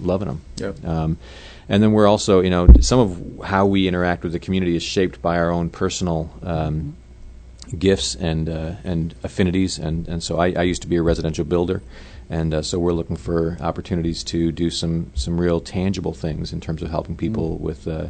loving 0.00 0.28
them. 0.28 0.40
Yep. 0.56 0.84
Um, 0.84 1.18
and 1.68 1.82
then 1.82 1.92
we're 1.92 2.06
also, 2.06 2.40
you 2.40 2.50
know, 2.50 2.66
some 2.80 2.98
of 2.98 3.46
how 3.46 3.66
we 3.66 3.86
interact 3.88 4.22
with 4.22 4.32
the 4.32 4.38
community 4.38 4.74
is 4.74 4.82
shaped 4.82 5.20
by 5.20 5.36
our 5.36 5.50
own 5.50 5.68
personal 5.68 6.30
um, 6.42 6.96
gifts 7.78 8.14
and 8.14 8.48
uh, 8.48 8.76
and 8.84 9.14
affinities. 9.22 9.78
And, 9.78 10.08
and 10.08 10.22
so 10.22 10.38
I, 10.38 10.52
I 10.52 10.62
used 10.62 10.82
to 10.82 10.88
be 10.88 10.96
a 10.96 11.02
residential 11.02 11.44
builder, 11.44 11.82
and 12.30 12.54
uh, 12.54 12.62
so 12.62 12.78
we're 12.78 12.92
looking 12.92 13.16
for 13.16 13.58
opportunities 13.60 14.24
to 14.24 14.50
do 14.50 14.70
some 14.70 15.10
some 15.14 15.38
real 15.38 15.60
tangible 15.60 16.14
things 16.14 16.52
in 16.52 16.60
terms 16.60 16.82
of 16.82 16.90
helping 16.90 17.16
people 17.16 17.58
with. 17.58 17.86
Uh, 17.86 18.08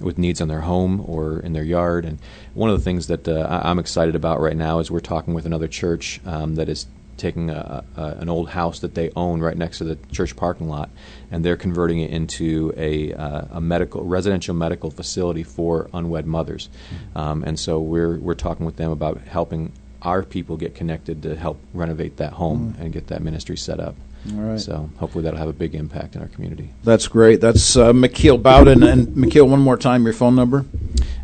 with 0.00 0.18
needs 0.18 0.40
on 0.40 0.48
their 0.48 0.60
home 0.60 1.02
or 1.06 1.40
in 1.40 1.52
their 1.52 1.64
yard, 1.64 2.04
and 2.04 2.18
one 2.54 2.70
of 2.70 2.78
the 2.78 2.84
things 2.84 3.06
that 3.06 3.28
uh, 3.28 3.60
I'm 3.62 3.78
excited 3.78 4.14
about 4.14 4.40
right 4.40 4.56
now 4.56 4.78
is 4.78 4.90
we're 4.90 5.00
talking 5.00 5.34
with 5.34 5.46
another 5.46 5.68
church 5.68 6.20
um, 6.26 6.54
that 6.56 6.68
is 6.68 6.86
taking 7.16 7.50
a, 7.50 7.84
a, 7.96 8.02
an 8.18 8.28
old 8.28 8.50
house 8.50 8.80
that 8.80 8.94
they 8.94 9.10
own 9.16 9.40
right 9.40 9.56
next 9.56 9.78
to 9.78 9.84
the 9.84 9.98
church 10.12 10.36
parking 10.36 10.68
lot, 10.68 10.90
and 11.30 11.44
they're 11.44 11.56
converting 11.56 12.00
it 12.00 12.10
into 12.10 12.72
a, 12.76 13.12
uh, 13.14 13.46
a 13.52 13.60
medical 13.60 14.04
residential 14.04 14.54
medical 14.54 14.90
facility 14.90 15.42
for 15.42 15.88
unwed 15.92 16.26
mothers. 16.26 16.68
Um, 17.14 17.42
and 17.44 17.58
so 17.58 17.78
we're 17.78 18.18
we're 18.18 18.34
talking 18.34 18.66
with 18.66 18.76
them 18.76 18.90
about 18.90 19.20
helping 19.22 19.72
our 20.02 20.22
people 20.22 20.56
get 20.56 20.74
connected 20.74 21.22
to 21.22 21.34
help 21.36 21.58
renovate 21.74 22.18
that 22.18 22.34
home 22.34 22.76
and 22.78 22.92
get 22.92 23.08
that 23.08 23.22
ministry 23.22 23.56
set 23.56 23.80
up. 23.80 23.96
All 24.32 24.40
right. 24.40 24.60
So 24.60 24.90
hopefully 24.96 25.24
that'll 25.24 25.38
have 25.38 25.48
a 25.48 25.52
big 25.52 25.74
impact 25.74 26.16
in 26.16 26.22
our 26.22 26.28
community. 26.28 26.70
That's 26.84 27.06
great. 27.08 27.40
That's 27.40 27.76
uh, 27.76 27.92
McKeel 27.92 28.42
Bowden. 28.42 28.82
And 28.82 29.08
McKeel, 29.08 29.48
one 29.48 29.60
more 29.60 29.76
time, 29.76 30.04
your 30.04 30.12
phone 30.12 30.34
number? 30.34 30.64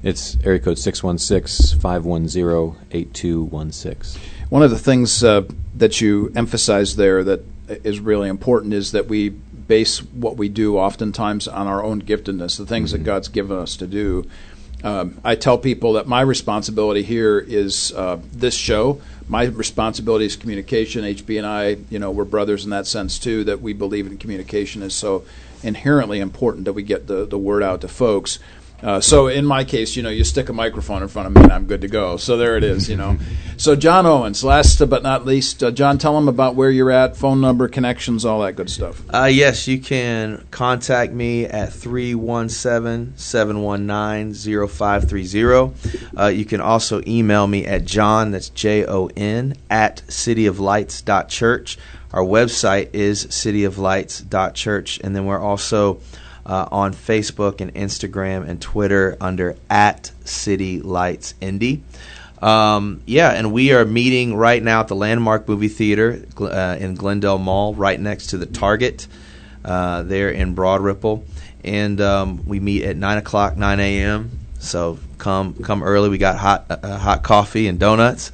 It's 0.02 0.36
area 0.44 0.60
code 0.60 0.78
616 0.78 1.78
510 1.80 2.76
8216. 2.90 4.22
One 4.48 4.62
of 4.62 4.70
the 4.70 4.78
things 4.78 5.24
uh, 5.24 5.42
that 5.76 6.00
you 6.00 6.32
emphasize 6.36 6.96
there 6.96 7.24
that 7.24 7.44
is 7.84 8.00
really 8.00 8.28
important 8.28 8.74
is 8.74 8.92
that 8.92 9.08
we 9.08 9.30
base 9.30 10.02
what 10.02 10.36
we 10.36 10.48
do 10.48 10.76
oftentimes 10.76 11.48
on 11.48 11.66
our 11.66 11.82
own 11.82 12.02
giftedness, 12.02 12.58
the 12.58 12.66
things 12.66 12.92
that 12.92 13.04
God's 13.04 13.28
given 13.28 13.56
us 13.56 13.76
to 13.76 13.86
do. 13.86 14.28
Um, 14.84 15.20
I 15.24 15.36
tell 15.36 15.58
people 15.58 15.94
that 15.94 16.08
my 16.08 16.20
responsibility 16.20 17.02
here 17.02 17.38
is 17.38 17.92
uh, 17.92 18.18
this 18.32 18.54
show. 18.54 19.00
My 19.32 19.44
responsibility 19.44 20.26
is 20.26 20.36
communication. 20.36 21.04
HB 21.04 21.38
and 21.38 21.46
I, 21.46 21.78
you 21.88 21.98
know, 21.98 22.10
we're 22.10 22.26
brothers 22.26 22.64
in 22.64 22.70
that 22.70 22.86
sense 22.86 23.18
too. 23.18 23.44
That 23.44 23.62
we 23.62 23.72
believe 23.72 24.06
in 24.06 24.18
communication 24.18 24.82
is 24.82 24.94
so 24.94 25.24
inherently 25.62 26.20
important 26.20 26.66
that 26.66 26.74
we 26.74 26.82
get 26.82 27.06
the 27.06 27.24
the 27.24 27.38
word 27.38 27.62
out 27.62 27.80
to 27.80 27.88
folks. 27.88 28.38
Uh, 28.82 29.00
so 29.00 29.28
in 29.28 29.46
my 29.46 29.64
case, 29.64 29.94
you 29.96 30.02
know, 30.02 30.10
you 30.10 30.24
stick 30.24 30.48
a 30.48 30.52
microphone 30.52 31.02
in 31.02 31.08
front 31.08 31.26
of 31.28 31.34
me 31.34 31.42
and 31.42 31.52
I'm 31.52 31.66
good 31.66 31.82
to 31.82 31.88
go. 31.88 32.16
So 32.16 32.36
there 32.36 32.56
it 32.56 32.64
is, 32.64 32.88
you 32.88 32.96
know. 32.96 33.18
so 33.56 33.76
John 33.76 34.06
Owens, 34.06 34.42
last 34.42 34.78
but 34.88 35.02
not 35.02 35.24
least, 35.24 35.62
uh, 35.62 35.70
John, 35.70 35.98
tell 35.98 36.14
them 36.14 36.28
about 36.28 36.56
where 36.56 36.70
you're 36.70 36.90
at, 36.90 37.16
phone 37.16 37.40
number, 37.40 37.68
connections, 37.68 38.24
all 38.24 38.40
that 38.40 38.56
good 38.56 38.70
stuff. 38.70 39.02
Uh, 39.12 39.26
yes, 39.30 39.68
you 39.68 39.78
can 39.78 40.44
contact 40.50 41.12
me 41.12 41.44
at 41.44 41.72
317 41.72 43.16
719 43.16 44.68
0530. 44.68 46.18
Uh, 46.18 46.26
You 46.26 46.44
can 46.44 46.60
also 46.60 47.02
email 47.06 47.46
me 47.46 47.64
at 47.66 47.84
John, 47.84 48.32
that's 48.32 48.48
J 48.48 48.84
O 48.86 49.08
N, 49.16 49.54
at 49.70 50.02
cityoflights.church. 50.08 51.78
Our 52.12 52.22
website 52.22 52.90
is 52.92 53.26
cityoflights.church. 53.26 55.00
And 55.02 55.16
then 55.16 55.24
we're 55.24 55.40
also 55.40 56.00
uh, 56.44 56.68
on 56.70 56.92
Facebook 56.92 57.60
and 57.60 57.74
Instagram 57.74 58.48
and 58.48 58.60
Twitter 58.60 59.16
under 59.20 59.56
at 59.70 60.12
City 60.24 60.80
Lights 60.80 61.34
Indy. 61.40 61.82
Um, 62.40 63.02
yeah, 63.06 63.30
and 63.30 63.52
we 63.52 63.72
are 63.72 63.84
meeting 63.84 64.34
right 64.34 64.60
now 64.62 64.80
at 64.80 64.88
the 64.88 64.96
Landmark 64.96 65.48
Movie 65.48 65.68
Theater 65.68 66.24
uh, 66.40 66.76
in 66.78 66.96
Glendale 66.96 67.38
Mall, 67.38 67.74
right 67.74 67.98
next 67.98 68.28
to 68.28 68.38
the 68.38 68.46
Target 68.46 69.06
uh, 69.64 70.02
there 70.02 70.28
in 70.30 70.54
Broad 70.54 70.80
Ripple. 70.80 71.24
And 71.64 72.00
um, 72.00 72.44
we 72.44 72.58
meet 72.58 72.82
at 72.82 72.96
9 72.96 73.18
o'clock, 73.18 73.56
9 73.56 73.78
a.m. 73.78 74.38
So 74.58 74.98
come 75.18 75.54
come 75.54 75.82
early. 75.82 76.08
We 76.08 76.18
got 76.18 76.36
hot 76.36 76.66
uh, 76.68 76.98
hot 76.98 77.22
coffee 77.22 77.68
and 77.68 77.78
donuts. 77.78 78.32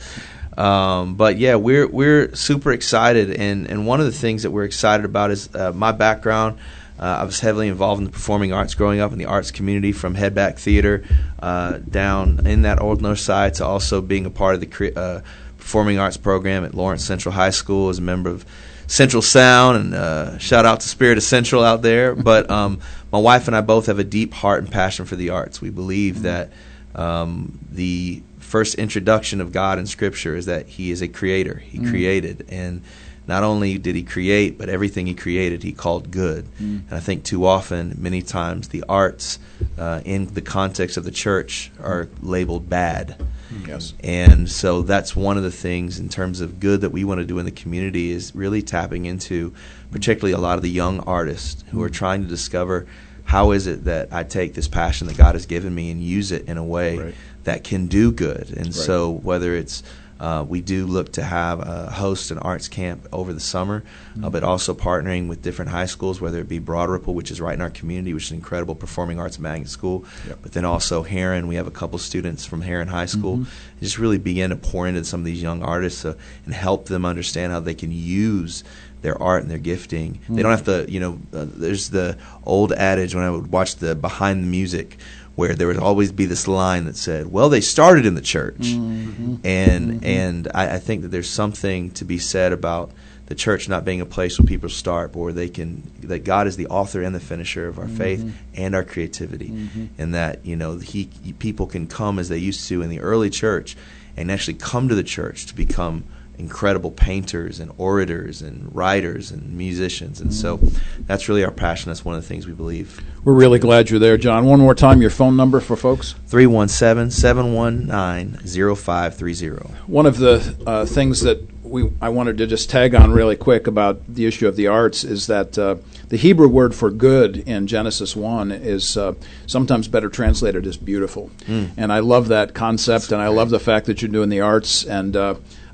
Um, 0.56 1.14
but 1.14 1.38
yeah, 1.38 1.54
we're 1.54 1.86
we're 1.86 2.34
super 2.34 2.72
excited, 2.72 3.30
and, 3.30 3.70
and 3.70 3.86
one 3.86 4.00
of 4.00 4.06
the 4.06 4.12
things 4.12 4.42
that 4.42 4.50
we're 4.50 4.64
excited 4.64 5.04
about 5.04 5.30
is 5.30 5.54
uh, 5.54 5.72
my 5.72 5.92
background. 5.92 6.58
Uh, 6.98 7.18
I 7.20 7.24
was 7.24 7.40
heavily 7.40 7.68
involved 7.68 8.00
in 8.00 8.06
the 8.06 8.10
performing 8.10 8.52
arts 8.52 8.74
growing 8.74 9.00
up 9.00 9.12
in 9.12 9.18
the 9.18 9.26
arts 9.26 9.50
community, 9.50 9.92
from 9.92 10.14
Hedback 10.14 10.58
Theater 10.58 11.04
uh, 11.40 11.78
down 11.78 12.46
in 12.46 12.62
that 12.62 12.80
Old 12.80 13.00
North 13.00 13.20
Side 13.20 13.54
to 13.54 13.64
also 13.64 14.00
being 14.00 14.26
a 14.26 14.30
part 14.30 14.54
of 14.54 14.60
the 14.60 14.66
cre- 14.66 14.96
uh, 14.96 15.20
performing 15.58 15.98
arts 15.98 16.16
program 16.16 16.64
at 16.64 16.74
Lawrence 16.74 17.04
Central 17.04 17.32
High 17.32 17.50
School 17.50 17.88
as 17.88 17.98
a 17.98 18.02
member 18.02 18.30
of 18.30 18.44
Central 18.88 19.22
Sound, 19.22 19.76
and 19.76 19.94
uh, 19.94 20.38
shout 20.38 20.64
out 20.64 20.80
to 20.80 20.88
Spirit 20.88 21.18
of 21.18 21.24
Central 21.24 21.62
out 21.62 21.82
there. 21.82 22.14
But 22.28 22.50
um, 22.50 22.80
my 23.12 23.18
wife 23.18 23.46
and 23.46 23.56
I 23.56 23.60
both 23.60 23.86
have 23.86 23.98
a 23.98 24.04
deep 24.04 24.34
heart 24.34 24.62
and 24.62 24.72
passion 24.72 25.04
for 25.04 25.14
the 25.14 25.30
arts. 25.30 25.60
We 25.60 25.70
believe 25.70 26.22
that 26.22 26.50
um, 26.94 27.58
the 27.70 28.22
first 28.38 28.74
introduction 28.76 29.40
of 29.40 29.52
God 29.52 29.78
in 29.78 29.86
Scripture 29.86 30.34
is 30.34 30.46
that 30.46 30.66
He 30.66 30.90
is 30.90 31.02
a 31.02 31.08
creator. 31.08 31.56
He 31.58 31.78
created, 31.78 32.46
and 32.48 32.82
not 33.28 33.44
only 33.44 33.78
did 33.78 33.94
He 33.94 34.02
create, 34.02 34.58
but 34.58 34.68
everything 34.68 35.06
He 35.06 35.14
created 35.14 35.62
He 35.62 35.72
called 35.72 36.10
good. 36.10 36.46
Mm. 36.60 36.88
And 36.88 36.92
I 36.92 37.00
think 37.00 37.24
too 37.24 37.46
often, 37.46 37.94
many 37.98 38.22
times, 38.22 38.68
the 38.68 38.84
arts 38.88 39.38
uh, 39.78 40.00
in 40.04 40.32
the 40.34 40.40
context 40.40 40.96
of 40.96 41.04
the 41.04 41.10
church 41.10 41.70
are 41.80 42.08
labeled 42.22 42.68
bad. 42.68 43.16
Mm. 43.52 43.68
Yes. 43.68 43.94
And 44.02 44.50
so 44.50 44.82
that's 44.82 45.14
one 45.14 45.36
of 45.36 45.42
the 45.42 45.52
things 45.52 45.98
in 45.98 46.08
terms 46.08 46.40
of 46.40 46.58
good 46.58 46.80
that 46.80 46.90
we 46.90 47.04
want 47.04 47.20
to 47.20 47.26
do 47.26 47.38
in 47.38 47.44
the 47.44 47.50
community 47.50 48.10
is 48.10 48.34
really 48.34 48.62
tapping 48.62 49.04
into, 49.04 49.54
particularly 49.90 50.32
a 50.32 50.38
lot 50.38 50.56
of 50.56 50.62
the 50.62 50.70
young 50.70 51.00
artists 51.00 51.64
who 51.70 51.82
are 51.82 51.90
mm. 51.90 51.94
trying 51.94 52.22
to 52.22 52.28
discover 52.28 52.86
how 53.24 53.50
is 53.50 53.66
it 53.66 53.84
that 53.84 54.08
I 54.10 54.24
take 54.24 54.54
this 54.54 54.68
passion 54.68 55.06
that 55.06 55.18
God 55.18 55.34
has 55.34 55.44
given 55.44 55.74
me 55.74 55.90
and 55.90 56.00
use 56.02 56.32
it 56.32 56.48
in 56.48 56.56
a 56.56 56.64
way 56.64 56.96
Right. 56.96 57.14
that 57.44 57.62
can 57.62 57.86
do 57.86 58.10
good. 58.10 58.54
And 58.56 58.74
so 58.74 59.10
whether 59.10 59.54
it's 59.54 59.82
uh, 60.20 60.44
we 60.48 60.60
do 60.60 60.86
look 60.86 61.12
to 61.12 61.22
have 61.22 61.60
a 61.60 61.90
host 61.90 62.30
an 62.30 62.38
arts 62.38 62.68
camp 62.68 63.06
over 63.12 63.32
the 63.32 63.40
summer, 63.40 63.84
uh, 64.22 64.30
but 64.30 64.42
also 64.42 64.74
partnering 64.74 65.28
with 65.28 65.42
different 65.42 65.70
high 65.70 65.86
schools, 65.86 66.20
whether 66.20 66.40
it 66.40 66.48
be 66.48 66.58
Broad 66.58 66.88
Ripple, 66.90 67.14
which 67.14 67.30
is 67.30 67.40
right 67.40 67.54
in 67.54 67.60
our 67.60 67.70
community, 67.70 68.12
which 68.14 68.24
is 68.24 68.30
an 68.32 68.36
incredible 68.36 68.74
performing 68.74 69.18
arts 69.20 69.38
magnet 69.38 69.68
school, 69.68 70.04
Yep. 70.26 70.38
but 70.42 70.52
then 70.52 70.64
also 70.64 71.02
Herron. 71.02 71.46
We 71.46 71.54
have 71.54 71.66
a 71.66 71.70
couple 71.72 71.98
students 71.98 72.44
from 72.44 72.62
Herron 72.62 72.88
High 72.88 73.06
School. 73.06 73.34
And 73.34 73.46
just 73.80 73.98
really 73.98 74.18
begin 74.18 74.50
to 74.50 74.56
pour 74.56 74.88
into 74.88 75.04
some 75.04 75.20
of 75.20 75.26
these 75.26 75.40
young 75.42 75.62
artists 75.62 76.04
uh, 76.04 76.14
and 76.44 76.54
help 76.54 76.86
them 76.86 77.04
understand 77.04 77.52
how 77.52 77.60
they 77.60 77.74
can 77.74 77.92
use 77.92 78.64
their 79.02 79.20
art 79.22 79.42
and 79.42 79.50
their 79.50 79.58
gifting. 79.58 80.18
They 80.28 80.42
don't 80.42 80.50
have 80.50 80.64
to, 80.64 80.90
you 80.90 80.98
know, 80.98 81.18
uh, 81.32 81.46
there's 81.48 81.90
the 81.90 82.18
old 82.44 82.72
adage 82.72 83.14
when 83.14 83.22
I 83.22 83.30
would 83.30 83.52
watch 83.52 83.76
the 83.76 83.94
behind 83.94 84.42
the 84.42 84.48
music 84.48 84.96
where 85.38 85.54
there 85.54 85.68
would 85.68 85.78
always 85.78 86.10
be 86.10 86.26
this 86.26 86.48
line 86.48 86.86
that 86.86 86.96
said, 86.96 87.30
"Well, 87.30 87.48
they 87.48 87.60
started 87.60 88.04
in 88.04 88.16
the 88.16 88.20
church," 88.20 88.56
mm-hmm. 88.58 89.36
and 89.44 89.92
mm-hmm. 89.92 90.04
and 90.04 90.48
I, 90.52 90.74
I 90.74 90.78
think 90.78 91.02
that 91.02 91.12
there's 91.12 91.30
something 91.30 91.92
to 91.92 92.04
be 92.04 92.18
said 92.18 92.52
about 92.52 92.90
the 93.26 93.36
church 93.36 93.68
not 93.68 93.84
being 93.84 94.00
a 94.00 94.04
place 94.04 94.36
where 94.36 94.48
people 94.48 94.68
start, 94.68 95.12
but 95.12 95.20
where 95.20 95.32
they 95.32 95.48
can 95.48 95.88
that 96.00 96.24
God 96.24 96.48
is 96.48 96.56
the 96.56 96.66
author 96.66 97.02
and 97.02 97.14
the 97.14 97.20
finisher 97.20 97.68
of 97.68 97.78
our 97.78 97.86
faith 97.86 98.18
mm-hmm. 98.18 98.36
and 98.54 98.74
our 98.74 98.82
creativity, 98.82 99.52
and 99.96 100.12
that 100.12 100.44
you 100.44 100.56
know 100.56 100.78
he 100.78 101.04
people 101.38 101.68
can 101.68 101.86
come 101.86 102.18
as 102.18 102.28
they 102.28 102.38
used 102.38 102.68
to 102.68 102.82
in 102.82 102.90
the 102.90 102.98
early 102.98 103.30
church, 103.30 103.76
and 104.16 104.32
actually 104.32 104.54
come 104.54 104.88
to 104.88 104.96
the 104.96 105.04
church 105.04 105.46
to 105.46 105.54
become 105.54 106.02
incredible 106.38 106.90
painters 106.90 107.60
and 107.60 107.72
orators 107.78 108.42
and 108.42 108.74
writers 108.74 109.30
and 109.30 109.56
musicians, 109.56 110.20
and 110.20 110.32
so 110.32 110.58
that's 111.00 111.28
really 111.28 111.44
our 111.44 111.50
passion. 111.50 111.90
That's 111.90 112.04
one 112.04 112.14
of 112.14 112.22
the 112.22 112.28
things 112.28 112.46
we 112.46 112.52
believe. 112.52 113.00
We're 113.24 113.34
really 113.34 113.58
glad 113.58 113.90
you're 113.90 113.98
there, 113.98 114.16
John. 114.16 114.46
One 114.46 114.60
more 114.60 114.74
time, 114.74 115.00
your 115.00 115.10
phone 115.10 115.36
number 115.36 115.60
for 115.60 115.76
folks. 115.76 116.14
317 116.28 117.10
719 117.10 118.76
0530. 118.76 119.72
One 119.86 120.06
of 120.06 120.18
the 120.18 120.56
uh, 120.66 120.86
things 120.86 121.22
that 121.22 121.42
we 121.68 121.90
I 122.00 122.08
wanted 122.08 122.38
to 122.38 122.46
just 122.46 122.70
tag 122.70 122.94
on 122.94 123.12
really 123.12 123.36
quick 123.36 123.66
about 123.66 124.00
the 124.08 124.26
issue 124.26 124.48
of 124.48 124.56
the 124.56 124.66
arts 124.66 125.04
is 125.04 125.26
that 125.26 125.58
uh, 125.58 125.76
the 126.08 126.16
Hebrew 126.16 126.48
word 126.48 126.74
for 126.74 126.90
good 126.90 127.36
in 127.38 127.66
Genesis 127.66 128.16
one 128.16 128.50
is 128.50 128.96
uh, 128.96 129.14
sometimes 129.46 129.88
better 129.88 130.08
translated 130.08 130.66
as 130.66 130.76
beautiful, 130.76 131.30
and 131.76 131.92
I 131.92 131.98
love 132.00 132.28
that 132.28 132.54
concept, 132.54 133.12
and 133.12 133.20
I 133.20 133.28
love 133.28 133.50
the 133.50 133.60
fact 133.60 133.86
that 133.86 134.02
you're 134.02 134.10
doing 134.10 134.30
the 134.30 134.40
arts 134.40 134.84
and. 134.84 135.16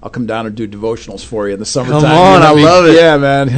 I'll 0.05 0.11
come 0.11 0.27
down 0.27 0.45
and 0.45 0.55
do 0.55 0.69
devotionals 0.69 1.25
for 1.25 1.49
you 1.49 1.55
in 1.55 1.59
the 1.59 1.65
summertime. 1.65 2.03
Come 2.03 2.13
on, 2.13 2.43
I 2.43 2.51
love 2.51 2.85
it. 2.85 2.95
Yeah, 2.95 3.17
man. 3.17 3.49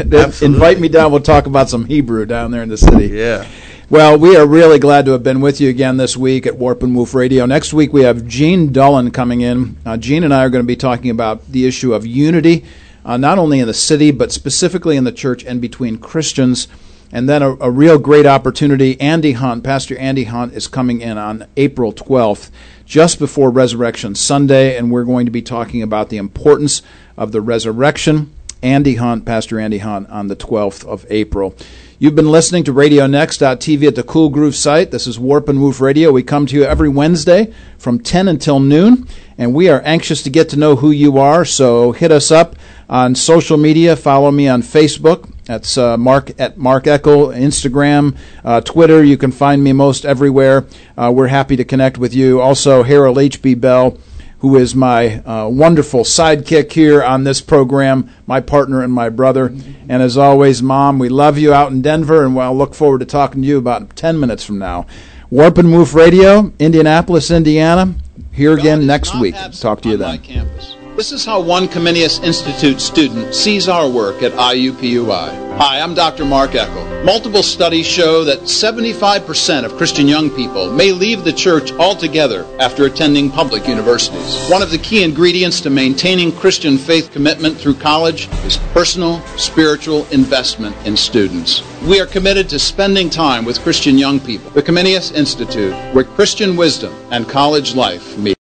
Invite 0.40 0.78
me 0.78 0.86
down. 0.86 1.10
We'll 1.10 1.20
talk 1.20 1.47
about 1.47 1.68
some 1.68 1.86
Hebrew 1.86 2.24
down 2.24 2.52
there 2.52 2.62
in 2.62 2.68
the 2.68 2.77
city. 2.77 3.09
Yeah. 3.09 3.44
Well, 3.90 4.16
we 4.16 4.36
are 4.36 4.47
really 4.47 4.78
glad 4.78 5.06
to 5.06 5.10
have 5.10 5.24
been 5.24 5.40
with 5.40 5.60
you 5.60 5.68
again 5.68 5.97
this 5.97 6.16
week 6.16 6.47
at 6.47 6.56
Warp 6.56 6.85
and 6.85 6.94
Woof 6.94 7.14
Radio. 7.14 7.47
Next 7.47 7.74
week 7.74 7.93
we 7.93 8.02
have 8.02 8.28
Gene 8.28 8.73
Dullen 8.73 9.10
coming 9.10 9.40
in. 9.40 9.77
Uh, 9.85 9.97
Gene 9.97 10.23
and 10.23 10.32
I 10.32 10.44
are 10.44 10.51
going 10.51 10.62
to 10.62 10.66
be 10.66 10.77
talking 10.77 11.10
about 11.10 11.44
the 11.51 11.66
issue 11.66 11.93
of 11.93 12.06
unity, 12.06 12.64
uh, 13.05 13.16
not 13.16 13.39
only 13.39 13.59
in 13.59 13.66
the 13.66 13.74
city, 13.74 14.12
but 14.12 14.31
specifically 14.31 14.97
in 14.97 15.02
the 15.02 15.10
church 15.10 15.44
and 15.44 15.60
between 15.60 15.98
Christians. 15.98 16.68
And 17.12 17.28
then 17.28 17.43
a, 17.43 17.57
a 17.57 17.70
real 17.70 17.99
great 17.99 18.27
opportunity. 18.27 19.01
Andy 19.01 19.33
Hunt, 19.33 19.65
Pastor 19.65 19.97
Andy 19.99 20.24
Hunt, 20.24 20.55
is 20.55 20.66
coming 20.66 21.01
in 21.01 21.19
on 21.19 21.47
April 21.57 21.93
12th, 21.93 22.51
just 22.85 23.19
before 23.19 23.51
Resurrection 23.51 24.15
Sunday, 24.15 24.77
and 24.77 24.91
we're 24.91 25.05
going 25.05 25.27
to 25.27 25.33
be 25.33 25.43
talking 25.43 25.83
about 25.83 26.09
the 26.09 26.16
importance 26.16 26.83
of 27.16 27.33
the 27.33 27.41
resurrection. 27.41 28.33
Andy 28.62 28.97
Hunt, 28.97 29.24
Pastor 29.24 29.61
Andy 29.61 29.78
Hunt, 29.78 30.09
on 30.09 30.28
the 30.28 30.37
12th 30.37 30.85
of 30.85 31.07
April. 31.11 31.55
You've 31.99 32.15
been 32.15 32.31
listening 32.31 32.65
to 32.65 32.74
RadioNext.tv 32.74 33.87
at 33.87 33.95
the 33.95 34.03
Cool 34.03 34.28
Groove 34.28 34.55
site. 34.55 34.91
This 34.91 35.07
is 35.07 35.19
Warp 35.19 35.49
and 35.49 35.62
Woof 35.62 35.81
Radio. 35.81 36.12
We 36.12 36.23
come 36.23 36.45
to 36.47 36.55
you 36.55 36.65
every 36.65 36.89
Wednesday 36.89 37.55
from 37.78 38.01
10 38.01 38.28
until 38.28 38.61
noon, 38.61 39.09
and 39.39 39.55
we 39.55 39.70
are 39.70 39.81
anxious 39.83 40.23
to 40.24 40.31
get 40.31 40.49
to 40.51 40.59
know 40.59 40.77
who 40.77 40.91
you 40.91 41.19
are. 41.19 41.45
So 41.45 41.93
hit 41.93 42.12
us 42.12 42.31
up 42.31 42.57
on 42.89 43.15
social 43.15 43.57
media. 43.57 43.97
Follow 43.97 44.31
me 44.31 44.47
on 44.47 44.62
Facebook. 44.62 45.31
That's 45.47 45.78
uh, 45.78 45.97
Mark 45.97 46.32
at 46.40 46.59
Mark 46.59 46.85
Eckel, 46.85 47.35
Instagram, 47.35 48.16
uh, 48.44 48.60
Twitter. 48.60 49.02
You 49.02 49.16
can 49.16 49.31
find 49.32 49.62
me 49.62 49.73
most 49.73 50.05
everywhere. 50.05 50.66
Uh, 50.98 51.12
we're 51.14 51.28
happy 51.28 51.56
to 51.56 51.64
connect 51.64 51.98
with 51.98 52.14
you. 52.14 52.40
Also, 52.40 52.82
Harold 52.82 53.16
H.B. 53.18 53.55
Bell, 53.55 53.97
who 54.40 54.56
is 54.56 54.74
my 54.74 55.20
uh, 55.20 55.48
wonderful 55.48 56.02
sidekick 56.02 56.73
here 56.73 57.02
on 57.02 57.24
this 57.24 57.40
program, 57.40 58.10
my 58.27 58.40
partner 58.40 58.82
and 58.82 58.93
my 58.93 59.09
brother. 59.09 59.47
And 59.89 60.02
as 60.02 60.18
always, 60.18 60.62
Mom, 60.62 60.98
we 60.98 61.09
love 61.09 61.39
you 61.39 61.55
out 61.55 61.70
in 61.70 61.81
Denver, 61.81 62.24
and 62.24 62.35
we'll 62.35 62.56
look 62.56 62.74
forward 62.74 62.98
to 62.98 63.06
talking 63.06 63.43
to 63.43 63.48
you 63.48 63.56
about 63.56 63.94
10 63.94 64.18
minutes 64.18 64.44
from 64.44 64.59
now. 64.59 64.86
Warp 65.31 65.59
and 65.59 65.73
Woof 65.73 65.94
Radio, 65.94 66.52
Indianapolis, 66.59 67.31
Indiana. 67.31 67.94
Here 68.32 68.52
again 68.52 68.86
next 68.86 69.18
week. 69.20 69.35
Talk 69.60 69.81
to 69.82 69.89
you 69.90 69.97
then. 69.97 70.76
This 70.97 71.12
is 71.12 71.27
how 71.27 71.40
one 71.40 71.68
Comenius 71.68 72.24
Institute 72.24 72.81
student 72.81 73.35
sees 73.35 73.68
our 73.68 73.86
work 73.86 74.23
at 74.23 74.32
IUPUI. 74.32 75.59
Hi, 75.59 75.81
I'm 75.81 75.94
Dr. 75.94 76.24
Mark 76.24 76.52
Eckel. 76.52 77.05
Multiple 77.05 77.43
studies 77.43 77.85
show 77.85 78.24
that 78.24 78.40
75% 78.44 79.64
of 79.66 79.77
Christian 79.77 80.09
young 80.09 80.31
people 80.31 80.73
may 80.73 80.93
leave 80.93 81.23
the 81.23 81.35
church 81.35 81.70
altogether 81.73 82.47
after 82.60 82.86
attending 82.86 83.31
public 83.31 83.68
universities. 83.68 84.48
One 84.48 84.62
of 84.62 84.70
the 84.70 84.78
key 84.78 85.05
ingredients 85.05 85.60
to 85.60 85.70
maintaining 85.70 86.32
Christian 86.32 86.78
faith 86.78 87.12
commitment 87.12 87.59
through 87.59 87.74
college 87.74 88.28
is 88.47 88.56
personal, 88.73 89.20
spiritual 89.36 90.06
investment 90.12 90.74
in 90.86 90.97
students. 90.97 91.62
We 91.82 92.01
are 92.01 92.06
committed 92.06 92.48
to 92.48 92.59
spending 92.59 93.10
time 93.10 93.44
with 93.44 93.60
Christian 93.60 93.98
young 93.98 94.18
people. 94.18 94.51
The 94.52 94.62
Comenius 94.62 95.12
Institute, 95.12 95.74
where 95.94 96.05
Christian 96.05 96.56
wisdom 96.56 96.94
and 97.10 97.28
college 97.28 97.74
life 97.74 98.16
meet. 98.16 98.35